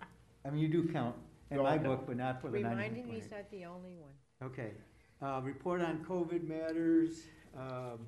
I 0.50 0.52
mean, 0.52 0.62
you 0.62 0.68
do 0.68 0.84
count 0.92 1.16
in 1.52 1.58
my 1.62 1.78
book, 1.78 2.06
but 2.08 2.18
not 2.18 2.42
for 2.42 2.50
the 2.50 2.60
ninety-nine 2.60 2.78
Reminding 2.78 3.06
me 3.06 3.12
point 3.12 3.24
he's 3.24 3.32
not 3.32 3.52
the 3.52 3.66
only 3.66 3.94
one. 3.96 4.14
Okay, 4.42 4.72
uh, 5.22 5.42
report 5.44 5.82
on 5.82 6.04
COVID 6.10 6.48
matters. 6.48 7.22
Um, 7.56 8.00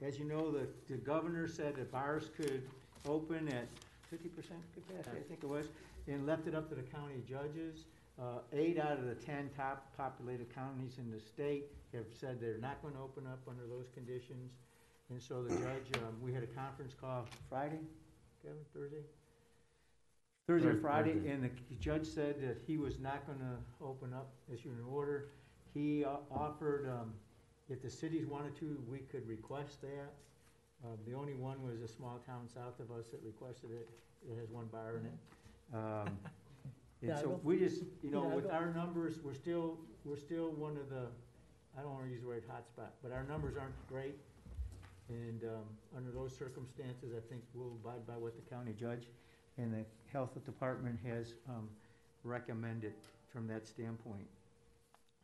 as 0.00 0.18
you 0.18 0.24
know, 0.24 0.52
the, 0.52 0.68
the 0.88 0.96
governor 0.98 1.48
said 1.48 1.74
that 1.76 1.90
bars 1.90 2.30
could 2.36 2.62
open 3.08 3.48
at 3.48 3.66
fifty 4.08 4.28
percent 4.28 4.60
capacity, 4.72 5.18
I 5.18 5.28
think 5.28 5.42
it 5.42 5.48
was, 5.48 5.66
and 6.06 6.26
left 6.26 6.46
it 6.46 6.54
up 6.54 6.68
to 6.68 6.76
the 6.76 6.82
county 6.82 7.22
judges. 7.28 7.86
Uh, 8.20 8.38
eight 8.52 8.78
out 8.78 8.98
of 8.98 9.06
the 9.06 9.16
ten 9.16 9.50
top 9.56 9.92
populated 9.96 10.54
counties 10.54 10.98
in 10.98 11.10
the 11.10 11.18
state 11.18 11.64
have 11.92 12.04
said 12.12 12.40
they're 12.40 12.58
not 12.58 12.80
gonna 12.82 13.02
open 13.02 13.26
up 13.26 13.40
under 13.48 13.66
those 13.66 13.88
conditions. 13.92 14.52
And 15.10 15.20
so 15.20 15.42
the 15.42 15.56
judge, 15.56 15.90
um, 15.96 16.14
we 16.22 16.32
had 16.32 16.44
a 16.44 16.46
conference 16.46 16.94
call 16.94 17.26
Friday, 17.48 17.80
Kevin, 18.42 18.58
Thursday? 18.72 19.02
Thursday 20.46 20.68
or 20.68 20.72
Thurs- 20.72 20.82
Friday, 20.82 21.12
Thursday. 21.14 21.30
and 21.30 21.42
the 21.44 21.74
judge 21.80 22.06
said 22.06 22.40
that 22.42 22.58
he 22.66 22.76
was 22.76 22.98
not 23.00 23.26
gonna 23.26 23.56
open 23.80 24.12
up, 24.12 24.32
issue 24.52 24.68
an 24.70 24.84
order. 24.90 25.30
He 25.72 26.04
uh, 26.04 26.16
offered, 26.30 26.86
um, 26.88 27.14
if 27.70 27.80
the 27.82 27.88
cities 27.90 28.26
wanted 28.26 28.54
to, 28.56 28.82
we 28.90 28.98
could 28.98 29.26
request 29.26 29.80
that. 29.82 30.12
Um, 30.84 30.98
the 31.06 31.14
only 31.14 31.32
one 31.34 31.62
was 31.62 31.80
a 31.80 31.88
small 31.88 32.18
town 32.26 32.46
south 32.52 32.78
of 32.78 32.90
us 32.92 33.06
that 33.08 33.20
requested 33.24 33.70
it, 33.70 33.88
it 34.30 34.38
has 34.38 34.50
one 34.50 34.66
bar 34.66 34.98
in 34.98 35.06
it. 35.06 35.74
Um, 35.76 36.18
And 37.02 37.10
so 37.18 37.36
Hidalgo? 37.36 37.40
we 37.44 37.58
just, 37.58 37.82
you 38.02 38.10
know, 38.10 38.22
with 38.24 38.44
Hidalgo? 38.44 38.50
our 38.66 38.72
numbers, 38.72 39.18
we're 39.22 39.34
still, 39.34 39.76
we're 40.06 40.16
still 40.16 40.52
one 40.52 40.78
of 40.78 40.88
the, 40.88 41.04
I 41.78 41.82
don't 41.82 41.92
wanna 41.92 42.08
use 42.10 42.22
the 42.22 42.28
word 42.28 42.44
hotspot, 42.48 42.88
but 43.02 43.12
our 43.12 43.24
numbers 43.24 43.56
aren't 43.58 43.74
great. 43.88 44.14
And, 45.10 45.44
um, 45.44 45.64
under 45.94 46.10
those 46.12 46.34
circumstances, 46.34 47.12
I 47.14 47.20
think 47.28 47.42
we'll 47.52 47.76
abide 47.84 48.06
by 48.06 48.16
what 48.16 48.36
the 48.36 48.42
county 48.48 48.72
judge 48.72 49.08
and 49.58 49.72
the 49.72 49.84
health 50.12 50.34
department 50.44 50.98
has, 51.04 51.34
um, 51.48 51.68
recommended 52.24 52.94
from 53.32 53.46
that 53.46 53.66
standpoint. 53.66 54.26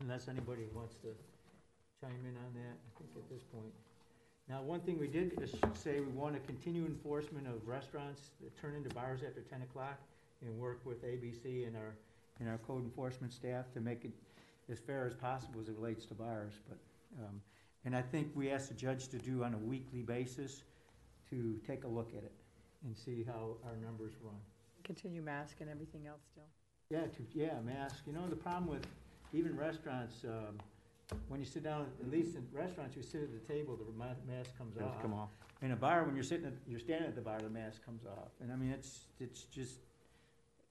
Unless 0.01 0.28
anybody 0.28 0.66
wants 0.74 0.95
to 0.97 1.09
chime 2.01 2.24
in 2.24 2.37
on 2.37 2.55
that, 2.55 2.76
I 2.76 2.99
think 2.99 3.11
at 3.16 3.28
this 3.28 3.43
point. 3.43 3.72
Now, 4.49 4.62
one 4.62 4.81
thing 4.81 4.99
we 4.99 5.07
did 5.07 5.41
is 5.41 5.55
say 5.74 6.01
we 6.01 6.12
want 6.12 6.35
to 6.35 6.41
continue 6.41 6.85
enforcement 6.85 7.47
of 7.47 7.66
restaurants 7.66 8.31
that 8.43 8.57
turn 8.61 8.74
into 8.74 8.89
bars 8.95 9.20
after 9.26 9.41
ten 9.43 9.62
o'clock 9.62 9.99
and 10.43 10.59
work 10.59 10.81
with 10.85 11.05
ABC 11.05 11.66
and 11.66 11.76
our, 11.76 11.95
and 12.41 12.49
our 12.49 12.59
code 12.59 12.83
enforcement 12.83 13.33
staff 13.33 13.72
to 13.74 13.81
make 13.81 14.05
it 14.05 14.12
as 14.70 14.78
fair 14.78 15.07
as 15.07 15.14
possible 15.14 15.61
as 15.61 15.68
it 15.68 15.74
relates 15.76 16.05
to 16.07 16.14
bars, 16.14 16.55
but, 16.68 16.78
um, 17.22 17.41
and 17.85 17.97
I 17.97 18.03
think 18.03 18.28
we 18.35 18.51
asked 18.51 18.68
the 18.68 18.74
judge 18.74 19.09
to 19.09 19.18
do 19.18 19.43
on 19.43 19.55
a 19.55 19.59
weekly 19.59 20.03
basis 20.03 20.62
to 21.31 21.59
take 21.66 21.85
a 21.85 21.89
look 21.89 22.11
at 22.16 22.22
it 22.22 22.33
and 22.85 22.97
see 22.97 23.24
how 23.26 23.57
our 23.66 23.76
numbers 23.76 24.12
run. 24.22 24.35
Continue 24.85 25.22
mask 25.22 25.57
and 25.61 25.68
everything 25.68 26.07
else 26.07 26.22
still. 26.33 26.45
Yeah, 26.91 27.07
to, 27.07 27.22
yeah, 27.35 27.61
mask. 27.64 28.03
You 28.07 28.12
know, 28.12 28.26
the 28.28 28.37
problem 28.37 28.66
with 28.68 28.87
even 29.33 29.57
restaurants, 29.57 30.24
um, 30.24 30.59
when 31.28 31.41
you 31.41 31.47
sit 31.47 31.62
down, 31.62 31.87
at 32.01 32.11
least 32.11 32.37
in 32.37 32.47
restaurants, 32.53 32.97
you 32.97 33.03
sit 33.03 33.22
at 33.22 33.33
the 33.33 33.53
table, 33.53 33.76
the 33.76 33.93
ma- 33.97 34.07
mask 34.26 34.57
comes 34.59 34.76
Does 34.76 34.85
off. 34.85 35.03
come 35.03 35.14
off. 35.14 35.31
In 35.62 35.72
a 35.72 35.76
bar, 35.76 36.05
when 36.05 36.14
you're 36.14 36.24
sitting, 36.24 36.47
at 36.47 36.55
you're 36.66 36.81
standing 36.81 37.09
at 37.09 37.14
the 37.14 37.20
bar, 37.20 37.39
the 37.39 37.51
mask 37.51 37.85
comes 37.85 38.07
off. 38.07 38.31
And 38.41 38.53
I 38.53 38.57
mean, 38.57 38.70
it's, 38.70 39.01
it's 39.20 39.43
just, 39.45 39.81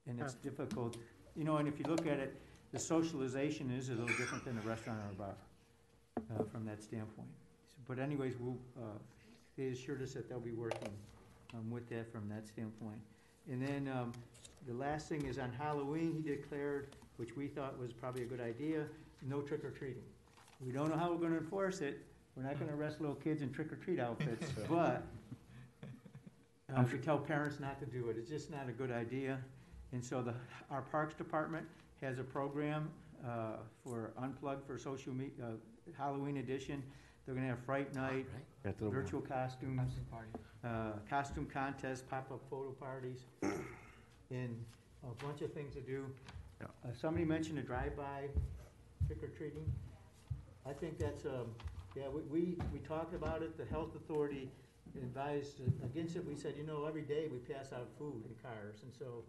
and 0.07 0.19
it's 0.19 0.33
difficult. 0.33 0.97
You 1.35 1.43
know, 1.43 1.57
and 1.57 1.67
if 1.67 1.79
you 1.79 1.85
look 1.85 2.07
at 2.07 2.19
it, 2.19 2.35
the 2.71 2.79
socialization 2.79 3.71
is 3.71 3.89
a 3.89 3.93
little 3.93 4.07
different 4.17 4.43
than 4.45 4.57
a 4.57 4.61
restaurant 4.61 4.99
or 5.07 5.11
a 5.11 5.15
bar, 5.15 5.35
uh, 6.35 6.43
from 6.51 6.65
that 6.65 6.81
standpoint. 6.81 7.29
But 7.87 7.99
anyways, 7.99 8.33
we'll, 8.39 8.57
uh, 8.77 8.97
they 9.57 9.67
assured 9.67 10.01
us 10.01 10.13
that 10.13 10.27
they'll 10.27 10.39
be 10.39 10.51
working, 10.51 10.91
um, 11.53 11.69
with 11.69 11.87
that 11.89 12.11
from 12.11 12.29
that 12.29 12.47
standpoint. 12.47 12.99
And 13.49 13.61
then, 13.61 13.87
um, 13.87 14.11
the 14.67 14.73
last 14.73 15.07
thing 15.07 15.25
is 15.25 15.39
on 15.39 15.51
Halloween, 15.51 16.13
he 16.13 16.29
declared, 16.29 16.95
which 17.17 17.35
we 17.35 17.47
thought 17.47 17.79
was 17.79 17.93
probably 17.93 18.23
a 18.23 18.25
good 18.25 18.41
idea, 18.41 18.85
no 19.27 19.41
trick 19.41 19.63
or 19.63 19.71
treating. 19.71 20.03
We 20.59 20.71
don't 20.71 20.89
know 20.89 20.97
how 20.97 21.11
we're 21.11 21.17
gonna 21.17 21.37
enforce 21.37 21.81
it, 21.81 22.05
we're 22.35 22.43
not 22.43 22.59
gonna 22.59 22.75
arrest 22.75 22.99
little 22.99 23.15
kids 23.15 23.41
in 23.41 23.51
trick 23.51 23.71
or 23.71 23.77
treat 23.77 23.99
outfits, 23.99 24.51
but 24.69 25.03
uh, 26.75 26.83
we 26.91 26.99
tell 26.99 27.17
parents 27.17 27.59
not 27.59 27.79
to 27.79 27.85
do 27.85 28.09
it, 28.09 28.17
it's 28.17 28.29
just 28.29 28.51
not 28.51 28.67
a 28.67 28.71
good 28.71 28.91
idea. 28.91 29.39
And 29.91 30.03
so 30.03 30.21
the, 30.21 30.35
our 30.69 30.81
Parks 30.83 31.15
Department 31.15 31.65
has 32.01 32.19
a 32.19 32.23
program, 32.23 32.89
uh, 33.25 33.57
for 33.83 34.11
Unplugged 34.17 34.65
for 34.65 34.77
Social 34.77 35.13
Media, 35.13 35.33
uh, 35.43 35.91
Halloween 35.97 36.37
edition. 36.37 36.83
They're 37.29 37.35
gonna 37.35 37.49
have 37.49 37.59
Fright 37.59 37.93
Night, 37.93 38.25
That's 38.63 38.79
the 38.79 38.85
one. 38.85 38.93
virtual 38.95 39.21
costumes, 39.21 39.91
uh, 40.63 40.93
costume 41.07 41.45
contests, 41.45 42.01
pop-up 42.01 42.41
photo 42.49 42.71
parties, 42.71 43.19
and 44.31 44.65
a 45.03 45.23
bunch 45.23 45.43
of 45.43 45.53
things 45.53 45.75
to 45.75 45.81
do. 45.81 46.07
Yeah. 46.59 46.65
Uh, 46.83 46.91
somebody 46.91 47.25
mentioned 47.25 47.59
a 47.59 47.61
drive-by 47.61 48.29
trick 49.05 49.21
or 49.21 49.27
treating. 49.27 49.71
I 50.65 50.73
think 50.73 50.97
that's, 50.97 51.23
um, 51.25 51.53
yeah, 51.95 52.09
we, 52.09 52.21
we, 52.23 52.57
we 52.73 52.79
talked 52.79 53.13
about 53.13 53.43
it, 53.43 53.55
the 53.59 53.65
health 53.65 53.95
authority 53.95 54.49
advised 54.95 55.59
against 55.83 56.15
it. 56.15 56.25
We 56.25 56.33
said, 56.33 56.55
you 56.57 56.63
know, 56.63 56.85
every 56.87 57.03
day 57.03 57.27
we 57.31 57.37
pass 57.37 57.73
out 57.73 57.89
food 57.99 58.23
in 58.25 58.33
cars, 58.41 58.77
and 58.81 58.91
so, 58.91 59.21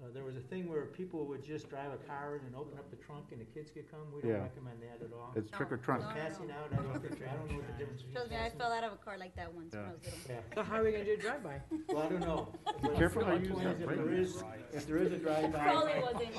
uh, 0.00 0.06
there 0.14 0.22
was 0.24 0.36
a 0.36 0.40
thing 0.40 0.68
where 0.68 0.84
people 0.86 1.26
would 1.26 1.44
just 1.44 1.68
drive 1.68 1.90
a 1.92 1.96
car 2.06 2.36
in 2.36 2.46
and 2.46 2.54
open 2.54 2.78
up 2.78 2.88
the 2.90 2.96
trunk 2.96 3.26
and 3.32 3.40
the 3.40 3.44
kids 3.46 3.70
could 3.70 3.90
come. 3.90 4.00
We 4.14 4.22
don't 4.22 4.30
Yeah. 4.30 4.42
recommend 4.42 4.80
that 4.82 5.04
at 5.04 5.12
all. 5.12 5.32
It's 5.34 5.50
trick 5.50 5.72
or 5.72 5.76
trunk. 5.76 6.02
No, 6.02 6.08
no, 6.08 6.14
no. 6.14 6.20
Passing 6.20 6.50
out, 6.52 6.72
I 6.72 6.76
don't 6.76 7.00
think, 7.02 7.22
I 7.28 7.34
don't 7.34 7.50
know 7.50 7.56
what 7.56 7.66
the 7.66 7.72
difference 7.78 8.02
is. 8.02 8.12
Trust 8.12 8.30
me, 8.30 8.36
I 8.36 8.50
fell 8.50 8.72
out 8.72 8.84
of 8.84 8.92
a 8.92 8.96
car 8.96 9.18
like 9.18 9.34
that 9.34 9.52
once 9.52 9.74
when 9.74 9.84
I 9.84 9.90
was 9.92 10.04
little. 10.04 10.20
Yeah. 10.28 10.54
So 10.54 10.62
how 10.62 10.76
are 10.76 10.84
we 10.84 10.92
gonna 10.92 11.04
do 11.04 11.12
a 11.14 11.16
drive-by? 11.16 11.60
Well, 11.88 12.02
I 12.02 12.08
don't 12.08 12.20
know. 12.20 12.48
Be 12.82 12.88
careful 12.96 13.24
how 13.24 13.32
you 13.34 13.40
use 13.40 13.50
point 13.50 13.64
that 13.80 13.90
is, 13.90 13.90
If 13.90 13.96
there 13.96 14.08
is, 14.12 14.42
if 14.72 14.86
there 14.86 14.96
is 14.98 15.12
a 15.12 15.18
drive-by. 15.18 15.58
Probably 15.58 16.00
wasn't. 16.00 16.34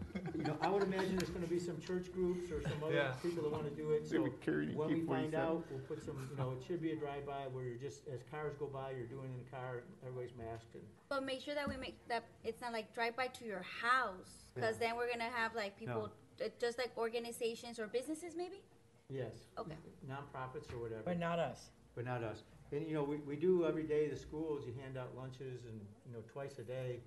You 0.37 0.43
know, 0.45 0.57
I 0.61 0.69
would 0.69 0.83
imagine 0.83 1.17
there's 1.17 1.29
gonna 1.29 1.47
be 1.47 1.59
some 1.59 1.79
church 1.81 2.11
groups 2.13 2.51
or 2.51 2.61
some 2.61 2.83
other 2.83 2.95
Yeah. 2.95 3.11
people 3.21 3.43
that 3.43 3.51
wanna 3.51 3.69
do 3.69 3.91
it, 3.91 4.03
They 4.03 4.17
so 4.17 4.21
would 4.23 4.39
carry 4.41 4.67
you 4.71 4.77
when 4.77 4.87
we 4.89 5.01
find 5.01 5.35
out, 5.35 5.69
we'll 5.69 5.79
put 5.81 6.01
some, 6.01 6.27
you 6.29 6.37
know, 6.37 6.51
it 6.51 6.63
should 6.63 6.81
be 6.81 6.91
a 6.91 6.95
drive-by 6.95 7.47
where 7.47 7.63
you're 7.63 7.77
just, 7.77 8.07
as 8.07 8.23
cars 8.31 8.55
go 8.55 8.67
by, 8.67 8.91
you're 8.91 9.07
doing 9.07 9.29
it 9.31 9.37
in 9.39 9.43
the 9.43 9.49
car, 9.51 9.83
everybody's 10.03 10.35
masked 10.35 10.73
and. 10.75 10.83
But 11.09 11.23
make 11.23 11.41
sure 11.41 11.55
that 11.55 11.67
we 11.67 11.75
make, 11.77 11.95
that 12.07 12.23
it's 12.43 12.61
not 12.61 12.71
like 12.71 12.93
drive 12.93 13.15
by 13.15 13.27
to 13.27 13.45
your 13.45 13.61
house, 13.63 14.45
cause 14.59 14.77
then 14.77 14.95
we're 14.95 15.09
gonna 15.09 15.29
have 15.29 15.53
like 15.55 15.77
people, 15.77 16.11
uh, 16.43 16.47
just 16.59 16.77
like 16.77 16.91
organizations 16.97 17.79
or 17.79 17.87
businesses 17.87 18.35
maybe? 18.35 18.61
Yes. 19.09 19.47
Okay. 19.57 19.75
Nonprofits 20.09 20.71
or 20.73 20.79
whatever. 20.79 21.03
But 21.03 21.19
not 21.19 21.39
us. 21.39 21.71
But 21.95 22.05
not 22.05 22.23
us. 22.23 22.43
And, 22.71 22.87
you 22.87 22.93
know, 22.93 23.03
we, 23.03 23.17
we 23.17 23.35
do 23.35 23.65
every 23.65 23.83
day, 23.83 24.07
the 24.07 24.15
schools, 24.15 24.63
you 24.65 24.73
hand 24.81 24.97
out 24.97 25.13
lunches 25.17 25.65
and, 25.65 25.81
you 26.07 26.13
know, 26.13 26.19
twice 26.31 26.57
a 26.59 26.63
day. 26.63 27.01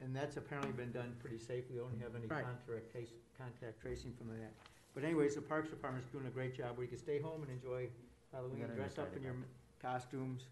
And 0.00 0.14
that's 0.14 0.36
apparently 0.36 0.72
been 0.72 0.92
done 0.92 1.16
pretty 1.18 1.38
safely. 1.38 1.74
We 1.76 1.80
don't 1.80 2.00
have 2.00 2.14
any 2.14 2.26
Right. 2.26 2.44
contact 2.44 2.92
trace, 2.92 3.10
contact 3.36 3.80
tracing 3.80 4.12
from 4.14 4.28
that. 4.28 4.52
But 4.94 5.04
anyways, 5.04 5.34
the 5.34 5.42
Parks 5.42 5.70
Department's 5.70 6.08
doing 6.10 6.26
a 6.26 6.30
great 6.30 6.54
job 6.54 6.76
where 6.76 6.84
you 6.84 6.88
can 6.88 6.98
stay 6.98 7.20
home 7.20 7.42
and 7.42 7.50
enjoy 7.50 7.90
Halloween, 8.32 8.66
dress 8.74 8.98
up 8.98 9.14
in 9.16 9.22
your 9.22 9.34
costumes. 9.80 10.46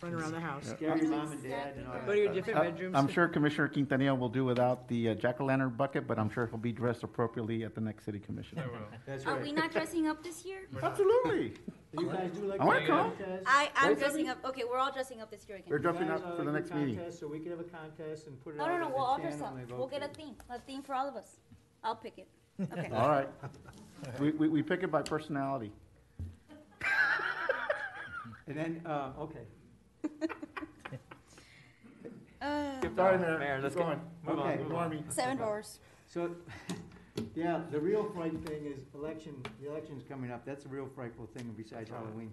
Run 0.00 0.14
around 0.14 0.32
the 0.32 0.40
house. 0.40 0.66
Scare 0.68 0.96
your 0.98 1.10
mom 1.10 1.30
and 1.30 1.42
dad 1.44 1.74
and 1.76 1.86
all 1.86 1.92
that. 1.92 2.06
Go 2.06 2.12
to 2.12 2.18
your 2.18 2.32
different 2.32 2.58
Uh, 2.58 2.62
bedrooms. 2.62 2.96
I'm 2.96 3.06
sure 3.06 3.28
Commissioner 3.28 3.68
Quintanilla 3.68 4.18
will 4.18 4.28
do 4.28 4.44
without 4.44 4.88
the 4.88 5.10
uh, 5.10 5.14
jack-o'-lantern 5.14 5.76
bucket, 5.76 6.08
but 6.08 6.18
I'm 6.18 6.28
sure 6.28 6.46
he'll 6.48 6.58
be 6.58 6.72
dressed 6.72 7.04
appropriately 7.04 7.62
at 7.62 7.76
the 7.76 7.80
next 7.80 8.04
city 8.04 8.18
commission. 8.18 8.60
That's 9.06 9.24
Are 9.26 9.34
right. 9.34 9.42
we 9.42 9.52
not 9.52 9.70
dressing 9.70 10.08
up 10.08 10.24
this 10.24 10.44
year? 10.44 10.62
Absolutely. 10.82 11.54
You 11.96 12.06
guys 12.08 12.30
do 12.32 12.46
like. 12.46 12.60
I 12.60 12.64
wanna 12.64 12.80
a 12.80 12.86
come. 12.86 13.10
contest? 13.12 13.44
I, 13.46 13.70
I'm 13.76 13.94
dressing 13.94 14.28
up, 14.28 14.38
okay, 14.44 14.62
we're 14.68 14.78
all 14.78 14.90
dressing 14.90 15.20
up 15.20 15.30
this 15.30 15.46
year 15.48 15.60
We're 15.68 15.76
again. 15.76 15.92
dressing 15.92 16.08
You 16.08 16.12
guys, 16.14 16.22
up 16.22 16.26
uh, 16.32 16.36
for 16.36 16.44
the 16.44 16.50
do 16.50 16.52
next 16.58 16.74
meeting. 16.74 16.96
contest, 16.96 17.20
So 17.20 17.28
we 17.28 17.38
can 17.38 17.50
have 17.50 17.60
a 17.60 17.64
contest 17.64 18.26
and 18.26 18.42
put 18.42 18.54
it 18.54 18.58
No, 18.58 18.64
out 18.64 18.68
no, 18.70 18.74
as 18.74 18.80
no, 18.80 18.88
we'll 18.88 19.04
all 19.04 19.16
channel 19.18 19.30
dress 19.30 19.42
up. 19.42 19.56
and 19.56 19.60
they 19.68 19.72
We'll 19.72 19.82
vote 19.82 19.90
get 19.92 20.02
a 20.02 20.06
it. 20.06 20.16
theme, 20.16 20.34
a 20.50 20.58
theme 20.58 20.82
for 20.82 20.94
all 20.94 21.08
of 21.08 21.14
us. 21.14 21.36
I'll 21.84 21.94
pick 21.96 22.18
it. 22.18 22.26
Okay. 22.72 22.90
All 22.92 23.08
right. 23.08 23.28
We, 24.18 24.32
we, 24.32 24.48
we 24.48 24.62
pick 24.62 24.82
it 24.82 24.90
by 24.90 25.02
personality. 25.02 25.70
And 28.48 28.56
then, 28.56 28.82
uh, 28.84 29.10
okay. 29.20 29.40
Uh, 32.40 32.80
Sorry, 32.96 33.18
Mayor. 33.18 33.38
Mayor, 33.38 33.60
let's 33.62 33.76
going. 33.76 34.00
go. 34.24 34.32
Move 34.32 34.40
on, 34.40 34.46
Okay. 34.48 34.56
move 34.56 34.66
Ignore 34.66 34.80
on. 34.82 34.90
me. 34.90 35.04
Seven 35.10 35.36
doors. 35.36 35.78
So, 36.08 36.34
yeah, 37.36 37.60
the 37.70 37.80
real 37.80 38.04
fright 38.10 38.32
thing 38.46 38.66
is 38.66 38.82
election, 38.94 39.34
the 39.60 39.68
election's 39.70 40.02
coming 40.08 40.32
up, 40.32 40.44
that's 40.44 40.64
the 40.64 40.68
real 40.68 40.88
frightful 40.94 41.26
thing 41.26 41.54
besides 41.56 41.88
Halloween. 41.90 42.32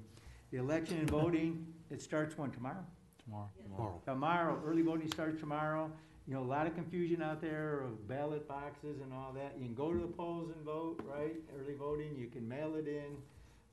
The 0.52 0.58
election 0.58 0.98
and 0.98 1.10
voting, 1.10 1.68
it 1.92 2.02
starts 2.02 2.36
when, 2.38 2.50
tomorrow? 2.50 2.84
Tomorrow. 3.24 3.50
Tomorrow. 3.64 4.02
Tomorrow, 4.06 4.62
early 4.66 4.82
voting 4.82 5.12
starts 5.12 5.40
tomorrow. 5.40 5.92
You 6.28 6.34
know, 6.34 6.42
a 6.42 6.44
lot 6.44 6.66
of 6.66 6.74
confusion 6.76 7.22
out 7.22 7.40
there 7.42 7.82
of 7.82 8.08
ballot 8.08 8.48
boxes 8.48 9.02
and 9.02 9.14
all 9.14 9.32
that. 9.34 9.54
You 9.60 9.66
can 9.66 9.76
go 9.76 9.94
to 9.94 10.00
the 10.00 10.08
polls 10.08 10.50
and 10.56 10.64
vote, 10.66 11.00
right? 11.08 11.36
Early 11.60 11.76
voting, 11.76 12.16
you 12.18 12.28
can 12.28 12.48
mail 12.48 12.74
it 12.76 12.88
in. 12.88 13.16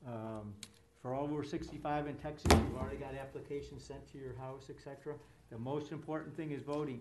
Um, 0.07 0.53
For 1.07 1.15
over 1.15 1.41
sixty-five 1.41 2.05
in 2.07 2.15
Texas, 2.15 2.51
you've 2.51 2.75
already 2.77 2.97
got 2.97 3.15
applications 3.15 3.81
sent 3.81 4.05
to 4.11 4.17
your 4.17 4.35
house, 4.35 4.65
et 4.69 4.75
cetera. 4.83 5.15
The 5.49 5.57
most 5.57 5.93
important 5.93 6.35
thing 6.35 6.51
is 6.51 6.63
voting. 6.63 6.99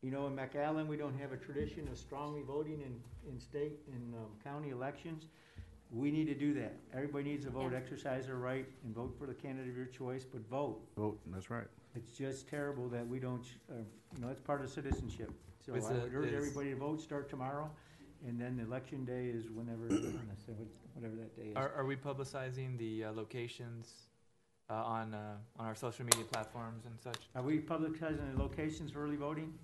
You 0.00 0.12
know, 0.12 0.28
in 0.28 0.36
McAllen, 0.36 0.86
we 0.86 0.96
don't 0.96 1.18
have 1.18 1.32
a 1.32 1.36
tradition 1.36 1.88
of 1.88 1.98
strongly 1.98 2.42
voting 2.46 2.82
in, 2.82 2.94
in 3.28 3.40
state 3.40 3.80
and 3.92 4.14
um, 4.14 4.26
county 4.44 4.70
elections. 4.70 5.24
We 5.90 6.12
need 6.12 6.26
to 6.26 6.36
do 6.36 6.54
that. 6.54 6.76
Everybody 6.94 7.24
needs 7.24 7.44
to 7.46 7.50
vote, 7.50 7.72
Yeah. 7.72 7.78
exercise 7.78 8.26
their 8.26 8.36
right, 8.36 8.66
and 8.84 8.94
vote 8.94 9.16
for 9.18 9.26
the 9.26 9.34
candidate 9.34 9.70
of 9.70 9.76
your 9.76 9.86
choice, 9.86 10.24
but 10.24 10.48
vote. 10.48 10.80
Vote, 10.96 11.18
that's 11.26 11.50
right. 11.50 11.66
It's 11.96 12.12
just 12.12 12.48
terrible 12.48 12.88
that 12.90 13.04
we 13.08 13.18
don't, 13.18 13.44
uh, 13.68 13.74
you 14.14 14.20
know, 14.20 14.28
it's 14.28 14.40
part 14.40 14.62
of 14.62 14.70
citizenship. 14.70 15.32
So 15.66 15.74
Is 15.74 15.84
I 15.86 15.94
would 15.94 16.14
urge 16.14 16.28
is- 16.28 16.34
everybody 16.34 16.70
to 16.70 16.76
vote, 16.76 17.00
start 17.00 17.28
tomorrow, 17.28 17.68
and 18.26 18.40
then 18.40 18.56
the 18.56 18.64
election 18.64 19.04
day 19.04 19.26
is 19.26 19.44
whenever, 19.50 19.82
whatever 20.94 21.14
that 21.16 21.36
day 21.36 21.50
is. 21.50 21.56
Are, 21.56 21.72
are 21.76 21.84
we 21.84 21.96
publicizing 21.96 22.76
the 22.78 23.04
uh, 23.04 23.12
locations 23.12 23.92
uh, 24.68 24.74
on, 24.74 25.14
uh, 25.14 25.36
on 25.58 25.66
our 25.66 25.74
social 25.74 26.04
media 26.04 26.24
platforms 26.24 26.84
and 26.86 26.94
such? 27.00 27.28
Are 27.34 27.42
we 27.42 27.58
publicizing 27.58 28.34
the 28.34 28.42
locations 28.42 28.90
for 28.90 29.04
early 29.04 29.16
voting? 29.16 29.54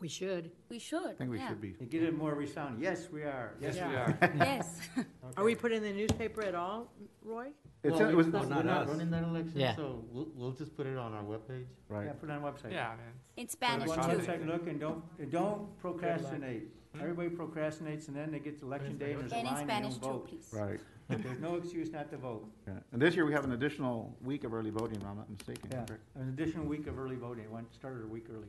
We 0.00 0.08
should. 0.08 0.50
We 0.68 0.80
should, 0.80 1.06
I 1.06 1.12
think 1.12 1.30
we 1.30 1.38
yeah. 1.38 1.48
should 1.48 1.60
be. 1.60 1.72
To 1.74 1.84
get 1.84 2.02
it 2.02 2.16
more 2.16 2.34
resounding, 2.34 2.82
yes, 2.82 3.08
we 3.12 3.22
are. 3.22 3.54
Yes, 3.60 3.76
we 3.76 3.80
are. 3.80 4.18
Yes. 4.36 4.80
Are 5.36 5.44
we 5.44 5.54
putting 5.54 5.78
in 5.78 5.84
the 5.84 5.92
newspaper 5.92 6.42
at 6.42 6.56
all, 6.56 6.92
Roy? 7.22 7.50
It's, 7.84 7.98
Well, 7.98 8.08
it 8.10 8.14
was, 8.14 8.26
we- 8.28 8.38
it's 8.38 8.46
oh, 8.46 8.48
we're 8.56 8.62
not 8.62 8.82
us. 8.82 8.88
running 8.90 9.10
that 9.10 9.24
election, 9.24 9.52
Yeah. 9.58 9.74
so 9.74 10.04
we'll, 10.12 10.28
we'll 10.36 10.52
just 10.52 10.76
put 10.76 10.86
it 10.86 10.96
on 10.96 11.12
our 11.14 11.24
webpage. 11.24 11.64
Right. 11.88 12.06
Yeah, 12.06 12.12
put 12.12 12.28
it 12.28 12.32
on 12.32 12.42
the 12.42 12.48
website. 12.48 12.70
Yeah, 12.72 12.88
man. 12.96 13.12
In 13.36 13.46
Go 13.46 13.50
Spanish 13.50 13.88
on 13.90 14.08
the 14.08 14.14
too. 14.16 14.22
website 14.22 14.46
look, 14.46 14.66
and 14.68 14.78
don't, 14.78 15.02
and 15.18 15.30
don't 15.32 15.78
procrastinate. 15.80 16.68
Hmm? 16.94 17.00
Everybody 17.00 17.30
procrastinates, 17.30 18.06
and 18.06 18.16
then 18.16 18.30
they 18.30 18.38
get 18.38 18.60
to 18.60 18.66
election 18.66 18.98
day, 18.98 19.12
and 19.12 19.22
there's 19.22 19.32
a 19.32 19.36
And 19.36 19.48
in 19.48 19.52
line, 19.54 19.60
and 19.62 19.68
they 19.68 19.72
Spanish 19.74 19.94
don't 19.94 20.02
too, 20.02 20.18
vote. 20.18 20.28
please. 20.28 20.48
Right. 20.52 20.80
There's 21.08 21.40
no 21.40 21.56
excuse 21.56 21.90
not 21.90 22.10
to 22.12 22.16
vote. 22.16 22.48
Yeah. 22.66 22.74
And 22.92 23.02
this 23.02 23.14
year, 23.16 23.26
we 23.26 23.32
have 23.32 23.44
an 23.44 23.52
additional 23.52 24.16
week 24.22 24.44
of 24.44 24.54
early 24.54 24.70
voting, 24.70 24.96
if 25.00 25.06
I'm 25.06 25.16
not 25.16 25.28
mistaken. 25.28 25.68
Yeah, 25.70 25.84
correct? 25.84 26.02
an 26.14 26.28
additional 26.28 26.64
week 26.64 26.86
of 26.86 26.98
early 26.98 27.16
voting, 27.16 27.50
one 27.50 27.66
started 27.74 28.04
a 28.04 28.06
week 28.06 28.26
early, 28.32 28.46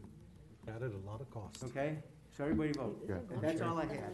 Added 0.74 0.94
a 0.94 1.10
lot 1.10 1.20
of 1.20 1.30
cost. 1.32 1.62
okay? 1.66 1.98
So 2.38 2.44
everybody 2.46 2.72
vote. 2.72 3.04
Yeah. 3.10 3.16
That's 3.42 3.60
all 3.62 3.80
I 3.80 3.86
have. 3.86 4.14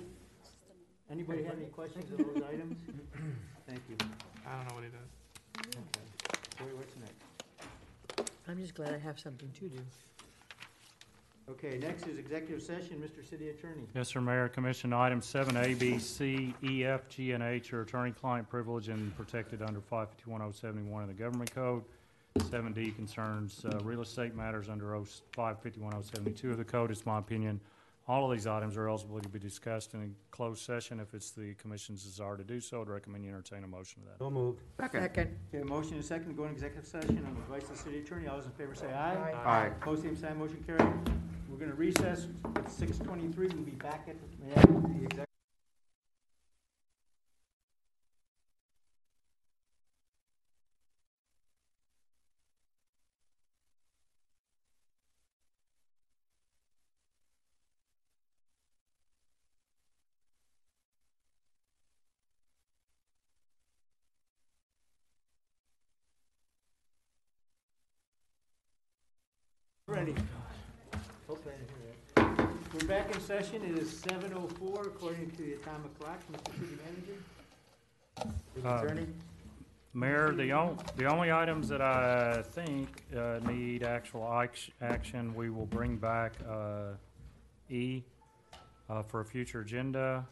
Anybody 1.12 1.44
have 1.44 1.58
any 1.58 1.66
questions 1.66 2.10
of 2.12 2.18
those 2.18 2.41
items? 2.52 2.80
Thank 3.68 3.82
you. 3.90 3.98
I 4.50 4.56
don't 4.56 4.68
know 4.68 4.76
what 4.76 4.84
he 4.84 4.90
does. 4.90 5.68
Okay. 5.68 5.80
Joey, 6.58 6.74
what's 6.76 6.96
next? 6.98 8.32
I'm 8.48 8.58
just 8.58 8.74
glad 8.74 8.94
I 8.94 8.98
have 8.98 9.20
something 9.20 9.50
to 9.60 9.70
do. 9.70 9.80
Okay, 11.52 11.78
next 11.80 12.08
is 12.08 12.18
executive 12.20 12.62
session, 12.62 13.02
Mr. 13.02 13.28
City 13.28 13.50
Attorney. 13.50 13.84
Yes, 13.96 14.10
sir, 14.10 14.22
Mayor. 14.22 14.50
Commission 14.50 14.94
item 14.94 15.22
seven 15.22 15.58
A, 15.58 15.74
B, 15.74 15.98
C, 15.98 16.54
E, 16.64 16.86
F, 16.86 17.10
G, 17.10 17.32
and 17.32 17.44
H 17.44 17.74
are 17.74 17.82
attorney-client 17.82 18.48
privilege 18.50 18.88
and 18.88 19.16
protected 19.16 19.62
under 19.62 19.82
five 19.82 20.10
fifty-one 20.10 20.42
oh 20.42 20.52
seventy-one 20.52 21.04
of 21.04 21.08
the 21.10 21.16
Government 21.16 21.54
Code. 21.54 21.84
Seven 22.50 22.72
D 22.72 22.92
concerns, 22.92 23.66
uh, 23.66 23.80
real 23.84 24.02
estate 24.02 24.36
matters 24.36 24.70
under 24.70 24.96
oh, 24.96 25.06
five 25.34 25.60
fifty-one 25.60 25.94
oh 25.96 26.02
seventy-two 26.02 26.52
of 26.52 26.58
the 26.58 26.64
code. 26.64 26.92
It's 26.92 27.06
my 27.06 27.18
opinion, 27.18 27.60
all 28.10 28.26
of 28.30 28.36
these 28.36 28.48
items 28.48 28.76
are 28.76 28.90
eligible 28.90 29.22
to 29.22 29.30
be 29.30 29.38
discussed 29.38 29.94
in 29.94 30.02
a 30.02 30.36
closed 30.36 30.65
session. 30.65 30.99
If 30.99 31.14
it's 31.14 31.30
the 31.30 31.53
commission's 31.53 32.03
desire 32.03 32.36
to 32.38 32.44
do 32.44 32.60
so, 32.60 32.81
I'd 32.81 32.90
recommend 32.90 33.23
you 33.23 33.30
entertain 33.30 33.64
a 33.64 33.68
motion 33.68 34.02
to 34.02 34.07
that. 34.10 34.18
So 34.18 34.31
moved. 34.31 34.61
Second. 34.80 35.03
Okay, 35.06 35.27
motion 35.64 35.94
and 35.94 36.03
second 36.03 36.30
to 36.30 36.34
go 36.34 36.44
into 36.44 36.56
executive 36.56 36.88
session 36.88 37.23
on 37.27 37.36
the 37.36 37.41
advice 37.41 37.69
of 37.69 37.77
the 37.77 37.84
city 37.84 37.99
attorney. 37.99 38.27
All 38.27 38.38
those 38.38 38.48
in 38.48 38.52
favor 38.53 38.73
say 38.73 38.91
aye. 38.91 39.34
Aye. 39.45 39.68
Opposed, 39.80 40.02
same 40.02 40.15
sign, 40.18 40.40
motion 40.40 40.64
carried. 40.65 40.91
We're 41.48 41.60
gonna 41.60 41.76
recess 41.76 42.27
at 42.56 42.72
six 42.72 42.98
twenty-three. 42.98 43.49
We'll 43.49 43.64
be 43.64 43.72
back 43.72 44.07
at 44.10 44.15
the, 44.19 44.60
at 44.60 44.68
the 44.68 45.06
exec. 45.06 45.28
Ready. 70.00 70.16
Hope 71.28 71.46
I 71.46 71.50
didn't 71.52 71.70
hear 71.76 72.38
that. 72.38 72.50
We're 72.74 72.88
back 72.88 73.14
in 73.14 73.20
session. 73.20 73.62
It 73.66 73.78
is 73.78 73.92
seven 74.00 74.32
oh 74.34 74.48
four 74.58 74.84
according 74.84 75.30
to 75.32 75.38
the 75.38 75.54
atomic 75.56 76.00
clock. 76.00 76.22
Mr. 76.32 76.54
City 76.58 76.78
Manager? 76.86 78.34
City 78.56 78.66
Uh, 78.66 78.78
Attorney? 78.82 79.08
Mayor, 79.94 80.32
the 80.32 80.54
on, 80.54 80.78
the 80.96 81.04
only 81.04 81.34
items 81.34 81.68
that 81.68 81.82
I 81.82 82.42
think, 82.44 83.04
uh, 83.14 83.40
need 83.52 83.84
actual 83.84 84.26
act- 84.32 84.70
action, 84.80 85.36
we 85.36 85.50
will 85.50 85.66
bring 85.66 85.98
back, 85.98 86.32
uh, 86.50 86.94
E, 87.70 88.02
uh, 88.90 89.04
for 89.04 89.20
a 89.20 89.26
future 89.26 89.60
agenda. 89.60 90.26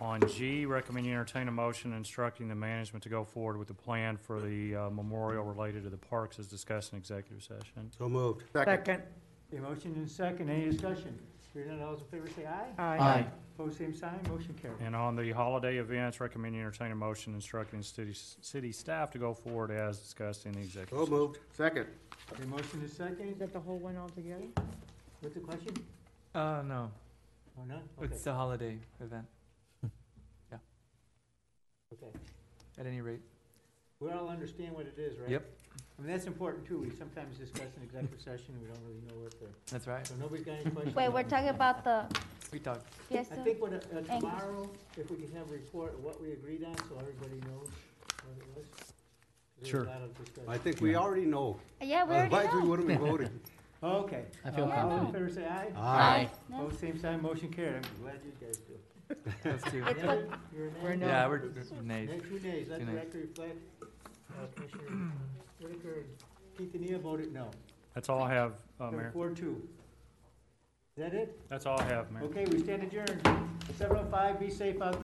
On 0.00 0.20
G, 0.28 0.64
recommend 0.64 1.06
you 1.06 1.12
entertain 1.12 1.48
a 1.48 1.50
motion 1.52 1.92
instructing 1.92 2.46
the 2.48 2.54
management 2.54 3.02
to 3.02 3.08
go 3.08 3.24
forward 3.24 3.58
with 3.58 3.66
the 3.66 3.74
plan 3.74 4.16
for 4.16 4.40
the, 4.40 4.76
uh, 4.76 4.90
memorial 4.90 5.44
related 5.44 5.82
to 5.82 5.90
the 5.90 5.96
parks 5.96 6.38
as 6.38 6.46
discussed 6.46 6.92
in 6.92 6.98
executive 6.98 7.42
session. 7.42 7.90
So 7.98 8.08
moved. 8.08 8.44
Second. 8.52 9.02
Okay, 9.52 9.60
motion 9.60 9.94
and 9.94 10.08
second. 10.08 10.50
Any 10.50 10.70
discussion? 10.70 11.18
Hearing 11.52 11.70
none, 11.70 11.82
all 11.82 11.92
those 11.94 12.02
in 12.02 12.06
favor 12.06 12.28
say 12.36 12.46
aye. 12.46 12.68
Aye. 12.78 13.26
Opposed, 13.58 13.78
same 13.78 13.92
sign, 13.92 14.20
motion 14.28 14.54
carried. 14.62 14.76
And 14.80 14.94
on 14.94 15.16
the 15.16 15.32
holiday 15.32 15.78
events, 15.78 16.20
recommend 16.20 16.54
you 16.54 16.60
entertain 16.60 16.92
a 16.92 16.94
motion 16.94 17.34
instructing 17.34 17.82
city, 17.82 18.12
city 18.14 18.70
staff 18.70 19.10
to 19.12 19.18
go 19.18 19.34
forward 19.34 19.72
as 19.72 19.98
discussed 19.98 20.46
in 20.46 20.52
the 20.52 20.60
executive 20.60 20.96
So 20.96 21.04
session. 21.06 21.18
moved. 21.18 21.38
Second. 21.54 21.86
Okay, 22.32 22.44
motion 22.44 22.82
is 22.84 22.92
second. 22.92 23.30
Is 23.30 23.38
that 23.38 23.52
the 23.52 23.58
whole 23.58 23.78
one 23.78 23.96
altogether? 23.96 24.44
What's 25.20 25.34
the 25.34 25.40
question? 25.40 25.74
Uh, 26.36 26.62
no, 26.64 26.90
Oh, 27.58 27.64
none? 27.66 27.80
Okay, 28.00 28.14
it's 28.14 28.22
the 28.22 28.32
holiday 28.32 28.78
event, 29.00 29.26
okay. 31.92 32.12
at 32.78 32.86
any 32.86 33.00
rate. 33.00 33.20
We 34.00 34.10
all 34.10 34.28
understand 34.28 34.74
what 34.74 34.86
it 34.86 34.94
is, 34.98 35.18
right? 35.18 35.28
Yep. 35.30 35.44
I 35.98 36.02
mean, 36.02 36.12
that's 36.12 36.26
important 36.26 36.66
too. 36.66 36.78
We 36.78 36.90
sometimes 36.96 37.36
discuss 37.36 37.66
in 37.76 37.82
executive 37.82 38.20
session, 38.20 38.54
and 38.54 38.60
we 38.60 38.68
don't 38.68 38.80
really 38.86 39.02
know 39.08 39.24
what 39.24 39.32
the, 39.40 39.46
That's 39.72 39.86
right. 39.86 40.06
so 40.06 40.14
nobody's 40.20 40.44
got 40.44 40.54
any 40.60 40.70
questions? 40.70 40.94
Wait, 40.94 41.08
we're 41.12 41.22
talking 41.24 41.48
about 41.48 41.82
the, 41.84 42.04
We 42.52 42.60
talked. 42.60 42.86
Yes, 43.10 43.26
I 43.32 43.34
fiesta? 43.36 43.44
think 43.44 43.60
what, 43.60 43.72
uh, 43.74 44.00
tomorrow, 44.18 44.70
if 44.96 45.10
we 45.10 45.16
can 45.16 45.32
have 45.34 45.48
a 45.50 45.52
report 45.52 45.94
of 45.94 46.04
what 46.04 46.20
we 46.22 46.32
agreed 46.32 46.64
on, 46.64 46.76
so 46.88 46.96
everybody 47.00 47.40
knows 47.50 47.68
what 48.24 48.36
it 48.38 48.56
was. 48.56 48.66
There's 49.58 49.70
Sure. 49.70 49.84
lot 49.86 50.02
of 50.02 50.14
discussion. 50.16 50.48
I 50.48 50.58
think 50.58 50.80
we 50.80 50.94
already 50.94 51.24
know. 51.26 51.56
Yeah, 51.82 52.04
we 52.04 52.14
already 52.14 52.34
Otherwise, 52.36 52.54
we 52.54 52.60
know. 52.60 52.66
wouldn't 52.66 52.88
be 52.88 52.94
voting. 53.10 53.40
Okay. 53.82 54.24
I 54.44 54.50
feel 54.50 54.64
All 54.64 54.70
in 54.70 54.76
confident. 54.76 55.12
favor, 55.14 55.30
say 55.30 55.46
aye. 55.46 55.72
Aye. 55.76 56.30
No. 56.48 56.58
Both 56.64 56.78
same 56.80 56.98
sign, 57.00 57.20
motion 57.22 57.48
carried. 57.48 57.74
I'm 57.84 58.02
glad 58.02 58.20
you 58.24 58.32
guys 58.46 58.56
do. 58.58 58.74
That's 59.42 59.62
two. 59.70 59.84
It's 59.86 60.02
what, 60.02 60.28
You're? 60.54 60.70
We're 60.82 60.96
no. 60.96 61.06
Yeah, 61.06 61.28
we're 61.28 61.42
nays. 61.82 62.08
Nay, 62.08 62.20
two 62.28 62.40
nays, 62.40 62.68
let 62.68 62.80
Two 62.80 62.86
the 62.86 62.92
nays. 62.92 63.04
record 63.04 63.28
reflect. 63.28 63.58
Uh, 63.82 64.46
Commissioner 64.54 65.12
Whitacre 65.60 65.94
and 65.94 66.06
Keith 66.56 66.80
Nia 66.80 66.98
voted 66.98 67.32
no. 67.32 67.50
That's 67.94 68.08
all 68.08 68.22
I 68.22 68.32
have, 68.32 68.54
uh, 68.80 68.90
Mayor. 68.90 69.10
Four, 69.12 69.30
two. 69.30 69.62
Is 70.96 71.04
that 71.04 71.14
it? 71.14 71.40
That's 71.48 71.64
all 71.66 71.80
I 71.80 71.84
have, 71.84 72.10
Mayor. 72.12 72.24
Okay, 72.24 72.44
we 72.50 72.58
stand 72.58 72.82
adjourned. 72.82 73.20
Seven 73.76 73.96
oh 73.98 74.06
five, 74.10 74.38
be 74.40 74.50
safe 74.50 74.80
out 74.82 74.94